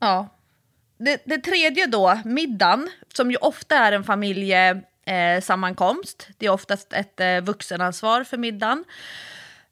Ja. 0.00 0.36
Det, 0.98 1.22
det 1.24 1.38
tredje 1.38 1.86
då, 1.86 2.20
middagen, 2.24 2.90
som 3.14 3.30
ju 3.30 3.36
ofta 3.36 3.78
är 3.78 3.92
en 3.92 4.04
familjesammankomst. 4.04 4.86
Eh, 5.06 5.40
sammankomst. 5.40 6.28
det 6.38 6.46
är 6.46 6.50
oftast 6.50 6.92
ett 6.92 7.20
eh, 7.20 7.40
vuxenansvar 7.40 8.24
för 8.24 8.36
middagen. 8.36 8.84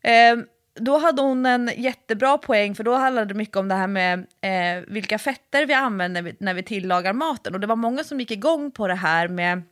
Eh, 0.03 0.37
då 0.79 0.99
hade 0.99 1.23
hon 1.23 1.47
en 1.47 1.71
jättebra 1.77 2.39
poäng, 2.39 2.75
för 2.75 2.85
då 2.85 2.95
handlade 2.95 3.27
det 3.27 3.35
mycket 3.35 3.57
om 3.57 3.69
det 3.69 3.75
här 3.75 3.87
med 3.87 4.19
eh, 4.41 4.85
vilka 4.89 5.19
fetter 5.19 5.67
vi 5.67 5.75
använder 5.75 6.23
när 6.23 6.31
vi, 6.31 6.37
när 6.41 6.55
vi 6.55 6.63
tillagar 6.63 7.13
maten. 7.13 7.55
Och 7.55 7.61
det 7.61 7.67
var 7.67 7.77
många 7.77 8.05
som 8.05 8.21
gick 8.21 8.31
igång 8.31 8.71
på 8.71 8.89
det 8.89 8.95
här 8.95 9.29
med 9.29 9.63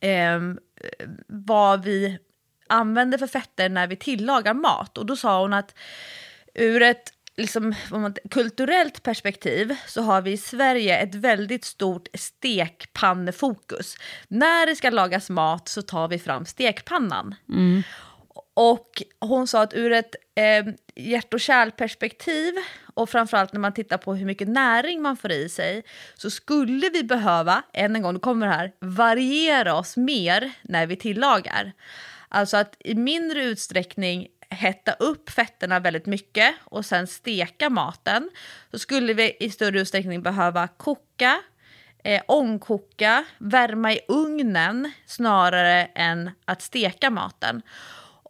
eh, 0.00 0.40
vad 1.26 1.84
vi 1.84 2.18
använder 2.66 3.18
för 3.18 3.26
fetter 3.26 3.68
när 3.68 3.86
vi 3.86 3.96
tillagar 3.96 4.54
mat. 4.54 4.98
Och 4.98 5.06
då 5.06 5.16
sa 5.16 5.42
hon 5.42 5.52
att 5.52 5.74
ur 6.54 6.82
ett 6.82 7.12
liksom, 7.36 7.74
kulturellt 8.30 9.02
perspektiv 9.02 9.76
så 9.86 10.02
har 10.02 10.22
vi 10.22 10.32
i 10.32 10.36
Sverige 10.36 10.98
ett 10.98 11.14
väldigt 11.14 11.64
stort 11.64 12.08
stekpannefokus. 12.14 13.96
När 14.28 14.66
det 14.66 14.76
ska 14.76 14.90
lagas 14.90 15.30
mat 15.30 15.68
så 15.68 15.82
tar 15.82 16.08
vi 16.08 16.18
fram 16.18 16.46
stekpannan. 16.46 17.34
Mm. 17.48 17.82
Och 18.54 19.02
hon 19.20 19.46
sa 19.46 19.62
att 19.62 19.74
ur 19.74 19.92
ett 19.92 20.14
eh, 20.34 20.74
hjärt 20.94 21.34
och 21.34 21.40
kärlperspektiv 21.40 22.54
och 22.94 23.10
framförallt 23.10 23.52
när 23.52 23.60
man 23.60 23.74
tittar 23.74 23.98
på 23.98 24.14
hur 24.14 24.26
mycket 24.26 24.48
näring 24.48 25.02
man 25.02 25.16
får 25.16 25.32
i 25.32 25.48
sig 25.48 25.82
så 26.14 26.30
skulle 26.30 26.88
vi 26.88 27.04
behöva, 27.04 27.62
än 27.72 27.96
en 27.96 28.02
gång, 28.02 28.12
nu 28.14 28.20
kommer 28.20 28.46
det 28.46 28.52
här, 28.52 28.72
variera 28.80 29.74
oss 29.74 29.96
mer 29.96 30.52
när 30.62 30.86
vi 30.86 30.96
tillagar. 30.96 31.72
Alltså 32.28 32.56
att 32.56 32.76
i 32.78 32.94
mindre 32.94 33.44
utsträckning 33.44 34.28
hetta 34.48 34.92
upp 34.92 35.30
fetterna 35.30 35.80
väldigt 35.80 36.06
mycket 36.06 36.54
och 36.64 36.86
sen 36.86 37.06
steka 37.06 37.70
maten 37.70 38.30
så 38.70 38.78
skulle 38.78 39.14
vi 39.14 39.36
i 39.40 39.50
större 39.50 39.80
utsträckning 39.80 40.22
behöva 40.22 40.68
koka, 40.68 41.40
eh, 42.04 42.22
ångkoka, 42.26 43.24
värma 43.38 43.92
i 43.92 44.00
ugnen 44.08 44.92
snarare 45.06 45.84
än 45.94 46.30
att 46.44 46.62
steka 46.62 47.10
maten. 47.10 47.62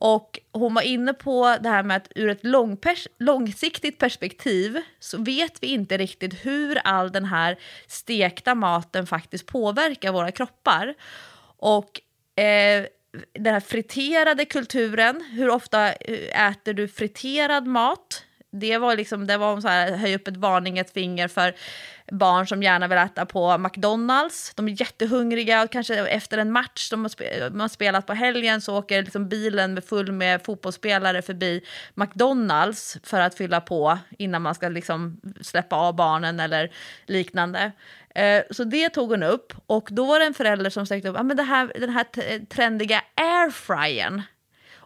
Och 0.04 0.38
hon 0.52 0.74
var 0.74 0.82
inne 0.82 1.14
på 1.14 1.56
det 1.60 1.68
här 1.68 1.82
med 1.82 1.96
att 1.96 2.08
ur 2.14 2.28
ett 2.28 2.42
långpers- 2.42 3.06
långsiktigt 3.18 3.98
perspektiv 3.98 4.80
så 4.98 5.18
vet 5.18 5.62
vi 5.62 5.66
inte 5.66 5.96
riktigt 5.96 6.46
hur 6.46 6.78
all 6.84 7.12
den 7.12 7.24
här 7.24 7.58
stekta 7.86 8.54
maten 8.54 9.06
faktiskt 9.06 9.46
påverkar 9.46 10.12
våra 10.12 10.30
kroppar. 10.30 10.94
Och 11.56 12.00
eh, 12.42 12.86
den 13.32 13.54
här 13.54 13.60
friterade 13.60 14.44
kulturen, 14.44 15.24
hur 15.32 15.48
ofta 15.48 15.92
eh, 15.92 16.48
äter 16.48 16.72
du 16.72 16.88
friterad 16.88 17.66
mat? 17.66 18.24
Det 18.52 18.78
var 18.78 18.96
liksom, 18.96 19.26
det 19.26 19.36
var 19.36 19.60
så 19.60 19.68
här, 19.68 19.96
höj 19.96 20.14
upp 20.14 20.28
ett 20.28 20.36
varningens 20.36 20.92
finger 20.92 21.28
för 21.28 21.54
barn 22.10 22.46
som 22.46 22.62
gärna 22.62 22.88
vill 22.88 22.98
äta 22.98 23.26
på 23.26 23.58
McDonalds. 23.58 24.52
De 24.54 24.68
är 24.68 24.80
jättehungriga 24.80 25.62
och 25.62 25.72
kanske 25.72 26.06
efter 26.06 26.38
en 26.38 26.52
match 26.52 26.90
de 26.90 27.00
har, 27.02 27.08
spe, 27.08 27.50
man 27.50 27.60
har 27.60 27.68
spelat 27.68 28.06
på 28.06 28.12
helgen 28.12 28.60
så 28.60 28.78
åker 28.78 29.02
liksom 29.02 29.28
bilen 29.28 29.74
med 29.74 29.84
full 29.84 30.12
med 30.12 30.44
fotbollsspelare 30.44 31.22
förbi 31.22 31.60
McDonalds 31.94 32.98
för 33.02 33.20
att 33.20 33.34
fylla 33.34 33.60
på 33.60 33.98
innan 34.18 34.42
man 34.42 34.54
ska 34.54 34.68
liksom 34.68 35.20
släppa 35.40 35.76
av 35.76 35.96
barnen 35.96 36.40
eller 36.40 36.72
liknande. 37.06 37.72
Eh, 38.14 38.42
så 38.50 38.64
det 38.64 38.88
tog 38.88 39.10
hon 39.10 39.22
upp 39.22 39.52
och 39.66 39.88
då 39.90 40.04
var 40.04 40.20
det 40.20 40.26
en 40.26 40.34
förälder 40.34 40.70
som 40.70 40.86
sökte 40.86 41.08
upp 41.08 41.16
ah, 41.18 41.22
men 41.22 41.36
det 41.36 41.42
här, 41.42 41.72
den 41.80 41.90
här 41.90 42.46
trendiga 42.46 43.02
airfryern. 43.14 44.22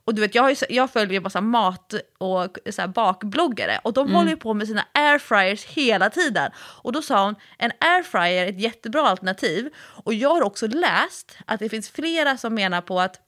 Och 0.06 0.14
du 0.14 0.20
vet, 0.20 0.34
jag, 0.34 0.42
har 0.42 0.50
ju, 0.50 0.56
jag 0.68 0.90
följer 0.90 1.14
ju 1.14 1.20
massa 1.20 1.40
mat 1.40 1.94
och 2.18 2.58
så 2.70 2.80
här, 2.82 2.88
bakbloggare 2.88 3.80
och 3.84 3.92
de 3.92 4.12
håller 4.14 4.30
ju 4.30 4.36
på 4.36 4.54
med 4.54 4.66
sina 4.66 4.84
airfryers 4.94 5.64
hela 5.64 6.10
tiden. 6.10 6.50
Och 6.56 6.92
då 6.92 7.02
sa 7.02 7.24
hon, 7.24 7.34
en 7.58 7.72
airfryer 7.80 8.44
är 8.44 8.48
ett 8.48 8.60
jättebra 8.60 9.02
alternativ. 9.08 9.70
Och 9.78 10.14
jag 10.14 10.28
har 10.34 10.42
också 10.42 10.66
läst 10.66 11.38
att 11.46 11.60
det 11.60 11.68
finns 11.68 11.90
flera 11.90 12.36
som 12.36 12.54
menar 12.54 12.80
på 12.80 13.00
att 13.00 13.20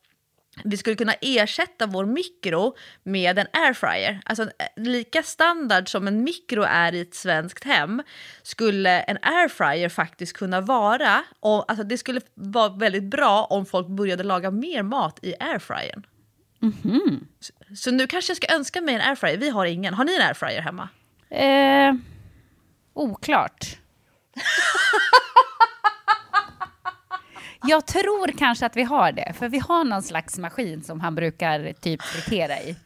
vi 0.65 0.77
skulle 0.77 0.97
kunna 0.97 1.13
ersätta 1.13 1.87
vår 1.87 2.07
mikro 2.07 2.77
med 3.03 3.39
en 3.39 3.47
airfryer. 3.53 4.21
Alltså 4.25 4.43
en- 4.43 4.85
lika 4.85 5.23
standard 5.23 5.89
som 5.89 6.09
en 6.09 6.25
mikro 6.25 6.63
är 6.63 6.95
i 6.95 7.01
ett 7.01 7.15
svenskt 7.15 7.65
hem 7.65 8.03
skulle 8.43 9.01
en 9.01 9.19
airfryer 9.23 9.89
faktiskt 9.89 10.37
kunna 10.37 10.61
vara. 10.61 11.25
Och, 11.41 11.71
alltså 11.71 11.85
det 11.85 11.99
skulle 11.99 12.21
vara 12.35 12.69
väldigt 12.69 13.05
bra 13.05 13.45
om 13.45 13.67
folk 13.67 13.87
började 13.87 14.23
laga 14.23 14.51
mer 14.51 14.83
mat 14.83 15.19
i 15.23 15.35
airfryern. 15.41 16.07
Så, 17.41 17.53
så 17.77 17.91
nu 17.91 18.07
kanske 18.07 18.31
jag 18.31 18.37
ska 18.37 18.55
önska 18.55 18.81
mig 18.81 18.95
en 18.95 19.01
airfryer. 19.01 19.37
Vi 19.37 19.51
har 19.51 19.67
ingen. 19.67 19.95
Har 19.95 20.05
ni 20.05 20.15
en 20.15 20.23
airfryer 20.23 20.61
hemma? 20.61 20.89
Eh, 21.31 21.95
oklart. 22.95 23.79
Jag 27.63 27.87
tror 27.87 28.39
kanske 28.39 28.67
att 28.67 28.77
vi 28.77 28.83
har 28.83 29.13
det, 29.13 29.33
för 29.39 29.49
vi 29.49 29.59
har 29.59 29.85
någon 29.85 30.03
slags 30.03 30.39
maskin 30.39 30.83
som 30.83 31.01
han 31.01 31.15
brukar 31.15 31.73
typ 31.73 32.03
fritera 32.03 32.61
i. 32.61 32.77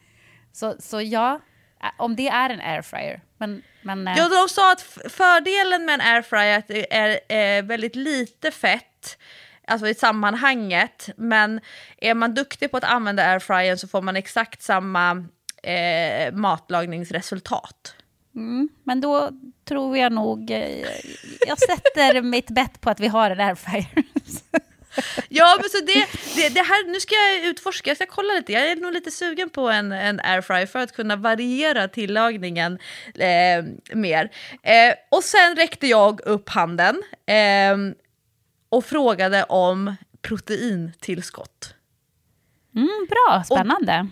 Så, 0.52 0.74
så 0.78 1.00
ja, 1.00 1.40
eh, 1.82 1.88
om 1.96 2.16
det 2.16 2.28
är 2.28 2.50
en 2.50 2.60
airfryer. 2.60 3.20
Men, 3.38 3.62
men, 3.82 4.08
eh, 4.08 4.14
Ja, 4.16 4.28
de 4.28 4.48
sa 4.48 4.72
att 4.72 4.82
fördelen 5.08 5.84
med 5.84 5.94
en 5.94 6.00
airfryer 6.00 6.46
är 6.54 6.58
att 6.58 6.68
det 6.68 6.94
är 6.96 7.58
eh, 7.58 7.64
väldigt 7.64 7.96
lite 7.96 8.50
fett 8.50 9.18
alltså 9.66 9.88
i 9.88 9.94
sammanhanget. 9.94 11.08
Men 11.16 11.60
är 11.98 12.14
man 12.14 12.34
duktig 12.34 12.70
på 12.70 12.76
att 12.76 12.84
använda 12.84 13.22
airfryern 13.22 13.78
så 13.78 13.88
får 13.88 14.02
man 14.02 14.16
exakt 14.16 14.62
samma 14.62 15.24
eh, 15.62 16.32
matlagningsresultat. 16.32 17.94
Mm, 18.34 18.68
men 18.84 19.00
då 19.00 19.30
tror 19.64 19.98
jag 19.98 20.12
nog... 20.12 20.50
Eh, 20.50 20.86
jag 21.46 21.58
sätter 21.58 22.22
mitt 22.22 22.50
bett 22.50 22.80
på 22.80 22.90
att 22.90 23.00
vi 23.00 23.08
har 23.08 23.30
en 23.30 23.40
airfryer. 23.40 23.86
Ja, 25.28 25.58
men 25.60 25.70
så 25.70 25.78
det, 25.78 26.06
det, 26.36 26.48
det, 26.48 26.60
här, 26.60 26.92
nu 26.92 27.00
ska 27.00 27.14
jag 27.14 27.44
utforska, 27.50 27.90
jag 27.90 27.96
ska 27.96 28.06
kolla 28.06 28.34
lite. 28.34 28.52
Jag 28.52 28.70
är 28.70 28.76
nog 28.76 28.92
lite 28.92 29.10
sugen 29.10 29.50
på 29.50 29.68
en, 29.68 29.92
en 29.92 30.20
airfryer 30.20 30.66
för 30.66 30.78
att 30.78 30.92
kunna 30.92 31.16
variera 31.16 31.88
tillagningen 31.88 32.78
eh, 33.14 33.64
mer. 33.94 34.30
Eh, 34.62 34.94
och 35.10 35.24
sen 35.24 35.56
räckte 35.56 35.86
jag 35.86 36.20
upp 36.20 36.48
handen 36.48 37.02
eh, 37.26 37.76
och 38.72 38.84
frågade 38.84 39.44
om 39.44 39.96
proteintillskott. 40.22 41.74
Mm, 42.74 43.06
bra, 43.10 43.42
spännande. 43.44 44.06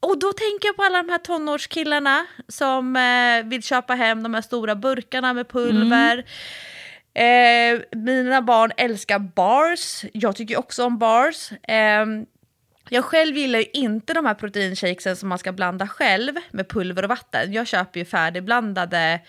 Och, 0.00 0.10
och 0.10 0.18
då 0.18 0.32
tänker 0.32 0.68
jag 0.68 0.76
på 0.76 0.82
alla 0.82 1.02
de 1.02 1.08
här 1.08 1.18
tonårskillarna 1.18 2.26
som 2.48 2.96
eh, 2.96 3.44
vill 3.44 3.62
köpa 3.62 3.94
hem 3.94 4.22
de 4.22 4.34
här 4.34 4.42
stora 4.42 4.74
burkarna 4.74 5.32
med 5.32 5.48
pulver. 5.48 6.24
Mm. 7.14 7.80
Eh, 7.80 7.98
mina 7.98 8.42
barn 8.42 8.72
älskar 8.76 9.18
bars, 9.18 10.04
jag 10.12 10.36
tycker 10.36 10.58
också 10.58 10.84
om 10.84 10.98
bars. 10.98 11.52
Eh, 11.52 12.06
jag 12.88 13.04
själv 13.04 13.36
gillar 13.36 13.58
ju 13.58 13.66
inte 13.72 14.14
de 14.14 14.26
här 14.26 14.34
proteinshakesen 14.34 15.16
som 15.16 15.28
man 15.28 15.38
ska 15.38 15.52
blanda 15.52 15.88
själv 15.88 16.34
med 16.50 16.68
pulver 16.68 17.02
och 17.02 17.08
vatten. 17.08 17.52
Jag 17.52 17.66
köper 17.66 18.00
ju 18.00 18.06
färdigblandade 18.06 19.20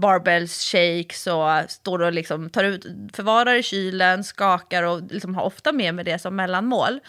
barbells 0.00 0.64
shakes 0.64 1.26
och 1.26 1.70
står 1.70 2.02
och 2.02 2.12
liksom 2.12 2.50
tar 2.50 2.64
ut, 2.64 2.86
förvarar 3.12 3.54
i 3.54 3.62
kylen, 3.62 4.24
skakar 4.24 4.82
och 4.82 5.02
liksom 5.10 5.34
har 5.34 5.42
ofta 5.42 5.72
med 5.72 5.94
mig 5.94 6.04
det 6.04 6.18
som 6.18 6.36
mellanmål. 6.36 7.00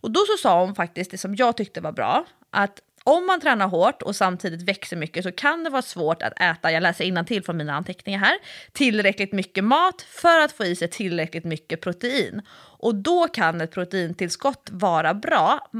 Och 0.00 0.10
då 0.10 0.20
så 0.20 0.42
sa 0.42 0.60
hon 0.60 0.74
faktiskt 0.74 1.10
det 1.10 1.18
som 1.18 1.34
jag 1.34 1.56
tyckte 1.56 1.80
var 1.80 1.92
bra, 1.92 2.24
att 2.50 2.80
om 3.04 3.26
man 3.26 3.40
tränar 3.40 3.68
hårt 3.68 4.02
och 4.02 4.16
samtidigt 4.16 4.62
växer 4.62 4.96
mycket 4.96 5.24
så 5.24 5.32
kan 5.32 5.64
det 5.64 5.70
vara 5.70 5.82
svårt 5.82 6.22
att 6.22 6.40
äta, 6.40 6.72
jag 6.72 6.82
läser 6.82 7.24
till 7.24 7.44
från 7.44 7.56
mina 7.56 7.74
anteckningar 7.74 8.18
här, 8.18 8.38
tillräckligt 8.72 9.32
mycket 9.32 9.64
mat 9.64 10.02
för 10.02 10.40
att 10.40 10.52
få 10.52 10.64
i 10.64 10.76
sig 10.76 10.88
tillräckligt 10.88 11.44
mycket 11.44 11.80
protein. 11.80 12.42
Och 12.78 12.94
då 12.94 13.28
kan 13.28 13.60
ett 13.60 13.70
proteintillskott 13.70 14.68
vara 14.72 15.14
bra, 15.14 15.70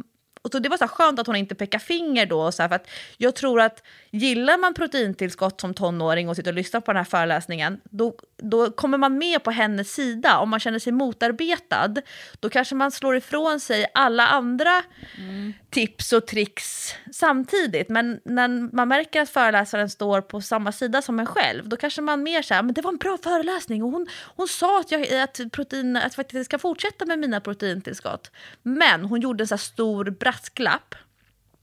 och 0.45 0.53
så 0.53 0.59
det 0.59 0.69
var 0.69 0.77
så 0.77 0.89
skönt 0.89 1.19
att 1.19 1.27
hon 1.27 1.37
inte 1.37 1.55
pekar 1.55 1.79
finger 1.79 2.27
då. 2.27 2.53
Så 2.53 2.63
här, 2.63 2.69
för 2.69 2.77
att 2.77 2.89
jag 3.17 3.35
tror 3.35 3.61
att 3.61 3.83
gillar 4.11 4.59
man 4.59 4.75
proteintillskott 4.75 5.61
som 5.61 5.75
tonåring 5.75 6.29
och 6.29 6.37
sitter 6.37 6.51
och 6.51 6.55
lyssnar 6.55 6.81
på 6.81 6.93
den 6.93 6.97
här 6.97 7.05
föreläsningen, 7.05 7.81
då, 7.85 8.15
då 8.37 8.71
kommer 8.71 8.99
man 8.99 9.19
med 9.19 9.43
på 9.43 9.51
hennes 9.51 9.95
sida. 9.95 10.39
Om 10.39 10.51
man 10.51 10.61
känner 10.61 10.79
sig 10.79 10.93
motarbetad, 10.93 11.95
då 12.41 12.51
kanske 12.51 12.75
man 12.75 12.91
slår 12.91 13.17
ifrån 13.17 13.61
sig 13.61 13.87
alla 13.95 14.27
andra 14.27 14.83
mm. 15.19 15.53
tips 15.71 16.13
och 16.13 16.27
tricks 16.27 16.95
samtidigt. 17.13 17.89
Men 17.89 18.21
när 18.25 18.75
man 18.75 18.89
märker 18.89 19.21
att 19.21 19.31
föreläsaren 19.31 19.91
står 19.91 20.21
på 20.21 20.41
samma 20.41 20.73
sida 20.73 21.03
som 21.03 21.21
en 21.21 21.27
själv, 21.27 21.69
då 21.69 21.77
kanske 21.77 22.03
man 22.03 22.23
mer 22.23 22.43
säger 22.43 22.63
men 22.63 22.75
det 22.75 22.83
var 22.83 22.91
en 22.91 22.97
bra 22.97 23.19
föreläsning 23.23 23.83
och 23.83 23.91
hon, 23.91 24.07
hon 24.37 24.49
sa 24.49 24.81
att 24.81 24.91
jag 24.91 25.15
att 25.15 25.41
protein, 25.53 25.97
att 25.97 26.15
faktiskt 26.15 26.45
ska 26.45 26.59
fortsätta 26.59 27.05
med 27.05 27.19
mina 27.19 27.41
proteintillskott. 27.41 28.31
Men 28.63 29.05
hon 29.05 29.21
gjorde 29.21 29.43
en 29.43 29.49
så 29.49 29.59
stor 29.59 30.05
brasklapp. 30.35 30.95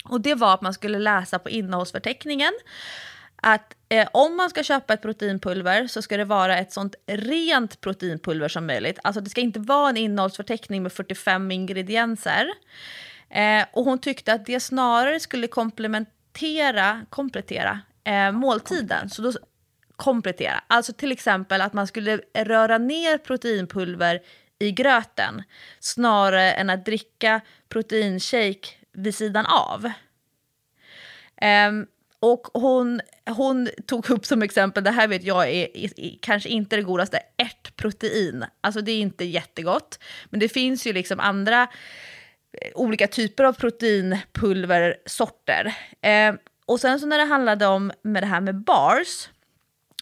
Och 0.03 0.22
det 0.22 0.35
var 0.35 0.53
att 0.53 0.61
man 0.61 0.73
skulle 0.73 0.99
läsa 0.99 1.39
på 1.39 1.49
innehållsförteckningen 1.49 2.53
att 3.35 3.76
eh, 3.89 4.07
om 4.14 4.38
man 4.38 4.49
ska 4.49 4.64
köpa 4.64 4.93
ett 4.93 5.02
proteinpulver 5.02 5.88
så 5.88 6.02
ska 6.02 6.18
det 6.18 6.26
vara 6.26 6.57
ett 6.57 6.72
sånt 6.72 6.95
rent 7.07 7.81
proteinpulver 7.81 8.48
som 8.48 8.65
möjligt. 8.65 8.99
Alltså 9.03 9.22
det 9.22 9.30
ska 9.30 9.41
inte 9.41 9.60
vara 9.60 9.89
en 9.89 9.98
innehållsförteckning 9.98 10.84
med 10.84 10.93
45 10.93 11.52
ingredienser. 11.52 12.48
Eh, 13.30 13.65
och 13.73 13.85
hon 13.85 13.99
tyckte 13.99 14.34
att 14.34 14.45
det 14.45 14.60
snarare 14.60 15.19
skulle 15.19 15.48
komplementera, 15.48 17.06
komplettera 17.10 17.80
eh, 18.03 18.31
måltiden. 18.31 19.10
Så 19.10 19.22
då, 19.22 19.31
komplettera, 19.95 20.64
alltså 20.68 20.93
till 20.93 21.11
exempel 21.11 21.61
att 21.61 21.73
man 21.73 21.88
skulle 21.88 22.19
röra 22.34 22.77
ner 22.77 23.18
proteinpulver 23.18 24.22
i 24.62 24.72
gröten 24.72 25.44
snarare 25.80 26.52
än 26.52 26.70
att 26.70 26.86
dricka 26.86 27.42
proteinshake 27.70 28.68
vid 28.94 29.16
sidan 29.16 29.46
av. 29.46 29.92
Um, 31.70 31.88
och 32.20 32.48
hon, 32.54 33.02
hon 33.30 33.70
tog 33.86 34.10
upp 34.10 34.26
som 34.26 34.42
exempel, 34.42 34.84
det 34.84 34.92
här 34.92 35.08
vet 35.08 35.24
jag 35.24 35.50
är, 35.50 35.78
är, 35.78 36.00
är, 36.00 36.18
kanske 36.22 36.50
inte 36.50 36.76
det 36.76 36.82
godaste, 36.82 37.20
ärtprotein. 37.38 38.46
Alltså 38.62 38.82
det 38.82 38.92
är 38.92 39.00
inte 39.00 39.26
jättegott, 39.26 40.00
men 40.30 40.40
det 40.40 40.50
finns 40.50 40.88
ju 40.88 40.94
liksom 40.94 41.20
andra 41.20 41.62
eh, 41.62 41.68
olika 42.76 43.08
typer 43.08 43.44
av 43.44 43.54
proteinpulversorter. 43.54 45.76
Eh, 46.02 46.34
och 46.66 46.80
sen 46.80 47.00
så 47.00 47.06
när 47.06 47.18
det 47.18 47.26
handlade 47.26 47.68
om 47.68 47.92
med 48.02 48.24
det 48.24 48.28
här 48.28 48.42
med 48.42 48.56
bars, 48.56 49.30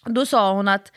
då 0.05 0.25
sa 0.25 0.53
hon 0.53 0.67
att 0.67 0.91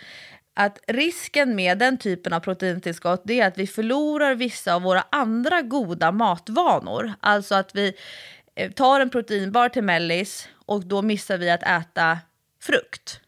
att 0.55 0.79
risken 0.87 1.57
med 1.57 1.79
den 1.79 1.99
typen 1.99 2.33
av 2.33 2.41
proteintillskott 2.41 3.23
det 3.25 3.41
är 3.41 3.47
att 3.47 3.59
vi 3.59 3.67
förlorar 3.67 4.35
vissa 4.35 4.75
av 4.75 4.83
våra 4.83 5.05
andra 5.11 5.63
goda 5.63 6.13
matvanor. 6.13 7.13
Alltså 7.21 7.55
att 7.55 7.75
vi 7.75 7.95
eh, 8.55 8.73
tar 8.73 9.01
en 9.01 9.11
proteinbar 9.11 9.69
till 9.69 9.85
mellis 9.85 10.49
och 10.67 10.87
då 10.87 11.03
missar 11.03 11.39
vi 11.39 11.51
att 11.51 11.63
äta 11.63 12.19
frukt. 12.63 13.22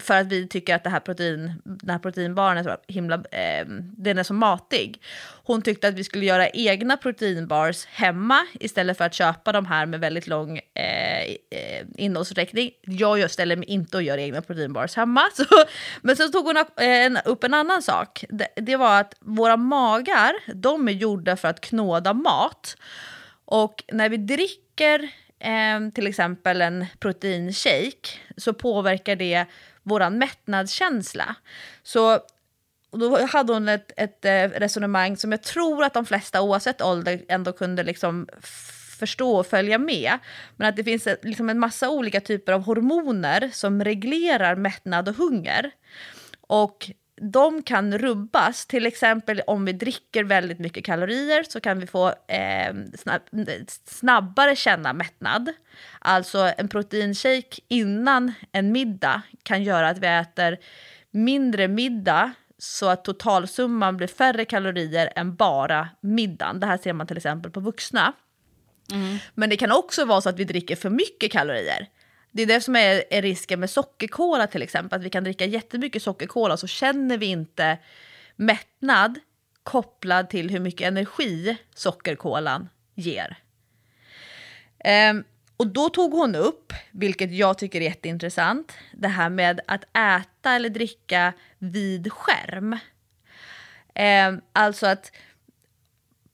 För 0.00 0.14
att 0.14 0.26
vi 0.26 0.48
tycker 0.48 0.74
att 0.74 0.84
det 0.84 0.90
här 0.90 1.00
protein, 1.00 1.52
den 1.64 1.90
här 1.90 1.98
proteinbaren 1.98 2.58
är 2.58 2.62
så 2.62 2.76
himla, 2.88 3.14
eh, 3.14 3.66
den 3.96 4.18
är 4.18 4.22
så 4.22 4.34
matig. 4.34 5.02
Hon 5.44 5.62
tyckte 5.62 5.88
att 5.88 5.94
vi 5.94 6.04
skulle 6.04 6.24
göra 6.24 6.48
egna 6.48 6.96
proteinbars 6.96 7.86
hemma 7.86 8.46
istället 8.60 8.98
för 8.98 9.04
att 9.04 9.14
köpa 9.14 9.52
de 9.52 9.66
här 9.66 9.86
med 9.86 10.00
väldigt 10.00 10.26
lång 10.26 10.58
eh, 10.58 11.22
eh 11.22 11.86
innehållsförteckning. 11.96 12.70
Jag 12.82 13.30
ställer 13.30 13.56
mig 13.56 13.68
inte 13.68 13.96
och 13.96 14.02
gör 14.02 14.18
egna 14.18 14.42
proteinbars 14.42 14.96
hemma. 14.96 15.22
Så, 15.34 15.44
men 16.02 16.16
så 16.16 16.28
tog 16.28 16.44
hon 16.44 16.56
upp 16.56 16.72
en, 16.76 17.18
upp 17.24 17.44
en 17.44 17.54
annan 17.54 17.82
sak. 17.82 18.24
Det, 18.28 18.48
det 18.56 18.76
var 18.76 19.00
att 19.00 19.14
våra 19.20 19.56
magar, 19.56 20.32
de 20.54 20.88
är 20.88 20.92
gjorda 20.92 21.36
för 21.36 21.48
att 21.48 21.60
knåda 21.60 22.12
mat. 22.12 22.76
Och 23.44 23.84
när 23.92 24.08
vi 24.08 24.16
dricker 24.16 25.08
eh, 25.38 25.90
till 25.94 26.06
exempel 26.06 26.62
en 26.62 26.86
proteinshake 26.98 28.08
så 28.36 28.54
påverkar 28.54 29.16
det 29.16 29.46
vår 29.82 30.10
mättnadskänsla. 30.10 31.34
Så 31.82 32.20
då 32.92 33.26
hade 33.26 33.52
hon 33.52 33.68
ett, 33.68 33.92
ett 33.96 34.24
eh, 34.24 34.60
resonemang 34.60 35.16
som 35.16 35.32
jag 35.32 35.42
tror 35.42 35.84
att 35.84 35.94
de 35.94 36.06
flesta 36.06 36.42
oavsett 36.42 36.82
ålder 36.82 37.24
ändå 37.28 37.52
kunde 37.52 37.82
liksom 37.82 38.28
förstå 38.98 39.36
och 39.36 39.46
följa 39.46 39.78
med. 39.78 40.18
Men 40.56 40.68
att 40.68 40.76
det 40.76 40.84
finns 40.84 41.08
liksom 41.22 41.48
en 41.48 41.58
massa 41.58 41.90
olika 41.90 42.20
typer 42.20 42.52
av 42.52 42.62
hormoner 42.62 43.50
som 43.52 43.84
reglerar 43.84 44.56
mättnad 44.56 45.08
och 45.08 45.14
hunger. 45.14 45.70
Och 46.40 46.90
de 47.30 47.62
kan 47.62 47.98
rubbas, 47.98 48.66
till 48.66 48.86
exempel 48.86 49.42
om 49.46 49.64
vi 49.64 49.72
dricker 49.72 50.24
väldigt 50.24 50.58
mycket 50.58 50.84
kalorier 50.84 51.42
så 51.48 51.60
kan 51.60 51.78
vi 51.78 51.86
få 51.86 52.08
eh, 52.08 52.74
snabb, 52.98 53.22
snabbare 53.86 54.56
känna 54.56 54.92
mättnad. 54.92 55.52
Alltså 55.98 56.52
en 56.58 56.68
proteinshake 56.68 57.60
innan 57.68 58.32
en 58.52 58.72
middag 58.72 59.22
kan 59.42 59.62
göra 59.62 59.88
att 59.88 59.98
vi 59.98 60.06
äter 60.06 60.58
mindre 61.10 61.68
middag 61.68 62.32
så 62.58 62.88
att 62.88 63.04
totalsumman 63.04 63.96
blir 63.96 64.08
färre 64.08 64.44
kalorier 64.44 65.12
än 65.16 65.34
bara 65.36 65.88
middagen. 66.00 66.60
Det 66.60 66.66
här 66.66 66.78
ser 66.78 66.92
man 66.92 67.06
till 67.06 67.16
exempel 67.16 67.50
på 67.50 67.60
vuxna. 67.60 68.12
Mm. 68.92 69.18
Men 69.34 69.50
det 69.50 69.56
kan 69.56 69.72
också 69.72 70.04
vara 70.04 70.20
så 70.20 70.28
att 70.28 70.38
vi 70.38 70.44
dricker 70.44 70.76
för 70.76 70.90
mycket 70.90 71.32
kalorier. 71.32 71.88
Det 72.32 72.42
är 72.42 72.46
det 72.46 72.60
som 72.60 72.76
är, 72.76 73.04
är 73.10 73.22
risken 73.22 73.60
med 73.60 73.70
sockerkola 73.70 74.46
till 74.46 74.62
exempel, 74.62 74.98
att 74.98 75.04
vi 75.04 75.10
kan 75.10 75.24
dricka 75.24 75.44
jättemycket 75.44 76.02
sockerkola 76.02 76.56
så 76.56 76.66
känner 76.66 77.18
vi 77.18 77.26
inte 77.26 77.78
mättnad 78.36 79.18
kopplad 79.62 80.30
till 80.30 80.50
hur 80.50 80.60
mycket 80.60 80.88
energi 80.88 81.56
sockerkolan 81.74 82.68
ger. 82.94 83.36
Um, 85.10 85.24
och 85.56 85.66
då 85.66 85.88
tog 85.88 86.12
hon 86.12 86.34
upp, 86.34 86.72
vilket 86.90 87.32
jag 87.32 87.58
tycker 87.58 87.80
är 87.80 87.84
jätteintressant, 87.84 88.72
det 88.92 89.08
här 89.08 89.30
med 89.30 89.60
att 89.66 89.84
äta 89.84 90.52
eller 90.52 90.68
dricka 90.68 91.32
vid 91.58 92.12
skärm. 92.12 92.78
Um, 94.28 94.40
alltså 94.52 94.86
att 94.86 95.12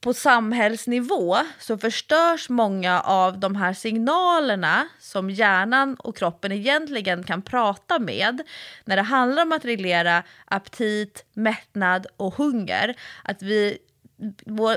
på 0.00 0.14
samhällsnivå 0.14 1.36
så 1.58 1.78
förstörs 1.78 2.48
många 2.48 3.00
av 3.00 3.38
de 3.38 3.56
här 3.56 3.72
signalerna 3.72 4.88
som 4.98 5.30
hjärnan 5.30 5.94
och 5.94 6.16
kroppen 6.16 6.52
egentligen 6.52 7.24
kan 7.24 7.42
prata 7.42 7.98
med 7.98 8.42
när 8.84 8.96
det 8.96 9.02
handlar 9.02 9.42
om 9.42 9.52
att 9.52 9.64
reglera 9.64 10.22
aptit, 10.44 11.24
mättnad 11.34 12.06
och 12.16 12.34
hunger. 12.34 12.96
Att 13.24 13.42
vi 13.42 13.78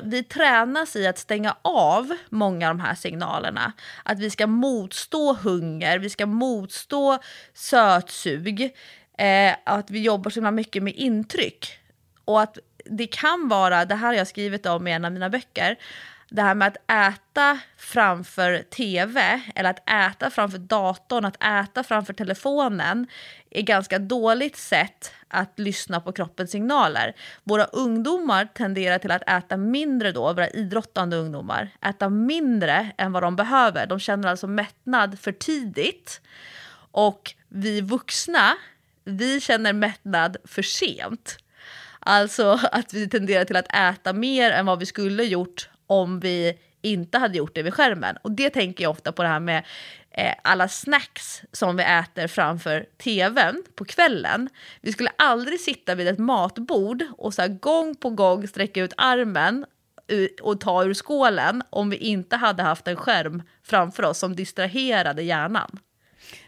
vi 0.03 0.23
tränas 0.23 0.95
i 0.95 1.07
att 1.07 1.17
stänga 1.17 1.55
av 1.61 2.17
många 2.29 2.69
av 2.69 2.77
de 2.77 2.83
här 2.83 2.95
signalerna. 2.95 3.73
Att 4.03 4.19
vi 4.19 4.29
ska 4.29 4.47
motstå 4.47 5.33
hunger, 5.33 5.99
vi 5.99 6.09
ska 6.09 6.25
motstå 6.25 7.19
sötsug. 7.53 8.61
Eh, 9.17 9.55
att 9.65 9.91
vi 9.91 10.01
jobbar 10.01 10.31
så 10.31 10.51
mycket 10.51 10.83
med 10.83 10.95
intryck. 10.95 11.79
Och 12.25 12.41
att 12.41 12.57
det 12.85 13.07
kan 13.07 13.47
vara, 13.47 13.85
det 13.85 13.95
här 13.95 14.07
har 14.07 14.13
jag 14.13 14.27
skrivit 14.27 14.65
om 14.65 14.87
i 14.87 14.91
en 14.91 15.05
av 15.05 15.11
mina 15.11 15.29
böcker, 15.29 15.77
det 16.31 16.41
här 16.41 16.55
med 16.55 16.67
att 16.67 17.13
äta 17.13 17.59
framför 17.77 18.63
tv 18.63 19.41
eller 19.55 19.69
att 19.69 19.89
äta 19.89 20.29
framför 20.29 20.57
datorn, 20.57 21.25
att 21.25 21.43
äta 21.43 21.83
framför 21.83 22.13
telefonen 22.13 23.07
är 23.49 23.61
ganska 23.61 23.99
dåligt 23.99 24.57
sätt 24.57 25.13
att 25.27 25.59
lyssna 25.59 26.01
på 26.01 26.11
kroppens 26.11 26.51
signaler. 26.51 27.15
Våra 27.43 27.63
ungdomar 27.63 28.45
tenderar 28.45 28.97
till 28.97 29.11
att 29.11 29.29
äta 29.29 29.57
mindre 29.57 30.11
då, 30.11 30.33
våra 30.33 30.49
idrottande 30.49 31.17
ungdomar, 31.17 31.69
äta 31.81 32.09
mindre 32.09 32.91
än 32.97 33.11
vad 33.11 33.23
de 33.23 33.35
behöver. 33.35 33.87
De 33.87 33.99
känner 33.99 34.29
alltså 34.29 34.47
mättnad 34.47 35.19
för 35.19 35.31
tidigt. 35.31 36.21
Och 36.91 37.33
vi 37.49 37.81
vuxna, 37.81 38.55
vi 39.03 39.41
känner 39.41 39.73
mättnad 39.73 40.37
för 40.45 40.61
sent. 40.61 41.37
Alltså 42.05 42.59
att 42.71 42.93
vi 42.93 43.09
tenderar 43.09 43.45
till 43.45 43.55
att 43.55 43.75
äta 43.75 44.13
mer 44.13 44.51
än 44.51 44.65
vad 44.65 44.79
vi 44.79 44.85
skulle 44.85 45.23
gjort 45.23 45.69
om 45.87 46.19
vi 46.19 46.57
inte 46.81 47.17
hade 47.17 47.37
gjort 47.37 47.55
det 47.55 47.63
vid 47.63 47.73
skärmen. 47.73 48.17
Och 48.21 48.31
det 48.31 48.49
tänker 48.49 48.83
jag 48.83 48.91
ofta 48.91 49.11
på 49.11 49.23
det 49.23 49.29
här 49.29 49.39
med 49.39 49.63
eh, 50.11 50.33
alla 50.41 50.67
snacks 50.67 51.41
som 51.51 51.77
vi 51.77 51.83
äter 51.83 52.27
framför 52.27 52.85
tvn 53.03 53.63
på 53.75 53.85
kvällen. 53.85 54.49
Vi 54.81 54.91
skulle 54.91 55.11
aldrig 55.15 55.59
sitta 55.59 55.95
vid 55.95 56.07
ett 56.07 56.19
matbord 56.19 57.03
och 57.17 57.33
så 57.33 57.41
här 57.41 57.49
gång 57.49 57.95
på 57.95 58.09
gång 58.09 58.47
sträcka 58.47 58.83
ut 58.83 58.93
armen 58.97 59.65
och 60.41 60.61
ta 60.61 60.83
ur 60.83 60.93
skålen 60.93 61.63
om 61.69 61.89
vi 61.89 61.97
inte 61.97 62.35
hade 62.35 62.63
haft 62.63 62.87
en 62.87 62.95
skärm 62.95 63.43
framför 63.63 64.03
oss 64.03 64.19
som 64.19 64.35
distraherade 64.35 65.21
hjärnan. 65.23 65.79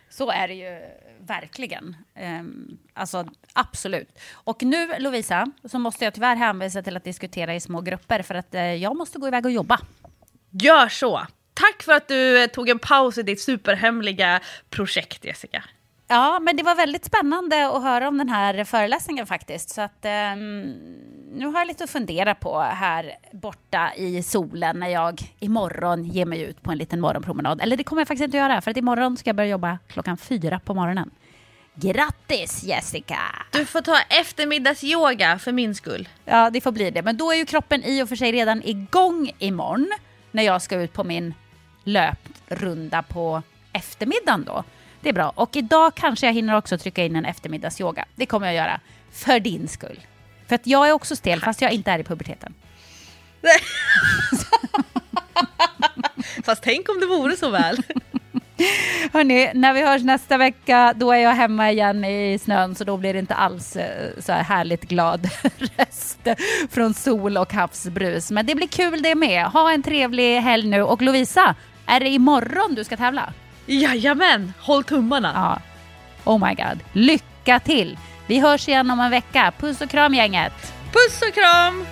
Så 0.10 0.32
är 0.32 0.48
det 0.48 0.54
ju 0.54 0.80
verkligen. 1.28 1.96
Um, 2.40 2.78
alltså 2.94 3.28
absolut. 3.54 4.20
Och 4.34 4.64
nu 4.64 5.00
Lovisa, 5.00 5.52
så 5.66 5.80
måste 5.80 6.04
jag 6.04 6.14
tyvärr 6.14 6.36
hänvisa 6.36 6.82
till 6.82 6.98
att 6.98 7.04
diskutera 7.04 7.56
i 7.56 7.60
små 7.60 7.82
grupper 7.82 8.22
för 8.22 8.36
att 8.36 8.56
uh, 8.56 8.76
jag 8.76 8.96
måste 8.96 9.20
gå 9.20 9.28
iväg 9.28 9.46
och 9.46 9.52
jobba. 9.52 9.80
Gör 10.50 10.90
så! 10.90 11.26
Tack 11.54 11.84
för 11.84 11.92
att 11.92 12.08
du 12.08 12.44
eh, 12.44 12.48
tog 12.48 12.70
en 12.70 12.80
paus 12.80 13.18
i 13.18 13.24
ditt 13.24 13.42
superhemliga 13.42 14.42
projekt, 14.70 15.26
Jessica. 15.26 15.64
Ja, 16.14 16.40
men 16.40 16.56
det 16.56 16.64
var 16.64 16.76
väldigt 16.76 17.06
spännande 17.06 17.68
att 17.68 17.84
höra 17.84 18.08
om 18.08 18.18
den 18.18 18.30
här 18.30 18.64
föreläsningen 18.64 19.28
faktiskt. 19.28 19.70
Så 19.70 19.82
att, 19.82 20.06
um, 20.06 20.62
nu 21.34 21.46
har 21.46 21.60
jag 21.60 21.68
lite 21.68 21.84
att 21.84 21.90
fundera 21.90 22.36
på 22.36 22.60
här 22.60 23.16
borta 23.32 23.94
i 23.96 24.24
solen 24.24 24.80
när 24.80 24.88
jag 24.88 25.22
imorgon 25.40 26.06
ger 26.06 26.26
mig 26.26 26.42
ut 26.42 26.64
på 26.64 26.72
en 26.72 26.78
liten 26.78 27.02
morgonpromenad. 27.02 27.62
Eller 27.62 27.78
det 27.78 27.84
kommer 27.84 28.02
jag 28.02 28.08
faktiskt 28.08 28.26
inte 28.26 28.38
göra, 28.38 28.62
för 28.62 28.72
att 28.72 28.78
imorgon 28.78 29.18
ska 29.18 29.30
jag 29.30 29.36
börja 29.36 29.50
jobba 29.50 29.80
klockan 29.88 30.18
fyra 30.18 30.60
på 30.60 30.74
morgonen. 30.74 31.12
Grattis 31.76 32.64
Jessica! 32.64 33.20
Du 33.52 33.66
får 33.66 33.82
ta 33.82 33.98
eftermiddagsyoga 34.10 35.40
för 35.40 35.52
min 35.52 35.76
skull. 35.76 36.10
Ja, 36.26 36.50
det 36.50 36.62
får 36.62 36.72
bli 36.72 36.92
det. 36.92 37.02
Men 37.02 37.18
då 37.18 37.32
är 37.32 37.36
ju 37.36 37.46
kroppen 37.46 37.84
i 37.84 38.04
och 38.04 38.10
för 38.10 38.16
sig 38.16 38.32
redan 38.32 38.64
igång 38.64 39.32
imorgon 39.40 39.92
när 40.32 40.44
jag 40.44 40.62
ska 40.62 40.76
ut 40.76 40.94
på 40.94 41.04
min 41.04 41.34
löprunda 41.84 43.04
på 43.04 43.42
eftermiddagen 43.72 44.44
då. 44.44 44.64
Det 45.04 45.10
är 45.10 45.14
bra. 45.14 45.32
Och 45.36 45.56
idag 45.56 45.96
kanske 45.96 46.26
jag 46.26 46.34
hinner 46.34 46.58
också 46.58 46.78
trycka 46.78 47.06
in 47.06 47.16
en 47.16 47.26
eftermiddagsyoga. 47.26 48.06
Det 48.16 48.26
kommer 48.26 48.48
jag 48.48 48.56
göra. 48.56 48.80
För 49.12 49.40
din 49.40 49.68
skull. 49.68 50.00
För 50.48 50.56
att 50.56 50.68
jag 50.68 50.90
är 50.90 50.92
också 50.92 51.16
stel 51.16 51.42
fast 51.42 51.62
jag 51.62 51.72
inte 51.72 51.92
är 51.92 52.00
i 52.00 52.04
puberteten. 52.04 52.54
fast 56.46 56.64
tänk 56.64 56.90
om 56.90 57.00
det 57.00 57.06
vore 57.06 57.38
så 57.38 57.50
väl. 57.50 57.78
Hörni, 59.14 59.52
när 59.54 59.74
vi 59.74 59.86
hörs 59.86 60.04
nästa 60.04 60.38
vecka 60.38 60.94
då 60.96 61.12
är 61.12 61.18
jag 61.18 61.34
hemma 61.34 61.72
igen 61.72 62.06
i 62.06 62.40
snön 62.40 62.76
så 62.76 62.84
då 62.84 62.98
blir 62.98 63.14
det 63.14 63.20
inte 63.20 63.36
alls 63.36 63.76
eh, 63.76 64.10
så 64.20 64.32
här 64.32 64.44
härligt 64.44 64.84
glad 64.84 65.30
röst 65.78 66.28
från 66.70 66.94
sol 66.94 67.38
och 67.38 67.54
havsbrus. 67.54 68.32
Men 68.32 68.46
det 68.46 68.56
blir 68.56 68.68
kul 68.68 69.02
det 69.02 69.16
med. 69.16 69.46
Ha 69.46 69.72
en 69.72 69.84
trevlig 69.84 70.42
helg 70.42 70.68
nu 70.68 70.82
och 70.82 71.02
Lovisa, 71.02 71.56
är 71.86 72.00
det 72.00 72.10
imorgon 72.10 72.76
du 72.76 72.84
ska 72.84 72.98
tävla? 72.98 73.34
Jajamän, 73.66 74.54
håll 74.60 74.84
tummarna. 74.84 75.32
Ja. 75.36 75.62
Oh 76.32 76.48
my 76.48 76.56
god, 76.56 76.80
lycka 76.94 77.60
till! 77.60 77.98
Vi 78.28 78.40
hörs 78.40 78.68
igen 78.68 78.92
om 78.92 79.00
en 79.00 79.12
vecka. 79.12 79.54
Puss 79.60 79.82
och 79.82 79.90
kram 79.90 80.14
gänget! 80.14 80.74
Puss 80.92 81.22
och 81.22 81.34
kram! 81.34 81.86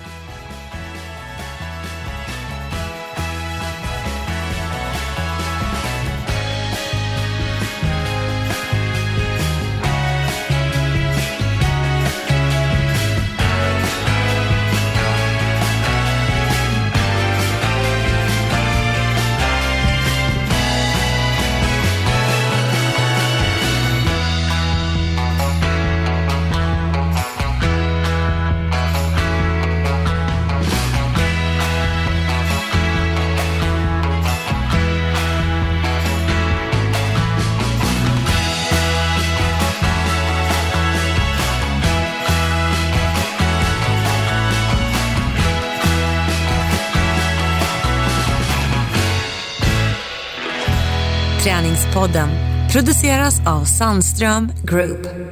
Podden 52.02 52.28
produceras 52.72 53.40
av 53.46 53.64
Sandström 53.64 54.52
Group. 54.64 55.31